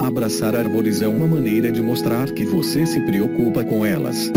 Abraçar 0.00 0.54
árvores 0.54 1.02
é 1.02 1.08
uma 1.08 1.26
maneira 1.26 1.72
de 1.72 1.82
mostrar 1.82 2.32
que 2.32 2.44
você 2.44 2.86
se 2.86 3.00
preocupa 3.00 3.64
com 3.64 3.84
elas. 3.84 4.30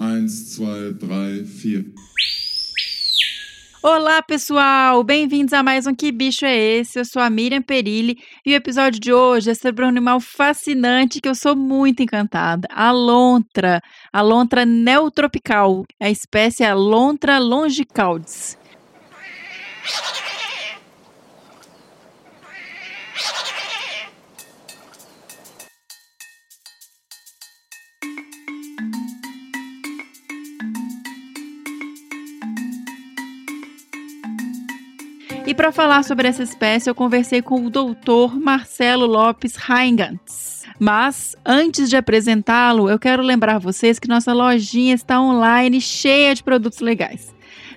1, 0.00 0.26
2, 0.26 0.98
3, 0.98 1.84
4. 1.84 2.10
Olá, 3.82 4.20
pessoal! 4.20 5.02
Bem-vindos 5.04 5.52
a 5.52 5.62
mais 5.62 5.86
um 5.86 5.94
Que 5.94 6.10
Bicho 6.10 6.44
é 6.44 6.54
Esse? 6.54 6.98
Eu 6.98 7.04
sou 7.04 7.22
a 7.22 7.30
Miriam 7.30 7.62
Perilli 7.62 8.18
e 8.44 8.52
o 8.52 8.56
episódio 8.56 9.00
de 9.00 9.12
hoje 9.12 9.50
é 9.50 9.54
sobre 9.54 9.84
um 9.84 9.88
animal 9.88 10.20
fascinante 10.20 11.20
que 11.20 11.28
eu 11.28 11.34
sou 11.34 11.56
muito 11.56 12.02
encantada, 12.02 12.68
a 12.70 12.90
lontra, 12.90 13.80
a 14.12 14.20
lontra 14.20 14.66
neotropical. 14.66 15.84
A 16.00 16.10
espécie 16.10 16.64
é 16.64 16.68
a 16.68 16.74
lontra 16.74 17.38
longicaudes. 17.38 18.58
E 35.50 35.54
para 35.54 35.72
falar 35.72 36.04
sobre 36.04 36.28
essa 36.28 36.44
espécie, 36.44 36.88
eu 36.88 36.94
conversei 36.94 37.42
com 37.42 37.66
o 37.66 37.70
doutor 37.70 38.38
Marcelo 38.38 39.04
Lopes 39.04 39.56
Heingantz. 39.68 40.62
Mas, 40.78 41.34
antes 41.44 41.90
de 41.90 41.96
apresentá-lo, 41.96 42.88
eu 42.88 43.00
quero 43.00 43.20
lembrar 43.20 43.58
vocês 43.58 43.98
que 43.98 44.06
nossa 44.06 44.32
lojinha 44.32 44.94
está 44.94 45.20
online 45.20 45.80
cheia 45.80 46.36
de 46.36 46.44
produtos 46.44 46.78
legais. 46.78 47.34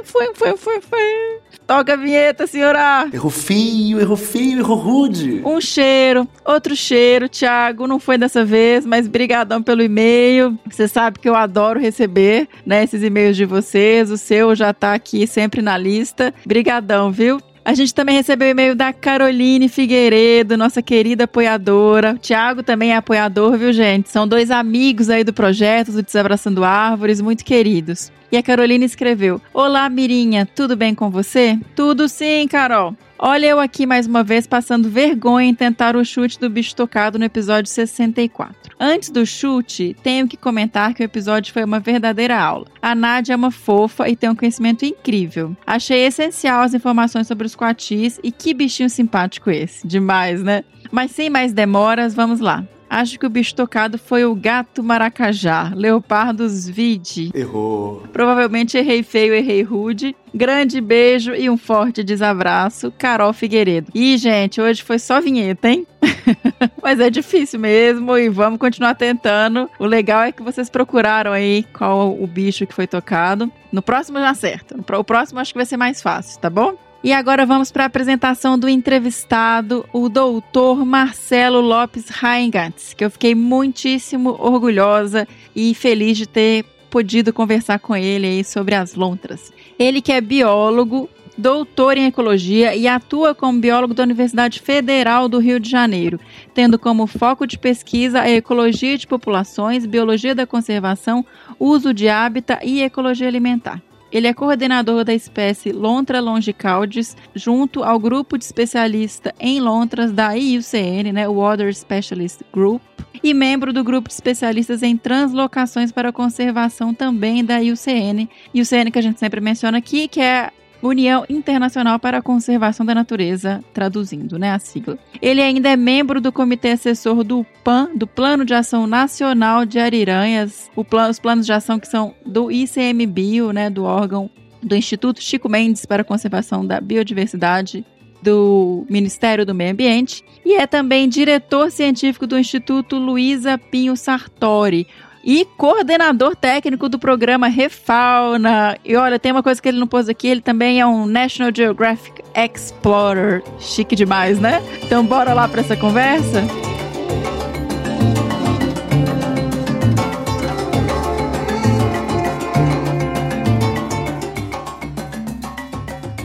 Foi, 0.03 0.33
foi, 0.33 0.58
foi, 0.58 0.82
foi. 0.82 1.39
Toca 1.66 1.94
a 1.94 1.95
vinheta, 1.98 2.48
senhora! 2.48 3.10
Errou 3.11 3.30
feio, 3.30 3.99
errou 3.99 4.16
feio, 4.16 4.60
errou 4.60 4.77
rude. 4.77 5.42
Um 5.44 5.60
cheiro, 5.60 6.26
outro 6.45 6.76
cheiro, 6.76 7.27
Thiago. 7.27 7.88
Não 7.88 7.99
foi 7.99 8.17
dessa 8.17 8.45
vez, 8.45 8.86
mas 8.86 9.05
brigadão 9.05 9.61
pelo 9.61 9.82
e-mail. 9.82 10.58
Você 10.70 10.88
sabe 10.88 11.20
que 11.20 11.27
eu 11.27 11.36
adoro 11.36 11.80
receber, 11.80 12.48
né, 12.66 12.83
esses 12.83 13.04
e-mails 13.04 13.36
de 13.36 13.44
vocês. 13.44 14.10
O 14.10 14.17
seu 14.17 14.55
já 14.55 14.73
tá 14.73 14.94
aqui 14.94 15.27
sempre 15.27 15.61
na 15.61 15.77
lista. 15.77 16.33
Brigadão, 16.45 17.11
viu? 17.11 17.42
A 17.67 17.73
gente 17.73 17.94
também 17.94 18.16
recebeu 18.16 18.48
e-mail 18.48 18.73
da 18.73 18.94
Caroline 18.94 19.67
Figueiredo, 19.67 20.55
nossa 20.55 20.82
querida 20.82 21.26
apoiadora. 21.26 22.14
O 22.14 22.17
Thiago 22.17 22.64
também 22.64 22.94
é 22.94 22.95
apoiador, 22.95 23.58
viu, 23.58 23.73
gente? 23.73 24.08
São 24.10 24.26
dois 24.26 24.50
amigos 24.50 25.10
aí 25.10 25.22
do 25.22 25.33
projeto 25.33 25.92
do 25.92 26.02
Desabraçando 26.02 26.64
Árvores, 26.64 27.20
muito 27.20 27.44
queridos. 27.44 28.10
E 28.32 28.38
a 28.38 28.42
Carolina 28.42 28.86
escreveu: 28.86 29.42
Olá, 29.54 29.89
Mirinha, 29.89 30.45
tudo 30.45 30.78
bem 30.78 30.95
com 30.95 31.10
você? 31.10 31.60
Tudo 31.76 32.08
sim, 32.08 32.48
Carol. 32.48 32.95
Olha 33.20 33.48
eu 33.48 33.60
aqui 33.60 33.88
mais 33.88 34.05
uma 34.05 34.23
vez 34.23 34.45
passando 34.45 34.89
vergonha 34.89 35.50
em 35.50 35.55
tentar 35.55 35.95
o 35.95 36.05
chute 36.05 36.39
do 36.39 36.50
bicho 36.50 36.76
tocado 36.76 37.17
no 37.17 37.26
episódio 37.26 37.70
64. 37.70 38.76
Antes 38.80 39.10
do 39.10 39.26
chute, 39.26 39.95
tenho 40.04 40.28
que 40.28 40.38
comentar 40.38 40.94
que 40.94 41.02
o 41.02 41.05
episódio 41.05 41.52
foi 41.52 41.64
uma 41.64 41.80
verdadeira 41.80 42.39
aula. 42.39 42.67
A 42.80 42.94
Nádia 42.94 43.33
é 43.33 43.36
uma 43.36 43.50
fofa 43.50 44.08
e 44.08 44.16
tem 44.16 44.30
um 44.30 44.36
conhecimento 44.36 44.86
incrível. 44.86 45.58
Achei 45.66 46.05
essencial 46.05 46.61
as 46.61 46.76
informações 46.76 47.26
sobre 47.26 47.48
os 47.48 47.55
coatis 47.55 48.20
e 48.22 48.32
que 48.32 48.54
bichinho 48.54 48.89
simpático 48.89 49.49
esse. 49.49 49.88
Demais, 49.88 50.44
né? 50.44 50.64
Mas 50.92 51.11
sem 51.11 51.28
mais 51.28 51.52
demoras, 51.52 52.14
vamos 52.14 52.39
lá. 52.39 52.64
Acho 52.89 53.20
que 53.20 53.25
o 53.25 53.30
bicho 53.30 53.55
tocado 53.55 53.98
foi 53.98 54.25
o 54.25 54.33
gato 54.33 54.83
maracajá, 54.83 55.71
Leopardos 55.75 56.67
vidi. 56.67 57.31
Errou. 57.33 58.03
Provavelmente 58.14 58.77
errei 58.77 59.03
feio, 59.03 59.33
errei 59.33 59.61
rude. 59.61 60.15
Grande 60.33 60.80
beijo 60.80 61.33
e 61.33 61.49
um 61.49 61.58
forte 61.58 62.03
desabraço, 62.03 62.93
Carol 62.98 63.33
Figueiredo. 63.33 63.92
E, 63.93 64.17
gente, 64.17 64.61
hoje 64.61 64.83
foi 64.83 64.99
só 64.99 65.20
vinheta, 65.20 65.70
hein? 65.70 65.87
Mas 66.83 66.99
é 66.99 67.09
difícil 67.09 67.59
mesmo 67.59 68.17
e 68.17 68.30
vamos 68.30 68.59
continuar 68.59 68.95
tentando. 68.95 69.69
O 69.80 69.86
legal 69.86 70.23
é 70.23 70.31
que 70.31 70.43
vocês 70.43 70.69
procuraram 70.69 71.31
aí 71.31 71.65
qual 71.73 72.14
o 72.14 72.27
bicho 72.27 72.67
que 72.67 72.73
foi 72.73 72.87
tocado. 72.87 73.52
No 73.71 73.81
próximo 73.81 74.19
já 74.19 74.30
acerta. 74.30 74.75
O 74.98 75.04
próximo 75.04 75.39
acho 75.39 75.54
que 75.54 75.59
vai 75.59 75.65
ser 75.65 75.77
mais 75.77 76.02
fácil, 76.02 76.39
tá 76.39 76.49
bom? 76.49 76.75
E 77.04 77.14
agora 77.14 77.46
vamos 77.46 77.72
para 77.72 77.84
a 77.84 77.88
apresentação 77.88 78.58
do 78.58 78.68
entrevistado, 78.68 79.86
o 79.94 80.10
doutor 80.10 80.84
Marcelo 80.84 81.62
Lopes 81.62 82.06
Heingantz, 82.22 82.94
que 82.94 83.06
eu 83.06 83.12
fiquei 83.12 83.36
muitíssimo 83.36 84.36
orgulhosa 84.40 85.28
e 85.56 85.76
feliz 85.76 86.18
de 86.18 86.28
ter 86.28 86.66
podido 86.90 87.32
conversar 87.32 87.80
com 87.80 87.96
ele 87.96 88.26
aí 88.26 88.44
sobre 88.44 88.74
as 88.74 88.96
lontras. 88.96 89.54
Ele 89.78 90.02
que 90.02 90.12
é 90.12 90.20
biólogo, 90.20 91.08
doutor 91.38 91.98
em 91.98 92.08
ecologia 92.08 92.76
e 92.76 92.88
atua 92.88 93.36
como 93.36 93.60
biólogo 93.60 93.94
da 93.94 94.02
Universidade 94.02 94.60
Federal 94.60 95.30
do 95.30 95.38
Rio 95.38 95.60
de 95.60 95.70
Janeiro, 95.70 96.20
tendo 96.54 96.80
como 96.80 97.06
foco 97.06 97.46
de 97.46 97.60
pesquisa 97.60 98.22
a 98.22 98.30
ecologia 98.30 98.98
de 98.98 99.06
populações, 99.06 99.86
biologia 99.86 100.34
da 100.34 100.48
conservação, 100.48 101.24
uso 101.60 101.94
de 101.94 102.10
hábitat 102.10 102.66
e 102.66 102.82
ecologia 102.82 103.28
alimentar. 103.28 103.82
Ele 104.12 104.28
é 104.28 104.34
coordenador 104.34 105.04
da 105.04 105.14
espécie 105.14 105.72
Lontra 105.72 106.20
longicaudes, 106.20 107.16
junto 107.36 107.84
ao 107.84 108.00
grupo 108.00 108.38
de 108.38 108.45
especialista 108.45 109.34
em 109.40 109.60
lontras 109.60 110.12
da 110.12 110.34
IUCN, 110.34 111.12
né, 111.12 111.28
Water 111.28 111.73
Specialist 111.76 112.42
Group, 112.54 112.82
e 113.23 113.34
membro 113.34 113.73
do 113.73 113.84
grupo 113.84 114.08
de 114.08 114.14
especialistas 114.14 114.84
em 114.84 114.96
translocações 114.96 115.92
para 115.92 116.14
conservação 116.14 116.94
também 116.94 117.44
da 117.44 117.58
IUCN. 117.60 118.30
IUCN 118.54 118.92
que 118.92 119.00
a 119.00 119.02
gente 119.02 119.20
sempre 119.20 119.42
menciona 119.42 119.78
aqui, 119.78 120.08
que 120.08 120.22
é 120.22 120.52
União 120.82 121.26
Internacional 121.30 121.99
para 121.99 122.20
a 122.20 122.21
Conservação 122.21 122.86
da 122.86 122.93
Natureza, 122.93 123.64
traduzindo, 123.73 124.38
né, 124.38 124.52
a 124.52 124.60
sigla. 124.60 124.98
Ele 125.21 125.42
ainda 125.42 125.70
é 125.70 125.76
membro 125.76 126.21
do 126.21 126.32
comitê 126.32 126.70
assessor 126.70 127.23
do 127.23 127.45
PAN, 127.64 127.89
do 127.95 128.06
Plano 128.06 128.46
de 128.46 128.54
Ação 128.54 128.86
Nacional 128.88 129.66
de 129.66 129.80
Ariranhas, 129.80 130.69
plan, 130.90 131.10
os 131.10 131.19
planos 131.19 131.46
de 131.46 131.54
ação 131.54 131.80
que 131.80 131.88
são 131.88 132.13
do 132.25 132.52
ICMBio, 132.52 133.52
né, 133.52 133.69
do 133.69 133.84
órgão 133.84 134.30
do 134.62 134.75
Instituto 134.75 135.22
Chico 135.22 135.50
Mendes 135.50 135.86
para 135.86 136.02
a 136.02 136.06
Conservação 136.06 136.66
da 136.66 136.81
Biodiversidade 136.81 137.86
do 138.22 138.86
Ministério 138.90 139.46
do 139.46 139.54
Meio 139.54 139.72
Ambiente 139.72 140.24
e 140.44 140.56
é 140.56 140.66
também 140.66 141.07
diretor 141.07 141.72
científico 141.72 142.25
do 142.25 142.38
Instituto 142.38 142.98
Luísa 142.98 143.57
Pinho 143.57 143.96
Sartori, 143.96 144.88
e 145.28 145.44
coordenador 145.58 146.38
técnico 146.38 146.88
do 146.88 146.98
programa 146.98 147.50
Refauna. 147.50 148.78
E 148.86 148.96
olha, 148.96 149.20
tem 149.20 149.34
uma 149.34 149.44
coisa 149.44 149.62
que 149.62 149.68
ele 149.68 149.78
não 149.78 149.86
pôs 149.86 150.08
aqui, 150.08 150.26
ele 150.26 150.40
também 150.40 150.80
é 150.80 150.86
um 150.86 151.06
National 151.06 151.52
Geographic 151.54 152.24
Explorer. 152.34 153.44
Chique 153.60 153.94
demais, 153.94 154.40
né? 154.40 154.64
Então 154.82 155.06
bora 155.06 155.34
lá 155.34 155.46
para 155.46 155.60
essa 155.60 155.76
conversa? 155.76 156.44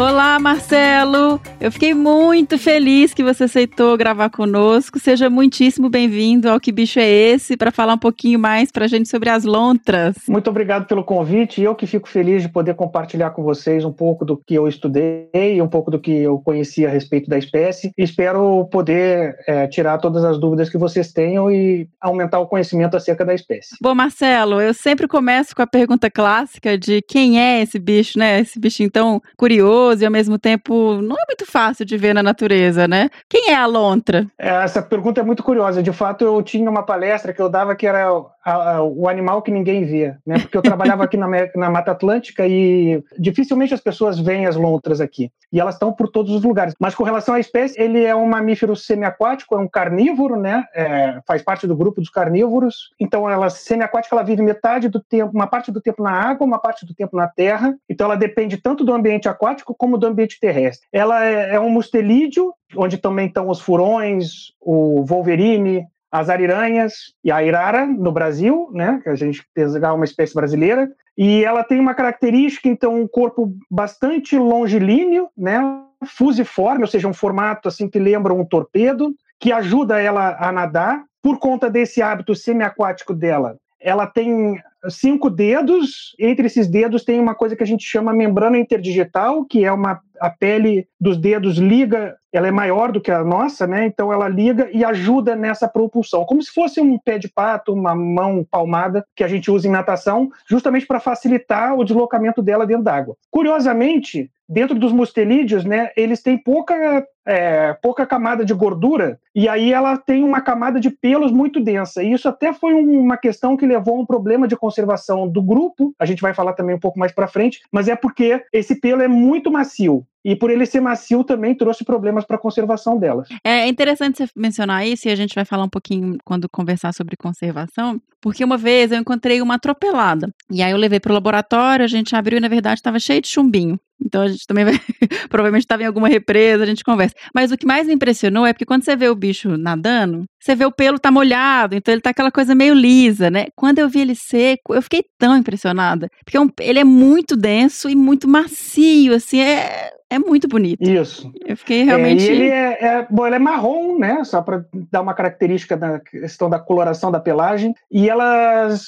Olá, 0.02 0.36
Marcelo! 0.40 1.40
Eu 1.60 1.70
fiquei 1.70 1.94
muito 1.94 2.58
feliz 2.58 3.14
que 3.14 3.22
você 3.22 3.44
aceitou 3.44 3.96
gravar 3.96 4.30
conosco. 4.30 4.98
Seja 4.98 5.30
muitíssimo 5.30 5.88
bem-vindo 5.88 6.50
ao 6.50 6.58
Que 6.58 6.72
Bicho 6.72 6.98
é 6.98 7.08
Esse 7.08 7.56
para 7.56 7.70
falar 7.70 7.94
um 7.94 7.98
pouquinho 7.98 8.36
mais 8.36 8.72
para 8.72 8.86
a 8.86 8.88
gente 8.88 9.08
sobre 9.08 9.30
as 9.30 9.44
lontras. 9.44 10.16
Muito 10.26 10.50
obrigado 10.50 10.88
pelo 10.88 11.04
convite. 11.04 11.62
Eu 11.62 11.76
que 11.76 11.86
fico 11.86 12.08
feliz 12.08 12.42
de 12.42 12.48
poder 12.48 12.74
compartilhar 12.74 13.30
com 13.30 13.44
vocês 13.44 13.84
um 13.84 13.92
pouco 13.92 14.24
do 14.24 14.36
que 14.36 14.56
eu 14.56 14.66
estudei 14.66 15.28
e 15.32 15.62
um 15.62 15.68
pouco 15.68 15.88
do 15.88 16.00
que 16.00 16.10
eu 16.10 16.36
conheci 16.40 16.84
a 16.84 16.90
respeito 16.90 17.30
da 17.30 17.38
espécie. 17.38 17.92
Espero 17.96 18.64
poder 18.72 19.36
é, 19.46 19.68
tirar 19.68 19.98
todas 19.98 20.24
as 20.24 20.36
dúvidas 20.36 20.68
que 20.68 20.76
vocês 20.76 21.12
tenham 21.12 21.48
e 21.48 21.88
aumentar 22.00 22.40
o 22.40 22.48
conhecimento 22.48 22.96
acerca 22.96 23.24
da 23.24 23.34
espécie. 23.34 23.76
Bom, 23.80 23.94
Marcelo, 23.94 24.60
eu 24.60 24.74
sempre 24.74 25.06
começo 25.06 25.54
com 25.54 25.62
a 25.62 25.66
pergunta 25.66 26.10
clássica 26.10 26.76
de 26.76 27.00
quem 27.02 27.40
é 27.40 27.62
esse 27.62 27.78
bicho, 27.78 28.18
né? 28.18 28.40
Esse 28.40 28.58
bichinho 28.58 28.90
tão 28.90 29.22
curioso 29.36 29.91
e 30.00 30.04
ao 30.04 30.10
mesmo 30.10 30.38
tempo 30.38 31.00
não 31.02 31.16
é 31.16 31.24
muito 31.28 31.44
fácil 31.46 31.84
de 31.84 31.96
ver 31.96 32.14
na 32.14 32.22
natureza, 32.22 32.88
né? 32.88 33.10
Quem 33.28 33.50
é 33.50 33.54
a 33.54 33.66
lontra? 33.66 34.26
É, 34.38 34.48
essa 34.62 34.80
pergunta 34.80 35.20
é 35.20 35.24
muito 35.24 35.42
curiosa. 35.42 35.82
De 35.82 35.92
fato, 35.92 36.24
eu 36.24 36.42
tinha 36.42 36.70
uma 36.70 36.82
palestra 36.82 37.32
que 37.32 37.42
eu 37.42 37.48
dava 37.48 37.74
que 37.76 37.86
era 37.86 38.08
a, 38.44 38.76
a, 38.76 38.82
o 38.82 39.08
animal 39.08 39.42
que 39.42 39.50
ninguém 39.50 39.84
via, 39.84 40.18
né? 40.26 40.38
Porque 40.40 40.56
eu 40.56 40.62
trabalhava 40.62 41.04
aqui 41.04 41.16
na, 41.16 41.28
na 41.54 41.70
Mata 41.70 41.92
Atlântica 41.92 42.46
e 42.46 43.02
dificilmente 43.18 43.74
as 43.74 43.80
pessoas 43.80 44.18
veem 44.18 44.46
as 44.46 44.56
lontras 44.56 45.00
aqui. 45.00 45.30
E 45.52 45.60
elas 45.60 45.74
estão 45.74 45.92
por 45.92 46.08
todos 46.08 46.32
os 46.32 46.42
lugares. 46.42 46.74
Mas 46.78 46.94
com 46.94 47.04
relação 47.04 47.34
à 47.34 47.40
espécie, 47.40 47.80
ele 47.80 48.02
é 48.04 48.14
um 48.14 48.26
mamífero 48.26 48.74
semiaquático, 48.74 49.54
é 49.54 49.58
um 49.58 49.68
carnívoro, 49.68 50.36
né? 50.36 50.64
É, 50.74 51.20
faz 51.26 51.42
parte 51.42 51.66
do 51.66 51.76
grupo 51.76 52.00
dos 52.00 52.10
carnívoros. 52.10 52.90
Então, 52.98 53.28
ela 53.28 53.48
semiaquática, 53.50 54.14
ela 54.14 54.24
vive 54.24 54.42
metade 54.42 54.88
do 54.88 55.00
tempo, 55.00 55.32
uma 55.34 55.46
parte 55.46 55.70
do 55.70 55.80
tempo 55.80 56.02
na 56.02 56.10
água, 56.10 56.46
uma 56.46 56.58
parte 56.58 56.84
do 56.84 56.94
tempo 56.94 57.16
na 57.16 57.28
terra. 57.28 57.76
Então, 57.88 58.06
ela 58.06 58.16
depende 58.16 58.56
tanto 58.56 58.84
do 58.84 58.92
ambiente 58.92 59.28
aquático 59.28 59.74
como 59.74 59.98
do 59.98 60.06
ambiente 60.06 60.40
terrestre. 60.40 60.88
Ela 60.92 61.24
é, 61.24 61.54
é 61.54 61.60
um 61.60 61.70
mustelídeo, 61.70 62.52
onde 62.76 62.98
também 62.98 63.26
estão 63.26 63.48
os 63.48 63.60
furões, 63.60 64.52
o 64.60 65.04
wolverine, 65.04 65.86
as 66.12 66.28
ariranhas 66.28 67.14
e 67.24 67.32
a 67.32 67.42
irara 67.42 67.86
no 67.86 68.12
Brasil, 68.12 68.68
né, 68.72 69.00
que 69.02 69.08
a 69.08 69.14
gente 69.14 69.42
pegar 69.54 69.94
uma 69.94 70.04
espécie 70.04 70.34
brasileira, 70.34 70.92
e 71.16 71.42
ela 71.42 71.64
tem 71.64 71.80
uma 71.80 71.94
característica, 71.94 72.68
então, 72.68 73.00
um 73.00 73.08
corpo 73.08 73.54
bastante 73.70 74.36
longilíneo, 74.36 75.28
né, 75.36 75.58
fusiforme, 76.04 76.82
ou 76.82 76.86
seja, 76.86 77.08
um 77.08 77.14
formato 77.14 77.68
assim 77.68 77.88
que 77.88 77.98
lembra 77.98 78.34
um 78.34 78.44
torpedo, 78.44 79.14
que 79.40 79.50
ajuda 79.50 80.00
ela 80.00 80.36
a 80.38 80.52
nadar 80.52 81.02
por 81.22 81.38
conta 81.38 81.70
desse 81.70 82.02
hábito 82.02 82.34
semiaquático 82.34 83.14
dela. 83.14 83.56
Ela 83.82 84.06
tem 84.06 84.60
cinco 84.88 85.30
dedos, 85.30 86.14
entre 86.18 86.46
esses 86.46 86.68
dedos 86.68 87.04
tem 87.04 87.20
uma 87.20 87.34
coisa 87.34 87.54
que 87.54 87.62
a 87.62 87.66
gente 87.66 87.84
chama 87.84 88.12
membrana 88.12 88.58
interdigital, 88.58 89.44
que 89.44 89.64
é 89.64 89.72
uma 89.72 90.00
a 90.22 90.30
pele 90.30 90.86
dos 91.00 91.18
dedos 91.18 91.58
liga, 91.58 92.16
ela 92.32 92.46
é 92.46 92.50
maior 92.52 92.92
do 92.92 93.00
que 93.00 93.10
a 93.10 93.24
nossa, 93.24 93.66
né? 93.66 93.86
Então 93.86 94.12
ela 94.12 94.28
liga 94.28 94.70
e 94.72 94.84
ajuda 94.84 95.34
nessa 95.34 95.66
propulsão, 95.66 96.24
como 96.24 96.40
se 96.40 96.52
fosse 96.52 96.80
um 96.80 96.96
pé 96.96 97.18
de 97.18 97.28
pato, 97.28 97.72
uma 97.72 97.92
mão 97.92 98.46
palmada 98.48 99.04
que 99.16 99.24
a 99.24 99.28
gente 99.28 99.50
usa 99.50 99.66
em 99.66 99.72
natação, 99.72 100.30
justamente 100.48 100.86
para 100.86 101.00
facilitar 101.00 101.76
o 101.76 101.82
deslocamento 101.82 102.40
dela 102.40 102.64
dentro 102.64 102.84
d'água. 102.84 103.16
Curiosamente, 103.32 104.30
dentro 104.48 104.78
dos 104.78 104.92
mustelídeos, 104.92 105.64
né, 105.64 105.90
eles 105.96 106.22
têm 106.22 106.38
pouca, 106.38 107.04
é, 107.26 107.72
pouca 107.74 108.06
camada 108.06 108.44
de 108.44 108.54
gordura 108.54 109.18
e 109.34 109.48
aí 109.48 109.72
ela 109.72 109.96
tem 109.96 110.24
uma 110.24 110.40
camada 110.40 110.78
de 110.78 110.90
pelos 110.90 111.32
muito 111.32 111.60
densa. 111.60 112.02
E 112.02 112.12
isso 112.12 112.28
até 112.28 112.52
foi 112.52 112.74
uma 112.74 113.16
questão 113.16 113.56
que 113.56 113.66
levou 113.66 113.96
a 113.96 114.00
um 114.00 114.06
problema 114.06 114.46
de 114.46 114.56
conservação 114.56 115.28
do 115.28 115.42
grupo. 115.42 115.94
A 115.98 116.04
gente 116.04 116.20
vai 116.20 116.34
falar 116.34 116.52
também 116.52 116.74
um 116.74 116.80
pouco 116.80 116.98
mais 116.98 117.12
para 117.12 117.28
frente, 117.28 117.60
mas 117.70 117.88
é 117.88 117.96
porque 117.96 118.44
esse 118.52 118.80
pelo 118.80 119.02
é 119.02 119.08
muito 119.08 119.50
macio 119.50 120.04
e 120.24 120.36
por 120.36 120.50
ele 120.50 120.64
ser 120.66 120.80
macio 120.80 121.24
também 121.24 121.54
trouxe 121.54 121.84
problemas 121.84 122.24
para 122.24 122.36
a 122.36 122.38
conservação 122.38 122.98
delas. 122.98 123.28
É 123.42 123.66
interessante 123.66 124.18
você 124.18 124.28
mencionar 124.36 124.86
isso 124.86 125.08
e 125.08 125.10
a 125.10 125.16
gente 125.16 125.34
vai 125.34 125.44
falar 125.44 125.64
um 125.64 125.68
pouquinho 125.68 126.16
quando 126.24 126.48
conversar 126.48 126.92
sobre 126.94 127.16
conservação, 127.16 128.00
porque 128.20 128.44
uma 128.44 128.56
vez 128.56 128.92
eu 128.92 128.98
encontrei 128.98 129.42
uma 129.42 129.54
atropelada 129.54 130.32
e 130.50 130.62
aí 130.62 130.70
eu 130.70 130.78
levei 130.78 131.00
para 131.00 131.10
o 131.10 131.14
laboratório, 131.14 131.84
a 131.84 131.88
gente 131.88 132.14
abriu 132.14 132.38
e 132.38 132.40
na 132.40 132.48
verdade 132.48 132.78
estava 132.78 132.98
cheio 132.98 133.20
de 133.20 133.28
chumbinho. 133.28 133.78
Então 134.04 134.22
a 134.22 134.28
gente 134.28 134.46
também 134.46 134.64
vai, 134.64 134.74
provavelmente 135.28 135.62
estava 135.62 135.82
em 135.82 135.86
alguma 135.86 136.08
represa, 136.08 136.62
a 136.62 136.66
gente 136.66 136.84
conversa. 136.84 137.11
Mas 137.34 137.52
o 137.52 137.56
que 137.56 137.66
mais 137.66 137.86
me 137.86 137.94
impressionou 137.94 138.46
é 138.46 138.52
porque 138.52 138.64
quando 138.64 138.84
você 138.84 138.96
vê 138.96 139.08
o 139.08 139.14
bicho 139.14 139.56
nadando, 139.56 140.24
você 140.40 140.54
vê 140.54 140.64
o 140.64 140.72
pelo 140.72 140.98
tá 140.98 141.10
molhado, 141.10 141.74
então 141.74 141.92
ele 141.92 142.00
tá 142.00 142.10
aquela 142.10 142.30
coisa 142.30 142.54
meio 142.54 142.74
lisa, 142.74 143.30
né? 143.30 143.46
Quando 143.54 143.78
eu 143.78 143.88
vi 143.88 144.00
ele 144.00 144.14
seco, 144.14 144.74
eu 144.74 144.82
fiquei 144.82 145.04
tão 145.18 145.36
impressionada, 145.36 146.08
porque 146.24 146.38
é 146.38 146.68
ele 146.68 146.78
é 146.78 146.84
muito 146.84 147.36
denso 147.36 147.88
e 147.88 147.94
muito 147.94 148.28
macio, 148.28 149.14
assim, 149.14 149.40
é 149.40 149.90
é 150.12 150.18
muito 150.18 150.46
bonito. 150.46 150.82
Isso. 150.82 151.32
Eu 151.42 151.56
fiquei 151.56 151.84
realmente. 151.84 152.28
É, 152.28 152.30
ele 152.30 152.48
é, 152.50 152.84
é, 152.84 153.06
bom, 153.10 153.26
ele 153.26 153.36
é 153.36 153.38
marrom, 153.38 153.98
né? 153.98 154.22
Só 154.24 154.42
para 154.42 154.62
dar 154.90 155.00
uma 155.00 155.14
característica 155.14 155.74
da 155.74 156.00
questão 156.00 156.50
da 156.50 156.58
coloração 156.58 157.10
da 157.10 157.18
pelagem. 157.18 157.72
E 157.90 158.10
elas 158.10 158.84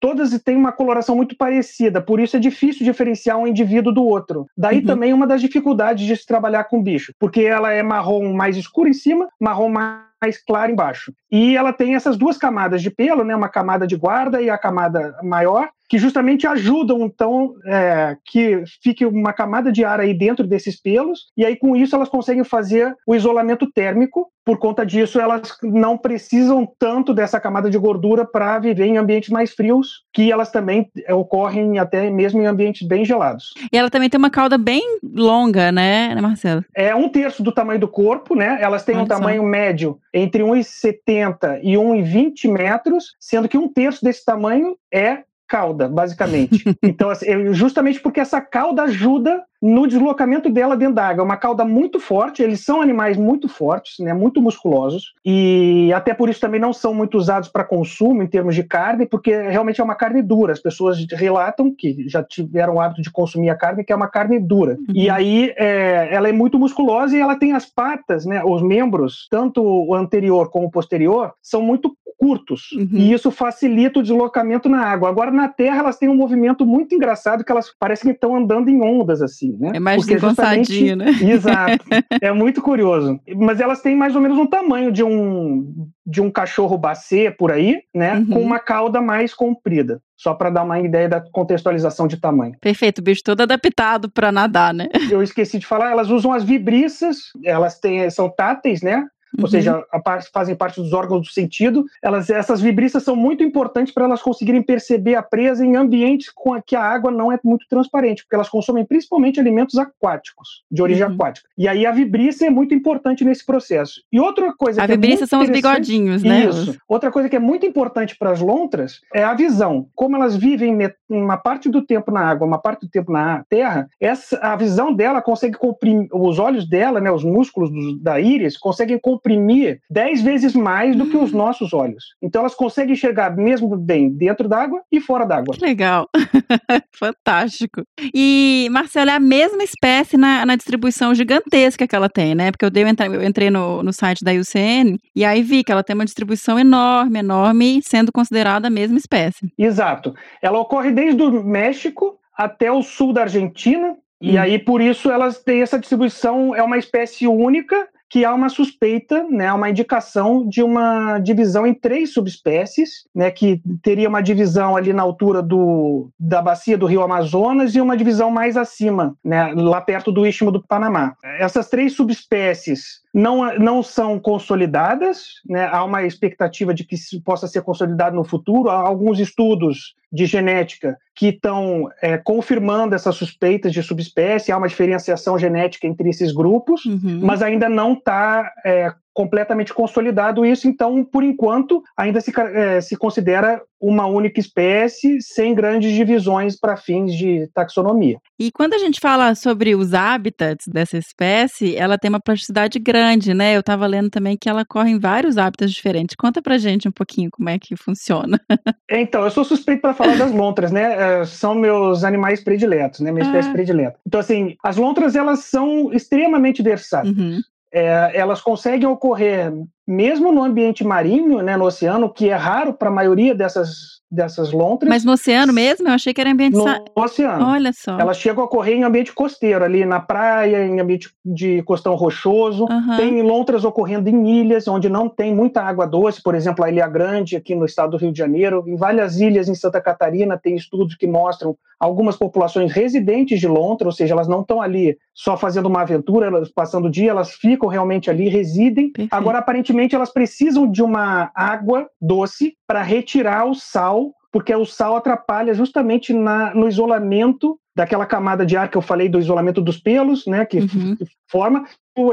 todas 0.00 0.30
têm 0.42 0.56
uma 0.56 0.72
coloração 0.72 1.16
muito 1.16 1.36
parecida, 1.36 2.00
por 2.00 2.20
isso 2.20 2.36
é 2.36 2.40
difícil 2.40 2.84
diferenciar 2.84 3.38
um 3.38 3.46
indivíduo 3.46 3.92
do 3.92 4.04
outro. 4.04 4.46
Daí 4.56 4.78
uhum. 4.78 4.86
também 4.86 5.12
uma 5.12 5.26
das 5.26 5.40
dificuldades 5.40 6.06
de 6.06 6.16
se 6.16 6.26
trabalhar 6.26 6.64
com 6.64 6.82
bicho, 6.82 7.12
porque 7.18 7.42
ela 7.42 7.72
é 7.72 7.82
marrom 7.82 8.32
mais 8.32 8.56
escuro 8.56 8.88
em 8.88 8.94
cima, 8.94 9.28
marrom 9.40 9.68
mais 9.68 10.42
claro 10.46 10.72
embaixo. 10.72 11.12
E 11.30 11.56
ela 11.56 11.72
tem 11.72 11.94
essas 11.94 12.16
duas 12.16 12.36
camadas 12.36 12.82
de 12.82 12.90
pelo, 12.90 13.24
né, 13.24 13.34
uma 13.34 13.48
camada 13.48 13.86
de 13.86 13.96
guarda 13.96 14.40
e 14.40 14.50
a 14.50 14.58
camada 14.58 15.16
maior, 15.22 15.68
que 15.88 15.98
justamente 15.98 16.46
ajudam, 16.46 17.00
então, 17.00 17.54
é, 17.64 18.16
que 18.24 18.62
fique 18.82 19.06
uma 19.06 19.32
camada 19.32 19.72
de 19.72 19.84
ar 19.84 20.00
aí 20.00 20.12
dentro 20.12 20.46
desses 20.46 20.80
pelos, 20.80 21.28
e 21.36 21.44
aí 21.44 21.56
com 21.56 21.74
isso 21.74 21.96
elas 21.96 22.08
conseguem 22.08 22.44
fazer 22.44 22.94
o 23.06 23.14
isolamento 23.14 23.70
térmico. 23.72 24.28
Por 24.44 24.58
conta 24.58 24.84
disso, 24.84 25.20
elas 25.20 25.42
não 25.62 25.98
precisam 25.98 26.66
tanto 26.78 27.12
dessa 27.12 27.38
camada 27.38 27.68
de 27.68 27.76
gordura 27.76 28.24
para 28.24 28.58
viver 28.58 28.86
em 28.86 28.96
ambientes 28.96 29.28
mais 29.28 29.52
frios, 29.52 30.04
que 30.12 30.32
elas 30.32 30.50
também 30.50 30.90
ocorrem 31.10 31.78
até 31.78 32.08
mesmo 32.10 32.40
em 32.40 32.46
ambientes 32.46 32.86
bem 32.86 33.04
gelados. 33.04 33.52
E 33.70 33.76
ela 33.76 33.90
também 33.90 34.08
tem 34.08 34.18
uma 34.18 34.30
cauda 34.30 34.56
bem 34.56 34.82
longa, 35.02 35.70
né, 35.70 36.14
Marcelo? 36.20 36.64
É 36.74 36.94
um 36.94 37.10
terço 37.10 37.42
do 37.42 37.52
tamanho 37.52 37.78
do 37.78 37.88
corpo, 37.88 38.34
né? 38.34 38.58
Elas 38.60 38.84
têm 38.84 38.94
Olha 38.94 39.04
um 39.04 39.06
tamanho 39.06 39.42
médio 39.42 39.98
entre 40.14 40.42
1,70 40.42 41.60
e 41.62 41.74
1,20 41.74 42.50
metros, 42.50 43.16
sendo 43.20 43.48
que 43.48 43.58
um 43.58 43.68
terço 43.68 44.02
desse 44.02 44.24
tamanho 44.24 44.76
é 44.90 45.24
cauda, 45.48 45.88
basicamente. 45.88 46.64
Então, 46.82 47.10
assim, 47.10 47.52
justamente 47.52 48.00
porque 48.00 48.20
essa 48.20 48.40
cauda 48.40 48.82
ajuda 48.82 49.42
no 49.60 49.86
deslocamento 49.86 50.48
dela 50.48 50.76
dentro 50.76 50.94
da 50.94 51.06
água. 51.06 51.22
É 51.22 51.24
uma 51.24 51.36
cauda 51.36 51.64
muito 51.64 51.98
forte, 51.98 52.42
eles 52.42 52.64
são 52.64 52.80
animais 52.80 53.16
muito 53.16 53.48
fortes, 53.48 53.98
né, 53.98 54.14
muito 54.14 54.40
musculosos, 54.40 55.12
e 55.24 55.92
até 55.92 56.14
por 56.14 56.28
isso 56.28 56.40
também 56.40 56.60
não 56.60 56.72
são 56.72 56.94
muito 56.94 57.18
usados 57.18 57.48
para 57.48 57.64
consumo 57.64 58.22
em 58.22 58.26
termos 58.26 58.54
de 58.54 58.62
carne, 58.62 59.06
porque 59.06 59.36
realmente 59.36 59.80
é 59.80 59.84
uma 59.84 59.94
carne 59.94 60.22
dura. 60.22 60.52
As 60.52 60.60
pessoas 60.60 61.04
relatam 61.10 61.74
que 61.74 62.08
já 62.08 62.22
tiveram 62.22 62.74
o 62.74 62.80
hábito 62.80 63.02
de 63.02 63.10
consumir 63.10 63.50
a 63.50 63.56
carne, 63.56 63.84
que 63.84 63.92
é 63.92 63.96
uma 63.96 64.08
carne 64.08 64.38
dura. 64.38 64.76
Uhum. 64.78 64.94
E 64.94 65.10
aí 65.10 65.52
é, 65.56 66.08
ela 66.12 66.28
é 66.28 66.32
muito 66.32 66.58
musculosa 66.58 67.16
e 67.16 67.20
ela 67.20 67.36
tem 67.36 67.52
as 67.52 67.66
patas, 67.66 68.24
né, 68.24 68.42
os 68.44 68.62
membros, 68.62 69.26
tanto 69.30 69.62
o 69.62 69.94
anterior 69.94 70.50
como 70.50 70.68
o 70.68 70.70
posterior, 70.70 71.32
são 71.42 71.60
muito 71.60 71.96
curtos. 72.18 72.72
Uhum. 72.72 72.88
E 72.92 73.12
isso 73.12 73.30
facilita 73.30 74.00
o 74.00 74.02
deslocamento 74.02 74.68
na 74.68 74.82
água. 74.82 75.08
Agora, 75.08 75.30
na 75.30 75.48
terra, 75.48 75.78
elas 75.78 75.96
têm 75.96 76.08
um 76.08 76.16
movimento 76.16 76.66
muito 76.66 76.94
engraçado 76.94 77.44
que 77.44 77.52
elas 77.52 77.72
parecem 77.78 78.10
que 78.10 78.16
estão 78.16 78.36
andando 78.36 78.68
em 78.68 78.82
ondas, 78.82 79.22
assim 79.22 79.48
né? 79.58 79.72
É 79.74 79.80
mais 79.80 79.98
Porque 79.98 80.14
desengonçadinho, 80.14 80.96
né? 80.96 81.06
Exato. 81.22 81.84
é 82.20 82.32
muito 82.32 82.60
curioso. 82.60 83.20
Mas 83.36 83.60
elas 83.60 83.80
têm 83.80 83.96
mais 83.96 84.14
ou 84.14 84.20
menos 84.20 84.38
um 84.38 84.46
tamanho 84.46 84.92
de 84.92 85.02
um, 85.02 85.88
de 86.06 86.20
um 86.20 86.30
cachorro 86.30 86.76
bacê 86.76 87.30
por 87.30 87.52
aí, 87.52 87.80
né? 87.94 88.14
Uhum. 88.14 88.26
Com 88.26 88.40
uma 88.40 88.58
cauda 88.58 89.00
mais 89.00 89.34
comprida. 89.34 90.00
Só 90.16 90.34
para 90.34 90.50
dar 90.50 90.64
uma 90.64 90.80
ideia 90.80 91.08
da 91.08 91.20
contextualização 91.20 92.08
de 92.08 92.16
tamanho. 92.16 92.56
Perfeito, 92.60 93.00
bicho 93.00 93.22
todo 93.22 93.40
adaptado 93.40 94.10
para 94.10 94.32
nadar, 94.32 94.74
né? 94.74 94.88
Eu 95.08 95.22
esqueci 95.22 95.60
de 95.60 95.66
falar, 95.66 95.92
elas 95.92 96.10
usam 96.10 96.32
as 96.32 96.42
vibriças, 96.42 97.18
elas 97.44 97.78
têm, 97.78 98.10
são 98.10 98.28
táteis, 98.28 98.82
né? 98.82 99.06
Ou 99.36 99.44
uhum. 99.44 99.50
seja, 99.50 99.84
fazem 100.32 100.54
parte 100.54 100.80
dos 100.80 100.92
órgãos 100.92 101.26
do 101.26 101.32
sentido. 101.32 101.84
Elas, 102.02 102.30
essas 102.30 102.60
vibriças 102.60 103.02
são 103.02 103.16
muito 103.16 103.42
importantes 103.42 103.92
para 103.92 104.04
elas 104.04 104.22
conseguirem 104.22 104.62
perceber 104.62 105.14
a 105.14 105.22
presa 105.22 105.64
em 105.64 105.76
ambientes 105.76 106.30
com 106.30 106.54
a, 106.54 106.62
que 106.62 106.76
a 106.76 106.82
água 106.82 107.10
não 107.10 107.32
é 107.32 107.38
muito 107.44 107.66
transparente, 107.68 108.22
porque 108.22 108.34
elas 108.34 108.48
consomem 108.48 108.84
principalmente 108.84 109.40
alimentos 109.40 109.78
aquáticos, 109.78 110.62
de 110.70 110.82
origem 110.82 111.06
uhum. 111.06 111.14
aquática. 111.14 111.48
E 111.56 111.68
aí 111.68 111.84
a 111.86 111.92
vibrícia 111.92 112.46
é 112.46 112.50
muito 112.50 112.74
importante 112.74 113.24
nesse 113.24 113.44
processo. 113.44 114.02
E 114.12 114.20
outra 114.20 114.52
coisa 114.54 114.82
a 114.82 114.86
que 114.86 114.92
vibrícia 114.92 115.24
é 115.24 115.26
são 115.26 115.40
os 115.40 115.50
bigodinhos, 115.50 116.22
né? 116.22 116.46
Isso. 116.46 116.76
Outra 116.88 117.10
coisa 117.10 117.28
que 117.28 117.36
é 117.36 117.40
muito 117.40 117.66
importante 117.66 118.16
para 118.16 118.30
as 118.30 118.40
lontras 118.40 119.00
é 119.14 119.22
a 119.22 119.34
visão. 119.34 119.88
Como 119.94 120.16
elas 120.16 120.36
vivem 120.36 120.76
uma 121.08 121.36
parte 121.36 121.68
do 121.68 121.82
tempo 121.82 122.10
na 122.10 122.20
água, 122.20 122.46
uma 122.46 122.58
parte 122.58 122.86
do 122.86 122.90
tempo 122.90 123.12
na 123.12 123.44
terra, 123.48 123.88
essa, 124.00 124.38
a 124.38 124.56
visão 124.56 124.92
dela 124.92 125.20
consegue 125.20 125.56
comprimir, 125.56 126.08
os 126.12 126.38
olhos 126.38 126.68
dela, 126.68 127.00
né, 127.00 127.10
os 127.10 127.24
músculos 127.24 127.70
da 128.00 128.20
íris, 128.20 128.56
conseguem 128.56 128.98
comprimir 128.98 129.17
oprimir 129.18 129.80
10 129.90 130.22
vezes 130.22 130.54
mais 130.54 130.96
do 130.96 131.06
que 131.06 131.16
os 131.16 131.32
nossos 131.32 131.72
olhos. 131.72 132.04
Então 132.22 132.40
elas 132.40 132.54
conseguem 132.54 132.92
enxergar 132.92 133.36
mesmo 133.36 133.76
bem 133.76 134.10
dentro 134.10 134.48
d'água 134.48 134.80
e 134.90 135.00
fora 135.00 135.26
d'água. 135.26 135.54
Que 135.54 135.64
legal. 135.64 136.08
Fantástico. 136.94 137.82
E, 138.14 138.68
Marcelo, 138.70 139.10
é 139.10 139.14
a 139.14 139.20
mesma 139.20 139.62
espécie 139.62 140.16
na, 140.16 140.46
na, 140.46 140.56
distribuição 140.56 141.14
gigantesca 141.14 141.86
que 141.86 141.94
ela 141.94 142.08
tem, 142.08 142.34
né? 142.34 142.50
Porque 142.50 142.64
eu, 142.64 142.70
dei, 142.70 142.84
eu 142.84 142.88
entrei, 142.88 143.08
eu 143.08 143.22
entrei 143.22 143.50
no, 143.50 143.82
no 143.82 143.92
site 143.92 144.24
da 144.24 144.32
IUCN 144.32 144.98
e 145.14 145.24
aí 145.24 145.42
vi 145.42 145.62
que 145.62 145.72
ela 145.72 145.84
tem 145.84 145.94
uma 145.94 146.04
distribuição 146.04 146.58
enorme, 146.58 147.18
enorme, 147.18 147.80
sendo 147.82 148.12
considerada 148.12 148.68
a 148.68 148.70
mesma 148.70 148.98
espécie. 148.98 149.52
Exato. 149.58 150.14
Ela 150.40 150.58
ocorre 150.58 150.90
desde 150.90 151.22
o 151.22 151.44
México 151.44 152.18
até 152.36 152.70
o 152.70 152.82
sul 152.82 153.12
da 153.12 153.22
Argentina, 153.22 153.96
e 154.20 154.36
hum. 154.36 154.40
aí, 154.40 154.58
por 154.58 154.80
isso, 154.80 155.10
elas 155.10 155.42
têm 155.42 155.62
essa 155.62 155.78
distribuição, 155.78 156.54
é 156.54 156.62
uma 156.62 156.78
espécie 156.78 157.26
única, 157.26 157.88
que 158.10 158.24
há 158.24 158.34
uma 158.34 158.48
suspeita, 158.48 159.24
né, 159.30 159.52
uma 159.52 159.68
indicação 159.68 160.46
de 160.48 160.62
uma 160.62 161.18
divisão 161.18 161.66
em 161.66 161.74
três 161.74 162.12
subespécies, 162.12 163.06
né, 163.14 163.30
que 163.30 163.60
teria 163.82 164.08
uma 164.08 164.22
divisão 164.22 164.76
ali 164.76 164.92
na 164.92 165.02
altura 165.02 165.42
do, 165.42 166.08
da 166.18 166.40
bacia 166.40 166.78
do 166.78 166.86
Rio 166.86 167.02
Amazonas 167.02 167.74
e 167.74 167.80
uma 167.80 167.96
divisão 167.96 168.30
mais 168.30 168.56
acima, 168.56 169.14
né, 169.22 169.52
lá 169.54 169.80
perto 169.80 170.10
do 170.10 170.26
Istmo 170.26 170.50
do 170.50 170.62
Panamá. 170.62 171.14
Essas 171.38 171.68
três 171.68 171.92
subespécies 171.92 173.02
não, 173.12 173.56
não 173.58 173.82
são 173.82 174.18
consolidadas, 174.18 175.34
né? 175.46 175.68
há 175.70 175.82
uma 175.84 176.04
expectativa 176.04 176.74
de 176.74 176.84
que 176.84 176.96
possa 177.24 177.48
ser 177.48 177.62
consolidado 177.62 178.14
no 178.14 178.24
futuro. 178.24 178.68
Há 178.68 178.76
alguns 178.80 179.18
estudos 179.18 179.96
de 180.10 180.24
genética 180.26 180.96
que 181.14 181.28
estão 181.28 181.88
é, 182.00 182.16
confirmando 182.16 182.94
essas 182.94 183.14
suspeitas 183.16 183.72
de 183.72 183.82
subespécie, 183.82 184.52
há 184.52 184.56
uma 184.56 184.68
diferenciação 184.68 185.38
genética 185.38 185.86
entre 185.86 186.08
esses 186.08 186.32
grupos, 186.32 186.84
uhum. 186.86 187.20
mas 187.22 187.42
ainda 187.42 187.68
não 187.68 187.94
está 187.98 188.52
é, 188.64 188.92
completamente 189.18 189.74
consolidado 189.74 190.46
isso, 190.46 190.68
então, 190.68 191.04
por 191.04 191.24
enquanto, 191.24 191.82
ainda 191.96 192.20
se, 192.20 192.32
é, 192.54 192.80
se 192.80 192.96
considera 192.96 193.60
uma 193.80 194.06
única 194.06 194.38
espécie 194.38 195.20
sem 195.20 195.56
grandes 195.56 195.92
divisões 195.92 196.56
para 196.56 196.76
fins 196.76 197.12
de 197.12 197.48
taxonomia. 197.52 198.18
E 198.38 198.52
quando 198.52 198.74
a 198.74 198.78
gente 198.78 199.00
fala 199.00 199.34
sobre 199.34 199.74
os 199.74 199.92
hábitats 199.92 200.66
dessa 200.68 200.96
espécie, 200.96 201.74
ela 201.74 201.98
tem 201.98 202.08
uma 202.08 202.20
plasticidade 202.20 202.78
grande, 202.78 203.34
né? 203.34 203.56
Eu 203.56 203.60
estava 203.60 203.88
lendo 203.88 204.08
também 204.08 204.36
que 204.40 204.48
ela 204.48 204.64
corre 204.64 204.90
em 204.90 205.00
vários 205.00 205.36
hábitats 205.36 205.72
diferentes. 205.72 206.14
Conta 206.14 206.40
pra 206.40 206.56
gente 206.56 206.86
um 206.86 206.92
pouquinho 206.92 207.28
como 207.32 207.48
é 207.48 207.58
que 207.58 207.74
funciona. 207.74 208.40
então, 208.88 209.24
eu 209.24 209.32
sou 209.32 209.44
suspeito 209.44 209.82
para 209.82 209.94
falar 209.94 210.16
das 210.16 210.30
lontras, 210.30 210.70
né? 210.70 211.22
É, 211.22 211.24
são 211.24 211.56
meus 211.56 212.04
animais 212.04 212.44
prediletos, 212.44 213.00
né? 213.00 213.10
Minha 213.10 213.26
espécie 213.26 213.48
ah. 213.48 213.52
predileta. 213.52 213.98
Então, 214.06 214.20
assim, 214.20 214.56
as 214.62 214.76
lontras, 214.76 215.16
elas 215.16 215.40
são 215.40 215.92
extremamente 215.92 216.62
versáteis. 216.62 217.18
Uhum 217.18 217.40
é, 217.72 218.16
elas 218.16 218.40
conseguem 218.40 218.86
ocorrer 218.86 219.52
mesmo 219.88 220.30
no 220.30 220.44
ambiente 220.44 220.84
marinho, 220.84 221.40
né, 221.40 221.56
no 221.56 221.64
oceano, 221.64 222.12
que 222.12 222.28
é 222.28 222.34
raro 222.34 222.74
para 222.74 222.88
a 222.88 222.92
maioria 222.92 223.34
dessas 223.34 223.98
dessas 224.10 224.52
lontras. 224.52 224.88
Mas 224.88 225.04
no 225.04 225.12
oceano 225.12 225.52
mesmo? 225.52 225.86
Eu 225.86 225.92
achei 225.92 226.14
que 226.14 226.20
era 226.20 226.32
ambiente... 226.32 226.56
No 226.56 226.62
sa... 226.62 226.82
oceano. 226.94 227.46
Olha 227.46 227.72
só. 227.72 227.98
Elas 227.98 228.16
chegam 228.18 228.42
a 228.42 228.46
ocorrer 228.46 228.74
em 228.74 228.82
ambiente 228.82 229.12
costeiro, 229.12 229.62
ali 229.62 229.84
na 229.84 230.00
praia, 230.00 230.64
em 230.64 230.80
ambiente 230.80 231.10
de 231.24 231.62
costão 231.62 231.94
rochoso. 231.94 232.64
Uhum. 232.64 232.96
Tem 232.96 233.22
lontras 233.22 233.64
ocorrendo 233.64 234.08
em 234.08 234.40
ilhas, 234.40 234.66
onde 234.66 234.88
não 234.88 235.08
tem 235.08 235.34
muita 235.34 235.62
água 235.62 235.86
doce, 235.86 236.22
por 236.22 236.34
exemplo, 236.34 236.64
a 236.64 236.70
Ilha 236.70 236.88
Grande, 236.88 237.36
aqui 237.36 237.54
no 237.54 237.66
estado 237.66 237.90
do 237.90 237.96
Rio 237.98 238.12
de 238.12 238.18
Janeiro. 238.18 238.64
Em 238.66 238.76
várias 238.76 239.20
ilhas 239.20 239.48
em 239.48 239.54
Santa 239.54 239.80
Catarina, 239.80 240.38
tem 240.38 240.56
estudos 240.56 240.94
que 240.94 241.06
mostram 241.06 241.54
algumas 241.78 242.16
populações 242.16 242.72
residentes 242.72 243.38
de 243.38 243.46
lontra, 243.46 243.86
ou 243.86 243.92
seja, 243.92 244.12
elas 244.12 244.26
não 244.26 244.40
estão 244.40 244.60
ali 244.60 244.96
só 245.14 245.36
fazendo 245.36 245.66
uma 245.66 245.82
aventura, 245.82 246.26
elas 246.26 246.50
passando 246.50 246.86
o 246.86 246.90
dia, 246.90 247.10
elas 247.10 247.30
ficam 247.30 247.68
realmente 247.68 248.10
ali, 248.10 248.28
residem. 248.28 248.90
Perfeito. 248.90 249.12
Agora, 249.12 249.38
aparentemente, 249.38 249.77
elas 249.94 250.12
precisam 250.12 250.70
de 250.70 250.82
uma 250.82 251.30
água 251.34 251.88
doce 252.00 252.56
para 252.66 252.82
retirar 252.82 253.44
o 253.46 253.54
sal, 253.54 254.14
porque 254.32 254.54
o 254.54 254.64
sal 254.64 254.96
atrapalha 254.96 255.54
justamente 255.54 256.12
na, 256.12 256.54
no 256.54 256.68
isolamento 256.68 257.58
daquela 257.78 258.04
camada 258.04 258.44
de 258.44 258.56
ar 258.56 258.68
que 258.68 258.76
eu 258.76 258.82
falei 258.82 259.08
do 259.08 259.20
isolamento 259.20 259.60
dos 259.60 259.78
pelos, 259.78 260.26
né, 260.26 260.44
que, 260.44 260.58
uhum. 260.58 260.96
forma, 261.30 261.64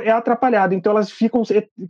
é 0.04 0.12
atrapalhado. 0.12 0.76
Então 0.76 0.92
elas 0.92 1.10
ficam 1.10 1.42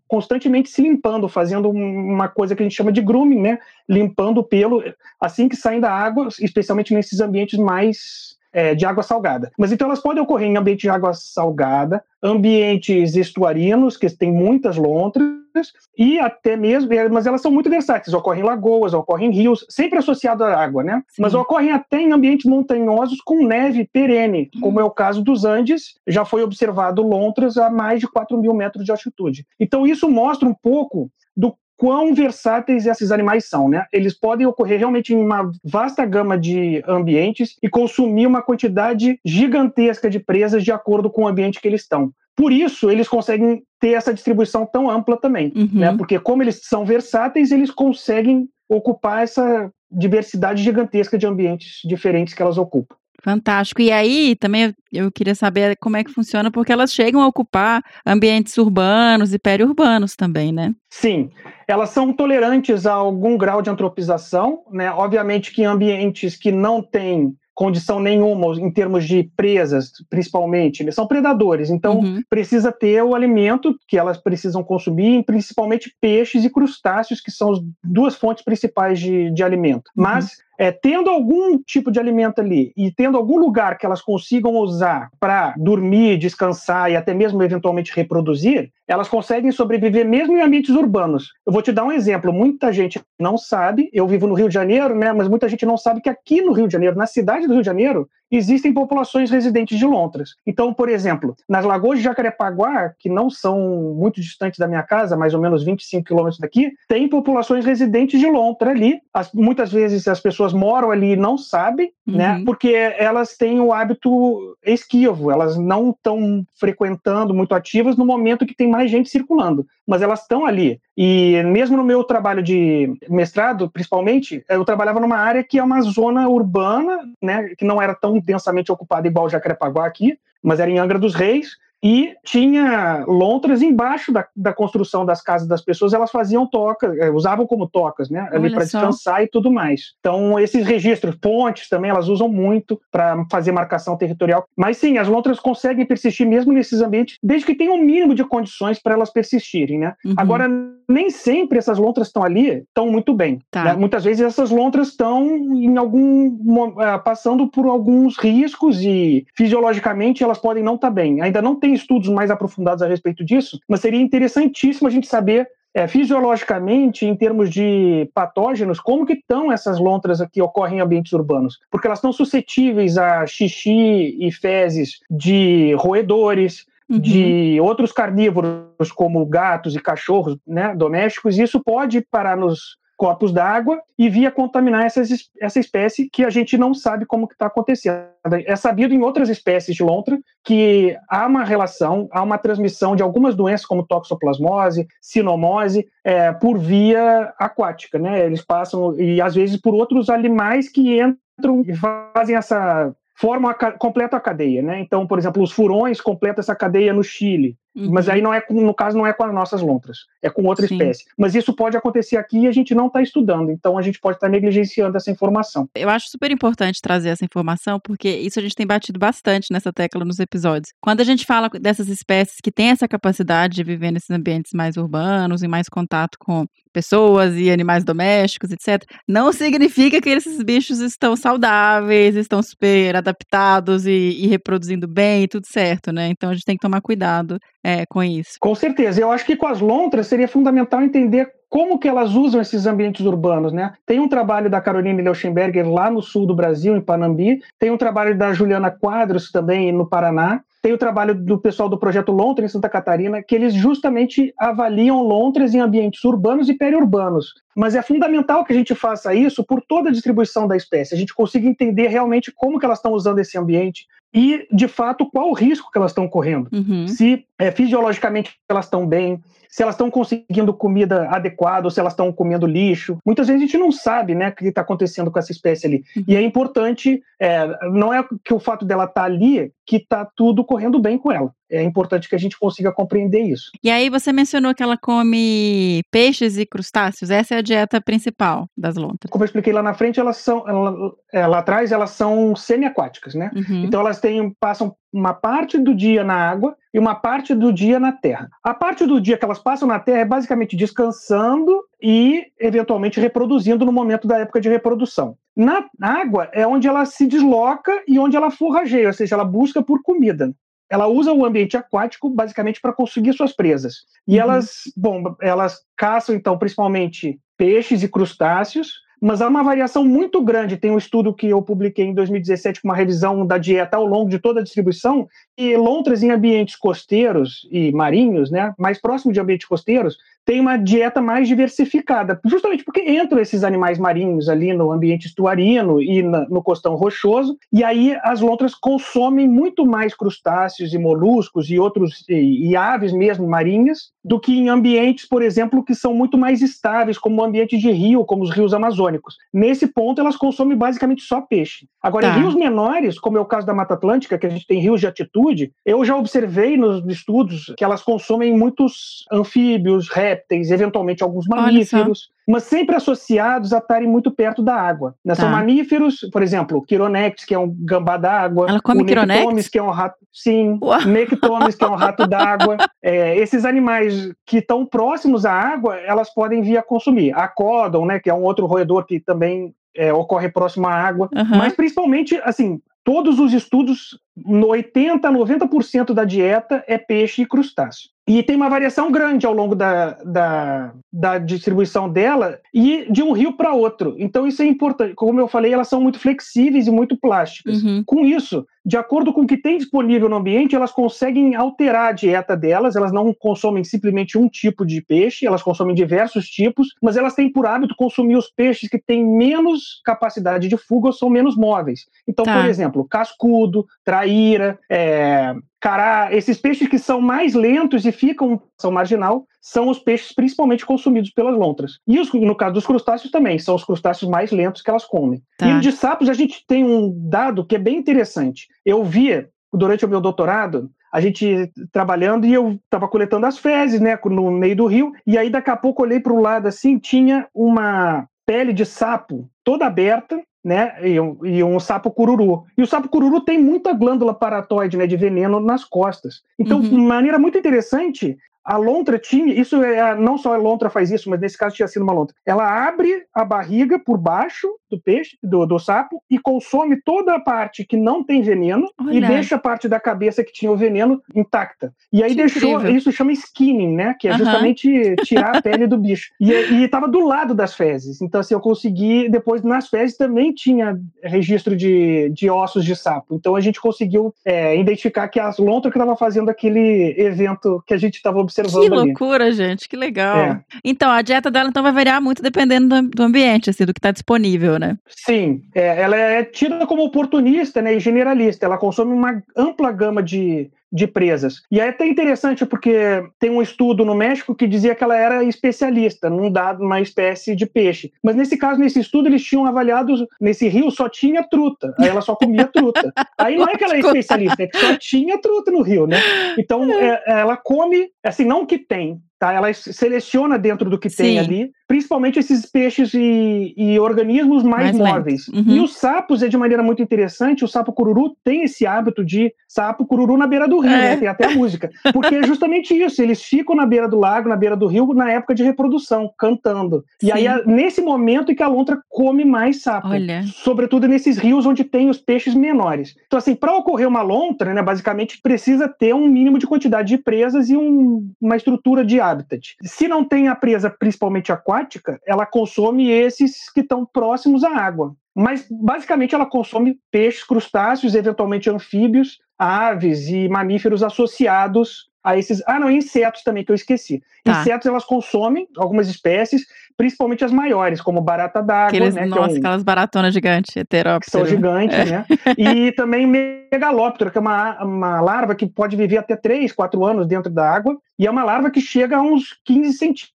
constantemente 0.07 0.69
se 0.69 0.81
limpando, 0.81 1.27
fazendo 1.27 1.69
uma 1.69 2.29
coisa 2.29 2.55
que 2.55 2.63
a 2.63 2.65
gente 2.65 2.75
chama 2.75 2.91
de 2.91 3.01
grooming, 3.01 3.41
né, 3.41 3.59
limpando 3.87 4.37
o 4.37 4.43
pelo 4.43 4.81
assim 5.19 5.49
que 5.49 5.57
saem 5.57 5.81
da 5.81 5.91
água, 5.91 6.29
especialmente 6.39 6.93
nesses 6.93 7.19
ambientes 7.19 7.59
mais 7.59 8.37
é, 8.55 8.73
de 8.73 8.85
água 8.85 9.03
salgada. 9.03 9.51
Mas 9.57 9.73
então 9.73 9.87
elas 9.87 9.99
podem 9.99 10.23
ocorrer 10.23 10.47
em 10.47 10.55
ambiente 10.55 10.81
de 10.81 10.89
água 10.89 11.13
salgada, 11.13 12.01
ambientes 12.23 13.17
estuarinos, 13.17 13.97
que 13.97 14.09
tem 14.09 14.31
muitas 14.31 14.77
lontras, 14.77 15.73
e 15.97 16.17
até 16.19 16.55
mesmo, 16.55 16.89
mas 17.11 17.27
elas 17.27 17.41
são 17.41 17.51
muito 17.51 17.69
versáteis, 17.69 18.13
ocorrem 18.13 18.41
em 18.41 18.45
lagoas, 18.45 18.93
ocorrem 18.93 19.29
em 19.29 19.33
rios, 19.33 19.65
sempre 19.69 19.99
associado 19.99 20.43
à 20.43 20.55
água, 20.55 20.83
né? 20.83 21.03
Sim. 21.09 21.21
Mas 21.21 21.33
ocorrem 21.33 21.71
até 21.71 21.99
em 21.99 22.13
ambientes 22.13 22.45
montanhosos 22.45 23.19
com 23.21 23.45
neve 23.45 23.89
perene, 23.91 24.49
hum. 24.55 24.61
como 24.61 24.79
é 24.79 24.83
o 24.83 24.89
caso 24.89 25.21
dos 25.21 25.43
Andes, 25.43 25.95
já 26.07 26.23
foi 26.23 26.41
observado 26.41 27.01
lontras 27.01 27.57
a 27.57 27.69
mais 27.69 27.99
de 27.99 28.07
4 28.07 28.37
mil 28.37 28.53
metros 28.53 28.85
de 28.85 28.91
altitude. 28.91 29.45
Então 29.59 29.85
isso 29.85 30.09
mostra 30.09 30.47
um 30.47 30.53
pouco 30.53 31.09
do 31.35 31.53
quão 31.77 32.13
versáteis 32.13 32.85
esses 32.85 33.11
animais 33.11 33.47
são, 33.49 33.67
né? 33.67 33.85
Eles 33.91 34.13
podem 34.17 34.47
ocorrer 34.47 34.79
realmente 34.79 35.13
em 35.13 35.17
uma 35.17 35.51
vasta 35.63 36.05
gama 36.05 36.37
de 36.37 36.83
ambientes 36.87 37.57
e 37.61 37.69
consumir 37.69 38.27
uma 38.27 38.41
quantidade 38.41 39.19
gigantesca 39.25 40.09
de 40.09 40.19
presas 40.19 40.63
de 40.63 40.71
acordo 40.71 41.09
com 41.09 41.23
o 41.23 41.27
ambiente 41.27 41.59
que 41.59 41.67
eles 41.67 41.81
estão. 41.81 42.11
Por 42.35 42.51
isso, 42.51 42.89
eles 42.89 43.07
conseguem 43.07 43.63
ter 43.79 43.91
essa 43.91 44.13
distribuição 44.13 44.65
tão 44.65 44.89
ampla 44.89 45.17
também, 45.17 45.53
uhum. 45.55 45.69
né? 45.73 45.95
Porque 45.97 46.19
como 46.19 46.43
eles 46.43 46.61
são 46.63 46.85
versáteis, 46.85 47.51
eles 47.51 47.71
conseguem 47.71 48.47
ocupar 48.69 49.23
essa 49.23 49.71
diversidade 49.89 50.61
gigantesca 50.61 51.17
de 51.17 51.25
ambientes 51.25 51.79
diferentes 51.85 52.33
que 52.33 52.41
elas 52.41 52.57
ocupam. 52.57 52.95
Fantástico. 53.25 53.81
E 53.81 53.91
aí, 53.91 54.35
também 54.35 54.71
eu 54.93 55.11
queria 55.11 55.33
saber 55.33 55.75
como 55.77 55.97
é 55.97 56.03
que 56.03 56.11
funciona, 56.11 56.51
porque 56.51 56.71
elas 56.71 56.93
chegam 56.93 57.23
a 57.23 57.27
ocupar 57.27 57.83
ambientes 58.05 58.55
urbanos 58.55 59.33
e 59.33 59.39
periurbanos 59.39 60.15
também, 60.15 60.53
né? 60.53 60.75
Sim, 60.91 61.31
elas 61.67 61.89
são 61.89 62.13
tolerantes 62.13 62.85
a 62.85 62.93
algum 62.93 63.35
grau 63.35 63.63
de 63.63 63.69
antropização, 63.71 64.59
né? 64.71 64.91
Obviamente 64.91 65.51
que 65.51 65.63
em 65.63 65.65
ambientes 65.65 66.37
que 66.37 66.51
não 66.51 66.83
têm 66.83 67.35
condição 67.55 67.99
nenhuma 67.99 68.53
em 68.59 68.69
termos 68.69 69.05
de 69.05 69.31
presas, 69.35 69.89
principalmente. 70.09 70.83
Eles 70.83 70.93
são 70.93 71.07
predadores, 71.07 71.69
então 71.69 71.99
uhum. 71.99 72.21
precisa 72.29 72.71
ter 72.71 73.01
o 73.01 73.15
alimento 73.15 73.73
que 73.87 73.97
elas 73.97 74.17
precisam 74.17 74.61
consumir, 74.61 75.23
principalmente 75.23 75.95
peixes 75.99 76.43
e 76.43 76.49
crustáceos, 76.49 77.21
que 77.21 77.31
são 77.31 77.53
as 77.53 77.59
duas 77.83 78.15
fontes 78.15 78.43
principais 78.43 78.99
de, 78.99 79.31
de 79.31 79.41
alimento. 79.41 79.89
Uhum. 79.95 80.03
Mas 80.03 80.31
é, 80.57 80.71
tendo 80.71 81.09
algum 81.09 81.57
tipo 81.59 81.91
de 81.91 81.99
alimento 81.99 82.39
ali 82.39 82.71
e 82.75 82.91
tendo 82.91 83.17
algum 83.17 83.37
lugar 83.37 83.77
que 83.77 83.85
elas 83.85 84.01
consigam 84.01 84.53
usar 84.55 85.09
para 85.19 85.53
dormir, 85.57 86.17
descansar 86.17 86.91
e 86.91 86.95
até 86.95 87.13
mesmo 87.13 87.41
eventualmente 87.43 87.93
reproduzir, 87.95 88.71
elas 88.87 89.09
conseguem 89.09 89.51
sobreviver 89.51 90.07
mesmo 90.07 90.37
em 90.37 90.41
ambientes 90.41 90.75
urbanos. 90.75 91.33
Eu 91.45 91.51
vou 91.51 91.61
te 91.61 91.71
dar 91.71 91.83
um 91.83 91.91
exemplo. 91.91 92.31
Muita 92.31 92.71
gente 92.71 93.01
não 93.19 93.37
sabe, 93.37 93.89
eu 93.91 94.07
vivo 94.07 94.27
no 94.27 94.35
Rio 94.35 94.47
de 94.47 94.53
Janeiro, 94.53 94.95
né, 94.95 95.11
mas 95.11 95.27
muita 95.27 95.49
gente 95.49 95.65
não 95.65 95.77
sabe 95.77 96.01
que 96.01 96.09
aqui 96.09 96.41
no 96.41 96.53
Rio 96.53 96.67
de 96.67 96.73
Janeiro, 96.73 96.95
na 96.95 97.07
cidade 97.07 97.47
do 97.47 97.53
Rio 97.53 97.61
de 97.61 97.65
Janeiro, 97.65 98.07
existem 98.31 98.73
populações 98.73 99.29
residentes 99.29 99.77
de 99.77 99.85
lontras. 99.85 100.31
Então, 100.45 100.73
por 100.73 100.89
exemplo, 100.89 101.35
nas 101.47 101.65
lagoas 101.65 101.99
de 101.99 102.03
Jacarepaguá, 102.03 102.93
que 102.99 103.09
não 103.09 103.29
são 103.29 103.93
muito 103.95 104.21
distantes 104.21 104.59
da 104.59 104.67
minha 104.67 104.83
casa, 104.83 105.15
mais 105.15 105.33
ou 105.33 105.41
menos 105.41 105.63
25 105.63 106.03
quilômetros 106.03 106.39
daqui, 106.39 106.71
tem 106.87 107.07
populações 107.07 107.65
residentes 107.65 108.19
de 108.19 108.27
lontra 108.27 108.71
ali. 108.71 108.99
As, 109.13 109.31
muitas 109.33 109.71
vezes 109.71 110.07
as 110.07 110.19
pessoas 110.19 110.53
moram 110.53 110.91
ali 110.91 111.13
e 111.13 111.15
não 111.15 111.37
sabem, 111.37 111.91
né, 112.05 112.13
uhum. 112.13 112.39
né? 112.39 112.43
Porque 112.45 112.69
elas 112.97 113.35
têm 113.37 113.59
o 113.59 113.73
hábito 113.73 114.57
esquivo, 114.65 115.31
elas 115.31 115.57
não 115.57 115.91
estão 115.91 116.45
frequentando 116.59 117.33
muito 117.33 117.53
ativas 117.53 117.95
no 117.95 118.05
momento 118.05 118.45
que 118.45 118.55
tem 118.55 118.69
mais 118.69 118.89
gente 118.89 119.09
circulando, 119.09 119.65
mas 119.85 120.01
elas 120.01 120.21
estão 120.21 120.45
ali. 120.45 120.79
E 120.97 121.41
mesmo 121.43 121.77
no 121.77 121.83
meu 121.83 122.03
trabalho 122.03 122.41
de 122.41 122.97
mestrado, 123.09 123.69
principalmente, 123.69 124.43
eu 124.49 124.65
trabalhava 124.65 124.99
numa 124.99 125.17
área 125.17 125.43
que 125.43 125.59
é 125.59 125.63
uma 125.63 125.81
zona 125.81 126.27
urbana, 126.27 126.99
né, 127.21 127.49
que 127.57 127.65
não 127.65 127.81
era 127.81 127.93
tão 127.93 128.19
densamente 128.19 128.71
ocupada 128.71 129.07
igual 129.07 129.29
Jacarepaguá 129.29 129.85
aqui, 129.85 130.17
mas 130.41 130.59
era 130.59 130.69
em 130.69 130.79
Angra 130.79 130.99
dos 130.99 131.13
Reis, 131.13 131.57
e 131.83 132.13
tinha 132.23 133.03
lontras 133.07 133.61
embaixo 133.61 134.11
da, 134.11 134.27
da 134.35 134.53
construção 134.53 135.05
das 135.05 135.21
casas 135.21 135.47
das 135.47 135.61
pessoas, 135.61 135.93
elas 135.93 136.11
faziam 136.11 136.47
toca, 136.47 136.87
eh, 136.99 137.11
usavam 137.11 137.45
como 137.45 137.67
tocas, 137.67 138.09
né? 138.09 138.27
Ali 138.31 138.51
para 138.51 138.63
descansar 138.63 139.21
e 139.23 139.27
tudo 139.27 139.51
mais. 139.51 139.93
Então, 139.99 140.39
esses 140.39 140.65
registros, 140.65 141.15
pontes 141.15 141.69
também, 141.69 141.91
elas 141.91 142.07
usam 142.07 142.27
muito 142.27 142.79
para 142.91 143.23
fazer 143.29 143.51
marcação 143.51 143.97
territorial. 143.97 144.45
Mas 144.57 144.77
sim, 144.77 144.97
as 144.97 145.07
lontras 145.07 145.39
conseguem 145.39 145.85
persistir 145.85 146.27
mesmo 146.27 146.51
nesses 146.51 146.81
ambientes, 146.81 147.17
desde 147.21 147.45
que 147.45 147.55
tenham 147.55 147.75
um 147.75 147.83
mínimo 147.83 148.15
de 148.15 148.23
condições 148.23 148.81
para 148.81 148.95
elas 148.95 149.11
persistirem, 149.11 149.79
né? 149.79 149.93
Uhum. 150.03 150.15
Agora, 150.17 150.49
nem 150.87 151.09
sempre 151.09 151.57
essas 151.57 151.77
lontras 151.77 152.07
estão 152.07 152.23
ali, 152.23 152.47
estão 152.49 152.89
muito 152.89 153.13
bem. 153.13 153.39
Tá. 153.51 153.63
Né? 153.63 153.73
Muitas 153.75 154.03
vezes 154.03 154.25
essas 154.25 154.49
lontras 154.49 154.89
estão 154.89 155.23
em 155.25 155.77
algum 155.77 156.27
uh, 156.27 157.03
passando 157.03 157.47
por 157.47 157.65
alguns 157.67 158.17
riscos 158.17 158.81
e 158.81 159.25
fisiologicamente 159.35 160.23
elas 160.23 160.37
podem 160.37 160.63
não 160.63 160.75
estar 160.75 160.87
tá 160.87 160.93
bem. 160.93 161.21
Ainda 161.21 161.41
não 161.41 161.55
tem 161.55 161.74
estudos 161.75 162.09
mais 162.09 162.31
aprofundados 162.31 162.81
a 162.81 162.87
respeito 162.87 163.23
disso, 163.23 163.59
mas 163.67 163.81
seria 163.81 164.01
interessantíssimo 164.01 164.87
a 164.87 164.91
gente 164.91 165.07
saber 165.07 165.47
é, 165.75 165.87
fisiologicamente, 165.89 167.05
em 167.05 167.15
termos 167.15 167.49
de 167.49 168.09
patógenos, 168.13 168.79
como 168.79 169.05
que 169.05 169.13
estão 169.13 169.51
essas 169.51 169.77
lontras 169.77 170.25
que 170.31 170.41
ocorrem 170.41 170.77
em 170.77 170.81
ambientes 170.81 171.11
urbanos? 171.11 171.59
Porque 171.69 171.85
elas 171.85 171.99
estão 171.99 172.13
suscetíveis 172.13 172.97
a 172.97 173.27
xixi 173.27 174.17
e 174.17 174.31
fezes 174.31 174.99
de 175.11 175.73
roedores, 175.73 176.65
uhum. 176.89 176.97
de 176.97 177.59
outros 177.59 177.91
carnívoros, 177.91 178.89
como 178.95 179.25
gatos 179.25 179.75
e 179.75 179.81
cachorros 179.81 180.37
né, 180.47 180.73
domésticos, 180.73 181.37
e 181.37 181.43
isso 181.43 181.61
pode 181.61 182.01
parar 182.09 182.37
nos 182.37 182.77
corpos 183.05 183.31
d'água 183.31 183.79
e 183.99 184.09
via 184.09 184.31
contaminar 184.31 184.83
essas, 184.83 185.29
essa 185.39 185.59
espécie 185.59 186.09
que 186.09 186.25
a 186.25 186.29
gente 186.31 186.57
não 186.57 186.73
sabe 186.73 187.05
como 187.05 187.27
que 187.27 187.35
está 187.35 187.45
acontecendo. 187.45 188.07
É 188.47 188.55
sabido 188.55 188.95
em 188.95 189.03
outras 189.03 189.29
espécies 189.29 189.75
de 189.75 189.83
lontra 189.83 190.17
que 190.43 190.97
há 191.07 191.27
uma 191.27 191.43
relação, 191.43 192.09
há 192.11 192.23
uma 192.23 192.39
transmissão 192.39 192.95
de 192.95 193.03
algumas 193.03 193.35
doenças 193.35 193.63
como 193.63 193.85
toxoplasmose, 193.85 194.87
sinomose, 194.99 195.87
é, 196.03 196.31
por 196.31 196.57
via 196.57 197.31
aquática, 197.37 197.99
né? 197.99 198.25
Eles 198.25 198.41
passam 198.43 198.99
e 198.99 199.21
às 199.21 199.35
vezes 199.35 199.61
por 199.61 199.75
outros 199.75 200.09
animais 200.09 200.67
que 200.67 200.99
entram 200.99 201.61
e 201.67 201.75
fazem 201.75 202.35
essa 202.35 202.91
formam 203.13 203.51
a, 203.51 203.53
a 203.53 204.19
cadeia, 204.19 204.63
né? 204.63 204.79
Então, 204.79 205.05
por 205.05 205.19
exemplo, 205.19 205.43
os 205.43 205.51
furões 205.51 206.01
completam 206.01 206.41
essa 206.41 206.55
cadeia 206.55 206.91
no 206.91 207.03
Chile. 207.03 207.55
Uhum. 207.75 207.91
Mas 207.91 208.07
aí 208.07 208.21
não 208.21 208.33
é, 208.33 208.41
no 208.49 208.73
caso, 208.73 208.97
não 208.97 209.05
é 209.05 209.11
com 209.11 209.25
as 209.25 209.33
nossas 209.33 209.61
lontras, 209.61 209.99
é 210.21 210.29
com 210.29 210.43
outra 210.45 210.65
Sim. 210.65 210.75
espécie. 210.75 211.05
Mas 211.17 211.35
isso 211.35 211.53
pode 211.53 211.75
acontecer 211.75 212.15
aqui 212.15 212.39
e 212.39 212.47
a 212.47 212.51
gente 212.51 212.73
não 212.73 212.87
está 212.87 213.01
estudando, 213.01 213.51
então 213.51 213.77
a 213.77 213.81
gente 213.81 213.99
pode 213.99 214.15
estar 214.15 214.27
tá 214.27 214.31
negligenciando 214.31 214.95
essa 214.95 215.11
informação. 215.11 215.67
Eu 215.75 215.89
acho 215.89 216.09
super 216.09 216.31
importante 216.31 216.81
trazer 216.81 217.09
essa 217.09 217.25
informação, 217.25 217.77
porque 217.83 218.09
isso 218.09 218.39
a 218.39 218.41
gente 218.41 218.55
tem 218.55 218.65
batido 218.65 218.97
bastante 218.97 219.51
nessa 219.51 219.73
tecla 219.73 220.05
nos 220.05 220.19
episódios. 220.19 220.71
Quando 220.79 221.01
a 221.01 221.03
gente 221.03 221.25
fala 221.25 221.49
dessas 221.49 221.89
espécies 221.89 222.37
que 222.41 222.51
têm 222.51 222.69
essa 222.69 222.87
capacidade 222.87 223.55
de 223.55 223.63
viver 223.63 223.91
nesses 223.91 224.09
ambientes 224.09 224.53
mais 224.53 224.77
urbanos, 224.77 225.43
em 225.43 225.47
mais 225.47 225.67
contato 225.67 226.17
com 226.17 226.45
pessoas 226.71 227.35
e 227.37 227.49
animais 227.49 227.85
domésticos, 227.85 228.51
etc., 228.51 228.83
não 229.07 229.31
significa 229.31 230.01
que 230.01 230.09
esses 230.09 230.43
bichos 230.43 230.79
estão 230.79 231.15
saudáveis, 231.15 232.15
estão 232.15 232.43
super 232.43 232.97
adaptados 232.97 233.85
e, 233.85 233.91
e 233.91 234.27
reproduzindo 234.27 234.85
bem 234.85 235.23
e 235.23 235.27
tudo 235.27 235.45
certo, 235.47 235.93
né? 235.93 236.09
Então 236.09 236.29
a 236.29 236.33
gente 236.33 236.43
tem 236.43 236.57
que 236.57 236.61
tomar 236.61 236.81
cuidado 236.81 237.39
é, 237.65 237.83
com 237.87 238.03
isso. 238.03 238.37
Com 238.39 238.53
certeza. 238.53 239.01
Eu 239.01 239.11
acho 239.11 239.25
que 239.25 239.35
com 239.35 239.47
as 239.47 239.59
lontras 239.59 240.05
seria 240.05 240.27
fundamental 240.27 240.83
entender 240.83 241.27
como 241.49 241.79
que 241.79 241.87
elas 241.87 242.13
usam 242.13 242.39
esses 242.39 242.67
ambientes 242.67 243.03
urbanos, 243.03 243.51
né? 243.51 243.73
Tem 243.87 243.99
um 243.99 244.07
trabalho 244.07 244.51
da 244.51 244.61
Caroline 244.61 245.01
Leuchenberger 245.01 245.67
lá 245.67 245.89
no 245.89 245.99
sul 245.99 246.27
do 246.27 246.35
Brasil, 246.35 246.75
em 246.75 246.81
Panambi, 246.81 247.39
tem 247.57 247.71
um 247.71 247.77
trabalho 247.77 248.15
da 248.15 248.33
Juliana 248.33 248.69
Quadros 248.69 249.31
também 249.31 249.71
no 249.71 249.87
Paraná, 249.87 250.41
tem 250.61 250.73
o 250.73 250.77
trabalho 250.77 251.15
do 251.15 251.39
pessoal 251.39 251.67
do 251.67 251.79
projeto 251.79 252.11
Lontra 252.11 252.45
em 252.45 252.49
Santa 252.49 252.69
Catarina, 252.69 253.23
que 253.23 253.33
eles 253.33 253.53
justamente 253.53 254.31
avaliam 254.37 255.01
lontras 255.01 255.55
em 255.55 255.59
ambientes 255.59 256.03
urbanos 256.03 256.49
e 256.49 256.53
periurbanos. 256.53 257.33
Mas 257.55 257.73
é 257.73 257.81
fundamental 257.81 258.43
que 258.43 258.53
a 258.53 258.55
gente 258.55 258.75
faça 258.75 259.13
isso 259.15 259.43
por 259.43 259.59
toda 259.61 259.89
a 259.89 259.91
distribuição 259.91 260.47
da 260.47 260.57
espécie, 260.57 260.93
a 260.93 260.97
gente 260.97 261.15
consiga 261.15 261.47
entender 261.47 261.87
realmente 261.87 262.31
como 262.35 262.59
que 262.59 262.65
elas 262.65 262.77
estão 262.77 262.93
usando 262.93 263.19
esse 263.19 263.37
ambiente, 263.37 263.85
e, 264.15 264.47
de 264.49 264.69
fato, 264.69 265.05
qual 265.11 265.29
o 265.29 265.33
risco 265.33 265.69
que 265.69 265.77
elas 265.77 265.91
estão 265.91 266.07
correndo. 266.07 266.49
Uhum. 266.53 266.87
Se 266.87 267.25
é, 267.39 267.51
fisiologicamente 267.51 268.33
elas 268.49 268.65
estão 268.65 268.87
bem, 268.87 269.21
se 269.49 269.63
elas 269.63 269.75
estão 269.75 269.89
conseguindo 269.89 270.53
comida 270.53 271.07
adequada 271.09 271.67
ou 271.67 271.71
se 271.71 271.79
elas 271.79 271.93
estão 271.93 272.11
comendo 272.11 272.45
lixo. 272.45 272.97
Muitas 273.05 273.27
vezes 273.27 273.41
a 273.41 273.45
gente 273.45 273.57
não 273.57 273.71
sabe 273.71 274.13
né, 274.15 274.29
o 274.29 274.35
que 274.35 274.45
está 274.45 274.61
acontecendo 274.61 275.11
com 275.11 275.19
essa 275.19 275.31
espécie 275.31 275.67
ali. 275.67 275.83
Uhum. 275.95 276.03
E 276.07 276.15
é 276.15 276.21
importante, 276.21 277.01
é, 277.19 277.47
não 277.69 277.93
é 277.93 278.05
que 278.23 278.33
o 278.33 278.39
fato 278.39 278.65
dela 278.65 278.85
estar 278.85 279.01
tá 279.01 279.03
ali 279.03 279.51
que 279.65 279.77
está 279.77 280.05
tudo 280.15 280.43
correndo 280.43 280.79
bem 280.79 280.97
com 280.97 281.11
ela 281.11 281.31
é 281.49 281.63
importante 281.63 282.09
que 282.09 282.15
a 282.15 282.19
gente 282.19 282.37
consiga 282.37 282.71
compreender 282.71 283.21
isso. 283.21 283.51
E 283.63 283.69
aí 283.69 283.89
você 283.89 284.11
mencionou 284.11 284.53
que 284.53 284.63
ela 284.63 284.77
come 284.77 285.81
peixes 285.91 286.37
e 286.37 286.45
crustáceos. 286.45 287.11
Essa 287.11 287.35
é 287.35 287.37
a 287.37 287.41
dieta 287.41 287.79
principal 287.79 288.47
das 288.57 288.75
lontras. 288.75 289.09
Como 289.09 289.23
eu 289.23 289.25
expliquei 289.25 289.53
lá 289.53 289.61
na 289.61 289.73
frente, 289.73 289.99
elas 289.99 290.17
são 290.17 290.47
ela, 290.47 290.93
é, 291.13 291.27
lá 291.27 291.39
atrás 291.39 291.71
elas 291.71 291.91
são 291.91 292.35
semi-aquáticas, 292.35 293.13
né? 293.13 293.31
Uhum. 293.35 293.63
Então 293.63 293.79
elas 293.79 293.99
têm 293.99 294.35
passam 294.39 294.75
uma 294.95 295.13
parte 295.13 295.57
do 295.57 295.75
dia 295.75 296.05
na 296.05 296.15
água 296.15 296.55
e 296.73 296.79
uma 296.79 296.95
parte 296.95 297.35
do 297.35 297.51
dia 297.51 297.77
na 297.81 297.91
terra. 297.91 298.29
A 298.41 298.53
parte 298.53 298.85
do 298.85 299.01
dia 299.01 299.17
que 299.17 299.25
elas 299.25 299.39
passam 299.39 299.67
na 299.67 299.77
terra 299.77 299.99
é 299.99 300.05
basicamente 300.05 300.55
descansando 300.55 301.61
e 301.81 302.23
eventualmente 302.39 302.97
reproduzindo 302.97 303.65
no 303.65 303.73
momento 303.73 304.07
da 304.07 304.19
época 304.19 304.39
de 304.39 304.47
reprodução. 304.47 305.17
Na 305.35 305.67
água 305.81 306.29
é 306.31 306.47
onde 306.47 306.65
ela 306.65 306.85
se 306.85 307.05
desloca 307.05 307.83
e 307.85 307.99
onde 307.99 308.15
ela 308.15 308.31
forrageia, 308.31 308.87
ou 308.87 308.93
seja, 308.93 309.15
ela 309.15 309.25
busca 309.25 309.61
por 309.61 309.83
comida 309.83 310.33
ela 310.67 310.87
usa 310.87 311.13
o 311.13 311.23
ambiente 311.23 311.55
aquático 311.55 312.09
basicamente 312.09 312.59
para 312.59 312.73
conseguir 312.73 313.13
suas 313.13 313.31
presas. 313.31 313.85
E 314.07 314.15
uhum. 314.15 314.21
elas, 314.21 314.61
bom, 314.75 315.15
elas 315.21 315.59
caçam 315.77 316.15
então 316.15 316.39
principalmente 316.39 317.19
peixes 317.37 317.83
e 317.83 317.87
crustáceos, 317.87 318.71
mas 319.05 319.21
há 319.21 319.27
uma 319.27 319.43
variação 319.43 319.85
muito 319.85 320.19
grande. 320.19 320.57
Tem 320.57 320.71
um 320.71 320.79
estudo 320.79 321.13
que 321.13 321.27
eu 321.27 321.39
publiquei 321.39 321.85
em 321.85 321.93
2017 321.93 322.59
com 322.59 322.69
uma 322.69 322.75
revisão 322.75 323.23
da 323.23 323.37
dieta 323.37 323.77
ao 323.77 323.85
longo 323.85 324.09
de 324.09 324.17
toda 324.17 324.39
a 324.39 324.43
distribuição, 324.43 325.07
e 325.37 325.55
lontras 325.55 326.01
em 326.01 326.09
ambientes 326.09 326.55
costeiros 326.55 327.47
e 327.51 327.71
marinhos, 327.71 328.31
né, 328.31 328.55
mais 328.57 328.81
próximo 328.81 329.13
de 329.13 329.19
ambientes 329.19 329.47
costeiros, 329.47 329.95
tem 330.25 330.39
uma 330.39 330.57
dieta 330.57 331.01
mais 331.01 331.27
diversificada, 331.27 332.19
justamente 332.25 332.63
porque 332.63 332.81
entram 332.81 333.19
esses 333.19 333.43
animais 333.43 333.77
marinhos 333.77 334.27
ali 334.27 334.53
no 334.53 334.71
ambiente 334.71 335.05
estuarino 335.05 335.81
e 335.81 336.01
na, 336.01 336.27
no 336.27 336.41
costão 336.41 336.75
rochoso, 336.75 337.37
e 337.53 337.63
aí 337.63 337.95
as 338.03 338.21
lontras 338.21 338.55
consomem 338.55 339.27
muito 339.27 339.65
mais 339.65 339.93
crustáceos 339.93 340.73
e 340.73 340.77
moluscos 340.77 341.49
e 341.49 341.59
outros 341.59 342.03
e, 342.09 342.49
e 342.49 342.55
aves 342.55 342.91
mesmo 342.91 343.27
marinhas 343.27 343.93
do 344.03 344.19
que 344.19 344.37
em 344.37 344.49
ambientes, 344.49 345.07
por 345.07 345.23
exemplo, 345.23 345.63
que 345.63 345.73
são 345.73 345.93
muito 345.93 346.15
mais 346.17 346.41
estáveis, 346.41 346.97
como 346.97 347.21
o 347.21 347.25
ambiente 347.25 347.57
de 347.57 347.71
rio, 347.71 348.05
como 348.05 348.23
os 348.23 348.29
rios 348.29 348.53
amazônicos. 348.53 349.15
Nesse 349.33 349.65
ponto, 349.65 349.99
elas 349.99 350.15
consomem 350.15 350.55
basicamente 350.55 351.01
só 351.01 351.21
peixe. 351.21 351.67
Agora, 351.81 352.09
tá. 352.09 352.17
em 352.17 352.21
rios 352.21 352.35
menores, 352.35 352.99
como 352.99 353.17
é 353.17 353.21
o 353.21 353.25
caso 353.25 353.47
da 353.47 353.53
Mata 353.53 353.73
Atlântica, 353.73 354.17
que 354.17 354.27
a 354.27 354.29
gente 354.29 354.45
tem 354.45 354.59
rios 354.59 354.79
de 354.79 354.85
altitude, 354.85 355.51
eu 355.65 355.83
já 355.83 355.95
observei 355.95 356.55
nos 356.55 356.85
estudos 356.87 357.51
que 357.57 357.63
elas 357.63 357.81
consomem 357.81 358.37
muitos 358.37 359.05
anfíbios, 359.11 359.89
répteis, 359.89 360.14
répteis, 360.15 360.51
eventualmente 360.51 361.03
alguns 361.03 361.27
mamíferos, 361.27 362.09
mas 362.27 362.43
sempre 362.43 362.75
associados 362.75 363.53
a 363.53 363.57
estarem 363.57 363.87
muito 363.87 364.11
perto 364.11 364.41
da 364.41 364.55
água. 364.55 364.95
Né? 365.03 365.13
Tá. 365.13 365.21
São 365.21 365.29
mamíferos, 365.29 365.99
por 366.11 366.23
exemplo, 366.23 366.61
Quironex, 366.61 367.25
que 367.25 367.33
é 367.33 367.39
um 367.39 367.53
gambá 367.59 367.97
d'água. 367.97 368.49
Ela 368.49 368.61
come 368.61 368.85
Quironex? 368.85 369.49
que 369.49 369.57
é 369.57 369.63
um 369.63 369.69
rato. 369.69 369.97
Sim, 370.11 370.59
Nectomes, 370.87 371.55
que 371.55 371.63
é 371.63 371.67
um 371.67 371.75
rato 371.75 372.05
d'água. 372.07 372.57
É, 372.81 373.17
esses 373.17 373.45
animais 373.45 374.11
que 374.25 374.37
estão 374.37 374.65
próximos 374.65 375.25
à 375.25 375.33
água, 375.33 375.75
elas 375.77 376.13
podem 376.13 376.41
vir 376.41 376.57
a 376.57 376.63
consumir. 376.63 377.13
A 377.13 377.27
códon, 377.27 377.85
né, 377.85 377.99
que 377.99 378.09
é 378.09 378.13
um 378.13 378.23
outro 378.23 378.45
roedor 378.45 378.85
que 378.85 378.99
também 378.99 379.53
é, 379.75 379.93
ocorre 379.93 380.29
próximo 380.29 380.67
à 380.67 380.73
água. 380.73 381.09
Uhum. 381.13 381.37
Mas 381.37 381.53
principalmente, 381.53 382.19
assim, 382.23 382.61
todos 382.83 383.19
os 383.19 383.33
estudos, 383.33 383.99
80% 384.17 385.03
a 385.03 385.11
90% 385.11 385.93
da 385.93 386.05
dieta 386.05 386.63
é 386.67 386.77
peixe 386.77 387.21
e 387.21 387.25
crustáceo. 387.25 387.89
E 388.07 388.21
tem 388.21 388.35
uma 388.35 388.49
variação 388.49 388.91
grande 388.91 389.25
ao 389.25 389.33
longo 389.33 389.55
da, 389.55 389.93
da, 390.03 390.73
da 390.93 391.17
distribuição 391.17 391.89
dela 391.89 392.39
e 392.53 392.85
de 392.91 393.01
um 393.01 393.11
rio 393.11 393.33
para 393.33 393.53
outro. 393.53 393.95
Então, 393.97 394.27
isso 394.27 394.43
é 394.43 394.45
importante. 394.45 394.93
Como 394.93 395.19
eu 395.19 395.27
falei, 395.27 395.51
elas 395.51 395.67
são 395.67 395.81
muito 395.81 395.97
flexíveis 395.97 396.67
e 396.67 396.71
muito 396.71 396.95
plásticas. 396.95 397.63
Uhum. 397.63 397.81
Com 397.83 398.05
isso, 398.05 398.45
de 398.63 398.77
acordo 398.77 399.11
com 399.11 399.21
o 399.21 399.27
que 399.27 399.37
tem 399.37 399.57
disponível 399.57 400.07
no 400.07 400.17
ambiente, 400.17 400.55
elas 400.55 400.71
conseguem 400.71 401.33
alterar 401.33 401.89
a 401.89 401.91
dieta 401.91 402.37
delas. 402.37 402.75
Elas 402.75 402.91
não 402.91 403.11
consomem 403.11 403.63
simplesmente 403.63 404.19
um 404.19 404.29
tipo 404.29 404.63
de 404.63 404.83
peixe, 404.83 405.25
elas 405.25 405.41
consomem 405.41 405.73
diversos 405.73 406.27
tipos, 406.27 406.67
mas 406.79 406.95
elas 406.95 407.15
têm 407.15 407.31
por 407.31 407.47
hábito 407.47 407.75
consumir 407.75 408.17
os 408.17 408.29
peixes 408.29 408.69
que 408.69 408.77
têm 408.77 409.03
menos 409.03 409.81
capacidade 409.83 410.47
de 410.47 410.57
fuga 410.57 410.87
ou 410.87 410.93
são 410.93 411.09
menos 411.09 411.35
móveis. 411.35 411.87
Então, 412.07 412.23
tá. 412.23 412.39
por 412.39 412.45
exemplo, 412.47 412.87
cascudo, 412.87 413.65
traíra, 414.05 414.59
é, 414.69 415.35
cará, 415.59 416.09
esses 416.11 416.37
peixes 416.37 416.67
que 416.67 416.77
são 416.77 417.01
mais 417.01 417.33
lentos 417.33 417.85
e 417.85 417.91
ficam 417.91 418.41
são 418.57 418.71
marginal, 418.71 419.25
são 419.41 419.67
os 419.69 419.79
peixes 419.79 420.13
principalmente 420.13 420.65
consumidos 420.65 421.09
pelas 421.09 421.35
lontras. 421.35 421.79
E 421.87 421.99
os, 421.99 422.11
no 422.13 422.35
caso 422.35 422.53
dos 422.53 422.65
crustáceos 422.65 423.11
também, 423.11 423.39
são 423.39 423.55
os 423.55 423.63
crustáceos 423.63 424.09
mais 424.09 424.31
lentos 424.31 424.61
que 424.61 424.69
elas 424.69 424.85
comem. 424.85 425.21
Tá. 425.37 425.47
E 425.47 425.59
de 425.59 425.71
sapos 425.71 426.07
a 426.07 426.13
gente 426.13 426.45
tem 426.47 426.63
um 426.63 426.93
dado 427.09 427.45
que 427.45 427.55
é 427.55 427.59
bem 427.59 427.77
interessante. 427.77 428.47
Eu 428.63 428.83
via 428.83 429.29
durante 429.51 429.85
o 429.85 429.89
meu 429.89 430.01
doutorado 430.01 430.69
a 430.91 431.01
gente 431.01 431.51
trabalhando 431.73 432.25
e 432.25 432.33
eu 432.33 432.59
estava 432.63 432.87
coletando 432.87 433.25
as 433.25 433.37
fezes, 433.37 433.81
né, 433.81 433.99
no 434.05 434.31
meio 434.31 434.55
do 434.55 434.65
rio, 434.65 434.93
e 435.05 435.17
aí 435.17 435.29
daqui 435.29 435.49
a 435.49 435.57
pouco 435.57 435.83
olhei 435.83 435.99
para 435.99 436.13
o 436.13 436.21
lado 436.21 436.47
assim, 436.47 436.79
tinha 436.79 437.27
uma 437.33 438.07
pele 438.25 438.53
de 438.53 438.65
sapo 438.65 439.29
toda 439.43 439.65
aberta, 439.65 440.21
né, 440.45 440.75
e 440.87 440.99
um, 440.99 441.25
e 441.25 441.43
um, 441.43 441.59
sapo 441.59 441.89
cururu. 441.89 442.43
E 442.55 442.61
o 442.61 442.67
sapo 442.67 442.87
cururu 442.87 443.19
tem 443.19 443.41
muita 443.41 443.73
glândula 443.73 444.13
paratoide, 444.13 444.77
né, 444.77 444.85
de 444.85 444.95
veneno 444.95 445.39
nas 445.39 445.65
costas. 445.65 446.21
Então, 446.37 446.59
uhum. 446.59 446.69
de 446.69 446.75
maneira 446.77 447.17
muito 447.17 447.35
interessante, 447.35 448.15
a 448.45 448.57
lontra 448.57 448.99
tinha, 448.99 449.33
isso 449.33 449.61
é, 449.63 449.95
não 449.95 450.17
só 450.17 450.33
a 450.33 450.37
lontra 450.37 450.69
faz 450.69 450.91
isso, 450.91 451.09
mas 451.09 451.19
nesse 451.19 451.37
caso 451.37 451.55
tinha 451.55 451.67
sido 451.67 451.81
uma 451.81 451.93
lontra. 451.93 452.15
Ela 452.25 452.67
abre 452.67 453.03
a 453.13 453.25
barriga 453.25 453.79
por 453.79 453.97
baixo 453.97 454.47
do 454.69 454.79
peixe, 454.79 455.17
do, 455.23 455.45
do 455.45 455.57
sapo, 455.57 456.01
e 456.09 456.19
consome 456.19 456.79
toda 456.83 457.15
a 457.15 457.19
parte 457.19 457.65
que 457.65 457.77
não 457.77 458.03
tem 458.03 458.21
veneno 458.21 458.67
e 458.91 458.97
Olha. 458.97 459.07
deixa 459.07 459.35
a 459.35 459.39
parte 459.39 459.67
da 459.67 459.79
cabeça 459.79 460.23
que 460.23 460.33
tinha 460.33 460.51
o 460.51 460.57
veneno 460.57 461.01
intacta. 461.15 461.73
E 461.91 462.03
aí 462.03 462.09
Que 462.11 462.15
deixou, 462.17 462.51
incrível. 462.59 462.75
isso 462.75 462.91
chama 462.91 463.11
skinning, 463.13 463.73
né? 463.75 463.95
Que 463.99 464.07
é 464.07 464.17
justamente 464.17 464.95
tirar 465.03 465.37
a 465.37 465.41
pele 465.41 465.65
do 465.65 465.77
bicho. 465.77 466.09
E, 466.19 466.31
e 466.31 466.67
tava 466.67 466.87
do 466.87 467.05
lado 467.05 467.33
das 467.33 467.55
fezes. 467.55 468.01
Então, 468.01 468.19
assim, 468.21 468.33
eu 468.33 468.39
consegui, 468.39 469.09
depois 469.09 469.41
nas 469.43 469.69
fezes 469.69 469.97
também 469.97 470.33
tinha 470.33 470.77
registro 471.03 471.55
de, 471.55 472.09
de 472.09 472.29
ossos 472.29 472.65
de 472.65 472.75
sapo. 472.75 473.15
Então 473.15 473.35
a 473.35 473.41
gente 473.41 473.59
conseguiu 473.59 474.13
é, 474.25 474.57
identificar 474.57 475.07
que 475.07 475.19
as 475.19 475.37
lontras 475.37 475.71
que 475.71 475.79
estava 475.79 475.95
fazendo 475.95 476.29
aquele 476.29 476.95
evento 476.99 477.63
que 477.65 477.73
a 477.73 477.77
gente 477.77 477.95
estava 477.95 478.25
Que 478.25 478.34
observando 478.41 478.73
ali. 478.73 478.87
loucura, 478.87 479.31
gente, 479.31 479.67
que 479.67 479.75
legal. 479.75 480.17
É. 480.17 480.43
Então, 480.63 480.91
a 480.91 481.01
dieta 481.01 481.31
dela 481.31 481.49
então 481.49 481.63
vai 481.63 481.71
variar 481.71 482.01
muito 482.01 482.21
dependendo 482.21 482.81
do, 482.81 482.89
do 482.89 483.03
ambiente, 483.03 483.49
assim, 483.49 483.65
do 483.65 483.73
que 483.73 483.79
está 483.79 483.91
disponível, 483.91 484.59
né? 484.59 484.77
Sim, 484.87 485.43
é, 485.53 485.81
ela 485.81 485.95
é 485.95 486.23
tida 486.23 486.65
como 486.67 486.83
oportunista 486.83 487.61
né, 487.61 487.75
e 487.75 487.79
generalista. 487.79 488.45
Ela 488.45 488.57
consome 488.57 488.93
uma 488.93 489.21
ampla 489.35 489.71
gama 489.71 490.01
de, 490.01 490.49
de 490.75 490.85
presas. 490.85 491.41
E 491.49 491.59
é 491.59 491.69
até 491.69 491.87
interessante 491.87 492.45
porque 492.45 493.01
tem 493.17 493.29
um 493.29 493.41
estudo 493.41 493.85
no 493.85 493.95
México 493.95 494.35
que 494.35 494.45
dizia 494.45 494.75
que 494.75 494.83
ela 494.83 494.97
era 494.97 495.23
especialista 495.23 496.09
num 496.09 496.29
dado, 496.29 496.61
uma 496.61 496.81
espécie 496.81 497.33
de 497.33 497.45
peixe. 497.45 497.93
Mas 498.03 498.15
nesse 498.15 498.37
caso, 498.37 498.59
nesse 498.59 498.81
estudo, 498.81 499.07
eles 499.07 499.23
tinham 499.23 499.45
avaliado, 499.45 500.05
nesse 500.19 500.49
rio 500.49 500.69
só 500.69 500.89
tinha 500.89 501.23
truta. 501.23 501.73
Aí 501.79 501.87
ela 501.87 502.01
só 502.01 502.13
comia 502.13 502.45
truta. 502.45 502.93
Aí 503.17 503.37
não 503.37 503.47
é 503.47 503.55
que 503.55 503.63
ela 503.63 503.75
é 503.75 503.79
especialista, 503.79 504.43
é 504.43 504.47
que 504.47 504.57
só 504.57 504.77
tinha 504.77 505.17
truta 505.19 505.49
no 505.49 505.61
rio, 505.61 505.87
né? 505.87 505.97
Então 506.37 506.69
é, 506.69 507.01
ela 507.07 507.37
come, 507.37 507.89
assim, 508.03 508.25
não 508.25 508.45
que 508.45 508.57
tem. 508.57 508.99
Tá, 509.25 509.33
ela 509.33 509.51
seleciona 509.53 510.37
dentro 510.37 510.69
do 510.69 510.77
que 510.77 510.87
Sim. 510.89 510.97
tem 511.03 511.19
ali, 511.19 511.51
principalmente 511.67 512.19
esses 512.19 512.45
peixes 512.45 512.93
e, 512.93 513.53
e 513.57 513.79
organismos 513.79 514.43
mais, 514.43 514.77
Mais 514.77 514.77
móveis. 514.77 515.27
Uhum. 515.29 515.43
E 515.47 515.59
os 515.59 515.75
sapos 515.77 516.21
é 516.21 516.27
de 516.27 516.37
maneira 516.37 516.61
muito 516.61 516.81
interessante. 516.83 517.43
O 517.43 517.47
sapo 517.47 517.73
cururu 517.73 518.15
tem 518.23 518.43
esse 518.43 518.67
hábito 518.67 519.03
de 519.03 519.33
sapo 519.47 519.83
cururu 519.85 520.15
na 520.15 520.27
beira 520.27 520.47
do 520.47 520.59
rio, 520.59 520.71
É. 520.71 520.77
né? 520.91 520.97
Tem 520.97 521.07
até 521.07 521.25
a 521.25 521.31
música. 521.31 521.71
Porque 521.91 522.13
é 522.15 522.23
justamente 522.23 522.73
isso. 522.79 523.01
Eles 523.01 523.21
ficam 523.23 523.55
na 523.55 523.65
beira 523.65 523.87
do 523.89 523.97
lago, 523.97 524.29
na 524.29 524.35
beira 524.35 524.55
do 524.55 524.67
rio, 524.67 524.93
na 524.93 525.11
época 525.11 525.33
de 525.33 525.43
reprodução, 525.43 526.11
cantando. 526.19 526.83
E 527.01 527.07
Sim. 527.07 527.11
aí, 527.13 527.25
é 527.27 527.43
nesse 527.45 527.81
momento 527.81 528.31
em 528.31 528.35
que 528.35 528.43
a 528.43 528.47
lontra 528.47 528.79
come 528.89 529.25
mais 529.25 529.61
sapo. 529.63 529.87
Olha. 529.87 530.21
Sobretudo 530.27 530.87
nesses 530.87 531.17
rios 531.17 531.45
onde 531.47 531.63
tem 531.63 531.89
os 531.89 531.97
peixes 531.97 532.35
menores. 532.35 532.95
Então, 533.07 533.17
assim, 533.17 533.33
para 533.33 533.55
ocorrer 533.57 533.87
uma 533.87 534.03
lontra, 534.03 534.53
né, 534.53 534.61
basicamente 534.61 535.19
precisa 535.21 535.67
ter 535.67 535.95
um 535.95 536.07
mínimo 536.07 536.37
de 536.37 536.45
quantidade 536.45 536.89
de 536.89 536.97
presas 536.99 537.49
e 537.49 537.57
um- 537.57 538.07
uma 538.21 538.35
estrutura 538.35 538.85
de 538.85 538.99
habitat. 539.15 539.55
Se 539.63 539.87
não 539.87 540.03
tem 540.03 540.27
a 540.27 540.35
presa 540.35 540.69
principalmente 540.69 541.31
aquática, 541.31 541.99
ela 542.05 542.25
consome 542.25 542.89
esses 542.89 543.51
que 543.51 543.61
estão 543.61 543.85
próximos 543.85 544.43
à 544.43 544.49
água. 544.49 544.95
Mas, 545.15 545.47
basicamente, 545.49 546.13
ela 546.13 546.25
consome 546.25 546.77
peixes, 546.91 547.23
crustáceos, 547.23 547.95
eventualmente 547.95 548.49
anfíbios, 548.49 549.19
aves 549.37 550.07
e 550.09 550.27
mamíferos 550.27 550.83
associados 550.83 551.89
a 552.05 552.17
esses. 552.17 552.41
Ah, 552.47 552.59
não, 552.59 552.69
insetos 552.69 553.23
também, 553.23 553.43
que 553.43 553.51
eu 553.51 553.55
esqueci. 553.55 554.01
Tá. 554.23 554.41
Insetos 554.41 554.67
elas 554.67 554.85
consomem, 554.85 555.47
algumas 555.57 555.89
espécies, 555.89 556.45
principalmente 556.77 557.25
as 557.25 557.31
maiores, 557.31 557.81
como 557.81 557.99
barata 558.01 558.41
d'água, 558.41 558.79
né, 558.79 558.91
que 558.91 558.99
é 558.99 559.05
nossa, 559.05 559.33
um- 559.33 559.37
aquelas 559.37 559.63
baratonas 559.63 560.13
gigantes, 560.13 560.55
heterópteros. 560.55 561.11
são 561.11 561.25
gigantes, 561.25 561.77
né? 561.89 562.05
E 562.37 562.71
também 562.73 563.05
megalóptero, 563.07 564.11
que 564.11 564.17
é 564.17 564.21
uma, 564.21 564.63
uma 564.63 565.01
larva 565.01 565.33
que 565.35 565.47
pode 565.47 565.75
viver 565.75 565.97
até 565.97 566.15
3, 566.15 566.51
4 566.51 566.85
anos 566.85 567.07
dentro 567.07 567.31
da 567.31 567.49
água, 567.49 567.77
e 567.97 568.05
é 568.05 568.11
uma 568.11 568.23
larva 568.23 568.51
que 568.51 568.61
chega 568.61 568.97
a 568.97 569.01
uns 569.01 569.39
15 569.43 569.73
centímetros 569.73 570.11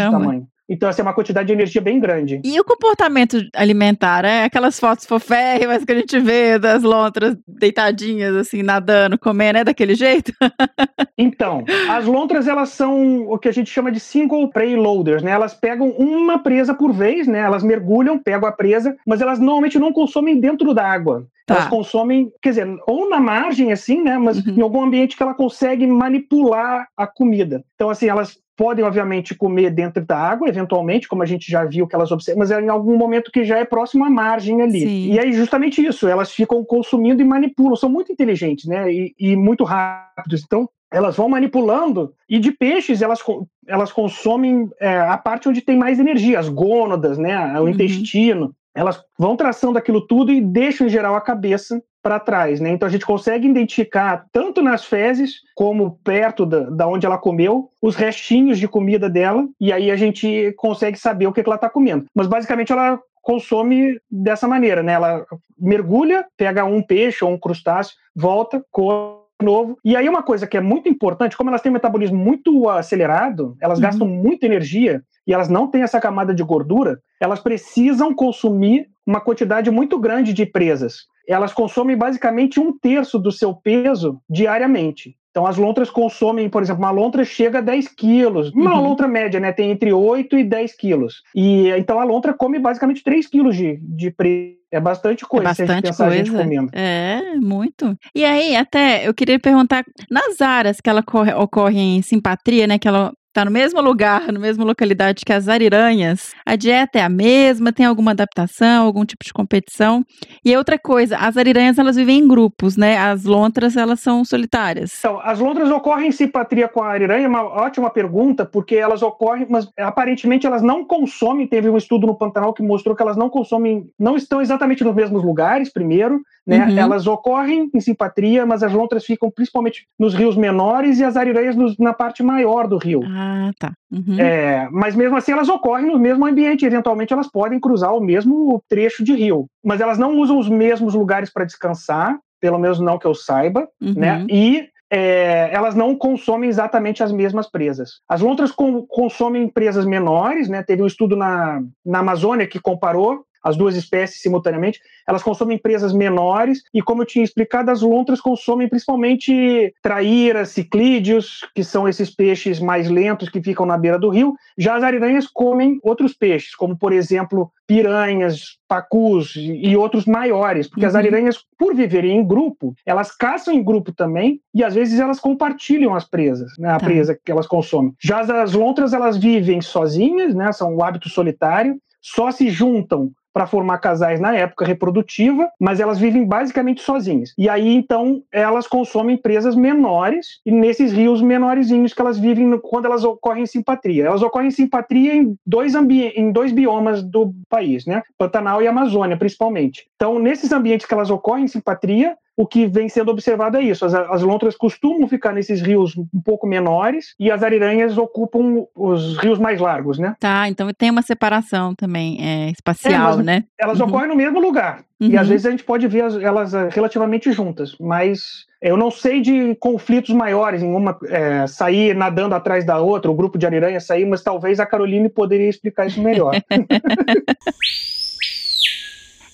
Caramba. 0.00 0.18
de 0.18 0.22
tamanho. 0.24 0.48
Então, 0.68 0.88
essa 0.88 1.00
é 1.00 1.04
uma 1.04 1.12
quantidade 1.14 1.46
de 1.46 1.52
energia 1.52 1.80
bem 1.80 2.00
grande. 2.00 2.40
E 2.44 2.58
o 2.58 2.64
comportamento 2.64 3.38
alimentar, 3.54 4.24
é 4.24 4.44
aquelas 4.44 4.80
fotos 4.80 5.04
foférrimas 5.04 5.84
que 5.84 5.92
a 5.92 5.96
gente 5.96 6.18
vê 6.18 6.58
das 6.58 6.82
lontras 6.82 7.36
deitadinhas, 7.46 8.34
assim, 8.34 8.62
nadando, 8.62 9.18
comendo, 9.18 9.58
é 9.58 9.64
daquele 9.64 9.94
jeito? 9.94 10.32
Então, 11.16 11.64
as 11.88 12.04
lontras, 12.06 12.48
elas 12.48 12.70
são 12.70 13.28
o 13.28 13.38
que 13.38 13.48
a 13.48 13.52
gente 13.52 13.70
chama 13.70 13.92
de 13.92 14.00
single 14.00 14.48
prey 14.50 14.74
loaders, 14.74 15.22
né? 15.22 15.30
Elas 15.30 15.54
pegam 15.54 15.90
uma 15.90 16.40
presa 16.40 16.74
por 16.74 16.92
vez, 16.92 17.28
né? 17.28 17.38
Elas 17.38 17.62
mergulham, 17.62 18.18
pegam 18.18 18.48
a 18.48 18.52
presa, 18.52 18.96
mas 19.06 19.20
elas 19.20 19.38
normalmente 19.38 19.78
não 19.78 19.92
consomem 19.92 20.40
dentro 20.40 20.74
da 20.74 20.84
água. 20.84 21.24
Tá. 21.46 21.54
Elas 21.54 21.68
consomem, 21.68 22.32
quer 22.42 22.48
dizer, 22.50 22.66
ou 22.86 23.08
na 23.08 23.20
margem, 23.20 23.70
assim, 23.70 24.02
né? 24.02 24.18
Mas 24.18 24.38
Uhum. 24.44 24.54
em 24.56 24.60
algum 24.60 24.82
ambiente 24.82 25.16
que 25.16 25.22
ela 25.22 25.34
consegue 25.34 25.86
manipular 25.86 26.88
a 26.96 27.06
comida. 27.06 27.62
Então, 27.74 27.90
assim, 27.90 28.08
elas 28.08 28.36
podem, 28.56 28.84
obviamente, 28.84 29.34
comer 29.34 29.70
dentro 29.70 30.04
da 30.04 30.16
água, 30.16 30.48
eventualmente, 30.48 31.08
como 31.08 31.22
a 31.22 31.26
gente 31.26 31.50
já 31.50 31.64
viu 31.64 31.86
que 31.86 31.94
elas 31.94 32.12
observam, 32.12 32.38
mas 32.40 32.50
é 32.50 32.60
em 32.60 32.68
algum 32.68 32.96
momento 32.96 33.30
que 33.30 33.44
já 33.44 33.58
é 33.58 33.64
próximo 33.64 34.04
à 34.04 34.10
margem 34.10 34.62
ali. 34.62 34.80
Sim. 34.80 35.12
E 35.12 35.18
aí, 35.18 35.32
justamente 35.32 35.84
isso, 35.84 36.06
elas 36.08 36.32
ficam 36.32 36.64
consumindo 36.64 37.20
e 37.22 37.24
manipulam, 37.24 37.76
são 37.76 37.88
muito 37.90 38.12
inteligentes, 38.12 38.66
né? 38.66 38.92
E, 38.92 39.14
e 39.18 39.36
muito 39.36 39.64
rápidos. 39.64 40.42
Então, 40.44 40.68
elas 40.92 41.16
vão 41.16 41.28
manipulando, 41.28 42.14
e 42.28 42.38
de 42.38 42.52
peixes 42.52 43.02
elas, 43.02 43.18
elas 43.66 43.90
consomem 43.90 44.68
é, 44.80 44.96
a 44.98 45.18
parte 45.18 45.48
onde 45.48 45.60
tem 45.60 45.76
mais 45.76 45.98
energia, 45.98 46.38
as 46.38 46.48
gônadas, 46.48 47.18
né? 47.18 47.58
O 47.58 47.64
Uhum. 47.64 47.68
intestino. 47.70 48.54
Elas 48.76 49.00
vão 49.18 49.36
traçando 49.36 49.78
aquilo 49.78 50.00
tudo 50.06 50.32
e 50.32 50.40
deixam, 50.40 50.86
em 50.86 50.90
geral, 50.90 51.14
a 51.14 51.20
cabeça 51.20 51.82
para 52.04 52.20
trás, 52.20 52.60
né? 52.60 52.68
Então 52.68 52.86
a 52.86 52.90
gente 52.90 53.06
consegue 53.06 53.48
identificar 53.48 54.26
tanto 54.30 54.60
nas 54.60 54.84
fezes 54.84 55.36
como 55.54 55.98
perto 56.04 56.44
da, 56.44 56.60
da 56.68 56.86
onde 56.86 57.06
ela 57.06 57.16
comeu 57.16 57.70
os 57.80 57.96
restinhos 57.96 58.58
de 58.58 58.68
comida 58.68 59.08
dela 59.08 59.48
e 59.58 59.72
aí 59.72 59.90
a 59.90 59.96
gente 59.96 60.52
consegue 60.58 60.98
saber 60.98 61.26
o 61.26 61.32
que, 61.32 61.42
que 61.42 61.48
ela 61.48 61.56
está 61.56 61.70
comendo. 61.70 62.04
Mas 62.14 62.26
basicamente 62.26 62.70
ela 62.70 63.00
consome 63.22 63.98
dessa 64.10 64.46
maneira, 64.46 64.82
né? 64.82 64.92
Ela 64.92 65.24
mergulha, 65.58 66.26
pega 66.36 66.62
um 66.66 66.82
peixe 66.82 67.24
ou 67.24 67.30
um 67.30 67.38
crustáceo, 67.38 67.96
volta, 68.14 68.62
come 68.70 69.24
novo. 69.42 69.78
E 69.82 69.96
aí 69.96 70.06
uma 70.06 70.22
coisa 70.22 70.46
que 70.46 70.58
é 70.58 70.60
muito 70.60 70.90
importante, 70.90 71.38
como 71.38 71.48
elas 71.48 71.62
têm 71.62 71.70
um 71.70 71.72
metabolismo 71.72 72.18
muito 72.18 72.68
acelerado, 72.68 73.56
elas 73.62 73.78
Uhum. 73.78 73.82
gastam 73.82 74.06
muita 74.06 74.44
energia 74.44 75.02
e 75.26 75.32
elas 75.32 75.48
não 75.48 75.68
têm 75.68 75.82
essa 75.82 75.98
camada 75.98 76.34
de 76.34 76.42
gordura, 76.42 77.00
elas 77.18 77.40
precisam 77.40 78.14
consumir 78.14 78.88
uma 79.06 79.22
quantidade 79.22 79.70
muito 79.70 79.98
grande 79.98 80.34
de 80.34 80.44
presas. 80.44 81.06
Elas 81.28 81.52
consomem 81.52 81.96
basicamente 81.96 82.60
um 82.60 82.76
terço 82.76 83.18
do 83.18 83.32
seu 83.32 83.54
peso 83.54 84.20
diariamente. 84.28 85.16
Então, 85.30 85.46
as 85.48 85.56
lontras 85.56 85.90
consomem, 85.90 86.48
por 86.48 86.62
exemplo, 86.62 86.80
uma 86.84 86.92
lontra 86.92 87.24
chega 87.24 87.58
a 87.58 87.60
10 87.60 87.88
quilos. 87.88 88.52
Uma 88.52 88.76
Uhum. 88.76 88.84
lontra 88.84 89.08
média, 89.08 89.40
né? 89.40 89.50
Tem 89.52 89.68
entre 89.72 89.92
8 89.92 90.38
e 90.38 90.44
10 90.44 90.76
quilos. 90.76 91.22
E 91.34 91.70
então 91.70 91.98
a 91.98 92.04
lontra 92.04 92.32
come 92.32 92.56
basicamente 92.60 93.02
3 93.02 93.26
quilos 93.26 93.56
de, 93.56 93.78
de 93.82 94.10
presa. 94.12 94.54
É 94.70 94.80
bastante 94.80 95.24
coisa 95.24 95.50
é 95.50 95.54
se 95.54 95.62
a 95.62 95.66
gente 95.66 95.74
bastante 95.74 95.90
pensar 95.92 96.06
a 96.06 96.16
gente 96.16 96.30
coisa. 96.30 96.44
comendo. 96.44 96.70
É, 96.72 97.36
muito. 97.36 97.96
E 98.14 98.24
aí, 98.24 98.56
até 98.56 99.06
eu 99.06 99.14
queria 99.14 99.38
perguntar, 99.38 99.84
nas 100.10 100.40
áreas 100.40 100.80
que 100.80 100.90
ela 100.90 101.00
corre, 101.02 101.32
ocorre 101.34 101.78
em 101.78 102.02
simpatria, 102.02 102.66
né? 102.66 102.76
Que 102.78 102.88
ela 102.88 103.12
tá 103.34 103.44
no 103.44 103.50
mesmo 103.50 103.80
lugar, 103.82 104.32
no 104.32 104.40
mesmo 104.40 104.64
localidade 104.64 105.24
que 105.24 105.32
as 105.32 105.48
ariranhas, 105.48 106.30
a 106.46 106.56
dieta 106.56 106.98
é 106.98 107.02
a 107.02 107.08
mesma, 107.08 107.72
tem 107.72 107.84
alguma 107.84 108.12
adaptação, 108.12 108.86
algum 108.86 109.04
tipo 109.04 109.24
de 109.24 109.32
competição? 109.32 110.04
E 110.44 110.56
outra 110.56 110.78
coisa, 110.78 111.16
as 111.18 111.36
ariranhas 111.36 111.76
elas 111.78 111.96
vivem 111.96 112.20
em 112.20 112.28
grupos, 112.28 112.76
né? 112.76 112.96
As 112.96 113.24
lontras 113.24 113.76
elas 113.76 114.00
são 114.00 114.24
solitárias. 114.24 114.92
Então, 114.98 115.20
as 115.22 115.38
lontras 115.40 115.68
ocorrem 115.70 116.08
em 116.08 116.12
simpatia 116.12 116.68
com 116.68 116.82
a 116.82 116.88
ariranha, 116.88 117.24
é 117.26 117.28
uma 117.28 117.42
ótima 117.42 117.90
pergunta, 117.90 118.44
porque 118.46 118.76
elas 118.76 119.02
ocorrem, 119.02 119.46
mas 119.50 119.68
aparentemente 119.78 120.46
elas 120.46 120.62
não 120.62 120.84
consomem. 120.84 121.46
Teve 121.46 121.68
um 121.68 121.76
estudo 121.76 122.06
no 122.06 122.14
Pantanal 122.14 122.54
que 122.54 122.62
mostrou 122.62 122.94
que 122.94 123.02
elas 123.02 123.16
não 123.16 123.28
consomem, 123.28 123.86
não 123.98 124.16
estão 124.16 124.40
exatamente 124.40 124.84
nos 124.84 124.94
mesmos 124.94 125.24
lugares, 125.24 125.72
primeiro, 125.72 126.20
né? 126.46 126.66
Uhum. 126.68 126.78
Elas 126.78 127.06
ocorrem 127.06 127.68
em 127.74 127.80
simpatia, 127.80 128.46
mas 128.46 128.62
as 128.62 128.72
lontras 128.72 129.04
ficam 129.04 129.30
principalmente 129.30 129.86
nos 129.98 130.14
rios 130.14 130.36
menores 130.36 131.00
e 131.00 131.04
as 131.04 131.16
ariranhas 131.16 131.56
nos- 131.56 131.76
na 131.78 131.92
parte 131.92 132.22
maior 132.22 132.68
do 132.68 132.76
rio. 132.76 133.00
Ah, 133.06 133.23
tá. 133.58 133.72
Uhum. 133.90 134.18
É, 134.18 134.68
mas 134.70 134.94
mesmo 134.94 135.16
assim 135.16 135.32
elas 135.32 135.48
ocorrem 135.48 135.86
no 135.86 135.98
mesmo 135.98 136.26
ambiente, 136.26 136.64
eventualmente 136.64 137.12
elas 137.12 137.30
podem 137.30 137.58
cruzar 137.60 137.94
o 137.94 138.00
mesmo 138.00 138.62
trecho 138.68 139.04
de 139.04 139.14
rio, 139.14 139.46
mas 139.64 139.80
elas 139.80 139.98
não 139.98 140.18
usam 140.18 140.38
os 140.38 140.48
mesmos 140.48 140.94
lugares 140.94 141.32
para 141.32 141.44
descansar, 141.44 142.18
pelo 142.40 142.58
menos 142.58 142.78
não 142.80 142.98
que 142.98 143.06
eu 143.06 143.14
saiba, 143.14 143.68
Uhum. 143.80 143.94
né? 143.96 144.26
E 144.28 144.68
é, 144.90 145.50
elas 145.52 145.74
não 145.74 145.96
consomem 145.96 146.48
exatamente 146.48 147.02
as 147.02 147.10
mesmas 147.10 147.50
presas. 147.50 148.00
As 148.08 148.20
lontras 148.20 148.52
com- 148.52 148.86
consomem 148.86 149.48
presas 149.48 149.84
menores, 149.84 150.48
né? 150.48 150.62
Teve 150.62 150.82
um 150.82 150.86
estudo 150.86 151.16
na, 151.16 151.60
na 151.84 151.98
Amazônia 152.00 152.46
que 152.46 152.60
comparou 152.60 153.24
as 153.44 153.56
duas 153.56 153.76
espécies 153.76 154.22
simultaneamente, 154.22 154.80
elas 155.06 155.22
consomem 155.22 155.58
presas 155.58 155.92
menores 155.92 156.62
e, 156.72 156.80
como 156.80 157.02
eu 157.02 157.06
tinha 157.06 157.24
explicado, 157.24 157.70
as 157.70 157.82
lontras 157.82 158.20
consomem 158.20 158.68
principalmente 158.68 159.74
traíras, 159.82 160.48
ciclídeos, 160.48 161.40
que 161.54 161.62
são 161.62 161.86
esses 161.86 162.10
peixes 162.10 162.58
mais 162.58 162.88
lentos 162.88 163.28
que 163.28 163.42
ficam 163.42 163.66
na 163.66 163.76
beira 163.76 163.98
do 163.98 164.08
rio. 164.08 164.34
Já 164.56 164.76
as 164.76 164.82
ariranhas 164.82 165.26
comem 165.26 165.78
outros 165.82 166.14
peixes, 166.14 166.54
como, 166.54 166.76
por 166.76 166.92
exemplo, 166.92 167.52
piranhas, 167.66 168.58
pacus 168.68 169.34
e 169.36 169.76
outros 169.76 170.06
maiores, 170.06 170.68
porque 170.68 170.82
uhum. 170.82 170.88
as 170.88 170.94
ariranhas, 170.94 171.38
por 171.58 171.74
viverem 171.74 172.18
em 172.18 172.26
grupo, 172.26 172.74
elas 172.84 173.14
caçam 173.14 173.54
em 173.54 173.62
grupo 173.62 173.92
também 173.92 174.40
e 174.54 174.64
às 174.64 174.74
vezes 174.74 174.98
elas 174.98 175.20
compartilham 175.20 175.94
as 175.94 176.08
presas, 176.08 176.52
né, 176.58 176.70
a 176.70 176.78
tá. 176.78 176.86
presa 176.86 177.18
que 177.22 177.30
elas 177.30 177.46
consomem. 177.46 177.92
Já 178.02 178.20
as 178.20 178.52
lontras, 178.52 178.92
elas 178.92 179.16
vivem 179.16 179.60
sozinhas, 179.60 180.34
né, 180.34 180.50
são 180.52 180.74
um 180.74 180.82
hábito 180.82 181.08
solitário, 181.08 181.78
só 182.00 182.30
se 182.30 182.50
juntam 182.50 183.10
para 183.34 183.48
formar 183.48 183.78
casais 183.78 184.20
na 184.20 184.32
época 184.32 184.64
reprodutiva, 184.64 185.50
mas 185.58 185.80
elas 185.80 185.98
vivem 185.98 186.24
basicamente 186.24 186.80
sozinhas. 186.80 187.34
E 187.36 187.48
aí, 187.48 187.74
então, 187.74 188.22
elas 188.30 188.68
consomem 188.68 189.16
presas 189.16 189.56
menores 189.56 190.40
e 190.46 190.52
nesses 190.52 190.92
rios 190.92 191.20
menorzinhos 191.20 191.92
que 191.92 192.00
elas 192.00 192.16
vivem 192.16 192.56
quando 192.60 192.86
elas 192.86 193.02
ocorrem 193.02 193.42
em 193.42 193.46
simpatria. 193.46 194.06
Elas 194.06 194.22
ocorrem 194.22 194.48
em 194.48 194.52
simpatria 194.52 195.14
em 195.14 195.36
dois, 195.44 195.74
em 195.74 196.30
dois 196.30 196.52
biomas 196.52 197.02
do 197.02 197.34
país, 197.48 197.84
né? 197.84 198.02
Pantanal 198.16 198.62
e 198.62 198.68
Amazônia, 198.68 199.16
principalmente. 199.16 199.88
Então, 199.96 200.20
nesses 200.20 200.52
ambientes 200.52 200.86
que 200.86 200.94
elas 200.94 201.10
ocorrem 201.10 201.44
em 201.44 201.48
simpatria, 201.48 202.16
o 202.36 202.46
que 202.46 202.66
vem 202.66 202.88
sendo 202.88 203.10
observado 203.10 203.56
é 203.56 203.62
isso. 203.62 203.84
As, 203.84 203.94
as, 203.94 204.22
lontras 204.22 204.56
costumam 204.56 205.08
ficar 205.08 205.32
nesses 205.32 205.60
rios 205.60 205.96
um 205.96 206.20
pouco 206.24 206.46
menores 206.46 207.14
e 207.18 207.30
as 207.30 207.42
ariranhas 207.42 207.96
ocupam 207.96 208.64
os 208.74 209.16
rios 209.18 209.38
mais 209.38 209.60
largos, 209.60 209.98
né? 209.98 210.16
Tá, 210.18 210.48
então 210.48 210.68
tem 210.76 210.90
uma 210.90 211.02
separação 211.02 211.74
também 211.74 212.18
é, 212.20 212.50
espacial, 212.50 213.20
é, 213.20 213.22
né? 213.22 213.44
Elas 213.58 213.78
uhum. 213.78 213.86
ocorrem 213.86 214.08
no 214.08 214.16
mesmo 214.16 214.40
lugar. 214.40 214.84
Uhum. 215.00 215.10
E 215.10 215.16
às 215.16 215.28
vezes 215.28 215.46
a 215.46 215.50
gente 215.50 215.64
pode 215.64 215.86
ver 215.86 216.02
as, 216.02 216.16
elas 216.16 216.54
eh, 216.54 216.68
relativamente 216.70 217.30
juntas, 217.32 217.76
mas 217.78 218.46
eu 218.62 218.76
não 218.76 218.90
sei 218.90 219.20
de 219.20 219.54
conflitos 219.56 220.14
maiores 220.14 220.62
em 220.62 220.72
uma 220.72 220.98
é, 221.08 221.46
sair 221.46 221.94
nadando 221.94 222.34
atrás 222.34 222.64
da 222.64 222.78
outra, 222.78 223.10
o 223.10 223.14
grupo 223.14 223.36
de 223.36 223.46
ariranha 223.46 223.80
sair, 223.80 224.06
mas 224.06 224.22
talvez 224.22 224.58
a 224.58 224.66
Caroline 224.66 225.08
poderia 225.08 225.48
explicar 225.48 225.86
isso 225.86 226.02
melhor. 226.02 226.34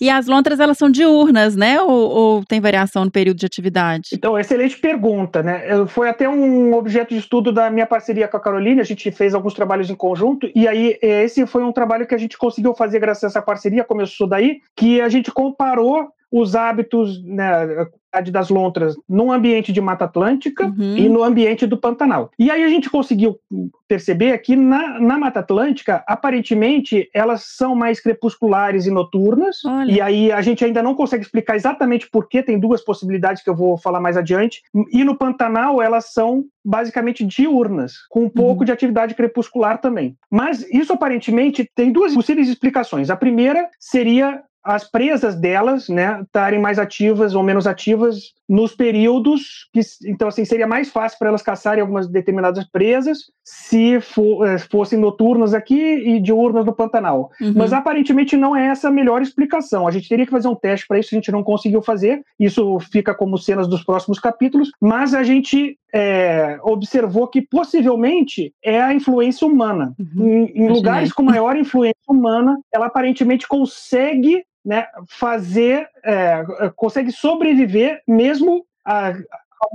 E 0.01 0.09
as 0.09 0.27
lontras, 0.27 0.59
elas 0.59 0.79
são 0.79 0.91
diurnas, 0.91 1.55
né? 1.55 1.81
Ou, 1.81 1.91
ou, 1.91 2.45
tem 2.45 2.61
variação 2.61 3.05
no 3.05 3.11
período 3.11 3.39
de 3.39 3.47
atividade? 3.47 4.11
Então, 4.15 4.39
excelente 4.39 4.79
pergunta, 4.79 5.43
né? 5.43 5.87
Foi 5.89 6.09
até 6.09 6.29
um 6.29 6.73
objeto 6.75 7.11
de 7.11 7.21
estudo 7.21 7.53
da 7.53 7.71
minha 7.71 7.87
parceria 7.87 8.27
com 8.27 8.37
a 8.37 8.41
Caroline, 8.41 8.81
a 8.81 8.85
gente 8.85 9.11
fez 9.11 9.35
alguns 9.35 9.55
trabalhos 9.55 9.91
em 9.91 9.95
conjunto, 9.95 10.51
e 10.55 10.67
aí 10.67 10.99
esse 11.03 11.47
foi 11.47 11.63
um 11.63 11.73
trabalho 11.73 12.07
que 12.07 12.15
a 12.15 12.19
gente 12.19 12.39
conseguiu 12.39 12.75
fazer 12.75 12.99
graças 12.99 13.25
a 13.25 13.27
essa 13.27 13.43
parceria, 13.43 13.85
começou 13.85 14.27
daí, 14.27 14.61
que 14.75 15.01
a 15.01 15.09
gente 15.09 15.31
comparou 15.31 16.09
os 16.31 16.55
hábitos, 16.55 17.23
né, 17.25 17.87
das 18.31 18.49
lontras 18.49 18.97
no 19.09 19.33
ambiente 19.33 19.73
de 19.73 19.81
Mata 19.81 20.05
Atlântica 20.05 20.67
uhum. 20.67 20.97
e 20.97 21.09
no 21.09 21.23
ambiente 21.23 21.67
do 21.67 21.77
Pantanal. 21.77 22.31
E 22.39 22.51
aí 22.51 22.65
a 22.65 22.69
gente 22.69 22.91
conseguiu 22.91 23.39
perceber 23.87 24.39
que 24.39 24.55
na, 24.57 25.01
na 25.01 25.19
Mata 25.19 25.41
Atlântica, 25.41 26.05
aparentemente, 26.07 27.09
elas 27.13 27.43
são 27.57 27.75
mais 27.75 28.01
crepusculares 28.01 28.87
e 28.87 28.91
noturnas, 28.91 29.65
Olha. 29.65 29.91
e 29.91 30.01
aí 30.01 30.33
a 30.33 30.41
gente 30.41 30.65
ainda 30.65 30.83
não 30.83 30.95
consegue 30.95 31.25
explicar 31.25 31.57
exatamente 31.57 32.09
por 32.09 32.29
que, 32.29 32.43
tem 32.43 32.59
duas 32.59 32.85
possibilidades 32.85 33.43
que 33.43 33.51
eu 33.51 33.55
vou 33.55 33.77
falar 33.77 34.01
mais 34.01 34.17
adiante, 34.17 34.63
e 34.93 35.03
no 35.05 35.17
Pantanal 35.17 35.83
elas 35.83 36.13
são 36.13 36.45
basicamente 36.65 37.25
diurnas, 37.25 37.95
com 38.09 38.25
um 38.25 38.29
pouco 38.29 38.61
uhum. 38.61 38.65
de 38.67 38.73
atividade 38.73 39.15
crepuscular 39.15 39.81
também. 39.81 40.17
Mas 40.31 40.63
isso 40.71 40.93
aparentemente 40.93 41.69
tem 41.75 41.91
duas 41.91 42.15
possíveis 42.15 42.49
explicações. 42.49 43.11
A 43.11 43.17
primeira 43.17 43.69
seria 43.79 44.43
as 44.63 44.89
presas 44.89 45.35
delas, 45.35 45.89
né, 45.89 46.21
estarem 46.23 46.61
mais 46.61 46.79
ativas 46.79 47.35
ou 47.35 47.43
menos 47.43 47.67
ativas 47.67 48.33
nos 48.49 48.75
períodos 48.75 49.69
que, 49.73 49.81
então, 50.07 50.27
assim, 50.27 50.45
seria 50.45 50.67
mais 50.67 50.91
fácil 50.91 51.19
para 51.19 51.29
elas 51.29 51.43
caçarem 51.43 51.81
algumas 51.81 52.09
determinadas 52.09 52.69
presas 52.69 53.19
se 53.45 54.01
for, 54.01 54.47
eh, 54.47 54.59
fossem 54.59 54.99
noturnas 54.99 55.55
aqui 55.55 55.81
e 55.81 56.21
diurnas 56.21 56.67
no 56.67 56.75
Pantanal. 56.75 57.31
Uhum. 57.41 57.55
Mas 57.57 57.73
aparentemente 57.73 58.37
não 58.37 58.55
é 58.57 58.67
essa 58.67 58.89
a 58.89 58.93
melhor 58.93 59.23
explicação. 59.23 59.87
A 59.87 59.91
gente 59.91 60.09
teria 60.09 60.27
que 60.27 60.33
fazer 60.33 60.49
um 60.49 60.55
teste 60.55 60.87
para 60.87 60.99
isso, 60.99 61.15
a 61.15 61.17
gente 61.17 61.31
não 61.31 61.45
conseguiu 61.45 61.81
fazer. 61.81 62.23
Isso 62.39 62.79
fica 62.81 63.15
como 63.15 63.39
cenas 63.39 63.69
dos 63.69 63.85
próximos 63.85 64.19
capítulos, 64.19 64.71
mas 64.81 65.15
a 65.15 65.23
gente 65.23 65.79
é, 65.95 66.59
observou 66.63 67.29
que 67.29 67.43
possivelmente 67.43 68.53
é 68.65 68.81
a 68.81 68.93
influência 68.93 69.47
humana. 69.47 69.95
Uhum. 69.99 70.27
Em, 70.27 70.65
em 70.65 70.69
lugares 70.69 71.13
com 71.13 71.23
maior 71.23 71.57
influência 71.57 71.95
humana, 72.09 72.59
ela 72.73 72.87
aparentemente 72.87 73.47
consegue 73.47 74.43
né, 74.65 74.87
fazer, 75.09 75.89
é, 76.05 76.45
consegue 76.77 77.11
sobreviver 77.13 78.03
mesmo 78.07 78.65
a, 78.85 79.09
a, 79.09 79.15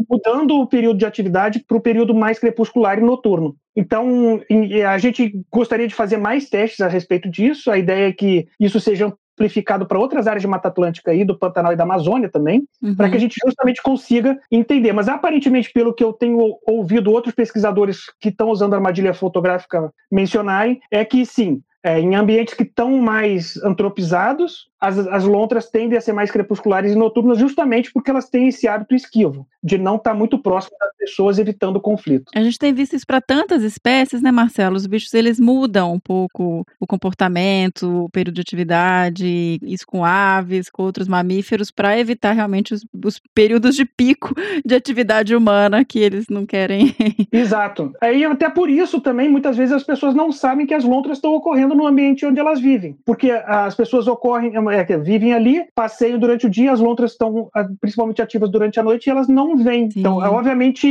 mudando 0.10 0.60
o 0.60 0.68
período 0.68 0.98
de 0.98 1.06
atividade 1.06 1.60
para 1.60 1.78
o 1.78 1.82
período 1.82 2.14
mais 2.14 2.40
crepuscular 2.40 2.98
e 2.98 3.02
noturno. 3.02 3.56
Então, 3.76 4.42
a 4.90 4.98
gente 4.98 5.34
gostaria 5.52 5.88
de 5.88 5.94
fazer 5.94 6.18
mais 6.18 6.50
testes 6.50 6.80
a 6.80 6.88
respeito 6.88 7.30
disso. 7.30 7.70
A 7.70 7.78
ideia 7.78 8.08
é 8.08 8.14
que 8.14 8.48
isso 8.60 8.80
seja 8.80 9.14
amplificado 9.36 9.86
para 9.86 10.00
outras 10.00 10.28
áreas 10.28 10.42
de 10.42 10.48
Mata 10.48 10.70
Atlântica 10.70 11.14
e 11.14 11.26
do 11.26 11.38
Pantanal 11.38 11.74
e 11.74 11.76
da 11.76 11.84
Amazônia 11.84 12.30
também, 12.30 12.66
uhum. 12.82 12.96
para 12.96 13.10
que 13.10 13.18
a 13.18 13.20
gente 13.20 13.36
justamente 13.46 13.82
consiga 13.84 14.40
entender. 14.50 14.94
Mas 14.94 15.10
aparentemente, 15.10 15.72
pelo 15.74 15.94
que 15.94 16.04
eu 16.04 16.14
tenho 16.14 16.58
ouvido 16.66 17.12
outros 17.12 17.36
pesquisadores 17.36 18.06
que 18.20 18.30
estão 18.30 18.50
usando 18.50 18.74
a 18.74 18.78
armadilha 18.78 19.14
fotográfica 19.14 19.92
mencionarem, 20.10 20.80
é 20.90 21.04
que 21.04 21.26
sim, 21.26 21.62
é, 21.84 22.00
em 22.00 22.16
ambientes 22.16 22.54
que 22.54 22.64
estão 22.64 22.98
mais 22.98 23.58
antropizados, 23.58 24.70
as, 24.86 25.00
as 25.08 25.24
lontras 25.24 25.70
tendem 25.70 25.98
a 25.98 26.02
ser 26.02 26.14
mais 26.14 26.30
crepusculares 26.30 26.92
e 26.92 26.96
noturnas 26.96 27.38
justamente 27.38 27.92
porque 27.92 28.12
elas 28.12 28.30
têm 28.30 28.48
esse 28.48 28.68
hábito 28.68 28.96
esquivo, 28.96 29.48
de 29.64 29.78
não 29.78 29.96
estar 29.96 30.12
tá 30.12 30.16
muito 30.16 30.38
próximo 30.38 30.78
das 30.80 30.96
pessoas, 30.98 31.40
evitando 31.40 31.80
conflito. 31.80 32.32
A 32.36 32.44
gente 32.44 32.60
tem 32.60 32.74
visto 32.74 32.96
isso 32.96 33.06
para 33.06 33.22
tantas 33.22 33.64
espécies, 33.64 34.22
né, 34.22 34.32
Marcelo? 34.32 34.76
Os 34.76 34.86
bichos, 34.86 35.14
eles 35.14 35.40
mudam 35.40 35.94
um 35.94 36.00
pouco 36.00 36.66
o 36.80 36.88
comportamento, 36.88 38.06
o 38.06 38.10
período 38.10 38.36
de 38.36 38.42
atividade, 38.42 39.60
isso 39.64 39.86
com 39.88 40.06
aves, 40.06 40.70
com 40.70 40.84
outros 40.84 41.08
mamíferos, 41.08 41.72
para 41.72 41.98
evitar 41.98 42.34
realmente 42.34 42.74
os, 42.74 42.86
os, 43.04 43.22
períodos 43.34 43.76
de 43.76 43.86
pico 43.86 44.34
de 44.64 44.76
atividade 44.76 45.36
humana 45.36 45.84
que 45.84 46.00
eles 46.00 46.28
não 46.30 46.46
querem. 46.46 46.96
Exato. 47.32 47.94
Aí 48.02 48.24
até 48.24 48.50
por 48.50 48.70
isso 48.70 49.02
também, 49.02 49.30
muitas 49.30 49.58
vezes 49.58 49.74
as 49.74 49.84
pessoas 49.84 50.14
não 50.14 50.32
sabem 50.32 50.66
que 50.66 50.74
as 50.74 50.84
lontras 50.84 51.18
estão 51.18 51.34
ocorrendo 51.34 51.76
no 51.76 51.88
ambiente 51.88 52.26
onde 52.26 52.40
elas 52.40 52.60
vivem, 52.60 52.98
porque 53.06 53.32
as 53.32 53.76
pessoas 53.76 54.08
ocorrem, 54.08 54.56
é, 54.76 54.98
vivem 54.98 55.34
ali, 55.34 55.66
passeiam 55.74 56.20
durante 56.20 56.46
o 56.46 56.50
dia, 56.50 56.72
as 56.72 56.80
lontras 56.80 57.12
estão 57.12 57.50
ah, 57.54 57.68
principalmente 57.80 58.22
ativas 58.22 58.50
durante 58.50 58.80
a 58.80 58.84
noite 58.84 59.08
e 59.08 59.10
elas 59.10 59.28
não 59.28 59.58
vêm. 59.58 59.90
Sim. 59.90 60.00
Então, 60.00 60.18
obviamente, 60.18 60.88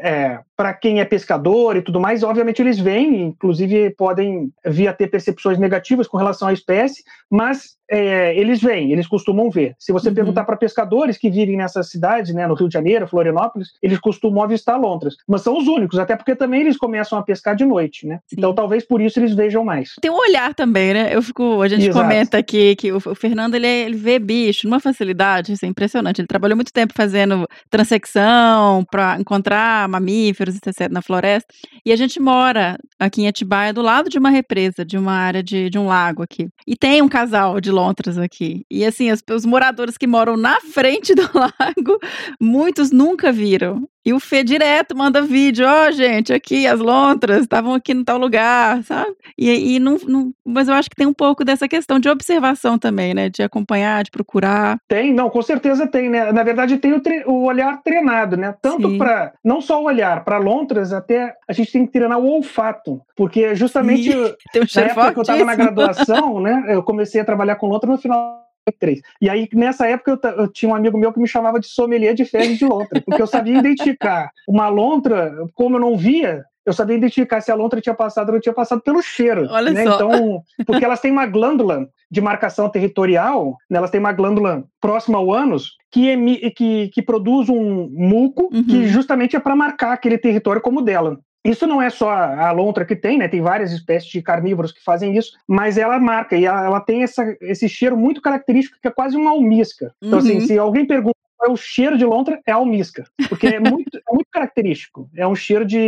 é, 0.00 0.40
para 0.56 0.72
quem 0.72 1.00
é 1.00 1.04
pescador 1.04 1.76
e 1.76 1.82
tudo 1.82 2.00
mais, 2.00 2.22
obviamente 2.22 2.62
eles 2.62 2.78
vêm, 2.78 3.22
inclusive 3.22 3.90
podem 3.90 4.52
vir 4.64 4.88
a 4.88 4.92
ter 4.92 5.08
percepções 5.08 5.58
negativas 5.58 6.06
com 6.06 6.16
relação 6.16 6.48
à 6.48 6.52
espécie, 6.52 7.02
mas 7.30 7.76
é, 7.90 8.34
eles 8.38 8.60
vêm, 8.60 8.92
eles 8.92 9.06
costumam 9.06 9.50
ver. 9.50 9.74
Se 9.78 9.92
você 9.92 10.08
uhum. 10.08 10.14
perguntar 10.14 10.44
para 10.44 10.56
pescadores 10.56 11.18
que 11.18 11.30
vivem 11.30 11.56
nessas 11.56 11.90
cidades, 11.90 12.34
né, 12.34 12.46
no 12.46 12.54
Rio 12.54 12.68
de 12.68 12.74
Janeiro, 12.74 13.06
Florianópolis, 13.06 13.68
eles 13.82 13.98
costumam 13.98 14.42
avistar 14.42 14.80
lontras, 14.80 15.14
mas 15.28 15.42
são 15.42 15.56
os 15.56 15.66
únicos, 15.68 15.98
até 15.98 16.16
porque 16.16 16.34
também 16.34 16.62
eles 16.62 16.76
começam 16.76 17.18
a 17.18 17.22
pescar 17.22 17.54
de 17.54 17.64
noite, 17.64 18.06
né? 18.06 18.20
Sim. 18.26 18.36
Então 18.38 18.54
talvez 18.54 18.84
por 18.84 19.00
isso 19.00 19.18
eles 19.18 19.34
vejam 19.34 19.64
mais. 19.64 19.94
Tem 20.00 20.10
um 20.10 20.18
olhar 20.18 20.54
também, 20.54 20.94
né? 20.94 21.14
Eu 21.14 21.22
fico, 21.22 21.60
a 21.60 21.68
gente 21.68 21.88
Exato. 21.88 22.04
comenta 22.04 22.38
aqui 22.38 22.74
que 22.76 22.90
o, 22.90 22.96
o 22.96 23.14
Fernando 23.14 23.54
ele, 23.54 23.66
ele, 23.66 23.96
vê 23.96 24.18
bicho 24.18 24.66
numa 24.66 24.80
facilidade, 24.80 25.52
isso 25.52 25.64
é 25.64 25.68
impressionante. 25.68 26.20
Ele 26.20 26.28
trabalhou 26.28 26.56
muito 26.56 26.72
tempo 26.72 26.94
fazendo 26.96 27.46
transecção 27.70 28.84
para 28.90 29.18
encontrar 29.20 29.88
mamíferos, 29.88 30.43
etc, 30.48 30.90
na 30.90 31.02
floresta. 31.02 31.52
E 31.84 31.92
a 31.92 31.96
gente 31.96 32.20
mora 32.20 32.76
aqui 32.98 33.22
em 33.22 33.28
Atibaia 33.28 33.72
do 33.72 33.82
lado 33.82 34.08
de 34.08 34.18
uma 34.18 34.30
represa, 34.30 34.84
de 34.84 34.98
uma 34.98 35.12
área 35.12 35.42
de, 35.42 35.70
de 35.70 35.78
um 35.78 35.86
lago 35.86 36.22
aqui. 36.22 36.48
E 36.66 36.76
tem 36.76 37.02
um 37.02 37.08
casal 37.08 37.60
de 37.60 37.70
lontras 37.70 38.18
aqui. 38.18 38.64
E 38.70 38.84
assim, 38.84 39.10
os 39.30 39.44
moradores 39.44 39.96
que 39.96 40.06
moram 40.06 40.36
na 40.36 40.60
frente 40.60 41.14
do 41.16 41.28
lago, 41.34 41.98
muitos 42.40 42.90
nunca 42.90 43.32
viram. 43.32 43.86
E 44.04 44.12
o 44.12 44.20
Fê 44.20 44.44
direto 44.44 44.94
manda 44.96 45.22
vídeo, 45.22 45.66
ó, 45.66 45.88
oh, 45.88 45.92
gente, 45.92 46.32
aqui 46.32 46.66
as 46.66 46.78
lontras 46.78 47.42
estavam 47.42 47.72
aqui 47.72 47.94
no 47.94 48.04
tal 48.04 48.18
lugar, 48.18 48.82
sabe? 48.84 49.14
E, 49.38 49.76
e 49.76 49.80
não, 49.80 49.96
não, 50.06 50.32
mas 50.44 50.68
eu 50.68 50.74
acho 50.74 50.90
que 50.90 50.96
tem 50.96 51.06
um 51.06 51.12
pouco 51.14 51.42
dessa 51.42 51.66
questão 51.66 51.98
de 51.98 52.08
observação 52.08 52.78
também, 52.78 53.14
né? 53.14 53.30
De 53.30 53.42
acompanhar, 53.42 54.04
de 54.04 54.10
procurar. 54.10 54.78
Tem, 54.86 55.12
não, 55.12 55.30
com 55.30 55.40
certeza 55.40 55.86
tem, 55.86 56.10
né? 56.10 56.30
Na 56.32 56.42
verdade, 56.42 56.76
tem 56.76 56.92
o, 56.92 57.00
o 57.26 57.44
olhar 57.44 57.82
treinado, 57.82 58.36
né? 58.36 58.54
Tanto 58.60 58.98
para 58.98 59.32
não 59.42 59.62
só 59.62 59.80
o 59.80 59.86
olhar, 59.86 60.22
para 60.22 60.36
lontras, 60.36 60.92
até 60.92 61.34
a 61.48 61.52
gente 61.54 61.72
tem 61.72 61.86
que 61.86 61.92
treinar 61.92 62.18
o 62.18 62.26
olfato, 62.26 63.00
porque 63.16 63.54
justamente 63.54 64.10
tem 64.52 64.62
um 64.62 64.66
na 64.74 64.82
época 64.82 65.12
que 65.12 65.18
eu 65.18 65.22
estava 65.22 65.44
na 65.44 65.54
graduação, 65.54 66.40
né? 66.40 66.64
Eu 66.68 66.82
comecei 66.82 67.22
a 67.22 67.24
trabalhar 67.24 67.56
com 67.56 67.66
lontra 67.66 67.90
no 67.90 67.96
final 67.96 68.43
três. 68.72 69.00
E 69.20 69.28
aí, 69.28 69.48
nessa 69.52 69.86
época, 69.86 70.18
eu, 70.22 70.30
eu, 70.30 70.48
tinha 70.48 70.70
um 70.70 70.74
amigo 70.74 70.98
meu 70.98 71.12
que 71.12 71.20
me 71.20 71.28
chamava 71.28 71.60
de 71.60 71.66
sommelier 71.66 72.14
de 72.14 72.24
fezes 72.24 72.58
de 72.58 72.64
lontra, 72.64 73.00
porque 73.00 73.20
eu 73.20 73.26
sabia 73.26 73.58
identificar 73.58 74.30
uma 74.48 74.68
lontra, 74.68 75.34
como 75.54 75.76
eu 75.76 75.80
não 75.80 75.96
via, 75.96 76.44
eu 76.64 76.72
sabia 76.72 76.96
identificar 76.96 77.40
se 77.40 77.52
a 77.52 77.54
lontra 77.54 77.80
tinha 77.80 77.94
passado 77.94 78.28
ou 78.28 78.34
não 78.34 78.40
tinha 78.40 78.54
passado 78.54 78.80
pelo 78.80 79.02
cheiro. 79.02 79.46
Olha 79.50 79.70
né? 79.70 79.84
só. 79.84 79.94
Então, 79.94 80.42
porque 80.66 80.84
elas 80.84 81.00
têm 81.00 81.12
uma 81.12 81.26
glândula 81.26 81.86
de 82.10 82.20
marcação 82.20 82.68
territorial, 82.68 83.56
né, 83.68 83.78
elas 83.78 83.90
têm 83.90 84.00
uma 84.00 84.12
glândula 84.12 84.64
próxima 84.80 85.18
ao 85.18 85.32
ânus 85.32 85.76
que, 85.90 86.08
emi, 86.08 86.50
que, 86.52 86.88
que 86.88 87.02
produz 87.02 87.48
um 87.48 87.88
muco 87.92 88.48
Uhum. 88.52 88.64
que 88.64 88.86
justamente 88.86 89.36
é 89.36 89.40
para 89.40 89.56
marcar 89.56 89.92
aquele 89.92 90.18
território 90.18 90.60
como 90.60 90.80
dela. 90.80 91.18
Isso 91.44 91.66
não 91.66 91.82
é 91.82 91.90
só 91.90 92.10
a 92.10 92.50
lontra 92.52 92.84
que 92.86 92.96
tem, 92.96 93.18
né? 93.18 93.28
Tem 93.28 93.42
várias 93.42 93.70
espécies 93.70 94.10
de 94.10 94.22
carnívoros 94.22 94.72
que 94.72 94.82
fazem 94.82 95.14
isso, 95.16 95.32
mas 95.46 95.76
ela 95.76 95.98
marca 95.98 96.36
e 96.36 96.46
ela, 96.46 96.64
ela 96.64 96.80
tem 96.80 97.02
essa, 97.02 97.36
esse 97.42 97.68
cheiro 97.68 97.96
muito 97.96 98.22
característico 98.22 98.78
que 98.80 98.88
é 98.88 98.90
quase 98.90 99.16
uma 99.16 99.30
almíscar. 99.30 99.90
Então, 100.02 100.18
assim, 100.20 100.34
Uhum. 100.36 100.46
se 100.46 100.58
alguém 100.58 100.86
pergunta 100.86 101.13
o 101.48 101.56
cheiro 101.56 101.96
de 101.98 102.04
lontra, 102.04 102.40
é 102.46 102.52
almíscar, 102.52 103.06
porque 103.28 103.46
é 103.46 103.60
muito, 103.60 103.96
é 103.98 104.12
muito 104.14 104.28
característico. 104.30 105.08
É 105.16 105.26
um 105.26 105.34
cheiro 105.34 105.64
de. 105.64 105.78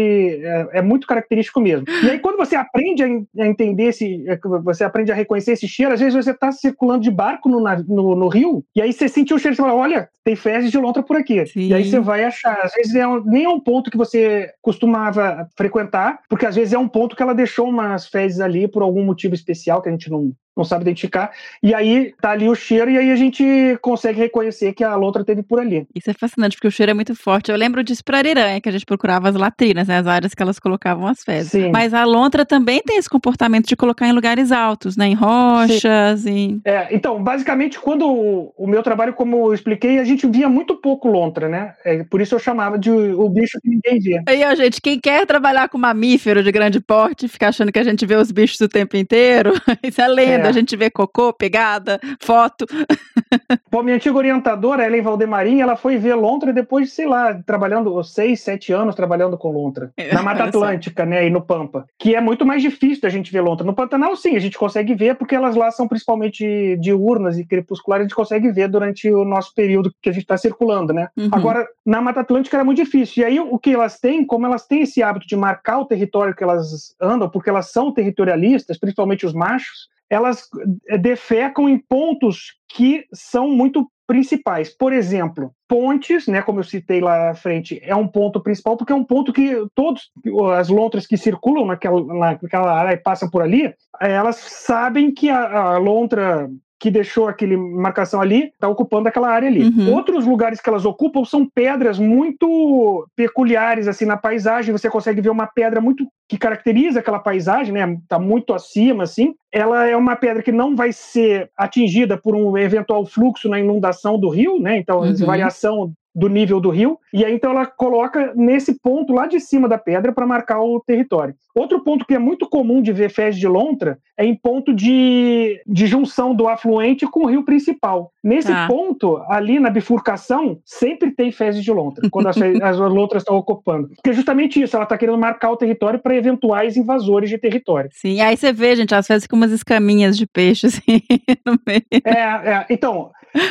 É, 0.45 0.69
é 0.75 0.83
muito 0.83 1.07
característico 1.07 1.61
mesmo. 1.61 1.85
E 2.05 2.11
aí, 2.11 2.19
quando 2.19 2.37
você 2.37 2.57
aprende 2.57 3.03
a, 3.03 3.07
a 3.42 3.47
entender 3.47 3.85
esse. 3.85 4.25
é, 4.29 4.38
Você 4.64 4.85
aprende 4.85 5.12
a 5.12 5.14
reconhecer 5.14 5.53
esse 5.53 5.66
cheiro, 5.69 5.92
às 5.92 6.01
vezes 6.01 6.14
você 6.14 6.31
está 6.31 6.51
circulando 6.53 7.03
de 7.03 7.11
barco 7.11 7.49
no, 7.49 7.61
no, 7.61 8.14
no 8.16 8.29
rio, 8.29 8.64
e 8.75 8.81
aí 8.83 8.92
você 8.92 9.09
sentiu 9.09 9.37
o 9.37 9.38
cheiro 9.38 9.55
e 9.55 9.57
fala: 9.57 9.75
olha, 9.75 10.09
tem 10.25 10.35
fezes 10.37 10.71
de 10.71 10.79
lontra 10.79 11.03
por 11.03 11.16
aqui. 11.16 11.45
Sim. 11.47 11.69
E 11.69 11.75
aí 11.75 11.85
você 11.85 12.01
vai 12.01 12.25
achar. 12.25 12.59
Às 12.62 12.73
vezes 12.75 12.95
é 12.95 13.07
um- 13.07 13.23
nem 13.25 13.45
é 13.45 13.49
um 13.49 13.61
ponto 13.61 13.90
que 13.90 13.97
você 13.97 14.51
costumava 14.62 15.49
frequentar, 15.57 16.21
porque 16.29 16.47
às 16.47 16.55
vezes 16.57 16.73
é 16.73 16.79
um 16.79 16.88
ponto 16.88 17.16
que 17.16 17.23
ela 17.23 17.35
deixou 17.35 17.69
umas 17.69 18.07
fezes 18.07 18.40
ali 18.40 18.69
por 18.69 18.83
algum 18.83 19.05
motivo 19.05 19.35
especial 19.35 19.83
que 19.83 19.88
a 19.88 19.92
gente 19.92 20.11
não, 20.11 20.33
não 20.57 20.64
sabe 20.64 20.83
identificar. 20.83 21.31
E 21.62 21.75
aí 21.75 22.14
tá 22.21 22.31
ali 22.31 22.49
o 22.49 22.55
cheiro, 22.55 22.90
e 22.90 22.97
aí 22.97 23.11
a 23.11 23.16
gente 23.16 23.45
consegue 23.83 24.19
reconhecer 24.19 24.73
que 24.73 24.83
a 24.83 24.95
lontra 24.95 25.25
teve 25.25 25.42
por 25.42 25.61
ali. 25.61 25.87
Isso 25.95 26.11
é 26.11 26.14
fascinante, 26.14 26.57
porque 26.57 26.69
o 26.69 26.71
cheiro 26.71 26.90
é 26.90 26.95
muito 26.95 27.14
forte. 27.14 27.51
Eu 27.51 27.57
lembro 27.57 27.85
disso 27.85 28.03
pra 28.05 28.19
ariranha, 28.19 28.61
que 28.61 28.69
a 28.69 28.73
gente 28.73 28.87
procurava 28.87 29.29
as 29.29 29.35
latrinas, 29.35 29.88
né? 29.88 29.99
As 29.99 30.07
áreas 30.07 30.35
que 30.35 30.42
elas 30.42 30.59
colocavam 30.59 31.07
as 31.07 31.23
fezes. 31.23 31.53
Sim. 31.53 31.71
Mas 31.71 31.92
a 31.92 32.05
lontra 32.05 32.47
também 32.47 32.81
tem 32.83 32.97
esse 32.97 33.09
comportamento 33.09 33.66
de 33.66 33.77
colocar 33.77 34.09
em 34.09 34.12
lugares 34.12 34.51
altos, 34.51 34.97
né? 34.97 35.07
Em 35.09 35.14
rochas, 35.14 36.27
em... 36.27 36.61
É, 36.64 36.88
então, 36.95 37.23
basicamente, 37.23 37.79
quando 37.79 38.07
o, 38.07 38.55
o 38.57 38.66
meu 38.66 38.83
trabalho, 38.83 39.12
como 39.12 39.49
eu 39.49 39.55
expliquei, 39.55 39.99
a 39.99 40.05
gente 40.05 40.27
via 40.27 40.49
muito 40.49 40.77
pouco 40.77 41.09
lontra, 41.09 41.49
né? 41.49 41.75
É, 41.85 42.03
por 42.05 42.21
isso 42.21 42.35
eu 42.35 42.38
chamava 42.38 42.79
de 42.79 42.90
o 42.90 43.29
bicho 43.29 43.59
que 43.61 43.69
ninguém 43.69 43.99
via. 43.99 44.23
Aí, 44.27 44.45
ó, 44.45 44.55
gente, 44.55 44.81
quem 44.81 44.99
quer 44.99 45.27
trabalhar 45.27 45.69
com 45.69 45.79
mamífero 45.79 46.42
de 46.42 46.51
grande 46.51 46.81
porte, 46.81 47.29
fica 47.29 47.49
achando 47.49 47.71
que 47.71 47.79
a 47.79 47.85
gente 47.85 48.07
vê 48.07 48.16
os 48.16 48.31
bichos 48.31 48.61
o 48.61 48.69
tempo 48.69 48.97
inteiro, 48.97 49.53
isso 49.83 50.01
é 50.01 50.09
lenda. 50.09 50.45
É. 50.45 50.45
A 50.48 50.52
gente 50.52 50.76
vê 50.76 50.90
cocô, 50.90 51.32
pegada, 51.32 52.00
foto. 52.20 52.66
Pô, 53.70 53.82
minha 53.82 53.96
antiga 53.96 54.16
orientadora, 54.16 54.87
Ellen 54.87 55.02
Valdemarim, 55.02 55.61
ela 55.61 55.76
foi 55.76 55.96
ver 55.96 56.14
lontra 56.14 56.52
depois 56.52 56.88
de, 56.88 56.94
sei 56.94 57.06
lá, 57.06 57.35
trabalhando 57.44 58.02
seis, 58.02 58.40
sete 58.40 58.72
anos 58.72 58.94
trabalhando 58.94 59.37
com 59.37 59.50
lontra. 59.50 59.92
Na 60.12 60.22
Mata. 60.22 60.44
Atlântica, 60.44 61.04
né, 61.04 61.26
e 61.26 61.30
no 61.30 61.42
Pampa. 61.42 61.87
Que 61.98 62.14
é 62.14 62.20
muito 62.20 62.46
mais 62.46 62.62
difícil 62.62 63.02
da 63.02 63.09
gente 63.09 63.32
ver 63.32 63.40
lontra. 63.40 63.66
No 63.66 63.74
Pantanal, 63.74 64.14
sim, 64.16 64.37
a 64.37 64.38
gente 64.38 64.56
consegue 64.56 64.94
ver, 64.94 65.16
porque 65.16 65.35
elas 65.35 65.56
lá 65.56 65.70
são 65.70 65.88
principalmente 65.88 66.76
diurnas 66.80 67.38
e 67.38 67.44
crepusculares, 67.44 68.04
a 68.04 68.09
gente 68.09 68.16
consegue 68.16 68.50
ver 68.52 68.68
durante 68.68 69.11
o 69.11 69.24
nosso 69.24 69.52
período 69.54 69.92
que 70.00 70.09
a 70.09 70.12
gente 70.12 70.22
está 70.22 70.37
circulando, 70.37 70.92
né? 70.92 71.09
Uhum. 71.16 71.28
Agora, 71.32 71.66
na 71.85 72.00
Mata 72.00 72.20
Atlântica 72.20 72.56
era 72.56 72.64
muito 72.64 72.82
difícil. 72.82 73.22
E 73.22 73.26
aí, 73.26 73.40
o 73.40 73.59
que 73.59 73.74
elas 73.74 73.98
têm, 73.98 74.24
como 74.24 74.46
elas 74.46 74.66
têm 74.66 74.82
esse 74.82 75.02
hábito 75.02 75.26
de 75.26 75.37
marcar 75.37 75.78
o 75.78 75.87
território 75.87 76.35
que 76.35 76.44
elas 76.44 76.94
andam, 77.00 77.28
porque 77.28 77.50
elas 77.50 77.70
são 77.70 77.92
territorialistas, 77.92 78.78
principalmente 78.78 79.26
os 79.26 79.35
machos, 79.35 79.88
elas 80.11 80.49
eh, 80.88 80.99
defecam 80.99 81.69
em 81.69 81.79
pontos 81.79 82.55
que 82.69 83.05
são 83.12 83.51
muito 83.51 83.90
principais. 84.07 84.75
Por 84.75 84.92
exemplo, 84.92 85.53
pontes, 85.69 86.27
né, 86.29 86.40
como 86.40 86.61
eu 86.61 86.64
citei 86.64 87.01
lá 87.01 87.31
à 87.31 87.35
frente, 87.35 87.81
é 87.83 87.95
um 87.95 88.07
ponto 88.07 88.40
principal, 88.40 88.77
porque 88.77 88.92
é 88.92 88.97
um 88.97 89.05
ponto 89.05 89.33
que 89.33 89.57
todos 89.75 90.11
as 90.57 90.69
lontras 90.69 91.07
que 91.07 91.16
circulam 91.16 91.66
naquela, 91.66 92.03
naquela 92.14 92.73
área 92.73 92.92
e 92.95 92.97
passam 92.97 93.29
por 93.29 93.42
ali, 93.42 93.75
elas 94.01 94.37
sabem 94.37 95.12
que 95.12 95.29
a, 95.29 95.75
a 95.75 95.79
lontra 95.79 96.49
que 96.79 96.91
deixou 96.91 97.27
aquele 97.27 97.57
marcação 97.57 98.21
ali 98.21 98.45
está 98.53 98.69
ocupando 98.69 99.09
aquela 99.09 99.31
área 99.31 99.49
ali. 99.49 99.65
Uhum. 99.65 99.95
Outros 99.95 100.27
lugares 100.27 100.61
que 100.61 100.69
elas 100.69 100.85
ocupam 100.85 101.25
são 101.25 101.49
pedras 101.49 101.99
muito 101.99 103.07
peculiares 103.17 103.89
assim 103.89 104.05
na 104.05 104.17
paisagem. 104.17 104.73
Você 104.73 104.91
consegue 104.91 105.21
ver 105.21 105.31
uma 105.31 105.47
pedra 105.47 105.81
muito 105.81 106.07
que 106.29 106.37
caracteriza 106.37 107.01
aquela 107.01 107.19
paisagem, 107.19 107.73
né? 107.73 107.97
Tá 108.09 108.19
muito 108.19 108.53
acima 108.53 109.05
assim. 109.05 109.35
Ela 109.51 109.87
é 109.87 109.97
uma 109.97 110.17
pedra 110.17 110.43
que 110.43 110.53
não 110.53 110.77
vai 110.77 110.93
ser 110.93 111.51
atingida 111.57 112.19
por 112.19 112.35
um 112.35 112.59
eventual 112.59 113.07
fluxo 113.07 113.49
na 113.49 113.59
inundação 113.59 114.19
do 114.19 114.29
rio, 114.29 114.59
né? 114.61 114.77
Então, 114.77 115.01
Uhum. 115.01 115.15
variação 115.25 115.93
do 116.16 116.29
nível 116.29 116.59
do 116.59 116.70
rio, 116.70 116.98
e 117.12 117.22
aí 117.22 117.35
então 117.35 117.50
ela 117.50 117.66
coloca 117.66 118.33
nesse 118.35 118.81
ponto 118.81 119.12
lá 119.12 119.26
de 119.26 119.38
cima 119.38 119.68
da 119.68 119.76
pedra 119.76 120.12
para 120.12 120.26
marcar 120.26 120.62
o 120.62 120.81
território. 120.81 121.35
Outro 121.55 121.83
ponto 121.85 122.07
que 122.07 122.14
é 122.14 122.18
muito 122.18 122.48
comum 122.48 122.81
de 122.81 122.92
ver 122.92 123.11
fezes 123.11 123.38
de 123.38 123.46
lontra 123.46 123.98
é 124.16 124.24
em 124.24 124.35
ponto 124.35 124.72
de, 124.74 125.61
de 125.66 125.87
junção 125.87 126.35
do 126.35 126.48
afluente 126.48 127.07
com 127.07 127.20
o 127.20 127.26
rio 127.26 127.44
principal. 127.44 128.12
Nesse 128.24 128.48
Tá. 128.48 128.66
ponto, 128.66 129.18
ali 129.29 129.61
na 129.61 129.68
bifurcação, 129.68 130.59
sempre 130.64 131.11
tem 131.11 131.31
fezes 131.31 131.62
de 131.62 131.70
lontra, 131.70 132.09
quando 132.11 132.29
as, 132.29 132.37
as 132.62 132.79
lontras 132.79 133.22
estão 133.22 133.37
ocupando. 133.37 133.88
Porque 133.88 134.11
é 134.11 134.12
justamente 134.14 134.61
isso, 134.61 134.74
ela 134.76 134.85
está 134.85 134.96
querendo 134.96 135.18
marcar 135.18 135.50
o 135.50 135.57
território 135.57 135.98
para 135.98 136.16
eventuais 136.16 136.76
invasores 136.76 137.29
de 137.29 137.37
território. 137.37 137.90
Sim, 137.92 138.20
aí 138.20 138.37
você 138.37 138.52
vê, 138.52 138.74
gente, 138.76 138.94
às 138.94 139.07
vezes 139.07 139.26
com 139.26 139.37
umas 139.37 139.52
escaminhas 139.52 140.16
de 140.16 140.26
peixe, 140.26 140.66
assim, 140.68 140.81
no 141.44 141.59
meio. 141.66 141.83
É, 142.05 142.11
é, 142.50 142.66
então. 142.70 143.11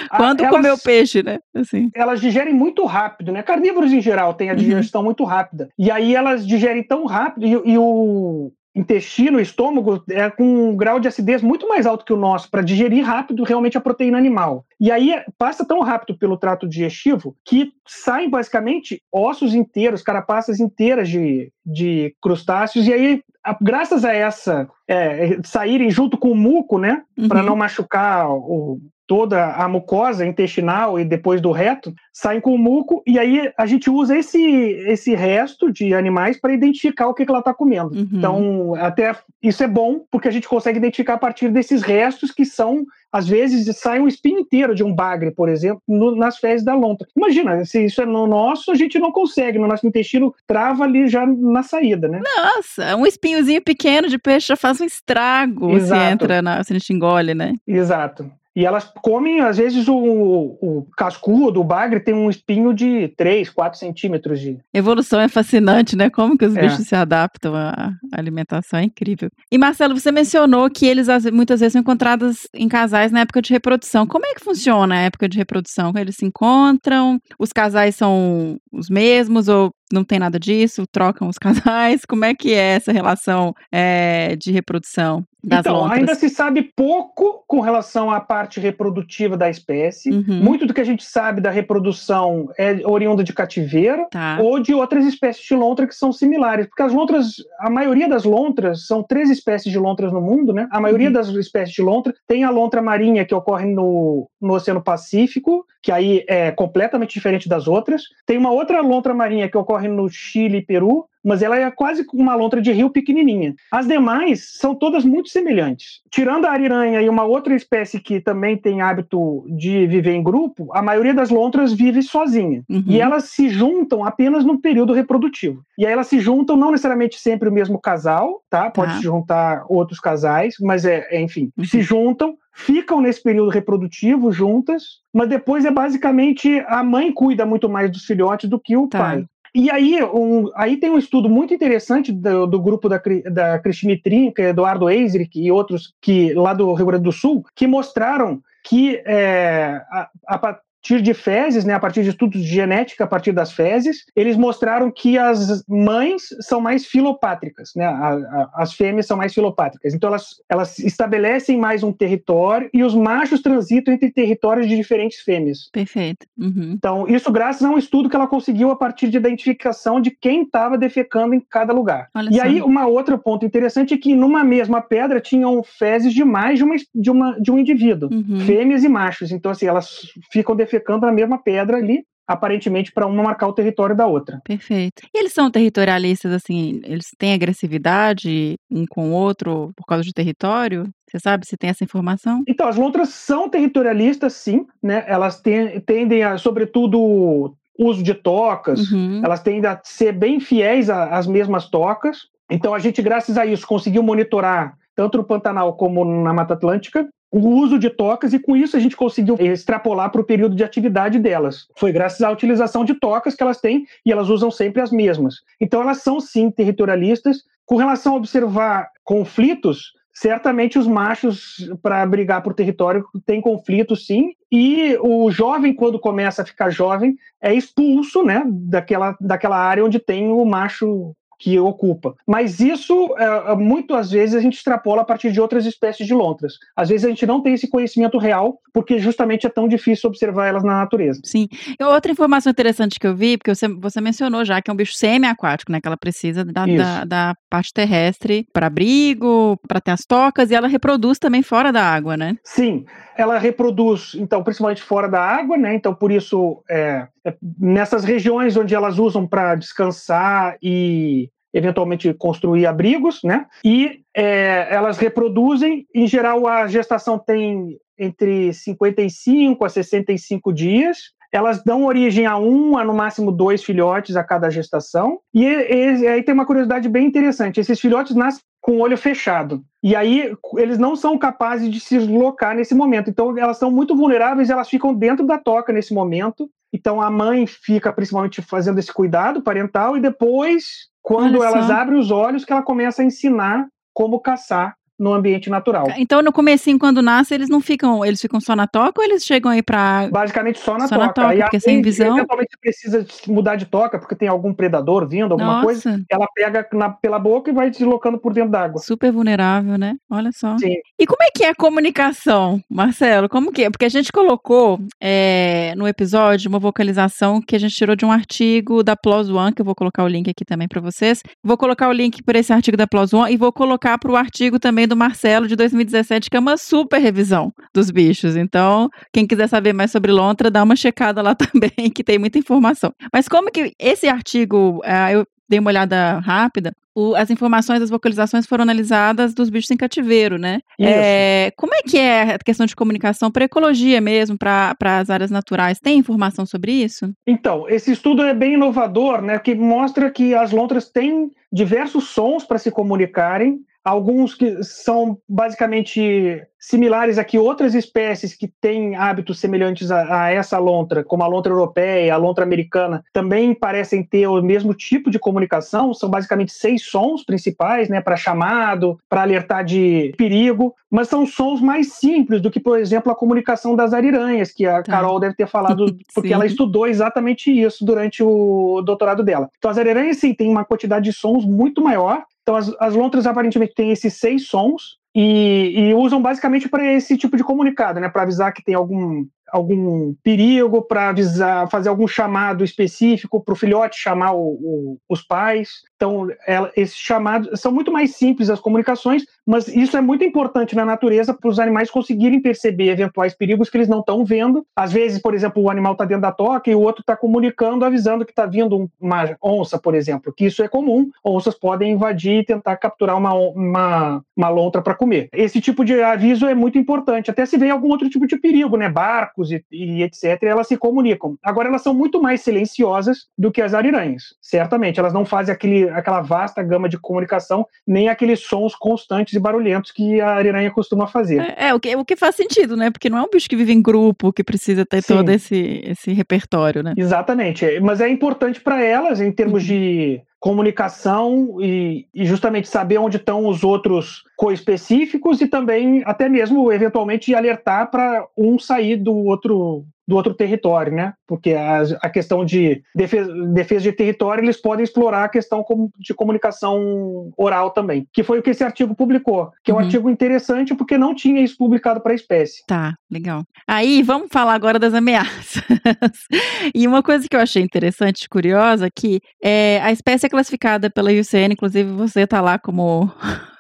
A- 0.10 0.18
Quando 0.18 0.42
elas- 0.42 0.52
comeu 0.56 0.78
peixe, 0.78 1.22
né? 1.24 1.40
Assim. 1.56 1.90
elas 1.96 2.20
digerem 2.22 2.54
muito 2.54 2.86
rápido, 2.86 3.32
né? 3.32 3.42
Carnívoros 3.44 3.92
em 3.92 4.02
geral 4.02 4.34
têm 4.34 4.50
a 4.50 4.54
Uhum. 4.54 4.58
digestão 4.60 5.04
muito 5.04 5.24
rápida. 5.24 5.70
E 5.78 5.90
aí 5.92 6.16
elas 6.16 6.46
digerem 6.46 6.84
tão 6.84 7.06
rápido 7.06 7.46
e, 7.46 7.52
e 7.74 7.78
o 7.78 8.52
intestino, 8.78 9.38
o 9.38 9.42
estômago, 9.42 10.04
é 10.10 10.30
com 10.30 10.44
um 10.44 10.76
grau 10.76 11.00
de 11.00 11.08
acidez 11.08 11.42
muito 11.42 11.66
mais 11.68 11.86
alto 11.86 12.04
que 12.04 12.12
o 12.12 12.18
nosso 12.18 12.52
para 12.52 12.62
digerir 12.62 13.06
rápido 13.06 13.42
realmente 13.44 13.78
a 13.78 13.82
proteína 13.82 14.18
animal. 14.18 14.66
E 14.82 14.92
aí 14.92 15.14
passa 15.38 15.64
tão 15.66 15.80
rápido 15.80 16.18
pelo 16.18 16.36
trato 16.36 16.68
digestivo 16.68 17.36
que 17.46 17.72
saem 17.88 18.30
basicamente 18.30 19.02
ossos 19.10 19.56
inteiros, 19.56 20.02
carapaças 20.02 20.60
inteiras 20.60 21.08
de, 21.08 21.52
de 21.66 22.14
crustáceos. 22.22 22.86
E 22.86 22.92
aí, 22.94 23.22
a- 23.42 23.58
graças 23.62 24.04
a 24.04 24.14
essa 24.14 24.68
é, 24.90 25.40
saírem 25.46 25.90
junto 25.90 26.18
com 26.18 26.32
o 26.32 26.36
muco, 26.36 26.78
né? 26.78 27.02
Para 27.30 27.40
Uhum. 27.40 27.46
não 27.46 27.56
machucar 27.56 28.30
o, 28.30 28.80
toda 29.08 29.54
a 29.54 29.68
mucosa 29.68 30.26
intestinal 30.26 31.00
e 31.00 31.06
depois 31.06 31.40
do 31.42 31.52
reto, 31.52 31.94
saem 32.12 32.42
com 32.42 32.54
o 32.54 32.58
muco 32.58 33.04
e 33.06 33.20
aí 33.20 33.52
a 33.58 33.66
gente 33.66 33.90
usa 33.90 34.18
esse, 34.18 34.42
esse 34.88 35.16
resto 35.16 35.72
de 35.72 35.94
animais 35.94 36.40
para 36.40 36.54
identificar 36.54 37.08
o 37.08 37.14
que, 37.14 37.26
que 37.26 37.32
ela 37.32 37.40
está 37.40 37.54
comendo. 37.54 37.96
Uhum. 37.96 38.08
Então, 38.14 38.76
até 38.76 39.16
isso 39.42 39.64
é 39.64 39.68
bom 39.68 40.02
porque 40.10 40.28
a 40.28 40.32
gente 40.32 40.48
consegue 40.48 40.78
identificar 40.78 41.14
a 41.16 41.20
partir 41.20 41.50
desses 41.50 41.82
restos 41.82 42.32
que 42.32 42.46
são 42.46 42.86
às 43.12 43.26
vezes 43.30 43.78
sai 43.78 44.02
um 44.02 44.10
espinho 44.10 44.40
inteiro 44.40 44.76
de 44.76 44.84
um 44.84 44.94
bagre, 44.94 45.32
por 45.32 45.48
exemplo, 45.48 45.82
no- 45.88 46.16
nas 46.18 46.38
fezes 46.38 46.66
da 46.66 46.76
lontra. 46.76 47.08
Imagina, 47.16 47.64
se 47.64 47.86
isso 47.86 48.02
é 48.02 48.06
no 48.06 48.28
nosso, 48.28 48.72
a 48.72 48.76
gente 48.76 49.00
não 49.00 49.10
consegue, 49.10 49.58
no 49.58 49.68
nosso 49.68 49.88
intestino 49.88 50.36
trava 50.46 50.84
ali 50.84 51.08
já 51.08 51.26
na 51.26 51.64
saída, 51.64 52.10
né? 52.10 52.22
Nossa, 52.36 52.94
um 52.98 53.06
espinhozinho 53.06 53.62
pequeno 53.62 54.10
de 54.10 54.18
peixe 54.18 54.48
já 54.48 54.58
faz 54.58 54.82
um 54.82 54.86
estrago 54.86 55.70
se 55.70 55.76
Exato. 55.78 56.04
entra, 56.12 56.42
na, 56.42 56.62
se 56.62 56.74
a 56.74 56.78
gente 56.78 56.92
engole, 56.92 57.34
né? 57.34 57.54
Exato. 57.66 58.30
E 58.56 58.66
elas 58.66 58.90
comem, 59.02 59.42
às 59.42 59.58
vezes, 59.58 59.88
o, 59.90 59.98
o 59.98 60.88
cascudo, 60.98 61.60
o 61.60 61.64
bagre, 61.64 62.00
tem 62.00 62.14
um 62.14 62.30
espinho 62.30 62.74
de 62.74 63.10
3, 63.18 63.50
4 63.50 63.78
centímetros 63.78 64.40
de. 64.40 64.58
Evolução 64.74 65.20
é 65.20 65.28
fascinante, 65.28 65.96
né? 65.96 66.10
Como 66.10 66.38
que 66.38 66.46
os 66.46 66.56
É. 66.56 66.62
bichos 66.62 66.88
se 66.88 66.96
adaptam 66.96 67.54
à 67.54 67.92
alimentação, 68.14 68.80
é 68.80 68.84
incrível. 68.84 69.30
E 69.52 69.58
Marcelo, 69.58 70.00
você 70.00 70.12
mencionou 70.12 70.70
que 70.70 70.86
eles 70.86 71.08
muitas 71.34 71.60
vezes 71.60 71.74
são 71.74 71.82
encontrados 71.82 72.48
em 72.54 72.70
casais 72.70 73.12
na 73.12 73.20
época 73.22 73.42
de 73.42 73.52
reprodução. 73.52 74.08
Como 74.08 74.26
é 74.26 74.34
que 74.34 74.44
funciona 74.44 74.96
a 74.96 75.00
época 75.02 75.28
de 75.28 75.38
reprodução? 75.38 75.92
Eles 75.98 76.16
se 76.16 76.26
encontram? 76.26 77.20
Os 77.38 77.52
casais 77.52 77.96
são 77.96 78.58
os 78.72 78.90
mesmos 78.90 79.48
ou 79.50 79.72
não 79.92 80.04
tem 80.04 80.20
nada 80.20 80.40
disso? 80.40 80.86
Trocam 80.92 81.28
os 81.28 81.38
casais? 81.40 82.06
Como 82.06 82.26
é 82.26 82.34
que 82.34 82.54
é 82.54 82.76
essa 82.76 82.92
relação 82.92 83.54
é, 83.72 84.36
de 84.36 84.52
reprodução 84.52 85.24
das 85.44 85.60
então, 85.60 85.76
lontras? 85.76 86.00
ainda 86.00 86.16
se 86.16 86.28
sabe 86.30 86.64
pouco 86.76 87.44
com 87.48 87.60
relação 87.60 88.10
à 88.10 88.20
parte 88.20 88.60
reprodutiva 88.60 89.38
da 89.38 89.48
espécie. 89.50 90.10
Uhum. 90.10 90.42
Muito 90.44 90.66
do 90.66 90.74
que 90.74 90.82
a 90.82 90.86
gente 90.86 91.04
sabe 91.04 91.40
da 91.40 91.52
reprodução 91.52 92.50
é 92.58 92.82
oriunda 92.86 93.24
de 93.24 93.32
cativeiro. 93.34 94.08
Tá. 94.12 94.38
ou 94.42 94.60
de 94.60 94.74
outras 94.74 95.06
espécies 95.06 95.46
de 95.46 95.54
lontra 95.56 95.86
que 95.88 95.94
são 95.96 96.12
similares, 96.12 96.68
porque 96.68 96.82
as 96.84 96.94
lontras, 96.94 97.34
a 97.60 97.70
maioria 97.70 98.08
das 98.08 98.24
lontras, 98.24 98.86
são 98.88 99.04
três 99.04 99.30
espécies 99.30 99.72
de 99.72 99.78
lontras 99.78 100.12
no 100.12 100.22
mundo, 100.22 100.54
né? 100.54 100.68
A 100.72 100.80
maioria 100.80 101.08
Uhum. 101.08 101.14
das 101.14 101.28
espécies 101.30 101.76
de 101.76 101.82
lontra 101.82 102.14
tem 102.28 102.44
a 102.44 102.50
lontra 102.50 102.82
marinha 102.82 103.26
que 103.26 103.36
ocorre 103.36 103.66
no, 103.66 104.30
no 104.42 104.54
Oceano 104.54 104.82
Pacífico, 104.82 105.66
que 105.82 105.92
aí 105.92 106.24
é 106.28 106.52
completamente 106.52 107.14
diferente 107.14 107.48
das 107.50 107.68
outras. 107.68 108.04
Tem 108.26 108.38
uma 108.38 108.52
outra 108.52 108.82
lontra 108.82 109.14
marinha 109.14 109.50
que 109.50 109.58
ocorre 109.58 109.75
no 109.84 110.10
Chile 110.10 110.58
e 110.58 110.62
Peru, 110.66 111.06
mas 111.24 111.42
ela 111.42 111.58
é 111.58 111.72
quase 111.72 112.06
uma 112.14 112.36
lontra 112.36 112.62
de 112.62 112.72
rio 112.72 112.90
pequenininha. 112.92 113.56
As 113.72 113.88
demais 113.88 114.52
são 114.60 114.76
todas 114.76 115.04
muito 115.04 115.30
semelhantes. 115.30 116.02
Tirando 116.12 116.46
a 116.46 116.52
ariranha 116.52 117.02
e 117.02 117.10
uma 117.10 117.24
outra 117.24 117.56
espécie 117.56 118.00
que 118.00 118.20
também 118.22 118.56
tem 118.56 118.82
hábito 118.82 119.44
de 119.50 119.88
viver 119.88 120.14
em 120.14 120.22
grupo, 120.22 120.70
a 120.72 120.84
maioria 120.84 121.16
das 121.16 121.32
lontras 121.32 121.74
vive 121.74 122.04
sozinha. 122.04 122.64
Uhum. 122.70 122.84
E 122.88 123.02
elas 123.02 123.24
se 123.26 123.50
juntam 123.50 124.06
apenas 124.06 124.46
no 124.46 124.60
período 124.60 124.94
reprodutivo. 124.94 125.64
E 125.80 125.86
aí 125.88 125.92
elas 125.92 126.06
se 126.08 126.20
juntam 126.20 126.56
não 126.56 126.70
necessariamente 126.70 127.20
sempre 127.20 127.50
o 127.50 127.52
mesmo 127.52 127.80
casal, 127.82 128.42
tá? 128.48 128.70
Pode 128.70 128.92
Tá. 128.92 128.98
se 128.98 129.04
juntar 129.04 129.66
outros 129.68 130.00
casais, 130.00 130.54
mas 130.62 130.86
é, 130.86 131.08
é, 131.10 131.20
enfim, 131.20 131.50
Uhum. 131.58 131.66
se 131.66 131.82
juntam, 131.82 132.36
ficam 132.54 133.02
nesse 133.02 133.24
período 133.24 133.50
reprodutivo 133.50 134.32
juntas, 134.32 134.84
mas 135.12 135.28
depois 135.28 135.66
é 135.66 135.72
basicamente 135.72 136.64
a 136.68 136.84
mãe 136.84 137.12
cuida 137.12 137.48
muito 137.48 137.68
mais 137.68 137.90
dos 137.92 138.06
filhotes 138.06 138.48
do 138.48 138.60
que 138.60 138.78
o 138.78 138.88
Tá. 138.88 139.00
pai. 139.00 139.26
E 139.56 139.72
aí, 139.72 140.04
um, 140.04 140.52
aí 140.54 140.76
tem 140.76 140.90
um 140.90 140.98
estudo 140.98 141.30
muito 141.30 141.54
interessante 141.54 142.12
do, 142.12 142.46
do 142.46 142.62
grupo 142.62 142.90
da, 142.90 143.02
da 143.32 143.58
Cristine 143.58 143.98
Trinca, 143.98 144.44
Eduardo 144.44 144.90
Eisrich 144.90 145.40
e 145.40 145.50
outros 145.50 145.94
que 146.02 146.34
lá 146.34 146.54
do 146.54 146.74
Rio 146.74 146.88
Grande 146.88 147.06
do 147.06 147.12
Sul, 147.14 147.42
que 147.56 147.66
mostraram 147.66 148.42
que 148.66 149.02
é, 149.06 149.82
a, 149.90 150.10
a 150.28 150.60
partir 150.86 151.02
de 151.02 151.14
fezes, 151.16 151.66
né, 151.66 151.74
a 151.74 151.80
partir 151.80 152.04
de 152.04 152.10
estudos 152.10 152.40
de 152.42 152.48
genética 152.48 153.06
a 153.06 153.08
partir 153.08 153.32
das 153.32 153.52
fezes, 153.52 154.06
eles 154.16 154.38
mostraram 154.38 154.92
que 154.92 155.18
as 155.18 155.64
mães 155.68 156.22
são 156.42 156.62
mais 156.62 156.86
filopátricas, 156.86 157.72
né, 157.76 157.86
a- 157.86 158.14
a- 158.14 158.50
as 158.58 158.74
fêmeas 158.74 159.08
são 159.08 159.18
mais 159.18 159.34
filopátricas. 159.34 159.96
Então 159.96 160.10
elas, 160.10 160.36
elas 160.48 160.78
estabelecem 160.78 161.58
mais 161.58 161.82
um 161.82 161.92
território 161.92 162.70
e 162.72 162.84
os 162.84 162.94
machos 162.94 163.42
transitam 163.42 163.96
entre 163.96 164.12
territórios 164.12 164.68
de 164.70 164.76
diferentes 164.76 165.22
fêmeas. 165.22 165.70
Perfeito. 165.72 166.28
Uhum. 166.38 166.74
Então, 166.74 167.08
isso 167.08 167.32
graças 167.32 167.64
a 167.64 167.70
um 167.70 167.80
estudo 167.80 168.08
que 168.08 168.16
ela 168.16 168.28
conseguiu 168.28 168.70
a 168.70 168.76
partir 168.76 169.08
de 169.10 169.18
identificação 169.18 170.00
de 170.00 170.12
quem 170.12 170.44
estava 170.44 170.78
defecando 170.78 171.34
em 171.34 171.40
cada 171.40 171.74
lugar. 171.74 172.10
Olha 172.14 172.30
e 172.30 172.36
só. 172.36 172.44
aí, 172.44 172.62
uma 172.62 172.86
outro 172.86 173.18
ponto 173.18 173.44
interessante 173.44 173.96
é 173.96 173.98
que 173.98 174.16
numa 174.16 174.44
mesma 174.44 174.82
pedra 174.82 175.20
tinham 175.20 175.64
fezes 175.64 176.14
de 176.14 176.24
mais 176.24 176.60
de, 176.60 176.64
uma, 176.64 176.76
de, 176.94 177.10
uma, 177.10 177.42
de 177.42 177.52
um 177.52 177.58
indivíduo, 177.58 178.10
Uhum. 178.14 178.40
fêmeas 178.42 178.84
e 178.84 178.88
machos. 178.88 179.32
Então, 179.32 179.50
assim, 179.52 179.66
elas 179.66 180.14
ficam 180.32 180.56
defecando 180.56 180.75
na 181.06 181.12
mesma 181.12 181.38
pedra 181.38 181.78
ali, 181.78 182.04
aparentemente 182.28 182.92
para 182.92 183.06
uma 183.06 183.22
marcar 183.22 183.48
o 183.48 183.54
território 183.54 183.96
da 183.96 184.08
outra. 184.08 184.42
Perfeito. 184.44 185.04
E 185.14 185.20
eles 185.20 185.32
são 185.34 185.52
territorialistas, 185.52 186.32
assim, 186.34 186.82
eles 186.84 187.06
têm 187.20 187.34
agressividade 187.34 188.56
um 188.72 188.86
com 188.90 189.10
o 189.10 189.14
outro 189.14 189.72
por 189.76 189.86
causa 189.86 190.04
de 190.04 190.12
território? 190.14 190.88
Você 191.10 191.20
sabe 191.20 191.46
se 191.46 191.56
tem 191.56 191.70
essa 191.70 191.84
informação? 191.84 192.44
Então, 192.48 192.68
as 192.68 192.76
lontras 192.76 193.10
são 193.10 193.48
territorialistas, 193.48 194.34
sim, 194.34 194.66
né? 194.82 195.04
Elas 195.08 195.40
ten- 195.40 195.80
tendem 195.82 196.24
a, 196.24 196.38
sobretudo, 196.38 197.56
uso 197.78 198.02
de 198.02 198.14
tocas, 198.14 198.92
Uhum. 198.92 199.22
elas 199.24 199.42
tendem 199.42 199.70
a 199.70 199.80
ser 199.84 200.12
bem 200.12 200.40
fiéis 200.40 200.90
às 200.90 201.28
mesmas 201.28 201.70
tocas. 201.70 202.20
Então, 202.50 202.74
a 202.74 202.80
gente, 202.80 203.02
graças 203.02 203.38
a 203.38 203.46
isso, 203.46 203.68
conseguiu 203.68 204.02
monitorar, 204.04 204.76
tanto 204.96 205.18
no 205.18 205.24
Pantanal 205.24 205.74
como 205.76 206.04
na 206.06 206.34
Mata 206.34 206.54
Atlântica, 206.54 207.08
o 207.38 207.50
uso 207.50 207.78
de 207.78 207.90
tocas, 207.90 208.32
e 208.32 208.40
com 208.40 208.56
isso 208.56 208.78
a 208.78 208.80
gente 208.80 208.96
conseguiu 208.96 209.36
extrapolar 209.38 210.10
para 210.10 210.22
o 210.22 210.24
período 210.24 210.56
de 210.56 210.64
atividade 210.64 211.20
delas. 211.20 211.68
Foi 211.76 211.92
graças 211.92 212.22
à 212.22 212.32
utilização 212.32 212.86
de 212.86 212.94
tocas 212.94 213.36
que 213.36 213.44
elas 213.44 213.60
têm, 213.60 213.86
e 214.06 214.12
elas 214.12 214.30
usam 214.30 214.50
sempre 214.50 214.82
as 214.82 214.90
mesmas. 214.90 215.42
Então, 215.60 215.82
elas 215.82 215.98
são, 215.98 216.22
sim, 216.22 216.50
territorialistas. 216.50 217.44
Com 217.66 217.76
relação 217.76 218.14
a 218.14 218.18
observar 218.18 218.90
conflitos, 219.04 219.92
certamente 220.14 220.80
os 220.80 220.88
machos, 220.88 221.70
para 221.82 222.06
brigar 222.06 222.42
por 222.42 222.54
território, 222.54 223.04
têm 223.26 223.42
conflitos, 223.42 224.08
sim, 224.08 224.30
e 224.50 224.98
o 225.02 225.30
jovem, 225.30 225.74
quando 225.74 226.00
começa 226.00 226.42
a 226.42 226.46
ficar 226.46 226.70
jovem, 226.70 227.18
é 227.42 227.54
expulso 227.54 228.24
né, 228.24 228.44
daquela, 228.48 229.14
daquela 229.20 229.58
área 229.58 229.84
onde 229.84 230.00
tem 230.00 230.30
o 230.30 230.46
macho 230.46 231.14
que 231.46 231.60
ocupa. 231.60 232.16
Mas 232.26 232.60
isso, 232.60 233.14
é, 233.20 233.52
é, 233.52 233.56
muitas 233.56 234.10
vezes, 234.10 234.34
a 234.34 234.40
gente 234.40 234.56
extrapola 234.56 235.04
a 235.04 235.06
partir 235.06 235.32
de 235.32 235.40
outras 235.40 235.68
espécies 235.68 236.08
de 236.08 236.12
lontras. 236.12 236.54
Às 236.76 236.90
vezes 236.90 237.06
a 237.06 237.10
gente 237.10 237.24
não 237.24 237.40
tem 237.40 237.54
esse 237.54 237.70
conhecimento 237.70 238.18
real, 238.18 238.58
porque 238.74 238.98
justamente 238.98 239.46
é 239.46 239.50
tão 239.52 239.68
difícil 239.68 240.10
observar 240.10 240.48
elas 240.48 240.64
na 240.64 240.80
natureza. 240.80 241.22
Sim. 241.24 241.48
E 241.80 241.84
outra 241.84 242.12
informação 242.12 242.50
interessante 242.50 243.00
que 243.00 243.06
eu 243.06 243.16
vi, 243.16 243.38
porque 243.38 243.54
você, 243.54 243.68
você 243.68 244.02
mencionou 244.02 244.44
já 244.44 244.60
que 244.60 244.72
é 244.72 244.74
um 244.74 244.76
bicho 244.76 244.96
semi-aquático, 244.96 245.72
né? 245.72 245.80
Que 245.80 245.88
ela 245.88 245.96
precisa 245.96 246.44
da, 246.44 246.66
da, 246.66 247.06
da 247.06 247.36
parte 247.48 247.72
terrestre 247.72 248.48
para 248.52 248.66
abrigo, 248.66 249.56
para 249.68 249.80
ter 249.80 249.92
as 249.92 250.04
tocas, 250.04 250.50
e 250.50 250.56
ela 250.56 250.68
reproduz 250.68 251.20
também 251.20 251.44
fora 251.44 251.72
da 251.72 251.84
água, 251.84 252.18
né? 252.18 252.38
Sim, 252.44 252.86
ela 253.16 253.38
reproduz, 253.38 254.16
então, 254.16 254.44
principalmente 254.44 254.82
fora 254.82 255.08
da 255.08 255.22
água, 255.22 255.58
né? 255.58 255.76
Então, 255.76 255.94
por 255.94 256.12
isso, 256.12 256.64
é, 256.68 257.08
é 257.24 257.36
nessas 257.60 258.04
regiões 258.04 258.58
onde 258.58 258.74
elas 258.74 258.98
usam 258.98 259.28
para 259.28 259.54
descansar 259.54 260.58
e 260.60 261.30
eventualmente 261.56 262.14
construir 262.14 262.66
abrigos, 262.66 263.22
né? 263.24 263.46
E 263.64 264.02
é, 264.14 264.68
elas 264.70 264.98
reproduzem, 264.98 265.88
em 265.96 266.06
geral, 266.06 266.46
a 266.48 266.68
gestação 266.68 267.18
tem 267.18 267.78
entre 267.98 268.52
55 268.52 269.64
a 269.64 269.70
65 269.70 270.52
dias. 270.52 270.98
Elas 271.32 271.64
dão 271.64 271.86
origem 271.86 272.26
a 272.26 272.38
um, 272.38 272.78
a 272.78 272.84
no 272.84 272.94
máximo 272.94 273.32
dois 273.32 273.64
filhotes 273.64 274.16
a 274.18 274.24
cada 274.24 274.50
gestação. 274.50 275.20
E, 275.34 275.46
e- 275.46 276.00
e 276.02 276.08
aí 276.08 276.24
tem 276.24 276.34
uma 276.34 276.46
curiosidade 276.46 276.90
bem 276.90 277.08
interessante: 277.08 277.60
esses 277.60 277.80
filhotes 277.80 278.16
nascem 278.16 278.42
com 278.62 278.74
o 278.74 278.80
olho 278.82 278.98
fechado. 278.98 279.64
E 279.84 279.96
aí 279.96 280.36
eles 280.58 280.78
não 280.78 280.96
são 280.96 281.18
capazes 281.18 281.70
de 281.72 281.80
se 281.80 281.98
deslocar 282.00 282.56
nesse 282.56 282.76
momento. 282.76 283.10
Então 283.10 283.38
elas 283.38 283.58
são 283.58 283.72
muito 283.72 283.96
vulneráveis, 283.96 284.50
elas 284.50 284.68
ficam 284.68 284.94
dentro 284.94 285.26
da 285.26 285.38
toca 285.38 285.72
nesse 285.72 285.94
momento. 285.94 286.50
Então 286.74 287.02
a 287.02 287.10
mãe 287.10 287.46
fica 287.48 287.94
principalmente 287.94 288.42
fazendo 288.42 288.80
esse 288.80 288.92
cuidado 288.92 289.42
parental 289.42 289.96
e 289.96 290.02
depois, 290.02 290.90
quando 291.06 291.44
elas 291.44 291.70
abrem 291.70 292.00
os 292.00 292.10
olhos, 292.10 292.44
que 292.44 292.52
ela 292.52 292.64
começa 292.64 293.04
a 293.04 293.06
ensinar 293.06 293.68
como 293.94 294.20
caçar 294.20 294.76
no 294.98 295.14
ambiente 295.14 295.50
natural. 295.50 295.88
Então, 295.98 296.22
no 296.22 296.32
comecinho, 296.32 296.80
quando 296.80 297.02
nasce, 297.02 297.34
eles 297.34 297.50
não 297.50 297.60
ficam, 297.62 298.04
eles 298.06 298.22
ficam 298.22 298.40
só 298.40 298.56
na 298.56 298.66
toca 298.68 299.02
ou 299.02 299.06
eles 299.06 299.24
chegam 299.26 299.52
aí 299.52 299.62
pra. 299.62 300.08
Basicamente 300.12 300.60
só 300.60 300.78
na 300.78 300.88
Só 300.88 300.98
na 300.98 301.10
toca. 301.10 301.22
toca, 301.30 301.36
E 301.36 301.40
porque 301.42 301.58
aí, 301.58 301.62
sem 301.62 301.82
visão- 301.82 302.18
Eventualmente 302.18 302.58
precisa 302.62 303.06
mudar 303.28 303.56
de 303.56 303.66
toca 303.66 304.00
porque 304.00 304.16
tem 304.16 304.28
algum 304.28 304.54
predador 304.54 305.08
vindo, 305.08 305.34
alguma 305.34 305.62
coisa. 305.62 305.92
Nossa, 305.92 306.04
Ela 306.10 306.28
pega 306.34 306.68
na- 306.74 306.90
pela 306.90 307.20
boca 307.20 307.50
e 307.50 307.54
vai 307.54 307.70
deslocando 307.70 308.18
por 308.18 308.34
dentro 308.34 308.52
d'água. 308.52 308.82
super 308.82 309.12
vulnerável, 309.12 309.78
né? 309.78 309.96
Olha 310.10 310.32
só. 310.34 310.58
Sim. 310.58 310.76
E 311.00 311.06
como 311.06 311.22
é 311.24 311.28
que 311.36 311.44
é 311.44 311.50
a 311.50 311.56
comunicação, 311.56 312.62
Marcelo? 312.70 313.30
Como 313.30 313.52
que 313.52 313.64
é? 313.64 313.70
Porque 313.70 313.86
a 313.86 313.90
gente 313.90 314.12
colocou 314.12 314.80
é, 315.02 315.74
no 315.76 315.88
episódio 315.88 316.50
uma 316.50 316.60
vocalização 316.60 317.42
que 317.42 317.56
a 317.56 317.60
gente 317.60 317.76
tirou 317.76 317.96
de 317.96 318.06
um 318.06 318.12
artigo 318.12 318.84
da 318.84 318.96
PLOS 318.96 319.30
ONE, 319.30 319.54
que 319.54 319.62
eu 319.62 319.66
vou 319.66 319.76
colocar 319.76 320.04
o 320.04 320.08
link 320.08 320.30
aqui 320.30 320.44
também 320.46 320.68
para 320.68 320.82
vocês. 320.82 321.22
Vou 321.44 321.58
colocar 321.58 321.90
o 321.90 321.92
link 321.92 322.24
para 322.24 322.40
esse 322.40 322.52
artigo 322.54 322.78
da 322.78 322.88
PLOS 322.88 323.14
ONE 323.14 323.34
e 323.34 323.38
vou 323.38 323.52
colocar 323.52 323.98
para 323.98 324.12
o 324.12 324.16
artigo 324.16 324.60
também 324.60 324.85
do 324.88 324.96
Marcelo 324.96 325.48
de 325.48 325.56
2017, 325.56 326.30
que 326.30 326.38
é 326.38 326.40
uma 326.40 326.58
super 326.58 327.00
revisão 327.00 327.52
dos 327.74 327.90
bichos. 327.92 328.36
Então, 328.36 328.90
quem 329.14 329.26
quiser 329.28 329.48
saber 329.48 329.74
mais 329.74 329.92
sobre 329.92 330.12
lontra, 330.12 330.50
dá 330.52 330.64
uma 330.64 330.76
checada 330.76 331.22
lá 331.22 331.34
também, 331.36 331.90
que 331.94 332.04
tem 332.04 332.18
muita 332.20 332.38
informação. 332.40 332.92
Mas 333.14 333.28
como 333.28 333.52
que 333.52 333.74
esse 333.80 334.08
artigo, 334.08 334.82
ah, 334.84 335.12
eu 335.12 335.26
dei 335.48 335.60
uma 335.60 335.70
olhada 335.70 336.20
rápida, 336.20 336.72
o- 336.96 337.14
as 337.14 337.30
informações 337.30 337.80
das 337.80 337.90
vocalizações 337.90 338.48
foram 338.48 338.64
analisadas 338.64 339.34
dos 339.34 339.50
bichos 339.50 339.70
em 339.70 339.78
cativeiro, 339.78 340.38
né? 340.40 340.60
É, 340.80 341.52
como 341.56 341.74
é 341.76 341.82
que 341.84 341.98
é 342.00 342.34
a 342.34 342.40
questão 342.40 342.66
de 342.66 342.76
comunicação 342.76 343.30
para 343.30 343.44
ecologia 343.46 344.00
mesmo, 344.02 344.38
para 344.38 344.76
as 344.82 345.10
áreas 345.10 345.30
naturais? 345.30 345.78
Tem 345.80 346.00
informação 346.00 346.46
sobre 346.48 346.72
isso? 346.72 347.12
Então, 347.28 347.70
esse 347.70 347.92
estudo 347.92 348.24
é 348.24 348.34
bem 348.34 348.54
inovador, 348.54 349.22
né, 349.22 349.38
que 349.38 349.54
mostra 349.54 350.10
que 350.10 350.34
as 350.34 350.52
lontras 350.52 350.90
têm 350.90 351.30
diversos 351.52 352.06
sons 352.08 352.44
para 352.44 352.58
se 352.58 352.72
comunicarem, 352.72 353.60
alguns 353.86 354.34
que 354.34 354.64
são 354.64 355.18
basicamente 355.30 356.42
similares 356.60 357.20
a 357.20 357.24
que 357.24 357.38
outras 357.38 357.76
espécies 357.76 358.36
que 358.36 358.48
têm 358.60 358.96
hábitos 358.96 359.40
semelhantes 359.40 359.92
a, 359.92 360.24
a 360.24 360.32
essa 360.32 360.58
lontra, 360.58 361.04
como 361.04 361.22
a 361.22 361.28
lontra 361.28 361.54
europeia, 361.54 362.12
a 362.12 362.18
lontra 362.18 362.44
americana, 362.44 363.04
também 363.14 363.54
parecem 363.54 364.04
ter 364.04 364.26
o 364.26 364.42
mesmo 364.42 364.74
tipo 364.74 365.12
de 365.12 365.20
comunicação. 365.20 365.94
São 365.94 366.10
basicamente 366.10 366.52
seis 366.52 366.84
sons 366.84 367.24
principais, 367.24 367.88
né, 367.88 368.02
para 368.02 368.16
chamado, 368.16 368.98
para 369.08 369.22
alertar 369.22 369.64
de 369.64 370.12
perigo, 370.18 370.74
mas 370.90 371.08
são 371.08 371.24
sons 371.26 371.62
mais 371.62 371.94
simples 371.94 372.42
do 372.42 372.50
que, 372.50 372.60
por 372.60 372.80
exemplo, 372.80 373.12
a 373.12 373.16
comunicação 373.16 373.76
das 373.76 373.94
ariranhas, 373.94 374.52
que 374.52 374.66
a 374.66 374.82
Tá. 374.82 374.92
Carol 374.92 375.20
deve 375.20 375.36
ter 375.36 375.48
falado, 375.48 375.86
porque 376.16 376.34
ela 376.34 376.46
estudou 376.46 376.88
exatamente 376.88 377.52
isso 377.52 377.86
durante 377.86 378.24
o 378.24 378.82
doutorado 378.82 379.24
dela. 379.24 379.50
Então, 379.58 379.70
as 379.70 379.78
ariranhas, 379.78 380.18
sim, 380.18 380.34
têm 380.34 380.50
uma 380.50 380.66
quantidade 380.66 381.06
de 381.06 381.14
sons 381.14 381.46
muito 381.46 381.82
maior. 381.82 382.24
Então, 382.46 382.56
as, 382.56 382.72
as 382.80 382.94
lontras 382.94 383.26
aparentemente 383.26 383.74
têm 383.74 383.92
esses 383.92 384.14
seis 384.14 384.48
sons 384.48 385.00
e, 385.16 385.74
e 385.76 385.94
usam 385.96 386.22
basicamente 386.22 386.70
para 386.70 386.94
esse 386.94 387.18
tipo 387.18 387.36
de 387.36 387.44
comunicado, 387.44 388.00
né? 388.00 388.08
Para 388.08 388.22
avisar 388.22 388.54
que 388.54 388.64
tem 388.64 388.76
algum, 388.76 389.26
algum 389.52 390.14
perigo, 390.24 390.82
para 390.82 391.10
avisar, 391.10 391.70
fazer 391.70 391.90
algum 391.90 392.08
chamado 392.08 392.64
específico 392.64 393.40
para 393.44 393.54
o 393.54 393.56
filhote 393.56 393.98
chamar 394.00 394.34
o- 394.34 394.40
o- 394.54 394.98
os 395.10 395.22
pais. 395.22 395.84
Então, 395.96 396.28
ela, 396.46 396.72
esses 396.76 396.96
chamados 396.98 397.60
são 397.60 397.72
muito 397.72 397.92
mais 397.92 398.16
simples 398.16 398.50
as 398.50 398.60
comunicações, 398.60 399.24
mas 399.46 399.68
isso 399.68 399.96
é 399.96 400.02
muito 400.02 400.24
importante 400.24 400.76
na 400.76 400.84
natureza 400.84 401.34
para 401.34 401.50
os 401.50 401.60
animais 401.60 401.90
conseguirem 401.90 402.42
perceber 402.42 402.90
eventuais 402.90 403.34
perigos 403.34 403.70
que 403.70 403.78
eles 403.78 403.88
não 403.88 404.00
estão 404.00 404.26
vendo. 404.26 404.66
Às 404.76 404.92
vezes, 404.92 405.22
por 405.22 405.34
exemplo, 405.34 405.64
o 405.64 405.70
animal 405.70 405.94
está 405.94 406.04
dentro 406.06 406.22
da 406.24 406.32
toca 406.32 406.70
e 406.70 406.76
o 406.76 406.82
outro 406.82 407.02
está 407.02 407.16
comunicando, 407.16 407.86
avisando 407.86 408.26
que 408.26 408.32
está 408.32 408.46
vindo 408.46 408.78
um- 408.78 408.90
uma 409.00 409.36
onça, 409.42 409.80
por 409.80 409.96
exemplo, 409.96 410.34
que 410.36 410.46
isso 410.46 410.62
é 410.64 410.68
comum. 410.68 411.10
Onças 411.24 411.56
podem 411.56 411.94
invadir 411.94 412.40
e 412.40 412.46
tentar 412.46 412.76
capturar 412.78 413.18
uma, 413.18 413.34
uma, 413.34 414.22
uma 414.36 414.50
lontra 414.50 414.82
para 414.82 414.96
comer. 414.96 415.30
Esse 415.32 415.62
tipo 415.62 415.86
de 415.86 416.02
aviso 416.02 416.46
é 416.46 416.54
muito 416.54 416.78
importante. 416.78 417.32
Até 417.32 417.46
se 417.46 417.58
vem 417.58 417.72
algum 417.72 417.90
outro 417.90 418.10
tipo 418.10 418.28
de 418.28 418.38
perigo, 418.38 418.76
né? 418.78 418.90
Barco 418.90 419.35
e, 419.44 419.64
e 419.72 420.04
etc. 420.04 420.42
Elas 420.44 420.68
se 420.68 420.78
comunicam. 420.78 421.38
Agora, 421.44 421.68
elas 421.70 421.82
são 421.82 421.94
muito 421.94 422.22
mais 422.22 422.42
silenciosas 422.42 423.28
do 423.38 423.52
que 423.52 423.62
as 423.62 423.74
ariranhas, 423.74 424.36
certamente. 424.42 425.00
Elas 425.00 425.14
não 425.14 425.26
fazem 425.26 425.54
aquele, 425.54 425.90
aquela 425.90 426.22
vasta 426.22 426.62
gama 426.64 426.88
de 426.88 426.98
comunicação, 426.98 427.66
nem 427.86 428.08
aqueles 428.10 428.42
sons 428.42 428.76
constantes 428.76 429.34
e 429.34 429.40
barulhentos 429.40 429.92
que 429.92 430.22
a 430.22 430.36
ariranha 430.36 430.72
costuma 430.72 431.08
fazer. 431.08 431.42
É, 431.42 431.70
é, 431.70 431.74
o, 431.74 431.80
que, 431.80 431.96
o 431.96 432.06
que 432.06 432.16
faz 432.16 432.36
sentido, 432.36 432.78
né? 432.78 432.92
Porque 432.92 433.10
não 433.10 433.18
é 433.18 433.22
um 433.22 433.30
bicho 433.32 433.50
que 433.50 433.56
vive 433.56 433.74
em 433.74 433.82
grupo, 433.82 434.32
que 434.32 434.44
precisa 434.44 434.86
ter 434.86 435.02
Sim. 435.02 435.16
todo 435.16 435.30
esse, 435.30 435.82
esse 435.86 436.14
repertório, 436.14 436.84
né? 436.84 436.94
Exatamente. 436.96 437.80
Mas 437.80 438.00
é 438.02 438.08
importante 438.10 438.62
para 438.62 438.82
elas, 438.82 439.20
em 439.20 439.32
termos 439.32 439.64
Uhum. 439.64 439.68
de 439.68 440.22
comunicação 440.40 441.58
e, 441.60 442.08
e 442.14 442.26
justamente 442.26 442.68
saber 442.68 442.98
onde 442.98 443.18
estão 443.18 443.48
os 443.48 443.64
outros 443.64 444.24
coespecíficos 444.36 445.42
e 445.42 445.48
também 445.48 446.04
até 446.06 446.30
mesmo 446.30 446.72
eventualmente 446.72 447.34
alertar 447.34 447.90
para 447.90 448.28
um 448.38 448.60
sair 448.60 448.98
do 448.98 449.16
outro 449.16 449.86
do 450.08 450.16
outro 450.16 450.34
território, 450.34 450.94
né? 450.94 451.14
Porque 451.28 451.54
a, 451.54 451.82
a 452.02 452.10
questão 452.10 452.46
de 452.46 452.82
defesa, 452.96 453.32
defesa 453.48 453.82
de 453.82 453.92
território 453.92 454.44
eles 454.44 454.62
podem 454.62 454.84
explorar 454.84 455.24
a 455.24 455.30
questão 455.30 455.66
de 456.00 456.14
comunicação 456.14 457.32
oral 457.38 457.72
também, 457.72 458.08
que 458.14 458.24
foi 458.24 458.40
o 458.40 458.44
que 458.44 458.52
esse 458.52 458.64
artigo 458.64 458.96
publicou, 458.96 459.52
que 459.64 459.72
é 459.72 459.74
um 459.74 459.78
Uhum. 459.78 459.84
artigo 459.84 460.10
interessante 460.10 460.74
porque 460.76 460.98
não 460.98 461.14
tinha 461.14 461.42
isso 461.42 461.58
publicado 461.58 462.02
para 462.02 462.12
a 462.12 462.16
espécie. 462.16 462.64
Tá, 462.68 462.94
legal. 463.12 463.44
Aí, 463.68 464.02
vamos 464.04 464.28
falar 464.32 464.54
agora 464.54 464.80
das 464.80 464.94
ameaças. 464.94 465.64
e 466.74 466.88
uma 466.88 467.04
coisa 467.04 467.28
que 467.30 467.36
eu 467.36 467.40
achei 467.40 467.62
interessante, 467.62 468.30
curiosa, 468.30 468.90
que 468.90 469.20
é, 469.44 469.80
a 469.82 469.92
espécie 469.92 470.26
é 470.26 470.30
classificada 470.30 470.90
pela 470.90 471.12
IUCN, 471.12 471.54
inclusive 471.54 471.92
você 471.92 472.22
está 472.22 472.42
lá 472.42 472.58
como 472.58 473.12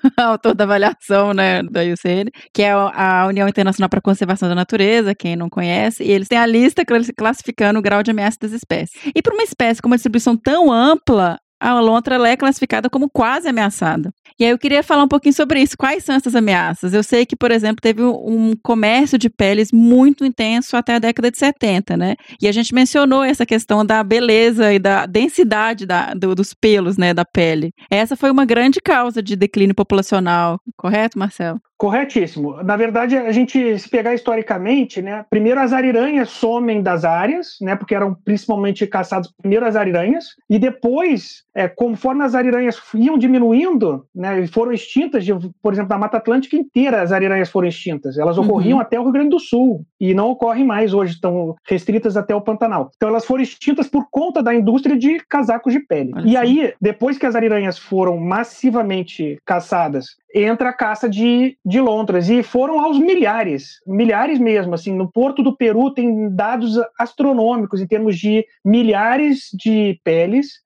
autor 0.18 0.54
da 0.54 0.64
avaliação 0.64 1.34
né, 1.34 1.64
da 1.64 1.84
IUCN, 1.84 2.30
que 2.54 2.62
é 2.62 2.72
a 2.72 3.26
União 3.28 3.48
Internacional 3.48 3.90
para 3.90 4.00
a 4.00 4.02
Conservação 4.02 4.48
da 4.50 4.56
Natureza, 4.56 5.16
quem 5.16 5.36
não 5.36 5.50
conhece, 5.50 6.04
e 6.04 6.12
eles 6.12 6.28
têm 6.28 6.38
a 6.38 6.46
lista 6.46 6.86
classi- 6.86 7.14
classificando 7.14 7.80
o 7.80 7.82
grau 7.82 8.04
de 8.04 8.12
ameaça 8.12 8.38
das 8.42 8.52
espécies. 8.52 9.00
E 9.16 9.22
para 9.22 9.34
uma 9.34 9.44
espécie 9.44 9.82
com 9.82 9.88
uma 9.88 9.98
distribuição 9.98 10.38
tão 10.38 10.72
ampla, 10.72 11.38
a 11.60 11.80
lontra 11.80 12.16
é 12.28 12.36
classificada 12.36 12.90
como 12.90 13.10
quase 13.10 13.48
ameaçada. 13.48 14.12
E 14.40 14.44
aí 14.44 14.52
eu 14.52 14.58
queria 14.58 14.84
falar 14.84 15.04
um 15.04 15.08
pouquinho 15.08 15.34
sobre 15.34 15.62
isso. 15.62 15.78
Quais 15.78 16.04
são 16.04 16.16
essas 16.16 16.36
ameaças? 16.36 16.94
Eu 16.94 17.04
sei 17.04 17.26
que, 17.26 17.36
por 17.36 17.52
exemplo, 17.52 17.82
teve 17.82 18.02
um 18.04 18.54
comércio 18.62 19.18
de 19.18 19.30
peles 19.30 19.72
muito 19.72 20.26
intenso 20.26 20.76
até 20.76 20.96
a 20.96 21.00
década 21.00 21.32
de 21.32 21.38
70, 21.38 21.96
né? 21.96 22.16
E 22.42 22.48
a 22.48 22.52
gente 22.52 22.74
mencionou 22.74 23.24
essa 23.24 23.46
questão 23.46 23.86
da 23.86 24.04
beleza 24.04 24.74
e 24.74 24.80
da 24.80 25.06
densidade 25.06 25.86
da, 25.86 26.14
do- 26.14 26.36
dos 26.36 26.54
pelos, 26.54 26.98
né, 26.98 27.14
da 27.14 27.24
pele. 27.26 27.72
Essa 27.90 28.16
foi 28.16 28.30
uma 28.32 28.46
grande 28.46 28.82
causa 28.82 29.22
de 29.22 29.36
declínio 29.36 29.76
populacional, 29.76 30.60
correto, 30.78 31.18
Marcelo? 31.18 31.60
Corretíssimo. 31.78 32.64
Na 32.64 32.78
verdade, 32.78 33.18
a 33.18 33.32
gente, 33.34 33.78
se 33.78 33.90
pegar 33.90 34.14
historicamente, 34.14 35.02
né, 35.02 35.26
primeiro 35.30 35.60
as 35.60 35.74
ariranhas 35.74 36.30
somem 36.30 36.82
das 36.82 37.04
áreas, 37.04 37.58
né, 37.62 37.76
porque 37.76 37.94
eram 37.94 38.16
principalmente 38.24 38.88
caçados 38.88 39.30
primeiro 39.42 39.66
as 39.66 39.76
ariranhas, 39.76 40.28
e 40.50 40.58
depois, 40.58 41.44
é, 41.54 41.68
conforme 41.68 42.24
as 42.24 42.34
ariranhas 42.34 42.80
iam 42.94 43.18
diminuindo, 43.18 44.06
né, 44.16 44.48
foram 44.48 44.72
extintas, 44.72 45.26
de, 45.26 45.34
por 45.62 45.74
exemplo, 45.74 45.90
da 45.90 45.98
Mata 45.98 46.18
Atlântica 46.18 46.56
inteira 46.56 47.02
as 47.02 47.12
ariranhas 47.12 47.50
foram 47.50 47.68
extintas. 47.68 48.18
Elas 48.18 48.38
Uhum. 48.38 48.46
ocorriam 48.46 48.80
até 48.80 49.00
o 49.00 49.04
Rio 49.04 49.12
Grande 49.12 49.30
do 49.30 49.40
Sul, 49.40 49.86
e 50.00 50.14
não 50.14 50.30
ocorrem 50.30 50.64
mais 50.66 50.94
hoje, 50.94 51.14
estão 51.14 51.56
restritas 51.68 52.16
até 52.16 52.34
o 52.36 52.42
Pantanal. 52.42 52.92
Então 52.96 53.10
elas 53.10 53.26
foram 53.26 53.44
extintas 53.44 53.88
por 53.88 54.08
conta 54.10 54.42
da 54.42 54.54
indústria 54.54 54.98
de 54.98 55.20
casacos 55.28 55.74
de 55.74 55.80
pele. 55.80 56.12
Olha 56.16 56.28
E 56.28 56.38
aí, 56.38 56.74
depois 56.80 57.18
que 57.18 57.26
as 57.26 57.36
ariranhas 57.36 57.78
foram 57.78 58.18
massivamente 58.18 59.38
caçadas, 59.46 60.16
entra 60.34 60.70
a 60.70 60.74
caça 60.74 61.10
de, 61.10 61.58
de 61.66 61.80
lontras 61.80 62.30
e 62.30 62.44
foram 62.44 62.82
aos 62.82 63.00
milhares, 63.00 63.80
milhares 63.88 64.38
mesmo, 64.38 64.74
assim, 64.74 64.94
no 64.94 65.10
Porto 65.10 65.42
do 65.42 65.56
Peru 65.56 65.92
tem 65.92 66.30
dados 66.30 66.78
astronômicos 67.00 67.82
em 67.82 67.88
termos 67.88 68.18
de 68.18 68.46
milhares 68.64 69.50
de 69.54 70.00
peles 70.04 70.65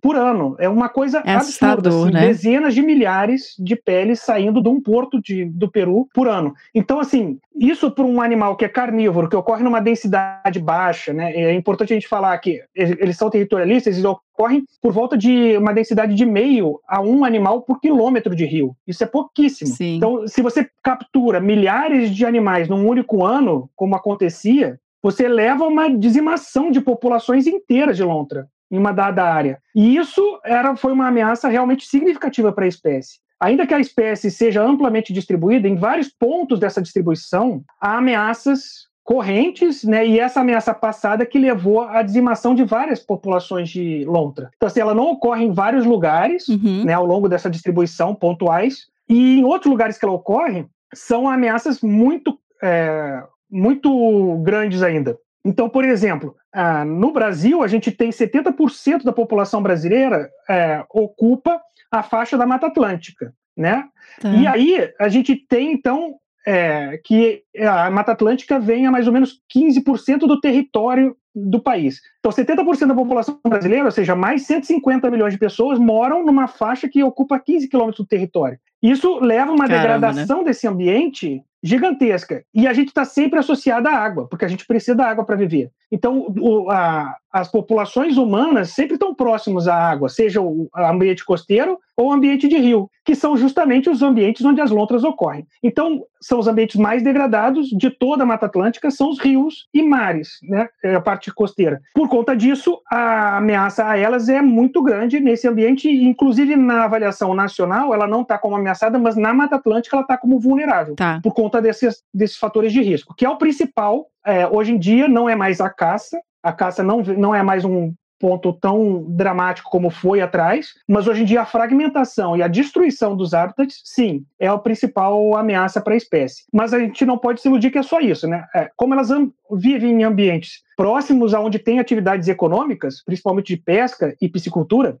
por 0.00 0.16
ano, 0.16 0.56
é 0.58 0.68
uma 0.68 0.88
coisa 0.88 1.22
É 1.24 1.34
absurda, 1.34 1.88
assim, 1.88 2.10
né? 2.10 2.20
dezenas 2.26 2.74
de 2.74 2.82
milhares 2.82 3.54
de 3.58 3.76
peles 3.76 4.20
saindo 4.20 4.60
de 4.60 4.68
um 4.68 4.80
porto 4.80 5.20
de, 5.22 5.44
do 5.44 5.70
Peru 5.70 6.08
por 6.12 6.28
ano. 6.28 6.54
Então, 6.74 6.98
assim, 6.98 7.38
isso 7.54 7.90
para 7.90 8.04
um 8.04 8.20
animal 8.20 8.56
que 8.56 8.64
é 8.64 8.68
carnívoro, 8.68 9.28
que 9.28 9.36
ocorre 9.36 9.62
numa 9.62 9.80
densidade 9.80 10.58
baixa, 10.58 11.12
né, 11.12 11.32
é 11.32 11.54
importante 11.54 11.92
a 11.92 11.96
gente 11.96 12.08
falar 12.08 12.36
que 12.38 12.60
eles 12.74 13.16
são 13.16 13.30
territorialistas, 13.30 13.94
eles 13.94 14.04
ocorrem 14.04 14.64
por 14.82 14.92
volta 14.92 15.16
de 15.16 15.56
uma 15.56 15.72
densidade 15.72 16.14
de 16.14 16.26
meio 16.26 16.80
a 16.88 17.00
um 17.00 17.24
animal 17.24 17.62
por 17.62 17.80
quilômetro 17.80 18.34
de 18.34 18.44
rio. 18.44 18.74
Isso 18.86 19.04
é 19.04 19.06
pouquíssimo. 19.06 19.70
Sim. 19.70 19.96
Então, 19.96 20.26
se 20.26 20.42
você 20.42 20.68
captura 20.82 21.40
milhares 21.40 22.10
de 22.10 22.26
animais 22.26 22.68
num 22.68 22.88
único 22.88 23.24
ano, 23.24 23.70
como 23.76 23.94
acontecia, 23.94 24.80
você 25.00 25.28
leva 25.28 25.64
uma 25.64 25.88
dizimação 25.88 26.72
de 26.72 26.80
populações 26.80 27.46
inteiras 27.46 27.96
de 27.96 28.02
lontra 28.02 28.48
em 28.70 28.78
uma 28.78 28.92
dada 28.92 29.24
área. 29.24 29.58
E 29.74 29.96
isso 29.96 30.40
era, 30.44 30.76
foi 30.76 30.92
uma 30.92 31.08
ameaça 31.08 31.48
realmente 31.48 31.86
significativa 31.86 32.52
para 32.52 32.64
a 32.64 32.68
espécie. 32.68 33.18
Ainda 33.40 33.66
que 33.66 33.74
a 33.74 33.80
espécie 33.80 34.30
seja 34.30 34.62
amplamente 34.62 35.12
distribuída, 35.12 35.68
em 35.68 35.76
vários 35.76 36.08
pontos 36.08 36.58
dessa 36.58 36.82
distribuição, 36.82 37.62
há 37.80 37.96
ameaças 37.98 38.88
correntes, 39.04 39.84
né, 39.84 40.06
e 40.06 40.20
essa 40.20 40.40
ameaça 40.40 40.74
passada 40.74 41.24
que 41.24 41.38
levou 41.38 41.80
à 41.80 42.02
dizimação 42.02 42.54
de 42.54 42.62
várias 42.62 43.00
populações 43.00 43.70
de 43.70 44.04
lontra. 44.04 44.50
Então, 44.56 44.66
assim, 44.66 44.80
ela 44.80 44.94
não 44.94 45.12
ocorre 45.12 45.44
em 45.44 45.52
vários 45.52 45.86
lugares, 45.86 46.46
Uhum. 46.46 46.84
né, 46.84 46.92
ao 46.92 47.06
longo 47.06 47.26
dessa 47.26 47.48
distribuição 47.48 48.14
pontuais, 48.14 48.86
e 49.08 49.38
em 49.38 49.44
outros 49.44 49.70
lugares 49.70 49.96
que 49.96 50.04
ela 50.04 50.12
ocorre, 50.12 50.66
são 50.92 51.26
ameaças 51.26 51.80
muito, 51.80 52.38
é, 52.62 53.22
muito 53.50 54.36
grandes 54.42 54.82
ainda. 54.82 55.16
Então, 55.44 55.68
por 55.68 55.84
exemplo, 55.84 56.36
ah, 56.52 56.84
no 56.84 57.12
Brasil, 57.12 57.62
a 57.62 57.68
gente 57.68 57.90
tem 57.90 58.10
70% 58.10 59.04
da 59.04 59.12
população 59.12 59.62
brasileira 59.62 60.28
é, 60.48 60.84
ocupa 60.90 61.60
a 61.90 62.02
faixa 62.02 62.36
da 62.36 62.46
Mata 62.46 62.66
Atlântica, 62.66 63.32
né? 63.56 63.84
Tá. 64.20 64.28
E 64.30 64.46
aí 64.46 64.92
a 64.98 65.08
gente 65.08 65.34
tem, 65.34 65.72
então, 65.72 66.16
é, 66.46 66.98
que 67.04 67.42
a 67.60 67.90
Mata 67.90 68.12
Atlântica 68.12 68.58
vem 68.58 68.86
a 68.86 68.90
mais 68.90 69.06
ou 69.06 69.12
menos 69.12 69.40
15% 69.54 70.20
do 70.20 70.40
território 70.40 71.16
do 71.34 71.60
país. 71.60 72.00
Então, 72.18 72.32
70% 72.32 72.86
da 72.86 72.94
população 72.94 73.38
brasileira, 73.46 73.84
ou 73.84 73.90
seja, 73.90 74.14
mais 74.14 74.42
150 74.46 75.10
milhões 75.10 75.32
de 75.32 75.38
pessoas, 75.38 75.78
moram 75.78 76.24
numa 76.24 76.48
faixa 76.48 76.88
que 76.88 77.02
ocupa 77.02 77.38
15 77.38 77.68
quilômetros 77.68 78.04
do 78.04 78.08
território. 78.08 78.58
Isso 78.82 79.18
leva 79.20 79.50
a 79.50 79.54
uma 79.54 79.66
Caramba, 79.66 79.82
degradação 79.82 80.44
desse 80.44 80.66
ambiente 80.66 81.42
gigantesca. 81.62 82.44
E 82.54 82.66
a 82.68 82.72
gente 82.72 82.88
está 82.88 83.04
sempre 83.04 83.38
associado 83.38 83.88
à 83.88 83.92
água, 83.92 84.28
porque 84.28 84.44
a 84.44 84.48
gente 84.48 84.66
precisa 84.66 84.94
da 84.96 85.06
água 85.08 85.24
para 85.24 85.36
viver. 85.36 85.70
Então, 85.90 86.26
o- 86.38 86.70
a- 86.70 87.16
as 87.32 87.50
populações 87.50 88.16
humanas 88.16 88.70
sempre 88.70 88.94
estão 88.94 89.14
próximas 89.14 89.66
à 89.66 89.74
água, 89.74 90.08
seja 90.08 90.40
o 90.40 90.68
ambiente 90.76 91.24
costeiro 91.24 91.78
ou 91.96 92.08
o 92.08 92.12
ambiente 92.12 92.46
de 92.46 92.56
rio, 92.58 92.88
que 93.04 93.14
são 93.14 93.36
justamente 93.36 93.90
os 93.90 94.02
ambientes 94.02 94.44
onde 94.44 94.60
as 94.60 94.70
lontras 94.70 95.02
ocorrem. 95.02 95.46
Então, 95.62 96.04
são 96.20 96.38
os 96.38 96.46
ambientes 96.46 96.76
mais 96.76 97.02
degradados 97.02 97.68
de 97.68 97.90
toda 97.90 98.22
a 98.22 98.26
Mata 98.26 98.46
Atlântica, 98.46 98.90
são 98.90 99.10
os 99.10 99.18
rios 99.18 99.66
e 99.74 99.82
mares, 99.82 100.38
né? 100.42 100.68
É 100.84 100.94
a 100.94 101.00
parte 101.00 101.32
costeira. 101.32 101.80
Por 101.94 102.08
conta 102.08 102.36
disso, 102.36 102.78
a 102.90 103.38
ameaça 103.38 103.84
a 103.86 103.96
elas 103.96 104.28
é 104.28 104.40
muito 104.42 104.82
grande 104.82 105.20
nesse 105.20 105.48
ambiente, 105.48 105.88
inclusive 105.90 106.54
na 106.54 106.84
avaliação 106.84 107.34
nacional, 107.34 107.92
ela 107.92 108.06
não 108.06 108.22
está 108.22 108.38
como 108.38 108.56
ameaçada, 108.68 108.98
mas 108.98 109.16
na 109.16 109.32
Mata 109.32 109.56
Atlântica 109.56 109.96
ela 109.96 110.02
está 110.02 110.16
como 110.16 110.38
vulnerável 110.38 110.94
Tá. 110.94 111.20
por 111.22 111.32
conta 111.34 111.60
desses, 111.60 112.02
desses 112.12 112.36
fatores 112.36 112.72
de 112.72 112.82
risco, 112.82 113.14
que 113.16 113.24
é 113.24 113.30
o 113.30 113.36
principal. 113.36 114.06
é, 114.26 114.46
hoje 114.46 114.72
em 114.72 114.78
dia 114.78 115.08
não 115.08 115.28
é 115.28 115.34
mais 115.34 115.60
a 115.60 115.70
caça, 115.70 116.20
a 116.42 116.52
caça 116.52 116.82
não, 116.82 117.00
não 117.02 117.34
é 117.34 117.42
mais 117.42 117.64
um 117.64 117.92
ponto 118.18 118.52
tão 118.52 119.04
dramático 119.08 119.70
como 119.70 119.90
foi 119.90 120.20
atrás, 120.20 120.74
mas 120.86 121.06
hoje 121.06 121.22
em 121.22 121.24
dia 121.24 121.42
a 121.42 121.46
fragmentação 121.46 122.36
e 122.36 122.42
a 122.42 122.48
destruição 122.48 123.16
dos 123.16 123.34
hábitats, 123.34 123.80
sim, 123.84 124.24
é 124.38 124.46
a 124.46 124.58
principal 124.58 125.36
ameaça 125.36 125.80
para 125.80 125.94
a 125.94 125.96
espécie. 125.96 126.44
Mas 126.52 126.74
a 126.74 126.78
gente 126.78 127.04
não 127.04 127.18
pode 127.18 127.40
se 127.40 127.48
iludir 127.48 127.70
que 127.70 127.78
é 127.78 127.82
só 127.82 128.00
isso, 128.00 128.26
né? 128.26 128.44
É, 128.54 128.70
como 128.76 128.94
elas 128.94 129.08
vivem 129.50 130.00
em 130.00 130.04
ambientes 130.04 130.62
próximos 130.76 131.34
aonde 131.34 131.58
tem 131.58 131.80
atividades 131.80 132.28
econômicas, 132.28 133.02
principalmente 133.04 133.54
de 133.54 133.60
pesca 133.60 134.14
e 134.20 134.28
piscicultura, 134.28 134.96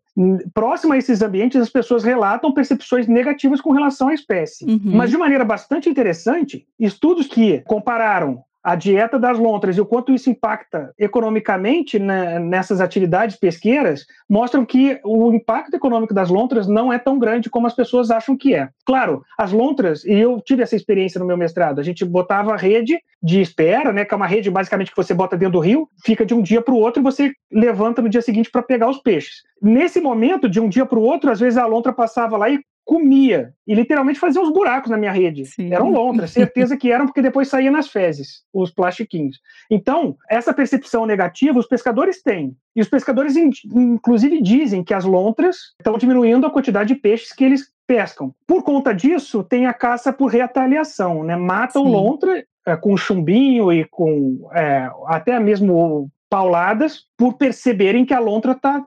próximo 0.52 0.92
a 0.92 0.98
esses 0.98 1.22
ambientes 1.22 1.60
as 1.60 1.70
pessoas 1.70 2.02
relatam 2.02 2.52
percepções 2.52 3.06
negativas 3.06 3.60
com 3.60 3.70
relação 3.70 4.08
à 4.08 4.14
espécie. 4.14 4.64
Uhum. 4.64 4.80
Mas 4.96 5.10
de 5.10 5.16
maneira 5.16 5.44
bastante 5.44 5.88
interessante, 5.88 6.66
estudos 6.80 7.28
que 7.28 7.60
compararam 7.60 8.42
a 8.62 8.74
dieta 8.74 9.18
das 9.18 9.38
lontras 9.38 9.76
e 9.76 9.80
o 9.80 9.86
quanto 9.86 10.12
isso 10.12 10.30
impacta 10.30 10.92
economicamente 10.98 11.98
né, 11.98 12.38
nessas 12.38 12.80
atividades 12.80 13.36
pesqueiras 13.36 14.04
mostram 14.28 14.64
que 14.64 15.00
o 15.04 15.32
impacto 15.32 15.74
econômico 15.74 16.12
das 16.12 16.28
lontras 16.28 16.66
não 16.66 16.92
é 16.92 16.98
tão 16.98 17.18
grande 17.18 17.48
como 17.48 17.66
as 17.66 17.74
pessoas 17.74 18.10
acham 18.10 18.36
que 18.36 18.54
é. 18.54 18.68
Claro, 18.84 19.22
as 19.38 19.52
lontras, 19.52 20.04
e 20.04 20.12
eu 20.12 20.40
tive 20.40 20.62
essa 20.62 20.76
experiência 20.76 21.18
no 21.18 21.26
meu 21.26 21.36
mestrado, 21.36 21.80
a 21.80 21.84
gente 21.84 22.04
botava 22.04 22.56
rede 22.56 22.98
de 23.22 23.40
espera, 23.40 23.92
né, 23.92 24.04
que 24.04 24.14
é 24.14 24.16
uma 24.16 24.26
rede 24.26 24.50
basicamente 24.50 24.90
que 24.90 24.96
você 24.96 25.14
bota 25.14 25.36
dentro 25.36 25.54
do 25.54 25.60
rio, 25.60 25.88
fica 26.04 26.24
de 26.24 26.34
um 26.34 26.42
dia 26.42 26.62
para 26.62 26.74
o 26.74 26.78
outro 26.78 27.00
e 27.00 27.04
você 27.04 27.32
levanta 27.50 28.02
no 28.02 28.08
dia 28.08 28.22
seguinte 28.22 28.50
para 28.50 28.62
pegar 28.62 28.88
os 28.88 28.98
peixes. 28.98 29.42
Nesse 29.60 30.00
momento, 30.00 30.48
de 30.48 30.60
um 30.60 30.68
dia 30.68 30.86
para 30.86 30.98
o 30.98 31.02
outro, 31.02 31.30
às 31.30 31.40
vezes 31.40 31.58
a 31.58 31.66
lontra 31.66 31.92
passava 31.92 32.36
lá 32.36 32.48
e 32.48 32.60
comia 32.88 33.52
e 33.66 33.74
literalmente 33.74 34.18
fazia 34.18 34.40
uns 34.40 34.50
buracos 34.50 34.90
na 34.90 34.96
minha 34.96 35.12
rede. 35.12 35.44
Sim. 35.44 35.70
Eram 35.70 35.90
lontras, 35.90 36.30
certeza 36.30 36.74
que 36.74 36.90
eram, 36.90 37.04
porque 37.04 37.20
depois 37.20 37.46
saía 37.46 37.70
nas 37.70 37.88
fezes, 37.88 38.42
os 38.50 38.70
plastiquinhos. 38.70 39.38
Então, 39.70 40.16
essa 40.26 40.54
percepção 40.54 41.04
negativa 41.04 41.58
os 41.58 41.66
pescadores 41.66 42.22
têm. 42.22 42.56
E 42.74 42.80
os 42.80 42.88
pescadores, 42.88 43.36
in- 43.36 43.50
inclusive, 43.74 44.40
dizem 44.40 44.82
que 44.82 44.94
as 44.94 45.04
lontras 45.04 45.74
estão 45.78 45.98
diminuindo 45.98 46.46
a 46.46 46.50
quantidade 46.50 46.94
de 46.94 46.98
peixes 46.98 47.30
que 47.30 47.44
eles 47.44 47.70
pescam. 47.86 48.34
Por 48.46 48.62
conta 48.62 48.94
disso, 48.94 49.44
tem 49.44 49.66
a 49.66 49.74
caça 49.74 50.10
por 50.10 50.30
retaliação, 50.30 51.22
né? 51.22 51.36
Matam 51.36 51.84
Sim. 51.84 51.92
lontra 51.92 52.42
é, 52.66 52.74
com 52.74 52.96
chumbinho 52.96 53.70
e 53.70 53.84
com 53.84 54.48
é, 54.54 54.90
até 55.08 55.38
mesmo 55.38 56.08
pauladas 56.30 57.04
por 57.18 57.34
perceberem 57.34 58.06
que 58.06 58.14
a 58.14 58.18
lontra 58.18 58.52
está 58.52 58.82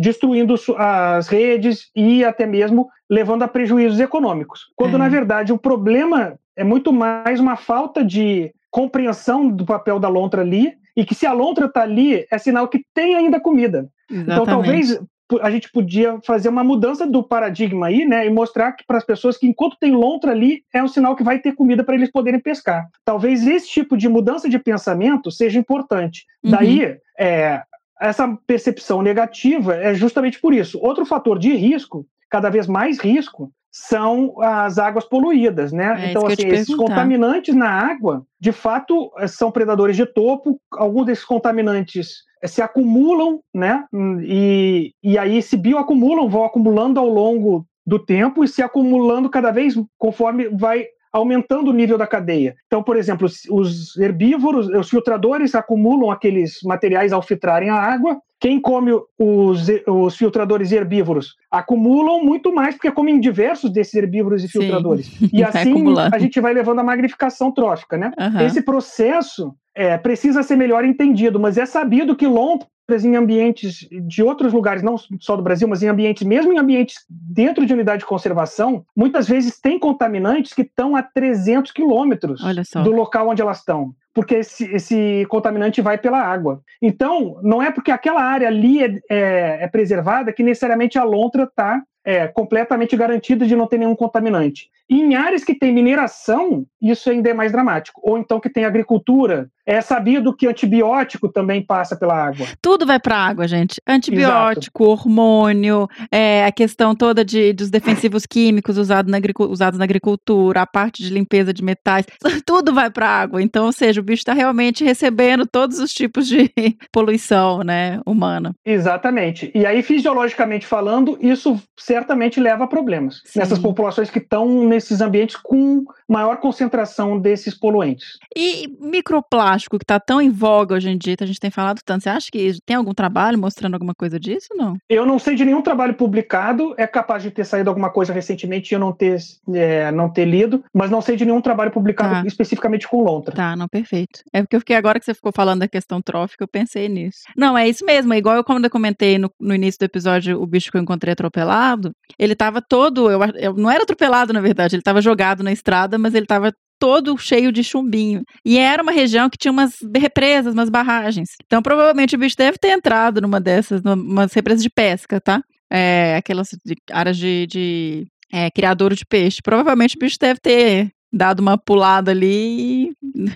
destruindo 0.00 0.54
as 0.78 1.28
redes 1.28 1.90
e 1.94 2.24
até 2.24 2.46
mesmo 2.46 2.88
levando 3.08 3.42
a 3.42 3.48
prejuízos 3.48 4.00
econômicos. 4.00 4.60
Quando, 4.76 4.94
É. 4.94 4.98
na 4.98 5.08
verdade, 5.08 5.52
o 5.52 5.58
problema 5.58 6.38
é 6.56 6.64
muito 6.64 6.92
mais 6.92 7.38
uma 7.40 7.56
falta 7.56 8.04
de 8.04 8.52
compreensão 8.70 9.48
do 9.48 9.64
papel 9.64 9.98
da 9.98 10.08
lontra 10.08 10.42
ali 10.42 10.72
e 10.96 11.04
que 11.04 11.14
se 11.14 11.26
a 11.26 11.32
lontra 11.32 11.66
está 11.66 11.82
ali, 11.82 12.24
é 12.30 12.38
sinal 12.38 12.68
que 12.68 12.84
tem 12.94 13.14
ainda 13.16 13.40
comida. 13.40 13.88
Então, 14.10 14.44
talvez 14.44 15.00
pu- 15.28 15.40
a 15.42 15.50
gente 15.50 15.70
podia 15.70 16.18
fazer 16.24 16.48
uma 16.48 16.64
mudança 16.64 17.06
do 17.06 17.22
paradigma 17.22 17.86
aí, 17.86 18.04
né, 18.04 18.26
e 18.26 18.30
mostrar 18.30 18.72
que 18.72 18.84
para 18.86 18.98
as 18.98 19.04
pessoas 19.04 19.36
que 19.36 19.46
enquanto 19.46 19.76
tem 19.78 19.92
lontra 19.92 20.32
ali 20.32 20.62
é 20.74 20.82
um 20.82 20.88
sinal 20.88 21.14
que 21.16 21.22
vai 21.22 21.38
ter 21.38 21.52
comida 21.54 21.84
para 21.84 21.94
eles 21.94 22.10
poderem 22.10 22.40
pescar. 22.40 22.88
Talvez 23.04 23.46
esse 23.46 23.68
tipo 23.68 23.96
de 23.96 24.08
mudança 24.08 24.48
de 24.48 24.58
pensamento 24.58 25.30
seja 25.30 25.58
importante. 25.58 26.24
Uhum. 26.44 26.50
Daí, 26.50 26.96
é, 27.18 27.62
essa 28.00 28.38
percepção 28.46 29.02
negativa 29.02 29.76
é 29.76 29.94
justamente 29.94 30.40
por 30.40 30.54
isso. 30.54 30.78
Outro 30.80 31.04
fator 31.04 31.38
de 31.38 31.54
risco, 31.54 32.06
cada 32.30 32.48
vez 32.48 32.66
mais 32.66 32.98
risco, 32.98 33.52
são 33.72 34.34
as 34.40 34.78
águas 34.78 35.04
poluídas, 35.04 35.72
né? 35.72 36.06
É 36.06 36.10
então, 36.10 36.26
assim, 36.26 36.48
esses 36.48 36.74
contaminantes 36.74 37.54
na 37.54 37.68
água, 37.68 38.24
de 38.40 38.50
fato, 38.50 39.12
eh, 39.18 39.28
são 39.28 39.52
predadores 39.52 39.96
de 39.96 40.06
topo. 40.06 40.60
Alguns 40.72 41.06
desses 41.06 41.24
contaminantes 41.24 42.24
eh, 42.42 42.48
se 42.48 42.60
acumulam, 42.60 43.40
né? 43.54 43.84
Hum, 43.92 44.20
E, 44.22 44.92
e 45.02 45.16
aí 45.16 45.40
se 45.40 45.56
bioacumulam, 45.56 46.28
vão 46.28 46.44
acumulando 46.44 46.98
ao 46.98 47.08
longo 47.08 47.64
do 47.86 47.98
tempo 47.98 48.42
e 48.42 48.48
se 48.48 48.62
acumulando 48.62 49.30
cada 49.30 49.50
vez 49.50 49.74
conforme 49.98 50.48
vai 50.48 50.86
aumentando 51.12 51.70
o 51.70 51.74
nível 51.74 51.98
da 51.98 52.06
cadeia. 52.06 52.54
Então, 52.66 52.82
por 52.82 52.96
exemplo, 52.96 53.26
os- 53.26 53.42
os 53.50 53.96
herbívoros, 53.98 54.68
os 54.68 54.88
filtradores 54.88 55.54
acumulam 55.54 56.10
aqueles 56.10 56.58
materiais 56.64 57.12
ao 57.12 57.22
filtrarem 57.22 57.68
a 57.70 57.74
água. 57.74 58.18
Quem 58.38 58.58
come 58.60 58.92
os, 59.18 59.66
os 59.86 60.16
filtradores 60.16 60.72
herbívoros 60.72 61.34
acumulam 61.50 62.24
muito 62.24 62.54
mais, 62.54 62.74
porque 62.74 62.90
comem 62.90 63.20
diversos 63.20 63.70
desses 63.70 63.92
herbívoros 63.94 64.42
e 64.42 64.48
Sim. 64.48 64.60
filtradores. 64.60 65.10
E 65.32 65.44
assim 65.44 65.72
acumulando. 65.72 66.14
a 66.14 66.18
gente 66.18 66.40
vai 66.40 66.54
levando 66.54 66.78
a 66.78 66.84
magnificação 66.84 67.52
trófica, 67.52 67.98
né? 67.98 68.12
Aham. 68.18 68.42
Esse 68.42 68.62
processo 68.62 69.54
é, 69.74 69.96
precisa 69.98 70.42
ser 70.42 70.56
melhor 70.56 70.84
entendido, 70.84 71.38
mas 71.38 71.58
é 71.58 71.66
sabido 71.66 72.16
que 72.16 72.26
lontras 72.26 72.68
em 73.04 73.16
ambientes 73.16 73.86
de 73.90 74.22
outros 74.22 74.52
lugares, 74.52 74.82
não 74.82 74.96
só 75.18 75.36
do 75.36 75.42
Brasil, 75.42 75.66
mas 75.68 75.82
em 75.82 75.88
ambientes, 75.88 76.26
mesmo 76.26 76.52
em 76.52 76.58
ambientes 76.58 77.04
dentro 77.08 77.64
de 77.66 77.72
unidade 77.72 78.00
de 78.00 78.06
conservação, 78.06 78.84
muitas 78.96 79.28
vezes 79.28 79.58
tem 79.60 79.78
contaminantes 79.78 80.52
que 80.52 80.62
estão 80.62 80.96
a 80.96 81.02
300 81.02 81.72
quilômetros 81.72 82.42
do 82.84 82.90
local 82.92 83.28
onde 83.28 83.40
elas 83.42 83.58
estão, 83.58 83.94
porque 84.14 84.36
esse, 84.36 84.64
esse 84.72 85.26
contaminante 85.28 85.80
vai 85.80 85.96
pela 85.98 86.18
água. 86.20 86.62
Então, 86.82 87.38
não 87.42 87.62
é 87.62 87.70
porque 87.70 87.90
aquela 87.90 88.22
área 88.22 88.48
ali 88.48 88.82
é, 88.82 89.00
é- 89.08 89.58
é 89.64 89.68
preservada 89.68 90.32
que 90.32 90.42
necessariamente 90.42 90.98
a 90.98 91.04
lontra 91.04 91.44
está 91.44 91.82
completamente 92.28 92.96
garantida 92.96 93.46
de 93.46 93.54
não 93.54 93.66
ter 93.66 93.78
nenhum 93.78 93.94
contaminante. 93.94 94.70
E 94.90 95.00
em 95.00 95.14
áreas 95.14 95.44
que 95.44 95.54
tem 95.54 95.72
mineração, 95.72 96.66
isso 96.82 97.08
ainda 97.08 97.30
é 97.30 97.34
mais 97.34 97.52
dramático. 97.52 98.00
Ou 98.02 98.18
então 98.18 98.40
que 98.40 98.50
tem 98.50 98.64
agricultura, 98.64 99.48
é 99.70 99.80
sabido 99.80 100.34
que 100.34 100.48
antibiótico 100.48 101.28
também 101.28 101.64
passa 101.64 101.94
pela 101.94 102.14
água. 102.14 102.44
Tudo 102.60 102.84
vai 102.84 102.98
para 102.98 103.16
água, 103.16 103.46
gente. 103.46 103.80
Antibiótico, 103.86 104.84
hormônio, 104.84 105.86
é, 106.10 106.44
a 106.44 106.50
questão 106.50 106.92
toda 106.92 107.24
de, 107.24 107.52
dos 107.52 107.70
defensivos 107.70 108.26
químicos 108.26 108.76
usado 108.76 109.08
na 109.08 109.20
usados 109.48 109.78
na 109.78 109.84
agricultura, 109.84 110.62
a 110.62 110.66
parte 110.66 111.04
de 111.04 111.10
limpeza 111.10 111.52
de 111.52 111.62
metais, 111.62 112.04
tudo 112.44 112.74
vai 112.74 112.90
para 112.90 113.06
água. 113.06 113.40
Então, 113.40 113.66
ou 113.66 113.72
seja, 113.72 114.00
o 114.00 114.04
bicho 114.04 114.22
está 114.22 114.32
realmente 114.32 114.82
recebendo 114.82 115.46
todos 115.46 115.78
os 115.78 115.92
tipos 115.92 116.26
de 116.26 116.50
poluição, 116.92 117.62
né, 117.62 118.00
humana. 118.04 118.52
Exatamente. 118.64 119.52
E 119.54 119.64
aí, 119.64 119.82
fisiologicamente 119.82 120.66
falando, 120.66 121.16
isso 121.20 121.60
certamente 121.78 122.40
leva 122.40 122.64
a 122.64 122.66
problemas 122.66 123.22
Sim. 123.24 123.38
nessas 123.38 123.58
populações 123.58 124.10
que 124.10 124.18
estão 124.18 124.64
nesses 124.80 125.00
ambientes 125.02 125.36
com 125.36 125.84
maior 126.10 126.36
concentração 126.38 127.18
desses 127.18 127.54
poluentes. 127.54 128.18
E 128.36 128.68
microplástico 128.80 129.78
que 129.78 129.84
está 129.84 129.98
tão 130.00 130.20
em 130.20 130.30
voga 130.30 130.74
hoje 130.74 130.90
em 130.90 130.98
dia, 130.98 131.16
a 131.20 131.26
gente 131.26 131.40
tem 131.40 131.50
falado 131.50 131.80
tanto, 131.84 132.02
você 132.02 132.08
acha 132.08 132.28
que 132.30 132.58
tem 132.66 132.76
algum 132.76 132.92
trabalho 132.94 133.38
mostrando 133.38 133.74
alguma 133.74 133.94
coisa 133.94 134.18
disso, 134.18 134.48
não? 134.54 134.76
Eu 134.88 135.06
não 135.06 135.18
sei 135.18 135.34
de 135.36 135.44
nenhum 135.44 135.62
trabalho 135.62 135.94
publicado, 135.94 136.74
é 136.76 136.86
capaz 136.86 137.22
de 137.22 137.30
ter 137.30 137.44
saído 137.44 137.70
alguma 137.70 137.90
coisa 137.90 138.12
recentemente 138.12 138.72
e 138.72 138.74
eu 138.74 138.80
não 138.80 138.92
ter, 138.92 139.18
é, 139.54 139.90
não 139.92 140.08
ter 140.10 140.24
lido, 140.24 140.64
mas 140.74 140.90
não 140.90 141.00
sei 141.00 141.16
de 141.16 141.24
nenhum 141.24 141.40
trabalho 141.40 141.70
publicado 141.70 142.10
Tá. 142.10 142.22
especificamente 142.26 142.88
com 142.88 143.02
lontra. 143.02 143.34
Tá, 143.34 143.54
não, 143.54 143.68
perfeito. 143.68 144.20
É 144.32 144.42
porque 144.42 144.56
eu 144.56 144.60
fiquei 144.60 144.74
agora 144.74 144.98
que 144.98 145.04
você 145.04 145.14
ficou 145.14 145.30
falando 145.32 145.60
da 145.60 145.68
questão 145.68 146.00
trófica, 146.02 146.42
eu 146.42 146.48
pensei 146.48 146.88
nisso. 146.88 147.20
Não, 147.36 147.56
é 147.56 147.68
isso 147.68 147.84
mesmo. 147.84 148.12
É 148.12 148.18
igual 148.18 148.36
eu, 148.36 148.42
quando 148.44 148.64
eu 148.64 148.70
comentei 148.70 149.18
no, 149.18 149.30
no 149.38 149.54
início 149.54 149.78
do 149.78 149.84
episódio, 149.84 150.40
o 150.42 150.46
bicho 150.46 150.70
que 150.70 150.76
eu 150.76 150.82
encontrei 150.82 151.12
atropelado, 151.12 151.92
ele 152.18 152.34
tava 152.34 152.60
todo. 152.60 153.10
Eu, 153.10 153.20
eu 153.36 153.54
não 153.54 153.70
era 153.70 153.82
atropelado, 153.84 154.32
na 154.32 154.40
verdade, 154.40 154.74
ele 154.76 154.82
tava 154.82 155.00
jogado 155.00 155.42
na 155.44 155.52
estrada, 155.52 155.98
mas 156.00 156.14
ele 156.14 156.26
tava 156.26 156.52
todo 156.78 157.16
cheio 157.18 157.52
de 157.52 157.62
chumbinho. 157.62 158.22
E 158.44 158.56
era 158.58 158.82
uma 158.82 158.90
região 158.90 159.28
que 159.28 159.36
tinha 159.36 159.52
umas 159.52 159.74
represas, 159.94 160.54
umas 160.54 160.70
barragens. 160.70 161.28
Então, 161.44 161.62
provavelmente 161.62 162.16
o 162.16 162.18
bicho 162.18 162.36
deve 162.36 162.56
ter 162.58 162.70
entrado 162.70 163.20
numa 163.20 163.38
dessas, 163.38 163.82
numas 163.82 164.32
represas 164.32 164.62
de 164.62 164.70
pesca, 164.70 165.20
tá? 165.20 165.42
É, 165.70 166.16
aquelas 166.16 166.48
de- 166.64 166.76
áreas 166.90 167.16
de, 167.16 167.46
de 167.46 168.06
é, 168.32 168.48
de 168.50 169.06
peixe. 169.06 169.40
Provavelmente 169.42 169.96
o 169.96 169.98
bicho 170.00 170.16
deve 170.18 170.40
ter 170.40 170.88
dado 171.12 171.40
uma 171.40 171.58
pulada 171.58 172.12
ali 172.12 172.92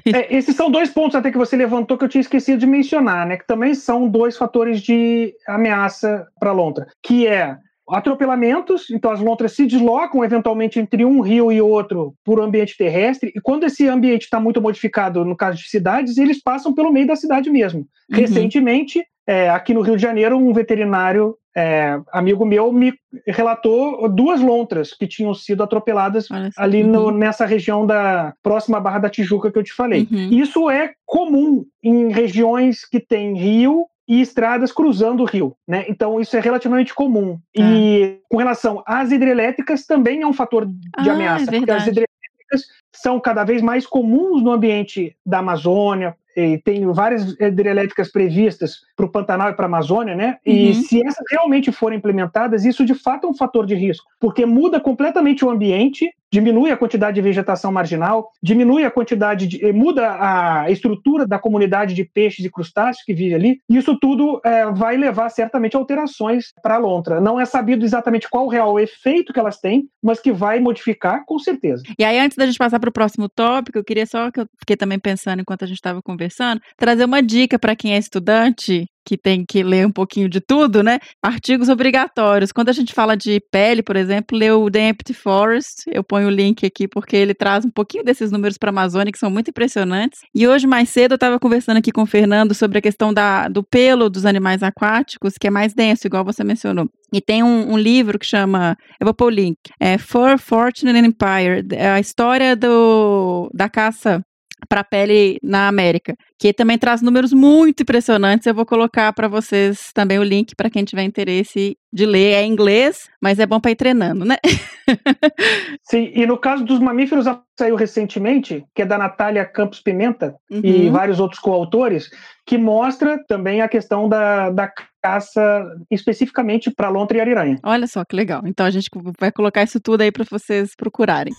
É, 0.07 0.35
esses 0.35 0.55
são 0.55 0.71
dois 0.71 0.91
pontos 0.91 1.17
até 1.17 1.31
que 1.31 1.37
você 1.37 1.57
levantou 1.57 1.99
que 1.99 2.05
eu 2.05 2.09
tinha 2.09 2.21
esquecido 2.21 2.59
de 2.61 2.67
mencionar, 2.67 3.27
né? 3.27 3.37
Que 3.37 3.47
também 3.47 3.75
são 3.75 4.09
dois 4.09 4.37
fatores 4.37 4.81
de 4.81 5.35
ameaça 5.47 6.27
para 6.39 6.51
a 6.51 6.53
lontra, 6.53 6.87
que 7.03 7.27
é 7.27 7.57
atropelamentos, 7.89 8.91
então 8.91 9.11
as 9.11 9.21
lontras 9.21 9.53
se 9.53 9.67
deslocam 9.67 10.25
eventualmente 10.25 10.79
entre 10.79 11.05
um 11.05 11.21
rio 11.21 11.51
e 11.53 11.61
outro 11.61 12.15
por 12.25 12.41
ambiente 12.41 12.77
terrestre, 12.77 13.33
e 13.35 13.41
quando 13.41 13.65
esse 13.65 13.87
ambiente 13.89 14.23
está 14.23 14.39
muito 14.41 14.61
modificado, 14.61 15.25
no 15.25 15.37
caso 15.37 15.59
de 15.59 15.69
cidades, 15.69 16.17
eles 16.17 16.43
passam 16.43 16.73
pelo 16.75 16.93
meio 16.93 17.07
da 17.07 17.17
cidade 17.17 17.51
mesmo. 17.51 17.81
Uhum. 17.81 18.17
Recentemente, 18.19 19.05
é, 19.27 19.49
aqui 19.51 19.73
no 19.75 19.81
Rio 19.81 19.97
de 19.97 20.03
Janeiro, 20.03 20.37
um 20.37 20.53
veterinário 20.53 21.37
é, 21.57 22.01
amigo 22.13 22.45
meu 22.45 22.73
me 22.73 22.93
relatou 23.29 24.09
duas 24.09 24.41
lontras 24.41 24.93
que 24.93 25.07
tinham 25.07 25.33
sido 25.33 25.63
atropeladas 25.63 26.27
só. 26.27 26.35
ali 26.57 26.83
no- 26.83 27.07
Uhum. 27.07 27.11
nessa 27.17 27.47
região 27.47 27.87
da 27.87 28.35
próxima 28.43 28.81
Barra 28.81 28.99
da 28.99 29.09
Tijuca 29.09 29.53
que 29.53 29.59
eu 29.59 29.63
te 29.63 29.73
falei. 29.73 30.09
Uhum. 30.11 30.31
Isso 30.33 30.69
é 30.69 30.91
comum 31.07 31.65
em 31.81 32.09
regiões 32.11 32.85
que 32.85 32.99
tem 32.99 33.35
rio 33.39 33.87
e 34.07 34.21
estradas 34.21 34.71
cruzando 34.73 35.23
o 35.23 35.27
rio, 35.27 35.57
né? 35.67 35.85
Então 35.89 36.21
isso 36.21 36.37
é 36.37 36.41
relativamente 36.41 36.95
comum. 36.95 37.39
Tá. 37.55 37.63
E 37.63 38.19
com 38.29 38.37
relação 38.37 38.83
às 38.87 39.11
hidrelétricas 39.11 39.87
também 39.87 40.23
é 40.23 40.27
um 40.27 40.33
fator 40.33 40.67
de 40.67 40.75
Ah, 40.97 41.07
é 41.07 41.11
ameaça, 41.11 41.51
porque 41.51 41.71
as 41.71 41.87
hidrelétricas 41.87 42.67
são 42.95 43.19
cada 43.19 43.45
vez 43.45 43.63
mais 43.63 43.87
comuns 43.87 44.43
no 44.43 44.53
ambiente 44.53 45.17
da 45.25 45.39
Amazônia. 45.39 46.17
E 46.37 46.59
tem 46.59 46.85
várias 46.93 47.37
hidrelétricas 47.39 48.11
previstas 48.11 48.79
para 48.97 49.07
o 49.07 49.09
Pantanal 49.09 49.51
e 49.51 49.55
para 49.55 49.67
a 49.67 49.69
Amazônia, 49.69 50.17
né? 50.17 50.37
E 50.45 50.69
Uhum. 50.69 50.75
se 50.75 51.07
essas 51.07 51.25
realmente 51.31 51.71
forem 51.71 51.99
implementadas, 51.99 52.65
isso 52.65 52.85
de 52.85 52.93
fato 52.93 53.29
é 53.29 53.31
um 53.31 53.35
fator 53.35 53.65
de 53.65 53.77
risco, 53.77 54.11
porque 54.19 54.45
muda 54.45 54.81
completamente 54.81 55.45
o 55.45 55.51
ambiente, 55.51 56.13
diminui 56.35 56.73
a 56.73 56.77
quantidade 56.77 57.15
de 57.15 57.21
vegetação 57.23 57.71
marginal, 57.71 58.31
diminui 58.43 58.85
a 58.85 58.91
quantidade 58.91 59.47
de. 59.47 59.65
eh, 59.65 59.73
muda 59.73 60.17
a 60.19 60.71
estrutura 60.71 61.27
da 61.27 61.39
comunidade 61.39 61.95
de 61.95 62.05
peixes 62.05 62.45
e 62.45 62.51
crustáceos 62.51 63.05
que 63.05 63.15
vive 63.15 63.35
ali. 63.35 63.61
Isso 63.69 63.97
tudo 63.99 64.41
eh, 64.45 64.67
vai 64.73 64.97
levar 64.97 65.29
certamente 65.29 65.77
a 65.77 65.79
alterações 65.79 66.47
para 66.61 66.75
a 66.75 66.79
lontra. 66.79 67.21
Não 67.21 67.41
é 67.41 67.45
sabido 67.45 67.85
exatamente 67.85 68.29
qual 68.29 68.47
o 68.47 68.49
real 68.49 68.81
efeito 68.81 69.33
que 69.33 69.39
elas 69.39 69.61
têm, 69.61 69.85
mas 70.03 70.21
que 70.21 70.33
vai 70.33 70.59
modificar 70.59 71.25
com 71.25 71.39
certeza. 71.39 71.85
E 71.97 72.05
aí, 72.05 72.19
antes 72.19 72.37
da 72.37 72.47
gente 72.47 72.59
passar 72.59 72.81
para 72.81 72.91
o 72.91 72.93
próximo 72.93 73.29
tópico, 73.29 73.79
eu 73.79 73.85
queria 73.85 74.07
só 74.07 74.31
que 74.31 74.41
eu 74.41 74.47
fiquei 74.59 74.77
também 74.77 74.99
pensando 74.99 75.41
enquanto 75.41 75.63
a 75.63 75.67
gente 75.67 75.77
estava 75.77 76.03
conversando, 76.03 76.61
trazer 76.77 77.05
uma 77.05 77.23
dica 77.23 77.59
para 77.59 77.77
quem 77.77 77.95
é 77.95 77.99
estudante 77.99 78.87
que 79.05 79.17
tem 79.17 79.45
que 79.45 79.63
ler 79.63 79.87
um 79.87 79.93
pouquinho 79.93 80.29
de 80.29 80.41
tudo, 80.41 80.83
né? 80.83 80.99
Artigos 81.23 81.69
obrigatórios. 81.69 82.53
Quando 82.53 82.69
a 82.69 82.73
gente 82.73 82.93
fala 82.93 83.17
de 83.17 83.41
pele, 83.51 83.83
por 83.83 83.97
exemplo, 83.97 84.37
lê 84.37 84.51
o 84.51 84.71
The 84.71 84.89
Empty 84.89 85.15
Forest. 85.15 85.85
Eu 85.87 86.03
ponho 86.03 86.29
o 86.29 86.31
link 86.31 86.65
aqui 86.65 86.89
porque 86.89 87.17
ele 87.17 87.35
traz 87.35 87.65
um 87.65 87.71
pouquinho 87.71 88.05
desses 88.05 88.31
números 88.31 88.57
para 88.57 88.71
a 88.71 88.73
Amazônia 88.73 89.13
que 89.13 89.19
são 89.19 89.31
muito 89.31 89.51
impressionantes. 89.51 90.21
E 90.35 90.47
hoje, 90.49 90.67
mais 90.67 90.89
cedo, 90.89 91.13
eu 91.13 91.17
estava 91.17 91.39
conversando 91.39 91.79
aqui 91.79 91.93
com 91.93 92.03
o 92.03 92.07
Fernando 92.07 92.55
sobre 92.55 92.79
a 92.79 92.83
questão 92.83 93.13
da, 93.13 93.49
do 93.49 93.63
pelo 93.63 94.09
dos 94.09 94.25
animais 94.25 94.63
aquáticos, 94.63 95.35
que 95.39 95.47
é 95.47 95.51
mais 95.51 95.75
denso, 95.75 96.07
igual 96.07 96.25
você 96.25 96.43
mencionou. 96.43 96.89
E 97.13 97.21
tem 97.21 97.43
um, 97.43 97.73
um, 97.73 97.79
livro 97.79 98.19
que 98.19 98.27
chama, 98.27 98.77
eu 98.99 99.05
vou 99.05 99.15
pôr 99.15 99.27
o 99.27 99.31
link, 99.31 99.59
é 99.79 99.99
For 99.99 100.39
Fortune 100.39 100.99
and 100.99 101.07
Empire, 101.07 101.65
a 101.95 102.01
história 102.01 102.57
do, 102.57 103.49
da 103.55 103.69
caça 103.69 104.25
para 104.69 104.81
a 104.81 104.85
pele 104.85 105.39
na 105.43 105.69
América, 105.69 106.17
que 106.39 106.53
também 106.53 106.79
traz 106.79 107.03
números 107.03 107.33
muito 107.33 107.83
impressionantes. 107.83 108.47
Eu 108.47 108.55
vou 108.55 108.67
colocar 108.67 109.13
para 109.13 109.29
vocês 109.29 109.91
também 109.93 110.19
o 110.19 110.23
link 110.23 110.55
para 110.55 110.71
quem 110.71 110.85
tiver 110.85 111.03
interesse 111.03 111.77
de 111.93 112.07
ler. 112.07 112.33
É 112.35 112.43
em 112.43 112.53
inglês, 112.53 113.09
mas 113.21 113.39
é 113.39 113.47
bom 113.47 113.61
para 113.61 113.71
ir 113.71 113.77
treinando, 113.77 114.25
né? 114.25 114.37
Sim, 115.83 116.11
e 116.15 116.27
no 116.27 116.37
caso 116.37 116.65
dos 116.65 116.79
mamíferos 116.79 117.27
saiu 117.59 117.77
recentemente, 117.77 118.65
que 118.75 118.83
é 118.83 118.87
da 118.87 118.99
Natália 118.99 119.45
Campos 119.45 119.81
Pimenta 119.81 120.35
uhum. 120.51 120.61
e 120.63 120.91
vários 120.91 121.21
outros 121.21 121.41
coautores, 121.41 122.11
que 122.47 122.59
mostra 122.59 123.23
também 123.27 123.61
a 123.61 123.69
questão 123.69 124.09
da, 124.09 124.51
da 124.51 124.71
caça 125.03 125.67
especificamente 125.91 126.71
para 126.71 126.89
lontra 126.89 127.19
e 127.19 127.21
ariranha. 127.21 127.59
Olha 127.63 127.87
só 127.87 128.05
que 128.05 128.17
legal. 128.17 128.43
Então 128.47 128.67
a 128.67 128.71
gente 128.71 128.91
vai 129.21 129.31
colocar 129.31 129.63
isso 129.63 129.79
tudo 129.79 130.01
aí 130.01 130.11
para 130.11 130.25
vocês 130.29 130.75
procurarem. 130.75 131.33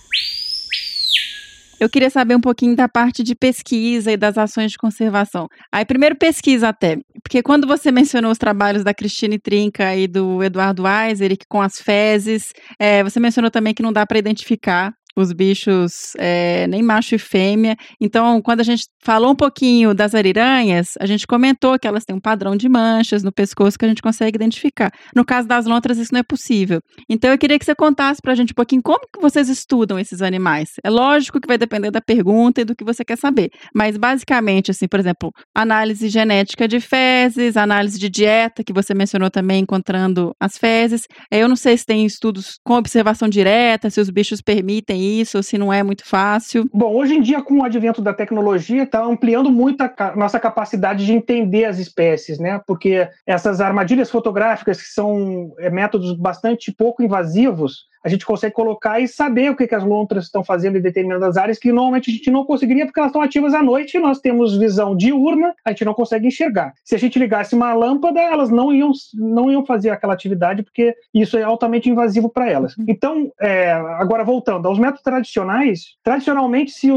Eu 1.80 1.90
queria 1.90 2.10
saber 2.10 2.36
um 2.36 2.42
pouquinho 2.42 2.76
da 2.76 2.88
parte 2.88 3.22
de 3.22 3.36
pesquisa 3.36 4.12
e 4.12 4.18
das 4.18 4.38
ações 4.38 4.72
de 4.72 4.78
conservação. 4.78 5.48
Aí, 5.72 5.84
primeiro 5.84 6.16
pesquisa 6.16 6.70
até, 6.70 6.98
porque 7.22 7.44
quando 7.44 7.68
você 7.68 7.92
mencionou 7.92 8.32
os 8.32 8.38
trabalhos 8.38 8.84
da 8.84 8.94
Cristine 8.94 9.38
Trinca 9.38 9.96
e 9.96 10.08
do 10.08 10.42
Eduardo 10.42 10.84
Weiser, 10.84 11.36
com 11.50 11.62
as 11.62 11.80
fezes, 11.80 12.54
é, 12.80 13.04
você 13.04 13.20
mencionou 13.20 13.52
também 13.52 13.74
que 13.74 13.84
não 13.84 13.92
dá 13.92 14.06
para 14.06 14.18
identificar 14.18 14.94
os 15.16 15.32
bichos, 15.32 16.14
é, 16.18 16.68
nem 16.68 16.82
macho 16.82 17.16
e 17.16 17.20
fêmea. 17.20 17.76
Então, 18.00 18.42
quando 18.42 18.60
a 18.62 18.64
gente 18.64 18.86
falou 19.04 19.32
um 19.32 19.36
pouquinho 19.36 19.94
das 19.94 20.14
ariranhas, 20.14 20.94
a 21.00 21.06
gente 21.06 21.26
comentou 21.26 21.80
que 21.80 21.88
elas 21.88 22.04
têm 22.04 22.16
um 22.16 22.20
padrão 22.20 22.56
de 22.56 22.68
manchas 22.68 23.24
no 23.24 23.32
pescoço 23.32 23.78
que 23.78 23.86
a 23.86 23.88
gente 23.88 24.02
consegue 24.02 24.36
identificar. 24.36 24.92
No 25.16 25.24
caso 25.24 25.48
das 25.48 25.66
lontras, 25.66 25.98
isso 25.98 26.14
não 26.14 26.20
é 26.20 26.24
possível. 26.24 26.80
Então, 27.10 27.32
eu 27.32 27.38
queria 27.38 27.58
que 27.58 27.66
você 27.66 27.76
contasse 27.76 28.22
para 28.22 28.34
a 28.34 28.36
gente 28.36 28.52
um 28.52 28.56
pouquinho 28.56 28.82
como 28.84 29.06
que 29.14 29.22
vocês 29.22 29.50
estudam 29.50 29.98
esses 29.98 30.22
animais. 30.22 30.70
É 30.84 30.90
lógico 30.90 31.40
que 31.40 31.48
vai 31.48 31.58
depender 31.58 31.92
da 31.92 32.02
pergunta 32.02 32.62
e 32.62 32.66
do 32.66 32.76
que 32.76 32.84
você 32.84 33.04
quer 33.06 33.18
saber, 33.18 33.50
mas 33.74 33.98
basicamente, 33.98 34.72
assim, 34.72 34.88
por 34.88 35.00
exemplo, 35.00 35.32
análise 35.54 36.10
genética 36.10 36.68
de 36.68 36.80
fezes, 36.80 37.58
análise 37.58 37.98
de 38.00 38.10
dieta, 38.10 38.64
que 38.64 38.74
você 38.74 38.94
mencionou 38.94 39.30
também, 39.30 39.62
encontrando 39.62 40.34
as 40.40 40.58
fezes. 40.58 41.04
Eu 41.32 41.48
não 41.48 41.56
sei 41.56 41.78
se 41.78 41.86
tem 41.86 42.06
estudos 42.06 42.58
com 42.64 42.74
observação 42.74 43.30
direta, 43.30 43.90
se 43.90 44.00
os 44.00 44.10
bichos 44.10 44.42
permitem 44.42 45.05
isso, 45.06 45.42
se 45.44 45.58
não 45.58 45.72
é 45.72 45.84
muito 45.84 46.06
fácil? 46.06 46.70
Bom, 46.74 46.94
hoje 46.94 47.16
em 47.16 47.22
dia, 47.22 47.42
com 47.42 47.60
o 47.60 47.64
advento 47.64 48.02
da 48.02 48.14
tecnologia, 48.14 48.84
está 48.84 49.04
ampliando 49.04 49.52
muito 49.52 49.82
a 49.82 50.16
nossa 50.16 50.40
capacidade 50.40 51.06
de 51.06 51.14
entender 51.14 51.66
as 51.66 51.80
espécies, 51.80 52.40
né? 52.40 52.60
Porque 52.66 53.08
essas 53.26 53.62
armadilhas 53.62 54.10
fotográficas, 54.10 54.82
que 54.82 54.88
são 54.88 55.54
é, 55.60 55.70
métodos 55.70 56.14
bastante 56.18 56.72
pouco 56.72 57.04
invasivos, 57.04 57.86
a 58.06 58.10
gente 58.10 58.24
consegue 58.24 58.54
colocar 58.54 59.00
e 59.00 59.08
saber 59.08 59.50
o 59.50 59.56
que, 59.56 59.66
que 59.66 59.74
as 59.74 59.84
lontras 59.84 60.26
estão 60.26 60.44
fazendo 60.44 60.78
em 60.78 60.82
determinadas 60.82 61.38
áreas 61.38 61.58
que 61.58 61.72
normalmente 61.72 62.12
a 62.12 62.14
gente 62.14 62.30
não 62.30 62.46
conseguiria 62.46 62.86
porque 62.86 63.00
elas 63.00 63.10
estão 63.10 63.22
ativas 63.22 63.56
à 63.56 63.64
noite 63.64 63.98
e 63.98 64.00
nós 64.00 64.20
temos 64.20 64.56
visão 64.56 64.96
diurna, 64.96 65.56
a 65.66 65.72
gente 65.72 65.84
não 65.84 65.94
consegue 65.96 66.28
enxergar. 66.28 66.74
Se 66.84 66.94
a 66.94 67.00
gente 67.00 67.18
ligasse 67.18 67.56
uma 67.56 67.74
lâmpada, 67.74 68.22
elas 68.22 68.52
não 68.52 68.72
iam, 68.72 68.92
não 69.16 69.52
iam 69.52 69.66
fazer 69.66 69.90
aquela 69.90 70.14
atividade 70.14 70.62
porque 70.62 70.96
isso 71.12 71.36
é 71.36 71.42
altamente 71.42 71.90
invasivo 71.90 72.30
para 72.30 72.48
elas. 72.48 72.78
Uhum. 72.78 72.86
Então, 72.88 73.32
é, 73.42 73.72
agora 73.72 74.24
voltando 74.24 74.68
aos 74.68 74.78
métodos 74.78 75.02
tradicionais, 75.02 75.96
tradicionalmente 76.04 76.72
se, 76.72 76.90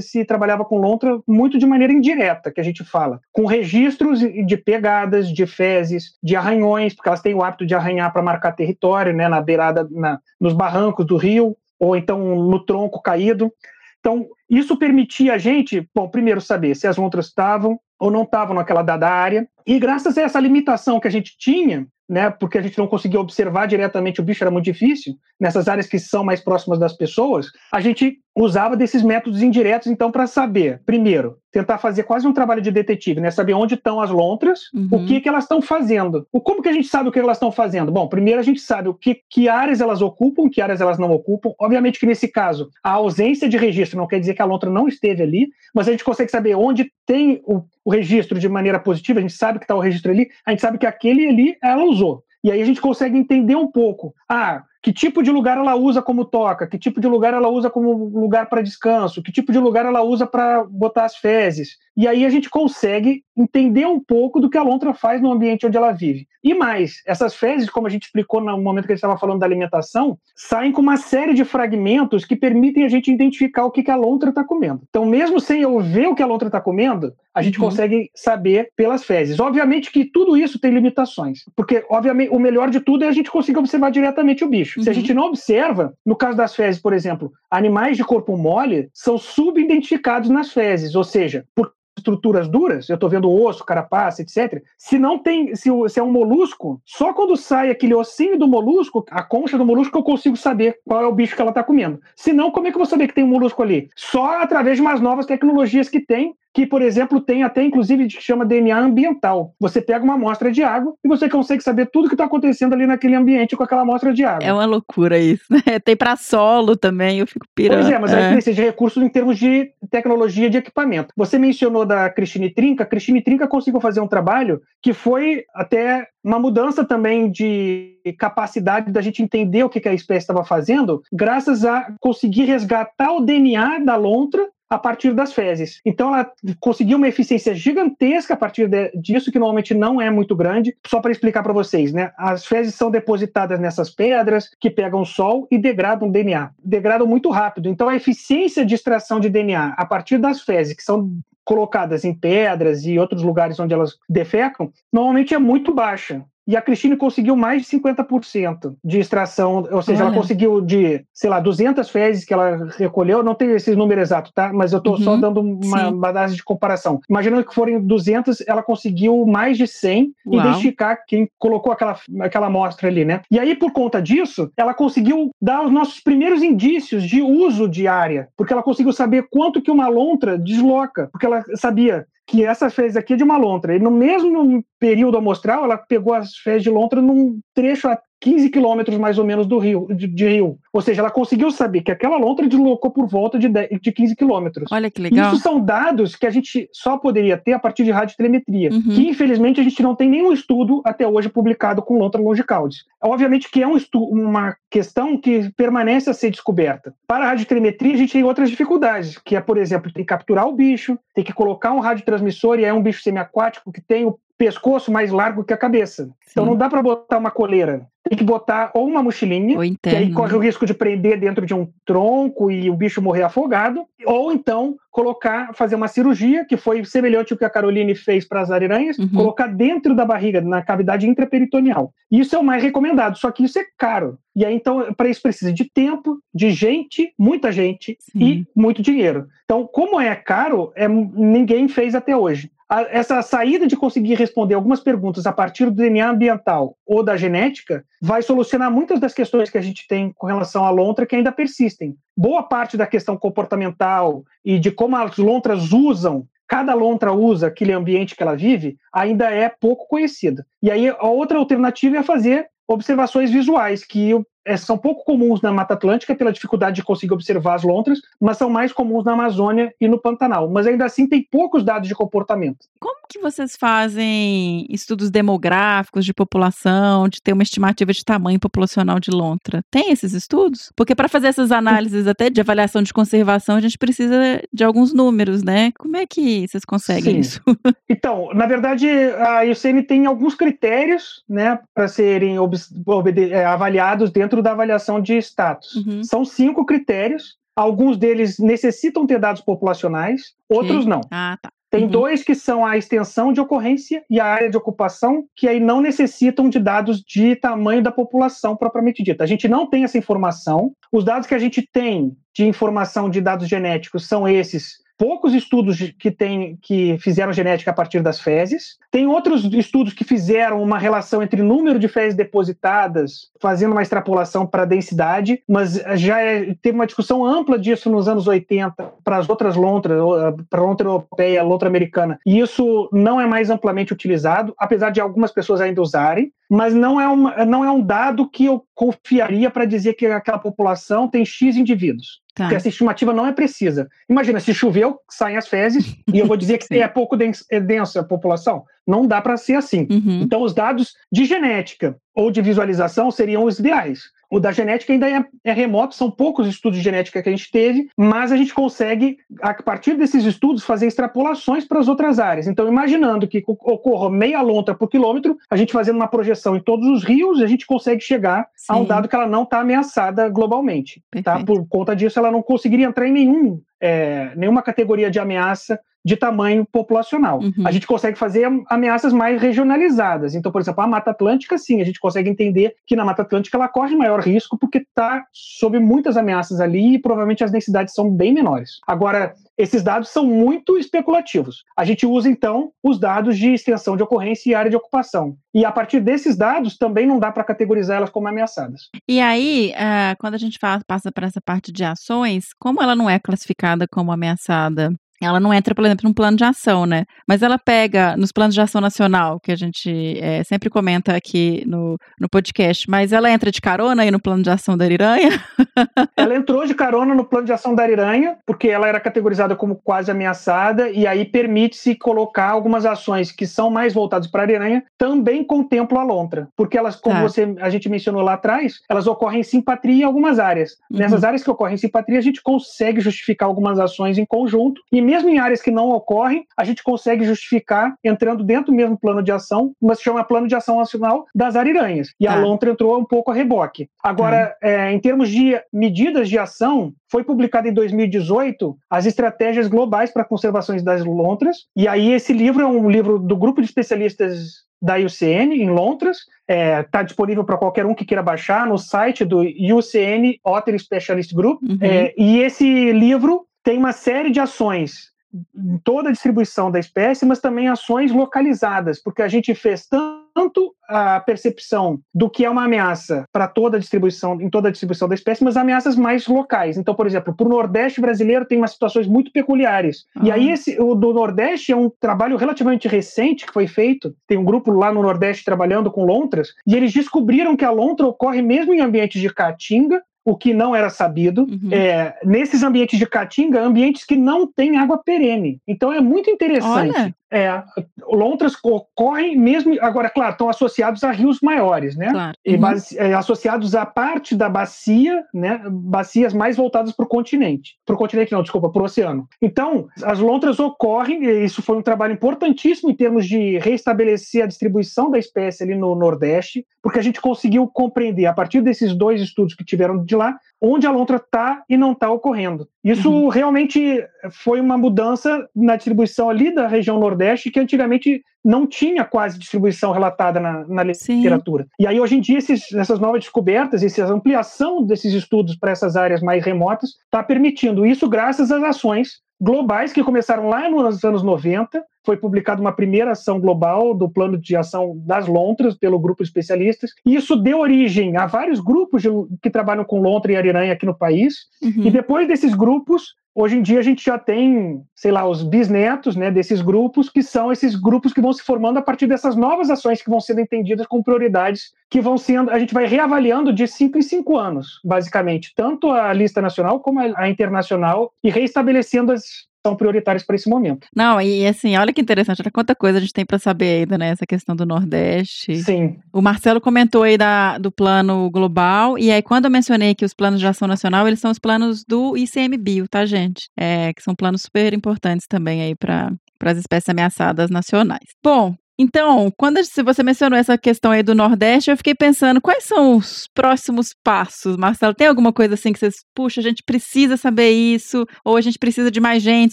se 0.00 0.24
trabalhava 0.24 0.64
com 0.64 0.78
lontra 0.78 1.20
muito 1.28 1.58
de 1.58 1.66
maneira 1.66 1.92
indireta, 1.92 2.50
que 2.50 2.60
a 2.60 2.64
gente 2.64 2.82
fala, 2.82 3.20
com 3.32 3.46
registros 3.46 4.18
de 4.18 4.56
pegadas, 4.56 5.28
de 5.32 5.46
fezes, 5.46 6.16
de 6.20 6.34
arranhões, 6.34 6.92
porque 6.92 7.08
elas 7.08 7.22
têm 7.22 7.34
o 7.34 7.44
hábito 7.44 7.64
de 7.64 7.74
arranhar 7.74 8.12
para 8.12 8.20
marcar 8.20 8.50
território, 8.50 9.14
né, 9.14 9.28
na 9.28 9.40
beirada, 9.40 9.86
na, 9.92 10.18
nos 10.40 10.55
barrancos 10.56 11.06
do 11.06 11.16
rio, 11.16 11.56
ou 11.78 11.96
então 11.96 12.18
no 12.36 12.64
tronco 12.64 13.02
caído. 13.02 13.52
Então, 14.00 14.26
isso 14.48 14.76
permitia 14.76 15.34
a 15.34 15.38
gente, 15.38 15.88
bom, 15.94 16.08
primeiro 16.08 16.40
saber 16.40 16.74
se 16.74 16.86
as 16.86 16.96
lontras 16.96 17.26
estavam 17.26 17.78
ou 17.98 18.10
não 18.10 18.22
estavam 18.22 18.54
naquela 18.54 18.82
dada 18.82 19.08
área, 19.08 19.48
e 19.66 19.78
graças 19.78 20.16
a 20.18 20.22
essa 20.22 20.38
limitação 20.38 21.00
que 21.00 21.08
a 21.08 21.10
gente 21.10 21.36
tinha, 21.38 21.86
né, 22.08 22.30
porque 22.30 22.58
a 22.58 22.62
gente 22.62 22.78
não 22.78 22.86
conseguia 22.86 23.20
observar 23.20 23.66
diretamente 23.66 24.20
o 24.20 24.24
bicho, 24.24 24.42
era 24.42 24.50
muito 24.50 24.64
difícil, 24.64 25.14
nessas 25.40 25.68
áreas 25.68 25.86
que 25.86 25.98
são 25.98 26.24
mais 26.24 26.40
próximas 26.40 26.78
das 26.78 26.92
pessoas, 26.92 27.46
a 27.72 27.80
gente 27.80 28.18
usava 28.36 28.76
desses 28.76 29.02
métodos 29.02 29.42
indiretos, 29.42 29.88
então, 29.88 30.12
para 30.12 30.26
saber, 30.26 30.82
primeiro, 30.84 31.38
tentar 31.50 31.78
fazer 31.78 32.02
quase 32.02 32.26
um 32.26 32.34
trabalho 32.34 32.60
de 32.60 32.70
detetive, 32.70 33.18
né, 33.18 33.30
saber 33.30 33.54
onde 33.54 33.74
estão 33.74 33.98
as 33.98 34.10
lontras, 34.10 34.64
uhum. 34.74 34.88
o 34.92 35.06
que, 35.06 35.22
que 35.22 35.28
elas 35.28 35.44
estão 35.44 35.62
fazendo. 35.62 36.26
O, 36.30 36.38
como 36.38 36.62
que 36.62 36.68
a 36.68 36.72
gente 36.72 36.86
sabe 36.86 37.08
o 37.08 37.12
que 37.12 37.18
elas 37.18 37.38
estão 37.38 37.50
fazendo? 37.50 37.90
Bom, 37.90 38.06
primeiro 38.06 38.38
a 38.38 38.42
gente 38.42 38.60
sabe 38.60 38.90
o 38.90 38.94
que, 38.94 39.20
que 39.30 39.48
áreas 39.48 39.80
elas 39.80 40.02
ocupam, 40.02 40.50
que 40.50 40.60
áreas 40.60 40.82
elas 40.82 40.98
não 40.98 41.10
ocupam. 41.12 41.52
Obviamente 41.58 41.98
que 41.98 42.04
nesse 42.04 42.28
caso, 42.28 42.68
a 42.84 42.90
ausência 42.90 43.48
de 43.48 43.56
registro 43.56 43.98
não 43.98 44.06
quer 44.06 44.20
dizer 44.20 44.34
que 44.34 44.42
a 44.42 44.44
lontra 44.44 44.68
não 44.68 44.86
esteve 44.86 45.22
ali, 45.22 45.48
mas 45.74 45.88
a 45.88 45.92
gente 45.92 46.04
consegue 46.04 46.30
saber 46.30 46.54
onde 46.54 46.92
tem 47.06 47.40
o, 47.44 47.62
o 47.82 47.90
registro 47.90 48.38
de 48.38 48.48
maneira 48.50 48.78
positiva, 48.78 49.18
a 49.18 49.22
gente 49.22 49.32
sabe 49.32 49.58
que 49.58 49.64
está 49.64 49.74
o 49.74 49.80
registro 49.80 50.12
ali, 50.12 50.28
a 50.44 50.50
gente 50.50 50.60
sabe 50.60 50.76
que 50.76 50.86
aquele 50.86 51.26
ali 51.26 51.56
ela 51.62 51.84
usou. 51.84 51.95
E 52.42 52.50
aí 52.50 52.62
a 52.62 52.64
gente 52.64 52.80
consegue 52.80 53.18
entender 53.18 53.56
um 53.56 53.70
pouco. 53.70 54.14
Ah, 54.28 54.62
que 54.86 54.92
tipo 54.92 55.20
de 55.20 55.32
lugar 55.32 55.58
ela 55.58 55.74
usa 55.74 56.00
como 56.00 56.24
toca, 56.24 56.64
que 56.64 56.78
tipo 56.78 57.00
de 57.00 57.08
lugar 57.08 57.34
ela 57.34 57.48
usa 57.48 57.68
como 57.68 57.92
lugar 57.92 58.48
para 58.48 58.62
descanso, 58.62 59.20
que 59.20 59.32
tipo 59.32 59.50
de 59.50 59.58
lugar 59.58 59.84
ela 59.84 60.00
usa 60.00 60.24
para 60.28 60.62
botar 60.62 61.06
as 61.06 61.16
fezes. 61.16 61.76
E 61.96 62.06
aí 62.06 62.24
a 62.24 62.30
gente 62.30 62.48
consegue 62.48 63.24
entender 63.36 63.86
um 63.86 63.98
pouco 63.98 64.38
do 64.38 64.48
que 64.48 64.56
a 64.56 64.62
lontra 64.62 64.94
faz 64.94 65.20
no 65.20 65.32
ambiente 65.32 65.66
onde 65.66 65.76
ela 65.76 65.90
vive. 65.90 66.28
E 66.44 66.54
mais, 66.54 67.02
essas 67.06 67.34
fezes, 67.34 67.68
como 67.68 67.86
a 67.86 67.90
gente 67.90 68.04
explicou 68.04 68.40
no 68.40 68.56
momento 68.58 68.86
que 68.86 68.92
a 68.92 68.94
gente 68.94 69.02
estava 69.02 69.18
falando 69.18 69.40
da 69.40 69.46
alimentação, 69.46 70.16
saem 70.36 70.70
com 70.70 70.80
uma 70.80 70.96
série 70.96 71.34
de 71.34 71.44
fragmentos 71.44 72.24
que 72.24 72.36
permitem 72.36 72.84
a 72.84 72.88
gente 72.88 73.10
identificar 73.10 73.64
o 73.64 73.70
que, 73.70 73.82
que 73.82 73.90
a 73.90 73.96
lontra 73.96 74.28
está 74.28 74.44
comendo. 74.44 74.82
Então, 74.88 75.04
mesmo 75.04 75.40
sem 75.40 75.62
eu 75.62 75.80
ver 75.80 76.06
o 76.06 76.14
que 76.14 76.22
a 76.22 76.26
lontra 76.26 76.48
está 76.48 76.60
comendo, 76.60 77.12
a 77.34 77.42
gente 77.42 77.58
uhum. 77.58 77.66
consegue 77.66 78.10
saber 78.14 78.70
pelas 78.76 79.04
fezes. 79.04 79.40
Obviamente 79.40 79.90
que 79.90 80.04
tudo 80.04 80.36
isso 80.36 80.58
tem 80.58 80.70
limitações, 80.70 81.44
porque 81.54 81.84
obviamente 81.90 82.30
o 82.30 82.38
melhor 82.38 82.70
de 82.70 82.80
tudo 82.80 83.04
é 83.04 83.08
a 83.08 83.12
gente 83.12 83.30
conseguir 83.30 83.58
observar 83.58 83.90
diretamente 83.90 84.44
o 84.44 84.48
bicho. 84.48 84.75
Uhum. 84.76 84.82
Se 84.82 84.88
a 84.88 84.92
uhum. 84.92 84.98
gente 84.98 85.14
não 85.14 85.24
observa, 85.24 85.94
no 86.04 86.16
caso 86.16 86.36
das 86.36 86.54
fezes, 86.54 86.80
por 86.80 86.92
exemplo, 86.92 87.32
animais 87.50 87.96
de 87.96 88.04
corpo 88.04 88.36
mole 88.36 88.90
são 88.92 89.18
subidentificados 89.18 90.30
nas 90.30 90.52
fezes, 90.52 90.94
ou 90.94 91.04
seja, 91.04 91.44
por 91.54 91.72
estruturas 91.96 92.46
duras, 92.46 92.88
eu 92.88 92.94
estou 92.94 93.08
vendo 93.08 93.30
osso, 93.30 93.64
carapaça, 93.64 94.22
etc. 94.22 94.62
Se 94.78 94.98
não 94.98 95.18
tem, 95.18 95.56
se, 95.56 95.70
se, 95.88 95.98
é 95.98 96.02
um 96.02 96.12
molusco, 96.12 96.80
só 96.84 97.12
quando 97.12 97.36
sai 97.36 97.70
aquele 97.70 97.94
ossinho 97.94 98.38
do 98.38 98.46
molusco, 98.46 99.04
a 99.10 99.22
concha 99.22 99.56
do 99.56 99.64
molusco, 99.64 99.96
eu 99.96 100.02
consigo 100.02 100.36
saber 100.36 100.78
qual 100.84 101.02
é 101.02 101.06
o 101.06 101.14
bicho 101.14 101.34
que 101.34 101.40
ela 101.40 101.50
está 101.50 101.64
comendo. 101.64 102.00
Se 102.14 102.32
não, 102.32 102.50
como 102.50 102.66
é 102.66 102.70
que 102.70 102.76
eu 102.76 102.80
vou 102.80 102.86
saber 102.86 103.08
que 103.08 103.14
tem 103.14 103.24
um 103.24 103.28
molusco 103.28 103.62
ali? 103.62 103.88
Só 103.96 104.42
através 104.42 104.76
de 104.76 104.82
umas 104.82 105.00
novas 105.00 105.26
tecnologias 105.26 105.88
que 105.88 106.00
tem 106.00 106.34
que, 106.56 106.64
por 106.64 106.80
exemplo, 106.80 107.20
tem 107.20 107.42
até 107.42 107.62
inclusive 107.62 108.06
que 108.06 108.22
chama 108.22 108.42
DNA 108.42 108.78
ambiental. 108.78 109.52
Você 109.60 109.78
pega 109.78 110.02
uma 110.02 110.14
amostra 110.14 110.50
de 110.50 110.62
água 110.62 110.94
e 111.04 111.08
você 111.08 111.28
consegue 111.28 111.62
saber 111.62 111.90
tudo 111.92 112.08
que 112.08 112.14
está 112.14 112.24
acontecendo 112.24 112.72
ali 112.72 112.86
naquele 112.86 113.14
ambiente 113.14 113.54
com 113.54 113.62
aquela 113.62 113.82
amostra 113.82 114.10
de 114.14 114.24
água. 114.24 114.42
É 114.42 114.50
uma 114.50 114.64
loucura 114.64 115.18
isso. 115.18 115.44
Né? 115.50 115.60
Tem 115.84 115.94
para 115.94 116.16
solo 116.16 116.74
também, 116.74 117.18
eu 117.18 117.26
fico 117.26 117.44
pirando. 117.54 117.82
Pois 117.82 117.92
é, 117.92 117.98
mas 117.98 118.10
é. 118.10 118.28
aí 118.28 118.32
precisa 118.32 118.56
de 118.56 118.62
recursos 118.62 119.02
em 119.02 119.08
termos 119.10 119.38
de 119.38 119.70
tecnologia 119.90 120.48
de 120.48 120.56
equipamento. 120.56 121.12
Você 121.14 121.38
mencionou 121.38 121.84
da 121.84 122.08
Cristine 122.08 122.48
Trinca. 122.48 122.84
A 122.84 122.86
Cristine 122.86 123.20
Trinca 123.20 123.46
conseguiu 123.46 123.78
fazer 123.78 124.00
um 124.00 124.08
trabalho 124.08 124.62
que 124.80 124.94
foi 124.94 125.44
até 125.54 126.08
uma 126.24 126.38
mudança 126.40 126.84
também 126.86 127.30
de 127.30 127.98
capacidade 128.18 128.90
da 128.90 129.02
gente 129.02 129.22
entender 129.22 129.62
o 129.62 129.68
que 129.68 129.86
a 129.86 129.94
espécie 129.94 130.24
estava 130.24 130.42
fazendo, 130.42 131.02
graças 131.12 131.66
a 131.66 131.92
conseguir 132.00 132.44
resgatar 132.44 133.12
o 133.12 133.20
DNA 133.20 133.80
da 133.80 133.94
lontra 133.94 134.48
a 134.68 134.78
partir 134.78 135.14
das 135.14 135.32
fezes. 135.32 135.80
Então 135.84 136.08
ela 136.08 136.30
conseguiu 136.60 136.98
uma 136.98 137.08
eficiência 137.08 137.54
gigantesca 137.54 138.34
a 138.34 138.36
partir 138.36 138.68
de, 138.68 138.90
disso, 138.92 139.30
que 139.30 139.38
normalmente 139.38 139.74
não 139.74 140.00
é 140.00 140.10
muito 140.10 140.34
grande. 140.34 140.76
Só 140.86 141.00
para 141.00 141.12
explicar 141.12 141.42
para 141.42 141.52
vocês, 141.52 141.92
né? 141.92 142.12
As 142.16 142.44
fezes 142.44 142.74
são 142.74 142.90
depositadas 142.90 143.60
nessas 143.60 143.90
pedras 143.90 144.50
que 144.60 144.70
pegam 144.70 145.04
sol 145.04 145.46
e 145.50 145.58
degradam 145.58 146.10
DNA. 146.10 146.50
Degradam 146.62 147.06
muito 147.06 147.30
rápido. 147.30 147.68
Então 147.68 147.88
a 147.88 147.96
eficiência 147.96 148.64
de 148.64 148.74
extração 148.74 149.20
de 149.20 149.28
DNA 149.28 149.74
a 149.76 149.86
partir 149.86 150.18
das 150.18 150.42
fezes, 150.42 150.74
que 150.74 150.82
são 150.82 151.10
colocadas 151.44 152.04
em 152.04 152.12
pedras 152.12 152.84
e 152.84 152.98
outros 152.98 153.22
lugares 153.22 153.60
onde 153.60 153.72
elas 153.72 153.96
defecam, 154.08 154.72
normalmente 154.92 155.32
é 155.32 155.38
muito 155.38 155.72
baixa. 155.72 156.24
E 156.46 156.56
a 156.56 156.62
Cristine 156.62 156.96
conseguiu 156.96 157.36
mais 157.36 157.62
de 157.62 157.68
50% 157.78 158.74
de 158.84 158.98
extração, 158.98 159.66
ou 159.70 159.82
seja, 159.82 160.04
Olha. 160.04 160.08
ela 160.10 160.16
conseguiu 160.16 160.60
de, 160.60 161.04
sei 161.12 161.28
lá, 161.28 161.40
200 161.40 161.88
fezes 161.90 162.24
que 162.24 162.32
ela 162.32 162.68
recolheu, 162.78 163.22
não 163.22 163.34
tem 163.34 163.50
esse 163.50 163.74
número 163.74 164.00
exato, 164.00 164.30
tá? 164.34 164.52
Mas 164.52 164.72
eu 164.72 164.80
tô 164.80 164.92
Uhum, 164.92 164.98
só 164.98 165.16
dando 165.16 165.40
uma, 165.40 165.88
uma 165.88 166.12
base 166.12 166.36
de 166.36 166.44
comparação. 166.44 167.00
Imaginando 167.08 167.44
que 167.44 167.54
forem 167.54 167.80
200, 167.80 168.42
ela 168.46 168.62
conseguiu 168.62 169.26
mais 169.26 169.58
de 169.58 169.66
100 169.66 170.12
Uau. 170.26 170.40
identificar 170.40 170.96
quem 171.06 171.28
colocou 171.38 171.72
aquela, 171.72 171.98
aquela 172.20 172.46
amostra 172.46 172.88
ali, 172.88 173.04
né? 173.04 173.20
E 173.30 173.38
aí, 173.38 173.54
por 173.54 173.72
conta 173.72 174.00
disso, 174.00 174.50
ela 174.56 174.72
conseguiu 174.72 175.30
dar 175.40 175.64
os 175.64 175.72
nossos 175.72 176.00
primeiros 176.00 176.42
indícios 176.42 177.02
de 177.02 177.20
uso 177.22 177.68
de 177.68 177.86
área, 177.88 178.28
porque 178.36 178.52
ela 178.52 178.62
conseguiu 178.62 178.92
saber 178.92 179.26
quanto 179.30 179.60
que 179.60 179.70
uma 179.70 179.88
lontra 179.88 180.38
desloca, 180.38 181.08
porque 181.12 181.26
ela 181.26 181.42
sabia 181.54 182.06
que 182.26 182.44
essa 182.44 182.68
fezes 182.68 182.96
aqui 182.96 183.14
é 183.14 183.16
de 183.16 183.22
uma 183.24 183.36
lontra. 183.36 183.76
E 183.76 183.78
no 183.78 183.90
mesmo 183.90 184.64
período 184.78 185.16
amostral, 185.16 185.64
ela 185.64 185.78
pegou 185.78 186.12
as 186.12 186.36
fezes 186.36 186.64
de 186.64 186.70
lontra 186.70 187.00
num 187.00 187.40
trecho 187.54 187.88
15 188.20 188.50
quilômetros 188.50 188.96
mais 188.98 189.18
ou 189.18 189.24
menos 189.24 189.46
do 189.46 189.58
rio, 189.58 189.86
de, 189.94 190.06
de 190.06 190.26
rio. 190.26 190.58
Ou 190.72 190.80
seja, 190.80 191.00
ela 191.02 191.10
conseguiu 191.10 191.50
saber 191.50 191.82
que 191.82 191.90
aquela 191.90 192.16
lontra 192.16 192.48
deslocou 192.48 192.90
por 192.90 193.06
volta 193.06 193.38
de, 193.38 193.48
10 193.48 193.80
de 193.80 193.92
15 193.92 194.16
quilômetros. 194.16 194.70
Olha 194.72 194.90
que 194.90 195.00
legal. 195.00 195.32
Isso 195.32 195.42
são 195.42 195.60
dados 195.60 196.16
que 196.16 196.26
a 196.26 196.30
gente 196.30 196.68
só 196.72 196.96
poderia 196.96 197.36
ter 197.36 197.52
a 197.52 197.58
partir 197.58 197.84
de 197.84 197.90
radiotelemetria, 197.90 198.70
Uhum. 198.70 198.82
que 198.82 199.08
infelizmente 199.08 199.60
a 199.60 199.62
gente 199.64 199.82
não 199.82 199.94
tem 199.94 200.08
nenhum 200.08 200.32
estudo 200.32 200.80
até 200.84 201.06
hoje 201.06 201.28
publicado 201.28 201.82
com 201.82 201.98
lontra 201.98 202.20
longicaudes. 202.20 202.84
Obviamente 203.02 203.50
que 203.50 203.62
é 203.62 203.66
um 203.66 203.76
uma 203.92 204.56
questão 204.70 205.16
que 205.16 205.50
permanece 205.56 206.10
a 206.10 206.14
ser 206.14 206.30
descoberta. 206.30 206.94
Para 207.06 207.24
a 207.24 207.28
radiotelemetria 207.28 207.94
a 207.94 207.96
gente 207.96 208.12
tem 208.12 208.24
outras 208.24 208.50
dificuldades, 208.50 209.18
que 209.18 209.36
é, 209.36 209.40
por 209.40 209.58
exemplo, 209.58 209.92
tem 209.92 210.02
que 210.02 210.08
capturar 210.08 210.46
o 210.46 210.52
bicho, 210.52 210.98
tem 211.14 211.24
que 211.24 211.32
colocar 211.32 211.72
um 211.72 211.80
radiotransmissor 211.80 212.58
e 212.58 212.64
é 212.64 212.72
um 212.72 212.82
bicho 212.82 213.02
semiaquático 213.02 213.72
que 213.72 213.80
tem 213.80 214.04
o 214.04 214.18
pescoço 214.38 214.92
mais 214.92 215.10
largo 215.10 215.44
que 215.44 215.52
a 215.52 215.56
cabeça. 215.56 216.10
Então 216.30 216.44
Sim. 216.44 216.50
não 216.50 216.56
dá 216.56 216.68
para 216.68 216.82
botar 216.82 217.18
uma 217.18 217.30
coleira. 217.30 217.86
Tem 218.08 218.16
que 218.16 218.22
botar 218.24 218.70
ou 218.72 218.86
uma 218.86 219.02
mochilinha, 219.02 219.56
Ou 219.58 219.64
que 219.82 219.88
aí 219.88 220.12
corre 220.12 220.36
o 220.36 220.38
risco 220.38 220.64
de 220.64 220.72
prender 220.72 221.18
dentro 221.18 221.44
de 221.44 221.52
um 221.52 221.68
tronco 221.84 222.50
e 222.52 222.70
o 222.70 222.76
bicho 222.76 223.02
morrer 223.02 223.22
afogado, 223.22 223.84
ou 224.04 224.30
então 224.30 224.76
colocar, 224.92 225.52
fazer 225.54 225.74
uma 225.74 225.88
cirurgia, 225.88 226.44
que 226.44 226.56
foi 226.56 226.84
semelhante 226.84 227.32
ao 227.32 227.38
que 227.38 227.44
a 227.44 227.50
Caroline 227.50 227.94
fez 227.96 228.26
para 228.26 228.40
as 228.40 228.50
ariranhas, 228.50 228.96
Uhum. 228.98 229.08
colocar 229.08 229.48
dentro 229.48 229.94
da 229.94 230.04
barriga, 230.04 230.40
na 230.40 230.62
cavidade 230.62 231.08
intraperitoneal. 231.08 231.92
Isso 232.10 232.36
é 232.36 232.38
o 232.38 232.44
mais 232.44 232.62
recomendado, 232.62 233.18
só 233.18 233.30
que 233.30 233.44
isso 233.44 233.58
é 233.58 233.64
caro. 233.76 234.18
E 234.36 234.44
aí, 234.44 234.54
então, 234.54 234.94
para 234.94 235.08
isso 235.08 235.20
precisa 235.20 235.52
de 235.52 235.64
tempo, 235.68 236.18
de 236.32 236.50
gente, 236.50 237.12
muita 237.18 237.50
gente 237.50 237.96
Sim. 238.00 238.18
e 238.24 238.46
muito 238.54 238.80
dinheiro. 238.82 239.26
Então, 239.44 239.66
como 239.66 240.00
é 240.00 240.14
caro, 240.14 240.72
é, 240.76 240.86
ninguém 240.88 241.66
fez 241.68 241.94
até 241.94 242.16
hoje. 242.16 242.50
A- 242.68 242.82
essa 242.90 243.22
saída 243.22 243.66
de 243.66 243.76
conseguir 243.76 244.14
responder 244.14 244.54
algumas 244.54 244.80
perguntas 244.80 245.24
a 245.26 245.32
partir 245.32 245.66
do 245.66 245.70
DNA 245.70 246.10
ambiental 246.10 246.76
ou 246.84 247.02
da 247.02 247.16
genética 247.16 247.84
vai 248.02 248.22
solucionar 248.22 248.70
muitas 248.70 248.98
das 248.98 249.14
questões 249.14 249.48
que 249.48 249.58
a 249.58 249.60
gente 249.62 249.86
tem 249.86 250.12
com 250.12 250.26
relação 250.26 250.64
à 250.64 250.70
lontra 250.70 251.06
que 251.06 251.14
ainda 251.14 251.30
persistem. 251.30 251.96
Boa 252.16 252.42
parte 252.42 252.76
da 252.76 252.86
questão 252.86 253.16
comportamental 253.16 254.24
e 254.44 254.58
de 254.58 254.70
como 254.72 254.96
as 254.96 255.16
lontras 255.16 255.72
usam, 255.72 256.26
cada 256.48 256.74
lontra 256.74 257.12
usa 257.12 257.46
aquele 257.46 257.72
ambiente 257.72 258.16
que 258.16 258.22
ela 258.22 258.36
vive, 258.36 258.76
ainda 258.92 259.30
é 259.30 259.48
pouco 259.48 259.86
conhecida. 259.86 260.44
E 260.62 260.70
aí 260.70 260.88
a 260.88 261.06
outra 261.06 261.38
alternativa 261.38 261.98
é 261.98 262.02
fazer 262.02 262.48
observações 262.68 263.30
visuais, 263.30 263.84
que 263.84 264.12
eh, 264.46 264.56
são 264.56 264.78
pouco 264.78 265.04
comuns 265.04 265.42
na 265.42 265.52
Mata 265.52 265.74
Atlântica 265.74 266.14
pela 266.14 266.32
dificuldade 266.32 266.76
de 266.76 266.82
conseguir 266.82 267.12
observar 267.12 267.54
as 267.54 267.64
lontras, 267.64 268.00
mas 268.20 268.38
são 268.38 268.48
mais 268.48 268.72
comuns 268.72 269.04
na 269.04 269.12
Amazônia 269.12 269.74
e 269.80 269.88
no 269.88 270.00
Pantanal. 270.00 270.48
Mas 270.48 270.66
ainda 270.66 270.84
assim 270.84 271.08
tem 271.08 271.22
poucos 271.22 271.64
dados 271.64 271.88
de 271.88 271.94
comportamento. 271.94 272.66
Como 272.78 273.06
que 273.08 273.18
vocês 273.18 273.56
fazem 273.56 274.66
estudos 274.70 275.10
demográficos 275.10 276.04
de 276.04 276.14
população, 276.14 277.08
de 277.08 277.20
ter 277.20 277.32
uma 277.32 277.42
estimativa 277.42 277.92
de 277.92 278.04
tamanho 278.04 278.38
populacional 278.38 279.00
de 279.00 279.10
lontra? 279.10 279.62
Tem 279.70 279.90
esses 279.90 280.12
estudos? 280.12 280.70
Porque 280.76 280.94
para 280.94 281.08
fazer 281.08 281.28
essas 281.28 281.50
análises 281.50 282.06
até 282.06 282.30
de 282.30 282.40
avaliação 282.40 282.82
de 282.82 282.92
conservação, 282.92 283.56
a 283.56 283.60
gente 283.60 283.76
precisa 283.76 284.40
de 284.52 284.64
alguns 284.64 284.92
números, 284.92 285.42
né? 285.42 285.72
Como 285.78 285.96
é 285.96 286.06
que 286.06 286.46
vocês 286.46 286.64
conseguem 286.64 287.14
Sim. 287.14 287.20
isso? 287.20 287.40
Então, 287.88 288.30
na 288.34 288.46
verdade, 288.46 288.88
a 288.88 289.42
IUCN 289.42 289.82
tem 289.82 290.06
alguns 290.06 290.34
critérios 290.34 291.22
né, 291.28 291.58
para 291.72 291.88
serem 291.88 292.36
eh, 292.36 293.44
avaliados 293.44 294.10
dentro 294.10 294.35
da 294.42 294.52
avaliação 294.52 295.00
de 295.00 295.16
status. 295.18 295.74
Uhum. 295.76 296.02
São 296.04 296.24
cinco 296.24 296.64
critérios. 296.64 297.36
Alguns 297.54 297.96
deles 297.96 298.38
necessitam 298.38 299.06
ter 299.06 299.18
dados 299.18 299.40
populacionais, 299.40 300.34
outros 300.48 300.84
não. 300.84 301.00
Ah, 301.10 301.38
tá. 301.40 301.48
Tem 301.70 301.84
Uhum. 301.84 301.90
dois 301.90 302.22
que 302.22 302.34
são 302.34 302.64
a 302.64 302.76
extensão 302.76 303.32
de 303.32 303.40
ocorrência 303.40 304.04
e 304.08 304.20
a 304.20 304.24
área 304.24 304.48
de 304.48 304.56
ocupação, 304.56 305.24
que 305.34 305.48
aí 305.48 305.58
não 305.58 305.80
necessitam 305.80 306.48
de 306.48 306.58
dados 306.60 307.02
de 307.02 307.34
tamanho 307.34 307.82
da 307.82 307.90
população 307.90 308.56
propriamente 308.56 309.02
dita. 309.02 309.24
A 309.24 309.26
gente 309.26 309.48
não 309.48 309.68
tem 309.68 309.84
essa 309.84 309.98
informação. 309.98 310.72
Os 310.92 311.04
dados 311.04 311.26
que 311.26 311.34
a 311.34 311.38
gente 311.38 311.66
tem 311.72 312.16
de 312.34 312.46
informação 312.46 313.10
de 313.10 313.20
dados 313.20 313.48
genéticos 313.48 314.06
são 314.06 314.28
esses. 314.28 314.84
Poucos 314.98 315.34
estudos 315.34 315.76
que, 315.98 316.10
tem, 316.10 316.58
que 316.62 316.96
fizeram 316.98 317.32
genética 317.32 317.70
a 317.70 317.74
partir 317.74 318.00
das 318.00 318.18
fezes. 318.18 318.78
Tem 318.90 319.06
outros 319.06 319.44
estudos 319.44 319.92
que 319.92 320.04
fizeram 320.04 320.62
uma 320.62 320.78
relação 320.78 321.22
entre 321.22 321.42
número 321.42 321.78
de 321.78 321.86
fezes 321.86 322.16
depositadas, 322.16 323.30
fazendo 323.40 323.72
uma 323.72 323.82
extrapolação 323.82 324.46
para 324.46 324.62
a 324.62 324.66
densidade, 324.66 325.42
mas 325.46 325.74
já 325.96 326.20
é- 326.20 326.54
teve 326.62 326.76
uma 326.76 326.86
discussão 326.86 327.24
ampla 327.26 327.58
disso 327.58 327.90
nos 327.90 328.08
anos 328.08 328.26
80 328.26 328.92
para 329.04 329.18
as 329.18 329.28
outras 329.28 329.54
lontras, 329.54 330.00
para 330.48 330.60
a 330.60 330.64
lontra 330.64 330.88
europeia, 330.88 331.40
a 331.40 331.44
lontra 331.44 331.68
americana. 331.68 332.18
E 332.24 332.38
isso 332.38 332.88
não 332.92 333.20
é 333.20 333.26
mais 333.26 333.50
amplamente 333.50 333.92
utilizado, 333.92 334.54
apesar 334.58 334.90
de 334.90 335.00
algumas 335.00 335.30
pessoas 335.30 335.60
ainda 335.60 335.82
usarem, 335.82 336.32
mas 336.48 336.72
não 336.74 337.00
é, 337.00 337.08
uma, 337.08 337.44
não 337.44 337.64
é 337.64 337.70
um 337.70 337.82
dado 337.82 338.28
que 338.28 338.44
eu 338.46 338.64
confiaria 338.74 339.50
para 339.50 339.64
dizer 339.64 339.94
que 339.94 340.06
aquela 340.06 340.38
população 340.38 341.08
tem 341.08 341.24
X 341.24 341.56
indivíduos. 341.56 342.20
Tá. 342.36 342.44
Porque 342.44 342.56
essa 342.56 342.68
estimativa 342.68 343.14
não 343.14 343.26
é 343.26 343.32
precisa. 343.32 343.88
Imagina, 344.08 344.38
se 344.38 344.52
choveu, 344.52 345.00
saem 345.08 345.38
as 345.38 345.48
fezes, 345.48 345.96
e 346.12 346.18
eu 346.18 346.26
vou 346.26 346.36
dizer 346.36 346.58
que 346.58 346.78
é 346.78 346.86
pouco 346.86 347.16
é 347.50 347.58
densa 347.58 348.00
a 348.00 348.04
população. 348.04 348.62
Não 348.86 349.06
dá 349.06 349.22
para 349.22 349.38
ser 349.38 349.54
assim. 349.54 349.88
Uhum. 349.90 350.20
Então, 350.22 350.42
os 350.42 350.52
dados 350.52 350.94
de 351.10 351.24
genética 351.24 351.96
ou 352.14 352.30
de 352.30 352.42
visualização 352.42 353.10
seriam 353.10 353.42
os 353.44 353.58
ideais. 353.58 354.02
O 354.30 354.40
da 354.40 354.52
genética 354.52 354.92
ainda 354.92 355.08
é, 355.08 355.24
é 355.44 355.52
remoto, 355.52 355.94
são 355.94 356.10
poucos 356.10 356.46
estudos 356.46 356.78
de 356.78 356.84
genética 356.84 357.22
que 357.22 357.28
a 357.28 357.32
gente 357.32 357.50
teve, 357.50 357.88
mas 357.96 358.32
a 358.32 358.36
gente 358.36 358.52
consegue, 358.52 359.18
a 359.40 359.54
partir 359.54 359.94
desses 359.94 360.24
estudos, 360.24 360.64
fazer 360.64 360.86
extrapolações 360.86 361.64
para 361.64 361.78
as 361.78 361.88
outras 361.88 362.18
áreas. 362.18 362.46
Então, 362.46 362.66
imaginando 362.66 363.28
que 363.28 363.40
co- 363.40 363.56
ocorra 363.62 364.10
meia 364.10 364.40
lontra 364.42 364.74
por 364.74 364.88
quilômetro, 364.88 365.36
a 365.48 365.56
gente 365.56 365.72
fazendo 365.72 365.96
uma 365.96 366.08
projeção 366.08 366.56
em 366.56 366.60
todos 366.60 366.88
os 366.88 367.04
rios, 367.04 367.40
a 367.40 367.46
gente 367.46 367.66
consegue 367.66 368.00
chegar 368.00 368.48
a 368.68 368.76
um 368.76 368.82
Sim. 368.82 368.88
dado 368.88 369.08
que 369.08 369.14
ela 369.14 369.26
não 369.28 369.44
está 369.44 369.60
ameaçada 369.60 370.28
globalmente. 370.28 371.02
Tá? 371.22 371.42
Por 371.44 371.66
conta 371.68 371.94
disso, 371.94 372.18
ela 372.18 372.30
não 372.30 372.42
conseguiria 372.42 372.86
entrar 372.86 373.06
em 373.06 373.12
nenhum, 373.12 373.60
é, 373.80 374.32
nenhuma 374.36 374.62
categoria 374.62 375.10
de 375.10 375.18
ameaça 375.18 375.78
de 376.06 376.16
tamanho 376.16 376.64
populacional. 376.64 377.40
Uhum. 377.40 377.66
A 377.66 377.72
gente 377.72 377.84
consegue 377.84 378.16
fazer 378.16 378.48
ameaças 378.68 379.12
mais 379.12 379.42
regionalizadas. 379.42 380.36
Então, 380.36 380.52
por 380.52 380.60
exemplo, 380.60 380.80
a 380.84 380.86
Mata 380.86 381.10
Atlântica, 381.10 381.58
sim, 381.58 381.80
a 381.80 381.84
gente 381.84 381.98
consegue 381.98 382.30
entender 382.30 382.76
que 382.86 382.94
na 382.94 383.04
Mata 383.04 383.22
Atlântica 383.22 383.56
ela 383.56 383.66
corre 383.66 383.96
maior 383.96 384.20
risco 384.20 384.56
porque 384.56 384.78
está 384.78 385.26
sob 385.32 385.80
muitas 385.80 386.16
ameaças 386.16 386.60
ali 386.60 386.94
e 386.94 386.98
provavelmente 387.00 387.42
as 387.42 387.50
densidades 387.50 387.92
são 387.92 388.08
bem 388.08 388.32
menores. 388.32 388.78
Agora, 388.86 389.34
esses 389.58 389.82
dados 389.82 390.10
são 390.10 390.24
muito 390.24 390.78
especulativos. 390.78 391.64
A 391.76 391.84
gente 391.84 392.06
usa, 392.06 392.28
então, 392.28 392.70
os 392.84 393.00
dados 393.00 393.36
de 393.36 393.52
extensão 393.52 393.96
de 393.96 394.04
ocorrência 394.04 394.50
e 394.50 394.54
área 394.54 394.70
de 394.70 394.76
ocupação. 394.76 395.36
E 395.52 395.64
a 395.64 395.72
partir 395.72 395.98
desses 395.98 396.36
dados, 396.36 396.76
também 396.76 397.04
não 397.04 397.18
dá 397.18 397.32
para 397.32 397.42
categorizar 397.42 397.96
elas 397.96 398.10
como 398.10 398.28
ameaçadas. 398.28 398.90
E 399.08 399.20
aí, 399.20 399.72
ah, 399.76 400.14
quando 400.20 400.34
a 400.34 400.38
gente 400.38 400.56
passa 400.86 401.10
para 401.10 401.26
essa 401.26 401.40
parte 401.44 401.72
de 401.72 401.82
ações, 401.82 402.50
como 402.60 402.80
ela 402.80 402.94
não 402.94 403.10
é 403.10 403.18
classificada 403.18 403.88
como 403.90 404.12
ameaçada, 404.12 404.92
ela 405.22 405.40
não 405.40 405.52
entra, 405.52 405.74
por 405.74 405.84
exemplo, 405.84 406.06
num 406.06 406.14
plano 406.14 406.36
de 406.36 406.44
ação, 406.44 406.86
né? 406.86 407.04
Mas 407.28 407.42
ela 407.42 407.58
pega 407.58 408.16
nos 408.16 408.32
planos 408.32 408.54
de 408.54 408.60
ação 408.60 408.80
nacional, 408.80 409.38
que 409.40 409.52
a 409.52 409.56
gente 409.56 410.18
eh, 410.20 410.42
sempre 410.44 410.68
comenta 410.68 411.16
aqui 411.16 411.62
no, 411.66 411.96
no 412.20 412.28
podcast, 412.28 412.88
mas 412.88 413.12
ela 413.12 413.30
entra 413.30 413.50
de 413.50 413.60
carona 413.60 414.02
aí 414.02 414.10
no 414.10 414.20
plano 414.20 414.42
de 414.42 414.50
ação 414.50 414.76
da 414.76 414.84
Ariranha? 414.84 415.30
Ela 416.16 416.34
entrou 416.34 416.66
de 416.66 416.74
carona 416.74 417.14
no 417.14 417.24
plano 417.24 417.46
de 417.46 417.52
ação 417.52 417.74
da 417.74 417.82
Ariranha, 417.82 418.36
porque 418.46 418.68
ela 418.68 418.88
era 418.88 418.98
categorizada 418.98 419.54
como 419.54 419.76
quase 419.76 420.10
ameaçada, 420.10 420.88
e 420.90 421.06
aí 421.06 421.24
permite-se 421.24 421.94
colocar 421.94 422.50
algumas 422.50 422.86
ações 422.86 423.30
que 423.30 423.46
são 423.46 423.70
mais 423.70 423.92
voltadas 423.92 424.26
para 424.26 424.42
a 424.42 424.44
Ariranha, 424.44 424.82
também 424.98 425.44
contemplam 425.44 426.00
a 426.00 426.04
lontra, 426.04 426.48
porque 426.56 426.76
elas, 426.78 426.96
como 426.96 427.16
Tá. 427.16 427.22
você, 427.22 427.54
a 427.60 427.70
gente 427.70 427.88
mencionou 427.88 428.22
lá 428.22 428.34
atrás, 428.34 428.80
elas 428.88 429.06
ocorrem 429.06 429.40
em 429.40 429.44
simpatia 429.44 429.92
em 429.92 430.02
algumas 430.02 430.38
áreas. 430.38 430.72
Uhum. 430.90 430.98
Nessas 430.98 431.24
áreas 431.24 431.42
que 431.42 431.50
ocorrem 431.50 431.74
em 431.74 431.78
simpatia, 431.78 432.18
a 432.18 432.22
gente 432.22 432.42
consegue 432.42 433.00
justificar 433.00 433.48
algumas 433.48 433.78
ações 433.78 434.18
em 434.18 434.24
conjunto, 434.24 434.80
e 434.90 435.00
mesmo 435.06 435.30
em 435.30 435.38
áreas 435.38 435.62
que 435.62 435.70
não 435.70 435.88
ocorrem, 435.90 436.44
a 436.56 436.64
gente 436.64 436.82
consegue 436.82 437.24
justificar 437.24 437.94
entrando 438.04 438.42
dentro 438.44 438.66
do 438.66 438.76
mesmo 438.76 438.98
plano 438.98 439.22
de 439.22 439.30
ação, 439.32 439.72
mas 439.80 440.02
chama 440.02 440.24
Plano 440.24 440.48
de 440.48 440.54
Ação 440.54 440.78
Nacional 440.78 441.24
das 441.34 441.54
Ariranhas. 441.56 442.08
E 442.20 442.26
a 442.26 442.32
Tá. 442.32 442.40
lontra 442.40 442.70
entrou 442.70 442.98
um 442.98 443.04
pouco 443.04 443.30
a 443.30 443.34
reboque. 443.34 443.88
Agora, 444.02 444.54
é, 444.62 444.92
em 444.92 444.98
termos 444.98 445.30
de 445.30 445.58
medidas 445.72 446.28
de 446.28 446.38
ação, 446.38 446.92
foi 447.10 447.22
publicado 447.22 447.68
em 447.68 447.72
2018 447.72 448.76
as 448.90 449.06
estratégias 449.06 449.68
globais 449.68 450.10
para 450.10 450.22
a 450.22 450.26
conservação 450.26 450.76
das 450.82 451.04
lontras. 451.04 451.66
E 451.76 451.86
aí 451.86 452.12
esse 452.12 452.32
livro 452.32 452.62
é 452.62 452.66
um 452.66 452.90
livro 452.90 453.18
do 453.18 453.36
grupo 453.36 453.60
de 453.60 453.66
especialistas 453.66 454.66
da 454.82 454.96
IUCN 454.96 455.54
em 455.54 455.70
Londres. 455.70 456.18
Está 456.48 457.02
disponível 457.02 457.44
para 457.44 457.56
qualquer 457.56 457.86
um 457.86 457.94
que 457.94 458.04
queira 458.04 458.22
baixar 458.22 458.66
no 458.66 458.76
site 458.78 459.24
do 459.24 459.42
IUCN 459.42 460.38
Otter 460.44 460.78
Specialist 460.78 461.32
Group. 461.34 461.62
Uhum. 461.62 461.78
É, 461.80 462.12
e 462.16 462.40
esse 462.40 462.92
livro 462.92 463.46
tem 463.66 463.76
uma 463.78 463.90
série 463.90 464.30
de 464.30 464.38
ações 464.38 465.10
em 465.56 465.76
toda 465.78 466.08
a 466.08 466.12
distribuição 466.12 466.70
da 466.70 466.78
espécie, 466.78 467.26
mas 467.26 467.40
também 467.40 467.68
ações 467.68 468.12
localizadas, 468.12 469.02
porque 469.02 469.20
a 469.20 469.28
gente 469.28 469.54
fez 469.56 469.86
tanto 469.86 470.72
a 470.88 471.18
percepção 471.18 471.98
do 472.14 472.30
que 472.30 472.44
é 472.44 472.48
uma 472.48 472.64
ameaça 472.64 473.24
para 473.32 473.48
toda 473.48 473.76
a 473.76 473.80
distribuição, 473.80 474.40
em 474.40 474.48
toda 474.48 474.68
a 474.68 474.70
distribuição 474.70 475.08
da 475.08 475.16
espécie, 475.16 475.42
mas 475.42 475.56
ameaças 475.56 475.96
mais 475.96 476.28
locais. 476.28 476.78
Então, 476.78 476.94
por 476.94 477.08
exemplo, 477.08 477.34
para 477.34 477.44
o 477.44 477.50
Nordeste 477.50 478.00
brasileiro 478.00 478.46
tem 478.46 478.56
umas 478.56 478.70
situações 478.70 479.08
muito 479.08 479.32
peculiares. 479.32 480.04
E 480.22 480.30
Ah. 480.30 480.34
aí 480.34 480.48
esse, 480.52 480.80
o 480.80 480.94
do 480.94 481.12
Nordeste 481.12 481.72
é 481.72 481.76
um 481.76 481.90
trabalho 482.00 482.36
relativamente 482.36 482.86
recente 482.86 483.44
que 483.44 483.52
foi 483.52 483.66
feito. 483.66 484.14
Tem 484.28 484.38
um 484.38 484.44
grupo 484.44 484.70
lá 484.70 484.92
no 484.92 485.02
Nordeste 485.02 485.44
trabalhando 485.44 485.90
com 485.90 486.04
lontras 486.04 486.54
e 486.64 486.76
eles 486.76 486.92
descobriram 486.92 487.56
que 487.56 487.64
a 487.64 487.70
lontra 487.70 488.06
ocorre 488.06 488.40
mesmo 488.40 488.72
em 488.72 488.80
ambientes 488.80 489.20
de 489.20 489.28
caatinga, 489.28 490.00
o 490.26 490.36
que 490.36 490.52
não 490.52 490.74
era 490.74 490.90
sabido. 490.90 491.42
Uhum. 491.42 491.70
É, 491.70 492.18
nesses 492.24 492.64
ambientes 492.64 492.98
de 492.98 493.06
caatinga, 493.06 493.62
ambientes 493.62 494.04
que 494.04 494.16
não 494.16 494.44
têm 494.44 494.76
água 494.76 494.98
perene. 494.98 495.60
Então 495.68 495.92
é 495.92 496.00
muito 496.00 496.28
interessante. 496.28 496.92
Olha. 496.98 497.14
É, 497.30 497.62
lontras 498.10 498.54
ocorrem 498.62 499.36
mesmo, 499.36 499.76
agora, 499.80 500.08
claro, 500.10 500.32
estão 500.32 500.48
associados 500.48 501.02
a 501.04 501.10
rios 501.10 501.40
maiores, 501.42 501.96
né? 501.96 502.10
Claro. 502.10 502.36
E 502.44 502.54
Uhum. 502.54 502.60
base- 502.60 502.98
é, 502.98 503.12
associados 503.14 503.74
à 503.74 503.84
parte 503.86 504.34
da 504.36 504.48
bacia, 504.48 505.24
né? 505.32 505.60
Bacias 505.70 506.32
mais 506.32 506.56
voltadas 506.56 506.92
para 506.92 507.04
o 507.04 507.08
continente. 507.08 507.76
Para 507.84 507.94
o 507.94 507.98
continente, 507.98 508.32
não, 508.32 508.42
desculpa, 508.42 508.70
para 508.70 508.82
o 508.82 508.84
oceano. 508.84 509.26
Então, 509.40 509.88
as 510.04 510.18
lontras 510.18 510.58
ocorrem, 510.60 511.24
e 511.24 511.44
isso 511.44 511.62
foi 511.62 511.76
um 511.76 511.82
trabalho 511.82 512.12
importantíssimo 512.14 512.90
em 512.90 512.94
termos 512.96 513.26
de 513.26 513.58
restabelecer 513.58 514.44
a 514.44 514.46
distribuição 514.46 515.10
da 515.10 515.18
espécie 515.18 515.62
ali 515.62 515.74
no 515.74 515.94
Nordeste, 515.94 516.64
porque 516.82 516.98
a 516.98 517.02
gente 517.02 517.20
conseguiu 517.20 517.66
compreender, 517.66 518.26
a 518.26 518.32
partir 518.32 518.60
desses 518.60 518.94
dois 518.94 519.20
estudos 519.20 519.54
que 519.54 519.64
tiveram 519.64 520.04
de 520.04 520.14
lá, 520.14 520.36
onde 520.60 520.86
a 520.86 520.90
lontra 520.90 521.16
está 521.16 521.62
e 521.68 521.76
não 521.76 521.92
está 521.92 522.10
ocorrendo. 522.10 522.68
Isso 522.84 523.10
Uhum. 523.10 523.28
realmente 523.28 524.02
foi 524.30 524.60
uma 524.60 524.78
mudança 524.78 525.46
na 525.54 525.74
distribuição 525.76 526.30
ali 526.30 526.54
da 526.54 526.66
região 526.68 526.98
Nordeste, 526.98 527.50
que 527.50 527.58
antigamente 527.60 527.95
não 528.44 528.66
tinha 528.66 529.04
quase 529.04 529.38
distribuição 529.38 529.90
relatada 529.90 530.38
na, 530.38 530.64
na 530.68 530.94
Sim. 530.94 531.16
literatura. 531.16 531.66
E 531.80 531.86
aí, 531.86 531.98
hoje 532.00 532.16
em 532.16 532.20
dia, 532.20 532.38
esses- 532.38 532.72
essas 532.72 533.00
novas 533.00 533.20
descobertas, 533.20 533.82
essa 533.82 534.04
ampliação 534.06 534.84
desses 534.84 535.12
estudos 535.12 535.56
para 535.56 535.72
essas 535.72 535.96
áreas 535.96 536.20
mais 536.22 536.44
remotas, 536.44 536.90
está 537.06 537.22
permitindo 537.22 537.84
isso 537.84 538.08
graças 538.08 538.52
às 538.52 538.62
ações 538.62 539.20
globais 539.40 539.92
que 539.92 540.02
começaram 540.02 540.48
lá 540.48 540.68
nos 540.70 541.04
anos 541.04 541.22
90. 541.22 541.84
Foi 542.06 542.16
publicada 542.16 542.60
uma 542.60 542.72
primeira 542.72 543.10
ação 543.10 543.40
global 543.40 543.92
do 543.92 544.08
plano 544.08 544.38
de 544.38 544.54
ação 544.56 544.96
das 545.04 545.26
lontras 545.26 545.74
pelo 545.76 545.98
grupo 545.98 546.22
de 546.22 546.28
especialistas. 546.28 546.92
E 547.04 547.16
isso 547.16 547.34
deu 547.36 547.58
origem 547.58 548.16
a 548.16 548.26
vários 548.26 548.60
grupos 548.60 549.02
de- 549.02 549.08
que 549.42 549.50
trabalham 549.50 549.84
com 549.84 550.00
lontra 550.00 550.30
e 550.32 550.36
ariranha 550.36 550.72
aqui 550.72 550.86
no 550.86 550.96
país. 550.96 551.34
Uhum. 551.60 551.82
E 551.84 551.90
depois 551.90 552.28
desses 552.28 552.54
grupos, 552.54 553.14
hoje 553.36 553.58
em 553.58 553.62
dia 553.62 553.78
a 553.78 553.82
gente 553.82 554.02
já 554.02 554.18
tem, 554.18 554.82
sei 554.94 555.12
lá, 555.12 555.28
os 555.28 555.42
bisnetos 555.42 556.16
né, 556.16 556.30
desses 556.30 556.62
grupos, 556.62 557.10
que 557.10 557.22
são 557.22 557.52
esses 557.52 557.76
grupos 557.76 558.14
que 558.14 558.20
vão 558.20 558.32
se 558.32 558.42
formando 558.42 558.78
a 558.78 558.82
partir 558.82 559.06
dessas 559.06 559.36
novas 559.36 559.68
ações 559.68 560.00
que 560.00 560.08
vão 560.08 560.20
sendo 560.20 560.40
entendidas 560.40 560.86
como 560.86 561.04
prioridades, 561.04 561.74
que 561.90 562.00
vão 562.00 562.16
sendo, 562.16 562.50
a 562.50 562.58
gente 562.58 562.72
vai 562.72 562.86
reavaliando 562.86 563.52
de 563.52 563.68
cinco 563.68 563.98
em 563.98 564.02
cinco 564.02 564.38
anos, 564.38 564.80
basicamente, 564.82 565.52
tanto 565.54 565.90
a 565.90 566.12
lista 566.14 566.40
nacional 566.40 566.80
como 566.80 566.98
a 566.98 567.28
internacional, 567.28 568.10
e 568.24 568.30
reestabelecendo 568.30 569.12
as 569.12 569.46
são 569.66 569.76
prioritárias 569.76 570.22
para 570.22 570.36
esse 570.36 570.48
momento. 570.48 570.86
Não, 570.94 571.20
e 571.20 571.44
assim, 571.44 571.76
olha 571.76 571.92
que 571.92 572.00
interessante, 572.00 572.40
olha 572.40 572.50
quanta 572.52 572.74
coisa 572.74 572.98
a 572.98 573.00
gente 573.00 573.12
tem 573.12 573.26
para 573.26 573.38
saber 573.38 573.80
ainda, 573.80 573.98
né? 573.98 574.10
Essa 574.10 574.24
questão 574.24 574.54
do 574.54 574.64
Nordeste. 574.64 575.56
Sim, 575.56 575.98
O 576.12 576.22
Marcelo 576.22 576.60
comentou 576.60 577.02
aí 577.02 577.18
da, 577.18 577.58
do 577.58 577.72
plano 577.72 578.30
global, 578.30 578.96
e 578.98 579.10
aí 579.10 579.22
quando 579.22 579.46
eu 579.46 579.50
mencionei 579.50 579.94
que 579.94 580.04
os 580.04 580.14
planos 580.14 580.38
de 580.38 580.46
ação 580.46 580.68
nacional, 580.68 581.08
eles 581.08 581.18
são 581.18 581.30
os 581.30 581.38
planos 581.38 581.84
do 581.84 582.16
ICMBio, 582.16 582.86
tá, 582.88 583.04
gente? 583.04 583.48
É, 583.56 583.92
que 583.92 584.02
são 584.02 584.14
planos 584.14 584.42
super 584.42 584.72
importantes 584.72 585.26
também 585.26 585.62
aí 585.62 585.74
para 585.74 586.12
as 586.42 586.58
espécies 586.58 586.88
ameaçadas 586.88 587.50
nacionais. 587.50 588.06
Bom, 588.22 588.54
então, 588.78 589.32
quando 589.38 589.58
você 589.84 590.02
mencionou 590.02 590.38
essa 590.38 590.58
questão 590.58 590.90
aí 590.90 591.02
do 591.02 591.14
Nordeste, 591.14 591.70
eu 591.70 591.76
fiquei 591.76 591.94
pensando, 591.94 592.40
quais 592.40 592.64
são 592.64 592.96
os 592.96 593.26
próximos 593.34 593.94
passos, 594.04 594.56
Marcelo? 594.56 594.94
Tem 594.94 595.06
alguma 595.06 595.32
coisa 595.32 595.54
assim 595.54 595.72
que 595.72 595.78
vocês, 595.78 595.94
puxa, 596.14 596.40
a 596.40 596.44
gente 596.44 596.62
precisa 596.62 597.16
saber 597.16 597.50
isso, 597.50 598.04
ou 598.22 598.36
a 598.36 598.40
gente 598.40 598.58
precisa 598.58 598.90
de 598.90 599.00
mais 599.00 599.22
gente 599.22 599.52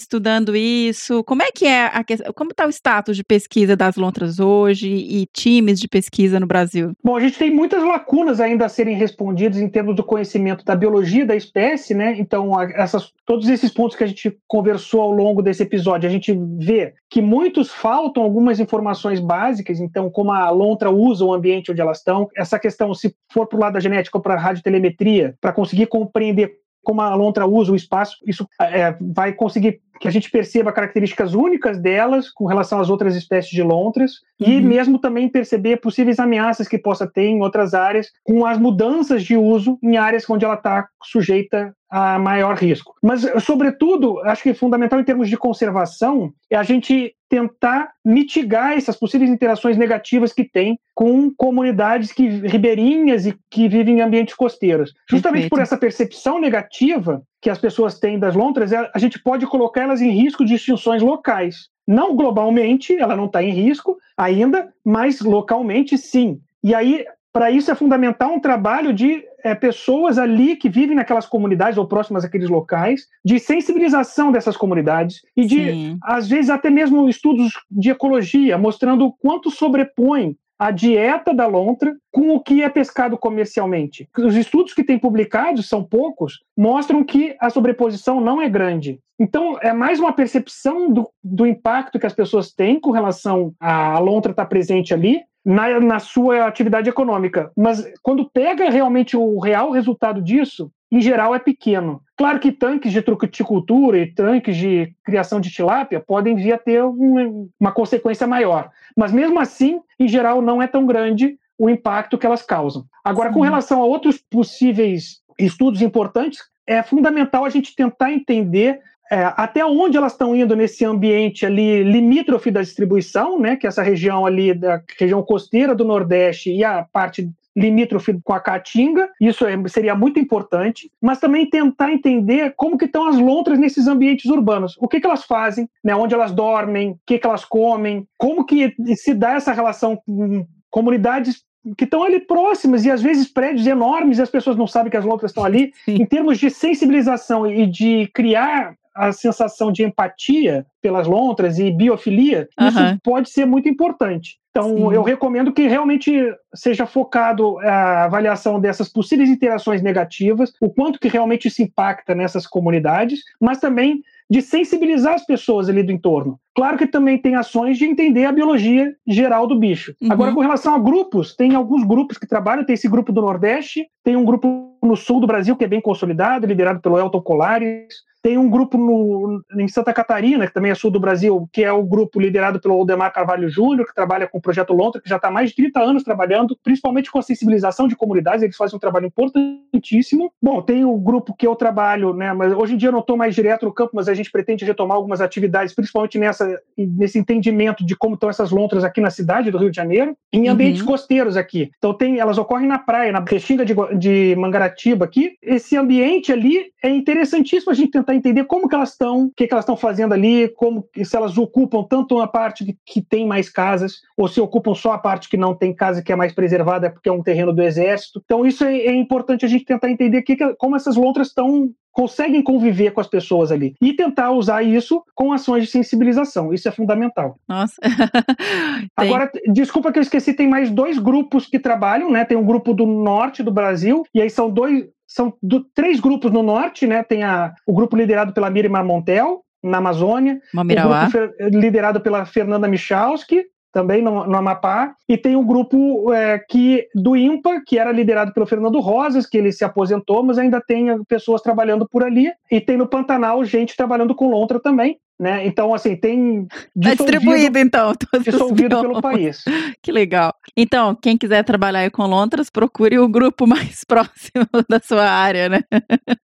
estudando 0.00 0.54
isso? 0.54 1.24
Como 1.24 1.42
é 1.42 1.50
que 1.50 1.66
é 1.66 1.86
a 1.86 2.04
questão, 2.04 2.32
como 2.34 2.50
está 2.50 2.66
o 2.66 2.70
status 2.70 3.16
de 3.16 3.24
pesquisa 3.24 3.74
das 3.74 3.96
lontras 3.96 4.38
hoje 4.38 4.88
e 4.88 5.26
times 5.32 5.80
de 5.80 5.88
pesquisa 5.88 6.38
no 6.38 6.46
Brasil? 6.46 6.92
Bom, 7.02 7.16
a 7.16 7.20
gente 7.20 7.38
tem 7.38 7.50
muitas 7.50 7.82
lacunas 7.82 8.40
ainda 8.40 8.66
a 8.66 8.68
serem 8.68 8.96
respondidas 8.96 9.58
em 9.58 9.68
termos 9.68 9.96
do 9.96 10.04
conhecimento 10.04 10.64
da 10.64 10.76
biologia 10.76 11.24
da 11.24 11.34
espécie, 11.34 11.94
né? 11.94 12.14
Então, 12.18 12.60
essas, 12.60 13.10
todos 13.24 13.48
esses 13.48 13.72
pontos 13.72 13.96
que 13.96 14.04
a 14.04 14.06
gente 14.06 14.36
conversou 14.46 15.00
ao 15.00 15.10
longo 15.10 15.40
desse 15.40 15.62
episódio, 15.62 16.08
a 16.08 16.12
gente 16.12 16.38
vê 16.58 16.92
que 17.08 17.22
muitos 17.22 17.70
faltam 17.70 18.22
algumas 18.22 18.60
informações 18.60 19.13
básicas, 19.20 19.80
então, 19.80 20.10
como 20.10 20.32
a 20.32 20.50
lontra 20.50 20.90
usa 20.90 21.24
o 21.24 21.32
ambiente 21.32 21.70
onde 21.70 21.80
elas 21.80 21.98
estão, 21.98 22.28
essa 22.36 22.58
questão, 22.58 22.92
se 22.94 23.14
for 23.32 23.46
para 23.46 23.56
o 23.56 23.60
lado 23.60 23.74
da 23.74 23.80
genética 23.80 24.18
ou 24.18 24.22
para 24.22 24.34
a 24.34 24.38
radiotelemetria, 24.38 25.34
para 25.40 25.52
conseguir 25.52 25.86
compreender 25.86 26.52
como 26.84 27.00
a 27.00 27.14
lontra 27.14 27.46
usa 27.46 27.72
o 27.72 27.76
espaço, 27.76 28.16
isso 28.26 28.46
é, 28.60 28.94
vai 29.00 29.32
conseguir 29.32 29.80
que 30.00 30.08
a 30.08 30.10
gente 30.10 30.30
perceba 30.30 30.72
características 30.72 31.34
únicas 31.34 31.78
delas 31.80 32.28
com 32.28 32.46
relação 32.46 32.80
às 32.80 32.90
outras 32.90 33.16
espécies 33.16 33.50
de 33.50 33.62
lontras 33.62 34.20
e 34.38 34.56
Uhum. 34.56 34.62
mesmo 34.62 34.98
também 34.98 35.28
perceber 35.28 35.78
possíveis 35.78 36.18
ameaças 36.18 36.68
que 36.68 36.76
possa 36.76 37.06
ter 37.06 37.26
em 37.26 37.40
outras 37.40 37.74
áreas 37.74 38.10
com 38.22 38.44
as 38.44 38.58
mudanças 38.58 39.24
de 39.24 39.36
uso 39.36 39.78
em 39.82 39.96
áreas 39.96 40.28
onde 40.28 40.44
ela 40.44 40.54
está 40.54 40.88
sujeita 41.02 41.74
a 41.88 42.18
maior 42.18 42.56
risco. 42.56 42.92
Mas, 43.02 43.24
sobretudo, 43.44 44.18
acho 44.24 44.42
que 44.42 44.50
é 44.50 44.54
fundamental 44.54 45.00
em 45.00 45.04
termos 45.04 45.28
de 45.28 45.36
conservação 45.36 46.32
é 46.50 46.56
a 46.56 46.62
gente 46.62 47.14
tentar 47.34 47.90
mitigar 48.04 48.74
essas 48.74 48.96
possíveis 48.96 49.28
interações 49.28 49.76
negativas 49.76 50.32
que 50.32 50.44
tem 50.44 50.78
com 50.94 51.34
comunidades 51.34 52.12
que 52.12 52.28
ribeirinhas 52.28 53.26
e 53.26 53.36
que 53.50 53.68
vivem 53.68 53.98
em 53.98 54.02
ambientes 54.02 54.36
costeiros. 54.36 54.94
Justamente 55.10 55.42
Perfeito. 55.42 55.50
por 55.50 55.60
essa 55.60 55.76
percepção 55.76 56.38
negativa 56.38 57.24
que 57.42 57.50
as 57.50 57.58
pessoas 57.58 57.98
têm 57.98 58.20
das 58.20 58.36
lontras, 58.36 58.70
é- 58.72 58.88
a 58.94 58.98
gente 59.00 59.20
pode 59.20 59.48
colocar 59.48 59.82
elas 59.82 60.00
em 60.00 60.10
risco 60.10 60.44
de 60.44 60.54
extinções 60.54 61.02
locais. 61.02 61.68
Não 61.84 62.14
globalmente, 62.14 62.96
ela 62.96 63.16
não 63.16 63.24
está 63.24 63.42
em 63.42 63.50
risco 63.50 63.98
ainda, 64.16 64.72
mas 64.84 65.20
localmente 65.20 65.98
sim. 65.98 66.38
E 66.62 66.72
aí, 66.72 67.04
para 67.34 67.50
isso 67.50 67.68
é 67.68 67.74
fundamental 67.74 68.32
um 68.32 68.38
trabalho 68.38 68.92
de 68.92 69.24
eh, 69.42 69.56
pessoas 69.56 70.18
ali 70.18 70.54
que 70.54 70.68
vivem 70.68 70.94
naquelas 70.94 71.26
comunidades 71.26 71.76
ou 71.76 71.84
próximas 71.84 72.24
àqueles 72.24 72.48
locais, 72.48 73.08
de 73.24 73.40
sensibilização 73.40 74.30
dessas 74.30 74.56
comunidades 74.56 75.20
e 75.36 75.44
de 75.44 75.56
Sim. 75.56 75.98
às 76.04 76.28
vezes 76.28 76.48
até 76.48 76.70
mesmo 76.70 77.08
estudos 77.08 77.52
de 77.68 77.90
ecologia, 77.90 78.56
mostrando 78.56 79.06
o 79.06 79.12
quanto 79.12 79.50
sobrepõe 79.50 80.36
a 80.56 80.70
dieta 80.70 81.34
da 81.34 81.48
lontra 81.48 81.96
com 82.12 82.30
o 82.30 82.40
que 82.40 82.62
é 82.62 82.68
pescado 82.68 83.18
comercialmente. 83.18 84.08
Os 84.16 84.36
estudos 84.36 84.72
que 84.72 84.84
têm 84.84 84.96
publicados, 84.96 85.68
são 85.68 85.82
poucos, 85.82 86.38
mostram 86.56 87.02
que 87.02 87.36
a 87.40 87.50
sobreposição 87.50 88.20
não 88.20 88.40
é 88.40 88.48
grande. 88.48 89.00
Então, 89.18 89.58
é 89.60 89.72
mais 89.72 89.98
uma 89.98 90.12
percepção 90.12 90.88
do, 90.88 91.10
do 91.22 91.46
impacto 91.46 91.98
que 91.98 92.06
as 92.06 92.12
pessoas 92.12 92.52
têm 92.52 92.78
com 92.78 92.92
relação 92.92 93.52
à 93.58 93.98
lontra 93.98 94.30
estar 94.30 94.46
presente 94.46 94.94
ali, 94.94 95.20
na, 95.44 95.78
na 95.80 95.98
sua 95.98 96.46
atividade 96.46 96.88
econômica. 96.88 97.50
Mas 97.56 97.86
quando 98.02 98.30
pega 98.30 98.70
realmente 98.70 99.16
o 99.16 99.38
real 99.38 99.70
resultado 99.70 100.22
disso, 100.22 100.70
em 100.90 101.00
geral 101.00 101.34
é 101.34 101.38
pequeno. 101.38 102.00
Claro 102.16 102.38
que 102.38 102.52
tanques 102.52 102.92
de 102.92 103.02
trucuticultura 103.02 103.98
e 103.98 104.06
tanques 104.06 104.56
de 104.56 104.94
criação 105.04 105.40
de 105.40 105.50
tilápia 105.50 106.00
podem 106.00 106.36
vir 106.36 106.52
a 106.52 106.58
ter 106.58 106.84
um, 106.84 107.48
uma 107.58 107.72
consequência 107.72 108.26
maior. 108.26 108.70
Mas 108.96 109.12
mesmo 109.12 109.40
assim, 109.40 109.80
em 109.98 110.06
geral, 110.08 110.40
não 110.40 110.62
é 110.62 110.66
tão 110.66 110.86
grande 110.86 111.36
o 111.58 111.68
impacto 111.68 112.16
que 112.16 112.26
elas 112.26 112.42
causam. 112.42 112.84
Agora, 113.04 113.32
com 113.32 113.40
relação 113.40 113.82
a 113.82 113.84
outros 113.84 114.18
possíveis 114.18 115.20
estudos 115.38 115.82
importantes, 115.82 116.40
é 116.66 116.82
fundamental 116.82 117.44
a 117.44 117.50
gente 117.50 117.74
tentar 117.74 118.12
entender 118.12 118.80
é, 119.10 119.32
até 119.36 119.64
onde 119.64 119.96
elas 119.96 120.12
estão 120.12 120.34
indo 120.34 120.56
nesse 120.56 120.84
ambiente 120.84 121.44
ali 121.44 121.82
limítrofe 121.82 122.50
da 122.50 122.62
distribuição, 122.62 123.38
né, 123.38 123.56
que 123.56 123.66
é 123.66 123.68
essa 123.68 123.82
região 123.82 124.24
ali 124.24 124.54
da 124.54 124.82
região 124.98 125.22
costeira 125.22 125.74
do 125.74 125.84
Nordeste 125.84 126.50
e 126.50 126.64
a 126.64 126.84
parte 126.90 127.30
limítrofe 127.56 128.18
com 128.24 128.32
a 128.32 128.40
caatinga, 128.40 129.08
isso 129.20 129.46
é, 129.46 129.56
seria 129.68 129.94
muito 129.94 130.18
importante, 130.18 130.90
mas 131.00 131.20
também 131.20 131.48
tentar 131.48 131.92
entender 131.92 132.52
como 132.56 132.76
que 132.76 132.86
estão 132.86 133.06
as 133.06 133.16
lontras 133.16 133.58
nesses 133.58 133.86
ambientes 133.86 134.28
urbanos, 134.30 134.76
o 134.80 134.88
que, 134.88 135.00
que 135.00 135.06
elas 135.06 135.24
fazem, 135.24 135.68
né, 135.82 135.94
onde 135.94 136.14
elas 136.14 136.32
dormem, 136.32 136.92
o 136.92 136.98
que, 137.06 137.18
que 137.18 137.26
elas 137.26 137.44
comem, 137.44 138.06
como 138.18 138.44
que 138.44 138.74
se 138.96 139.14
dá 139.14 139.34
essa 139.34 139.52
relação 139.52 139.96
com 139.96 140.44
comunidades 140.68 141.44
que 141.78 141.84
estão 141.84 142.02
ali 142.02 142.20
próximas 142.20 142.84
e 142.84 142.90
às 142.90 143.00
vezes 143.00 143.28
prédios 143.28 143.66
enormes 143.66 144.18
e 144.18 144.22
as 144.22 144.30
pessoas 144.30 144.56
não 144.56 144.66
sabem 144.66 144.90
que 144.90 144.96
as 144.96 145.04
lontras 145.04 145.30
estão 145.30 145.44
ali. 145.44 145.72
Sim. 145.84 145.94
Em 145.94 146.04
termos 146.04 146.38
de 146.38 146.50
sensibilização 146.50 147.46
e 147.46 147.66
de 147.66 148.10
criar 148.12 148.74
a 148.94 149.12
sensação 149.12 149.72
de 149.72 149.82
empatia 149.82 150.66
pelas 150.80 151.06
lontras 151.06 151.58
e 151.58 151.70
biofilia, 151.70 152.48
isso 152.60 152.78
Aham. 152.78 152.98
pode 153.02 153.30
ser 153.30 153.44
muito 153.46 153.68
importante. 153.68 154.38
Então, 154.50 154.68
Sim. 154.68 154.94
eu 154.94 155.02
recomendo 155.02 155.52
que 155.52 155.66
realmente 155.66 156.12
seja 156.54 156.86
focado 156.86 157.58
a 157.58 158.04
avaliação 158.04 158.60
dessas 158.60 158.88
possíveis 158.88 159.28
interações 159.28 159.82
negativas, 159.82 160.52
o 160.60 160.70
quanto 160.70 161.00
que 161.00 161.08
realmente 161.08 161.48
isso 161.48 161.60
impacta 161.60 162.14
nessas 162.14 162.46
comunidades, 162.46 163.18
mas 163.40 163.58
também 163.58 164.00
de 164.30 164.40
sensibilizar 164.40 165.14
as 165.14 165.26
pessoas 165.26 165.68
ali 165.68 165.82
do 165.82 165.92
entorno. 165.92 166.38
Claro 166.54 166.78
que 166.78 166.86
também 166.86 167.18
tem 167.18 167.34
ações 167.34 167.76
de 167.76 167.84
entender 167.84 168.24
a 168.26 168.32
biologia 168.32 168.94
geral 169.06 169.46
do 169.46 169.58
bicho. 169.58 169.94
Uhum. 170.00 170.12
Agora, 170.12 170.32
com 170.32 170.40
relação 170.40 170.74
a 170.74 170.78
grupos, 170.78 171.34
tem 171.34 171.54
alguns 171.54 171.84
grupos 171.84 172.16
que 172.16 172.26
trabalham, 172.26 172.64
tem 172.64 172.74
esse 172.74 172.88
grupo 172.88 173.12
do 173.12 173.20
Nordeste, 173.20 173.86
tem 174.04 174.16
um 174.16 174.24
grupo 174.24 174.76
no 174.82 174.96
sul 174.96 175.20
do 175.20 175.26
Brasil 175.26 175.56
que 175.56 175.64
é 175.64 175.68
bem 175.68 175.80
consolidado, 175.80 176.46
liderado 176.46 176.80
pelo 176.80 176.98
Elton 176.98 177.20
Colares, 177.20 177.88
tem 178.24 178.38
um 178.38 178.48
grupo 178.48 178.78
no, 178.78 179.44
em 179.58 179.68
Santa 179.68 179.92
Catarina, 179.92 180.46
que 180.46 180.54
também 180.54 180.72
é 180.72 180.74
sul 180.74 180.90
do 180.90 180.98
Brasil, 180.98 181.46
que 181.52 181.62
é 181.62 181.70
o 181.70 181.82
grupo 181.82 182.18
liderado 182.18 182.58
pelo 182.58 182.72
Aldemar 182.72 183.12
Carvalho 183.12 183.50
Júnior, 183.50 183.86
que 183.86 183.94
trabalha 183.94 184.26
com 184.26 184.38
o 184.38 184.40
Projeto 184.40 184.72
Lontra, 184.72 184.98
que 184.98 185.10
já 185.10 185.16
está 185.16 185.28
há 185.28 185.30
mais 185.30 185.50
de 185.50 185.56
30 185.56 185.78
anos 185.82 186.02
trabalhando, 186.02 186.56
principalmente 186.64 187.10
com 187.10 187.18
a 187.18 187.22
sensibilização 187.22 187.86
de 187.86 187.94
comunidades, 187.94 188.42
eles 188.42 188.56
fazem 188.56 188.78
um 188.78 188.80
trabalho 188.80 189.04
importantíssimo. 189.08 190.32
Bom, 190.42 190.62
tem 190.62 190.86
o 190.86 190.96
grupo 190.96 191.34
que 191.36 191.46
eu 191.46 191.54
trabalho, 191.54 192.14
né, 192.14 192.32
mas 192.32 192.54
hoje 192.54 192.72
em 192.72 192.76
dia 192.78 192.88
eu 192.88 192.92
não 192.92 193.00
estou 193.00 193.14
mais 193.14 193.34
direto 193.34 193.66
no 193.66 193.74
campo, 193.74 193.90
mas 193.92 194.08
a 194.08 194.14
gente 194.14 194.30
pretende 194.30 194.64
retomar 194.64 194.96
algumas 194.96 195.20
atividades, 195.20 195.74
principalmente 195.74 196.18
nessa, 196.18 196.58
nesse 196.78 197.18
entendimento 197.18 197.84
de 197.84 197.94
como 197.94 198.14
estão 198.14 198.30
essas 198.30 198.50
lontras 198.50 198.84
aqui 198.84 199.02
na 199.02 199.10
cidade 199.10 199.50
do 199.50 199.58
Rio 199.58 199.70
de 199.70 199.76
Janeiro, 199.76 200.16
em 200.32 200.48
ambientes 200.48 200.80
Uhum. 200.80 200.86
costeiros 200.86 201.36
aqui. 201.36 201.70
Então 201.76 201.92
tem, 201.92 202.18
elas 202.18 202.38
ocorrem 202.38 202.66
na 202.66 202.78
praia, 202.78 203.12
na 203.12 203.20
Restinga 203.20 203.66
de, 203.66 203.74
de 203.98 204.34
Mangaratiba 204.36 205.04
aqui. 205.04 205.32
Esse 205.42 205.76
ambiente 205.76 206.32
ali 206.32 206.72
é 206.82 206.88
interessantíssimo 206.88 207.70
a 207.70 207.74
gente 207.74 207.90
tentar 207.90 208.13
entender 208.14 208.44
como 208.44 208.68
que 208.68 208.74
elas 208.74 208.90
estão, 208.90 209.24
o 209.26 209.32
que, 209.36 209.46
que 209.46 209.52
elas 209.54 209.64
estão 209.64 209.76
fazendo 209.76 210.12
ali, 210.14 210.48
como 210.48 210.86
se 211.04 211.16
elas 211.16 211.36
ocupam 211.38 211.82
tanto 211.82 212.20
a 212.20 212.26
parte 212.26 212.64
que, 212.64 212.76
que 212.84 213.02
tem 213.02 213.26
mais 213.26 213.48
casas, 213.48 214.00
ou 214.16 214.28
se 214.28 214.40
ocupam 214.40 214.74
só 214.74 214.92
a 214.92 214.98
parte 214.98 215.28
que 215.28 215.36
não 215.36 215.54
tem 215.54 215.74
casa, 215.74 216.02
que 216.02 216.12
é 216.12 216.16
mais 216.16 216.32
preservada, 216.32 216.90
porque 216.90 217.08
é 217.08 217.12
um 217.12 217.22
terreno 217.22 217.52
do 217.52 217.62
exército. 217.62 218.20
Então 218.24 218.46
isso 218.46 218.64
é, 218.64 218.76
é 218.76 218.94
importante 218.94 219.44
a 219.44 219.48
gente 219.48 219.64
tentar 219.64 219.90
entender 219.90 220.22
que 220.22 220.36
que- 220.36 220.54
como 220.54 220.76
essas 220.76 220.96
lontras 220.96 221.28
estão 221.28 221.70
conseguem 221.94 222.42
conviver 222.42 222.90
com 222.90 223.00
as 223.00 223.06
pessoas 223.06 223.52
ali 223.52 223.76
e 223.80 223.92
tentar 223.92 224.32
usar 224.32 224.64
isso 224.64 225.00
com 225.14 225.32
ações 225.32 225.62
de 225.64 225.70
sensibilização. 225.70 226.52
Isso 226.52 226.68
é 226.68 226.72
fundamental. 226.72 227.38
Nossa. 227.48 227.76
Agora, 228.96 229.30
desculpa 229.52 229.92
que 229.92 229.98
eu 229.98 230.02
esqueci, 230.02 230.34
tem 230.34 230.48
mais 230.48 230.70
dois 230.70 230.98
grupos 230.98 231.46
que 231.46 231.58
trabalham, 231.58 232.10
né? 232.10 232.24
Tem 232.24 232.36
um 232.36 232.44
grupo 232.44 232.74
do 232.74 232.84
norte 232.84 233.44
do 233.44 233.52
Brasil, 233.52 234.02
e 234.12 234.20
aí 234.20 234.28
são 234.28 234.50
dois, 234.50 234.84
são 235.14 235.32
do- 235.40 235.64
três 235.72 236.00
grupos 236.00 236.32
no 236.32 236.42
norte, 236.42 236.88
né? 236.88 237.04
Tem 237.04 237.22
a, 237.22 237.54
o 237.64 237.72
grupo 237.72 237.96
liderado 237.96 238.32
pela 238.32 238.50
Miriam 238.50 238.82
Montel, 238.82 239.42
na 239.62 239.78
Amazônia, 239.78 240.40
o 240.52 240.56
Mamirauá. 240.56 241.06
grupo 241.06 241.12
fer- 241.12 241.50
liderado 241.52 242.00
pela 242.00 242.26
Fernanda 242.26 242.66
Michalski, 242.66 243.44
também 243.72 244.02
no, 244.02 244.26
no 244.26 244.36
Amapá, 244.36 244.94
e 245.08 245.16
tem 245.16 245.36
um 245.36 245.44
grupo 245.46 246.12
é, 246.12 246.38
que 246.38 246.86
do 246.94 247.16
IMPA, 247.16 247.62
que 247.66 247.78
era 247.78 247.90
liderado 247.92 248.32
pelo 248.32 248.46
Fernando 248.46 248.78
Rosas, 248.80 249.26
que 249.26 249.38
ele 249.38 249.52
se 249.52 249.64
aposentou, 249.64 250.22
mas 250.22 250.38
ainda 250.38 250.60
tem 250.60 250.90
eh, 250.90 250.96
pessoas 251.08 251.42
trabalhando 251.42 251.88
por 251.88 252.04
ali, 252.04 252.30
e 252.50 252.60
tem 252.60 252.76
no 252.76 252.86
Pantanal 252.86 253.44
gente 253.44 253.76
trabalhando 253.76 254.14
com 254.14 254.28
lontra 254.30 254.60
também, 254.60 254.98
né? 255.18 255.46
Então, 255.46 255.72
assim, 255.72 255.96
tem 255.96 256.46
Tá 256.46 256.60
distribuído, 256.74 257.58
então. 257.58 257.92
dissolvido 258.24 258.80
pelo 258.80 259.00
país. 259.00 259.44
Que 259.82 259.92
legal. 259.92 260.34
Então, 260.56 260.94
quem 260.94 261.16
quiser 261.16 261.44
trabalhar 261.44 261.90
com 261.90 262.06
lontras, 262.06 262.50
procure 262.50 262.98
o 262.98 263.08
grupo 263.08 263.46
mais 263.48 263.84
próximo 263.84 264.46
da 264.68 264.80
sua 264.80 265.08
área, 265.08 265.48
né? 265.48 265.60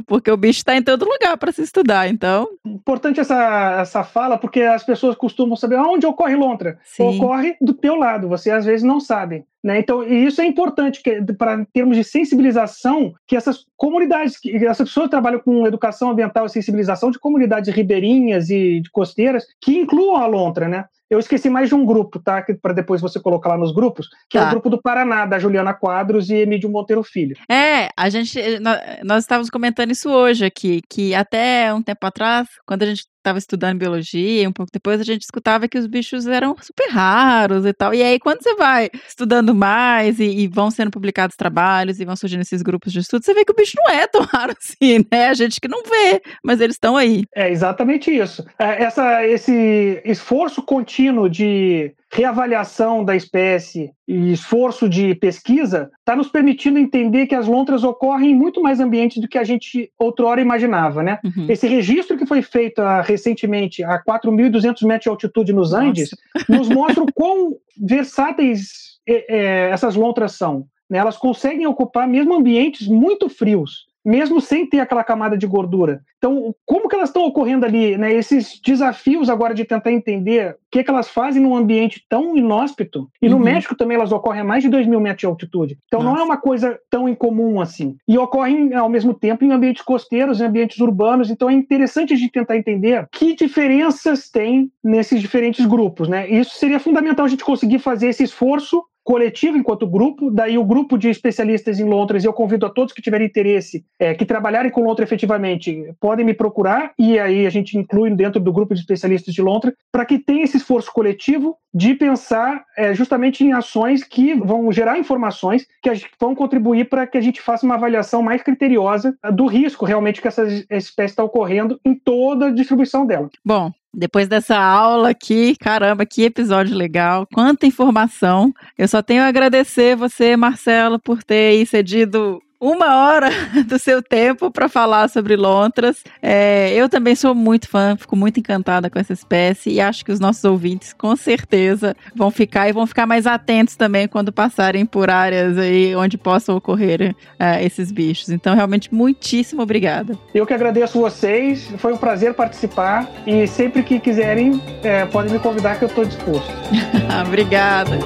Porque 0.07 0.30
o 0.30 0.37
bicho 0.37 0.59
está 0.59 0.76
em 0.76 0.82
todo 0.82 1.05
lugar 1.05 1.37
para 1.37 1.53
se 1.53 1.62
estudar, 1.62 2.09
então. 2.09 2.49
Importante 2.64 3.20
essa, 3.20 3.80
essa 3.80 4.05
fala, 4.05 4.39
porque 4.39 4.62
as 4.62 4.84
pessoas 4.84 5.16
costumam 5.16 5.57
saber 5.57 5.76
onde 5.76 6.07
ocorre 6.07 6.37
lontra. 6.37 6.78
Sim. 6.84 7.16
Ocorre 7.16 7.57
do 7.61 7.74
teu 7.74 7.97
lado, 7.97 8.28
você 8.28 8.51
às 8.51 8.64
vezes 8.64 8.82
não 8.82 9.01
sabe. 9.01 9.45
Né? 9.66 9.80
Então, 9.80 10.04
e 10.04 10.26
isso 10.26 10.40
é 10.40 10.46
importante 10.46 11.02
para 11.36 11.54
em 11.60 11.64
termos 11.64 11.96
de 11.96 12.04
sensibilização, 12.04 13.12
que 13.26 13.34
essas 13.36 13.64
comunidades, 13.76 14.38
que 14.38 14.54
essas 14.64 14.88
pessoas 14.88 15.06
que 15.06 15.10
trabalham 15.10 15.40
com 15.40 15.66
educação 15.66 16.10
ambiental 16.10 16.46
e 16.46 16.50
sensibilização 16.50 17.10
de 17.10 17.18
comunidades 17.18 17.74
ribeirinhas 17.74 18.48
e 18.48 18.80
de 18.80 18.88
costeiras, 18.90 19.44
que 19.60 19.76
incluam 19.76 20.16
a 20.16 20.26
lontra, 20.26 20.68
né? 20.68 20.84
Eu 21.08 21.18
esqueci 21.20 21.48
mais 21.48 21.68
de 21.68 21.74
um 21.74 21.84
grupo, 21.86 22.18
tá? 22.20 22.44
Para 22.60 22.72
depois 22.72 23.00
você 23.00 23.20
colocar 23.20 23.50
lá 23.50 23.56
nos 23.58 23.72
grupos, 23.72 24.08
que 24.28 24.36
é 24.38 24.40
Tá. 24.40 24.48
o 24.48 24.50
grupo 24.50 24.68
do 24.70 24.80
Paraná, 24.82 25.24
da 25.24 25.38
Juliana 25.38 25.72
Quadros 25.72 26.30
e 26.30 26.34
Emílio 26.36 26.68
Monteiro 26.70 27.02
Filho. 27.04 27.36
É, 27.50 27.88
a 27.96 28.08
gente. 28.08 28.40
nó- 28.60 28.76
Nós 29.04 29.22
estávamos 29.22 29.48
comentando 29.50 29.92
isso 29.92 30.10
hoje 30.10 30.44
aqui, 30.44 30.80
que 30.90 31.14
até 31.14 31.72
um 31.72 31.80
tempo 31.82 32.04
atrás, 32.06 32.48
quando 32.66 32.82
a 32.82 32.86
gente 32.86 33.04
estava 33.26 33.38
estudando 33.38 33.78
biologia, 33.78 34.48
um 34.48 34.52
pouco 34.52 34.70
depois 34.72 35.00
a 35.00 35.04
gente 35.04 35.22
escutava 35.22 35.66
que 35.66 35.76
os 35.76 35.86
bichos 35.86 36.26
eram 36.26 36.56
super 36.60 36.88
raros 36.88 37.66
e 37.66 37.72
tal. 37.72 37.92
E 37.92 38.02
aí, 38.02 38.20
quando 38.20 38.42
você 38.42 38.54
vai 38.54 38.88
estudando 39.06 39.54
mais 39.54 40.20
e, 40.20 40.24
e 40.24 40.48
vão 40.48 40.70
sendo 40.70 40.90
publicados 40.92 41.36
trabalhos 41.36 41.98
e 41.98 42.04
vão 42.04 42.14
surgindo 42.14 42.42
esses 42.42 42.62
grupos 42.62 42.92
de 42.92 43.00
estudo, 43.00 43.24
você 43.24 43.34
vê 43.34 43.44
que 43.44 43.52
o 43.52 43.56
bicho 43.56 43.76
não 43.76 43.92
é 43.92 44.06
tão 44.06 44.22
raro 44.32 44.54
assim, 44.56 45.04
né? 45.10 45.28
A 45.28 45.34
gente 45.34 45.60
que 45.60 45.68
não 45.68 45.82
vê, 45.82 46.22
mas 46.42 46.60
eles 46.60 46.76
estão 46.76 46.96
aí. 46.96 47.24
É 47.34 47.50
exatamente 47.50 48.10
isso. 48.10 48.44
É, 48.58 48.84
Essa, 48.84 49.26
esse 49.26 50.00
esforço 50.04 50.62
contínuo 50.62 51.28
de 51.28 51.92
reavaliação 52.12 53.04
da 53.04 53.16
espécie 53.16 53.90
e 54.07 54.32
esforço 54.32 54.88
de 54.88 55.14
pesquisa 55.16 55.90
está 55.98 56.14
nos 56.14 56.28
permitindo 56.28 56.78
entender 56.78 57.26
que 57.26 57.34
as 57.34 57.46
lontras 57.46 57.82
ocorrem 57.82 58.30
em 58.30 58.34
muito 58.34 58.62
mais 58.62 58.80
ambientes 58.80 59.20
do 59.20 59.28
que 59.28 59.38
a 59.38 59.44
gente 59.44 59.90
outrora 59.98 60.40
imaginava, 60.40 61.02
né? 61.02 61.18
Uhum. 61.24 61.46
Esse 61.48 61.66
registro 61.66 62.16
que 62.16 62.26
foi 62.26 62.42
feito 62.42 62.80
ah, 62.80 63.02
recentemente 63.02 63.82
a 63.82 64.02
4.200 64.02 64.86
metros 64.86 65.02
de 65.02 65.09
altitude 65.09 65.52
nos 65.52 65.72
Andes 65.72 66.11
nos 66.48 66.68
mostra 66.68 67.02
o 67.02 67.12
quão 67.12 67.57
versáteis 67.76 68.98
eh, 69.07 69.26
eh, 69.28 69.70
essas 69.70 69.96
lontras 69.96 70.32
são. 70.32 70.66
né? 70.88 70.98
Elas 70.98 71.16
conseguem 71.16 71.66
ocupar 71.66 72.07
mesmo 72.09 72.34
ambientes 72.34 72.86
muito 72.86 73.28
frios, 73.28 73.86
mesmo 74.07 74.40
sem 74.40 74.64
ter 74.64 74.78
aquela 74.78 75.02
camada 75.02 75.36
de 75.36 75.48
gordura. 75.48 76.00
Então, 76.16 76.54
como 76.64 76.88
que 76.88 76.94
elas 76.94 77.09
estão 77.09 77.24
ocorrendo 77.24 77.66
ali? 77.66 77.98
Né? 77.98 78.14
Esses 78.14 78.61
desafios 78.64 79.28
agora 79.28 79.52
de 79.52 79.64
tentar 79.64 79.90
entender 79.90 80.52
o 80.52 80.57
que, 80.70 80.84
que 80.84 80.90
elas 80.90 81.09
fazem 81.09 81.42
num 81.42 81.57
ambiente 81.57 82.04
tão 82.09 82.36
inóspito. 82.36 83.09
E 83.20 83.28
no 83.28 83.36
Uhum. 83.36 83.42
México 83.42 83.74
também 83.76 83.96
elas 83.96 84.12
ocorrem 84.12 84.42
a 84.42 84.44
mais 84.44 84.62
de 84.62 84.68
2 84.70 84.86
mil 84.86 85.00
metros 85.00 85.20
de 85.20 85.26
altitude. 85.26 85.78
Então, 85.86 86.02
não 86.02 86.12
Nossa. 86.12 86.22
é 86.22 86.24
uma 86.24 86.36
coisa 86.36 86.78
tão 86.88 87.09
incomum 87.09 87.61
assim. 87.61 87.96
E 88.07 88.16
ocorrem, 88.16 88.72
ao 88.74 88.88
mesmo 88.88 89.12
tempo, 89.12 89.44
em 89.44 89.50
ambientes 89.50 89.82
costeiros, 89.82 90.40
em 90.40 90.44
ambientes 90.44 90.78
urbanos. 90.78 91.28
Então, 91.28 91.50
é 91.50 91.52
interessante 91.52 92.14
a 92.14 92.16
gente 92.16 92.30
tentar 92.30 92.57
entender 92.57 93.09
que 93.11 93.34
diferenças 93.34 94.30
tem 94.30 94.70
nesses 94.84 95.20
diferentes 95.20 95.66
grupos. 95.66 96.09
Né? 96.09 96.30
E 96.30 96.38
isso 96.38 96.54
seria 96.54 96.78
fundamental 96.78 97.26
a 97.26 97.28
gente 97.28 97.44
conseguir 97.44 97.80
fazer 97.80 98.09
esse 98.09 98.22
esforço 98.22 98.84
coletivo 99.07 99.57
enquanto 99.57 99.86
grupo, 99.86 100.32
daí 100.32 100.59
o 100.59 100.64
grupo 100.64 100.98
de 100.98 101.09
especialistas 101.09 101.78
em 101.78 101.84
lontras, 101.84 102.24
eu 102.24 102.32
convido 102.32 102.66
a 102.66 102.70
todos 102.70 102.92
que 102.92 103.00
tiverem 103.00 103.28
interesse, 103.28 103.84
é, 104.00 104.12
que 104.14 104.26
trabalharem 104.26 104.68
com 104.68 104.82
lontra 104.82 105.04
efetivamente, 105.04 105.94
podem 106.00 106.26
me 106.26 106.34
procurar 106.34 106.92
e 106.98 107.16
aí 107.16 107.46
a 107.46 107.50
gente 107.50 107.78
inclui 107.78 108.11
dentro 108.11 108.40
do 108.40 108.52
grupo 108.52 108.74
de 108.74 108.80
especialistas 108.80 109.32
de 109.32 109.40
lontra, 109.40 109.72
para 109.92 110.04
que 110.04 110.18
tenha 110.18 110.42
esse 110.42 110.57
esforço 110.57 110.92
coletivo 110.92 111.57
de 111.72 111.94
pensar 111.94 112.64
é, 112.76 112.92
justamente 112.94 113.44
em 113.44 113.52
ações 113.52 114.02
que 114.02 114.34
vão 114.34 114.72
gerar 114.72 114.98
informações 114.98 115.68
que 115.80 115.90
vão 116.18 116.34
contribuir 116.34 116.88
para 116.88 117.07
que 117.07 117.16
a 117.16 117.20
gente 117.20 117.40
faça 117.40 117.64
uma 117.64 117.76
avaliação 117.76 118.22
mais 118.22 118.42
criteriosa 118.42 119.16
do 119.32 119.46
risco 119.46 119.84
realmente 119.84 120.20
que 120.20 120.26
essa 120.26 120.42
espécie 120.68 121.12
está 121.12 121.22
ocorrendo 121.22 121.78
em 121.84 121.94
toda 121.94 122.46
a 122.46 122.50
distribuição 122.50 123.07
dela. 123.07 123.30
Bom, 123.44 123.70
depois 123.97 124.28
dessa 124.28 124.59
aula 124.59 125.09
aqui, 125.09 125.57
caramba, 125.57 126.05
que 126.05 126.22
episódio 126.22 126.76
legal, 126.76 127.26
quanta 127.32 127.66
informação. 127.66 128.53
Eu 128.76 128.86
só 128.86 129.01
tenho 129.01 129.22
a 129.22 129.26
agradecer 129.26 129.97
você, 129.97 130.36
Marcelo, 130.36 130.99
por 130.99 131.22
ter 131.24 131.64
cedido 131.66 132.42
uma 132.61 133.07
hora 133.07 133.28
do 133.66 133.78
seu 133.78 134.02
tempo 134.02 134.50
para 134.50 134.68
falar 134.68 135.09
sobre 135.09 135.36
lontras. 135.36 136.02
É, 136.22 136.72
eu 136.74 136.88
também 136.88 137.14
sou 137.14 137.34
muito 137.34 137.68
fã, 137.68 137.96
fico 137.96 138.16
muito 138.16 138.40
encantada 138.40 138.90
com 138.90 138.98
essa 138.98 139.12
espécie 139.12 139.70
e 139.70 139.80
acho 139.80 140.04
que 140.04 140.12
os 140.12 140.20
nossos 140.20 140.44
ouvintes 140.44 140.92
com 140.92 141.14
certeza 141.16 141.96
vão 142.14 142.30
ficar 142.30 142.68
e 142.68 142.72
vão 142.72 142.86
ficar 142.86 143.07
mais 143.07 143.26
atentos 143.26 143.76
também 143.76 144.09
quando 144.09 144.32
passarem 144.32 144.86
por 144.86 145.11
áreas 145.11 145.59
aí 145.59 145.94
onde 145.94 146.16
possam 146.16 146.57
ocorrer 146.57 147.14
é, 147.38 147.64
esses 147.64 147.90
bichos. 147.90 148.30
Então, 148.30 148.54
realmente, 148.54 148.92
muitíssimo 148.94 149.62
obrigada. 149.62 150.18
Eu 150.34 150.46
que 150.46 150.54
agradeço 150.54 151.00
vocês, 151.00 151.70
foi 151.78 151.92
um 151.92 151.96
prazer 151.96 152.34
participar 152.34 153.11
e 153.26 153.46
sempre 153.46 153.82
que 153.82 153.98
quiserem, 153.98 154.61
é, 154.82 155.04
podem 155.07 155.32
me 155.32 155.38
convidar 155.38 155.78
que 155.78 155.84
eu 155.84 155.88
estou 155.88 156.04
disposto. 156.04 156.50
obrigada. 157.26 157.98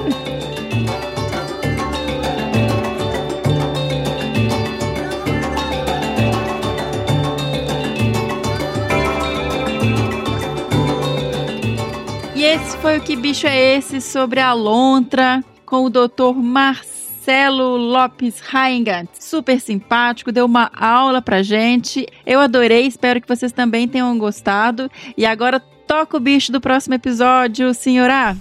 Foi 12.81 12.97
o 12.97 13.01
Que 13.01 13.15
Bicho 13.15 13.45
é 13.45 13.75
Esse 13.77 14.01
sobre 14.01 14.39
a 14.39 14.53
lontra 14.53 15.43
com 15.67 15.85
o 15.85 15.89
Dr. 15.89 16.33
Marcelo 16.35 17.77
Lopes 17.77 18.39
Raingat. 18.39 19.07
Super 19.19 19.61
simpático, 19.61 20.31
deu 20.31 20.47
uma 20.47 20.71
aula 20.75 21.21
pra 21.21 21.43
gente. 21.43 22.07
Eu 22.25 22.39
adorei, 22.39 22.87
espero 22.87 23.21
que 23.21 23.27
vocês 23.27 23.51
também 23.51 23.87
tenham 23.87 24.17
gostado. 24.17 24.89
E 25.15 25.27
agora 25.27 25.59
toca 25.59 26.17
o 26.17 26.19
bicho 26.19 26.51
do 26.51 26.59
próximo 26.59 26.95
episódio, 26.95 27.71
senhora. 27.71 28.35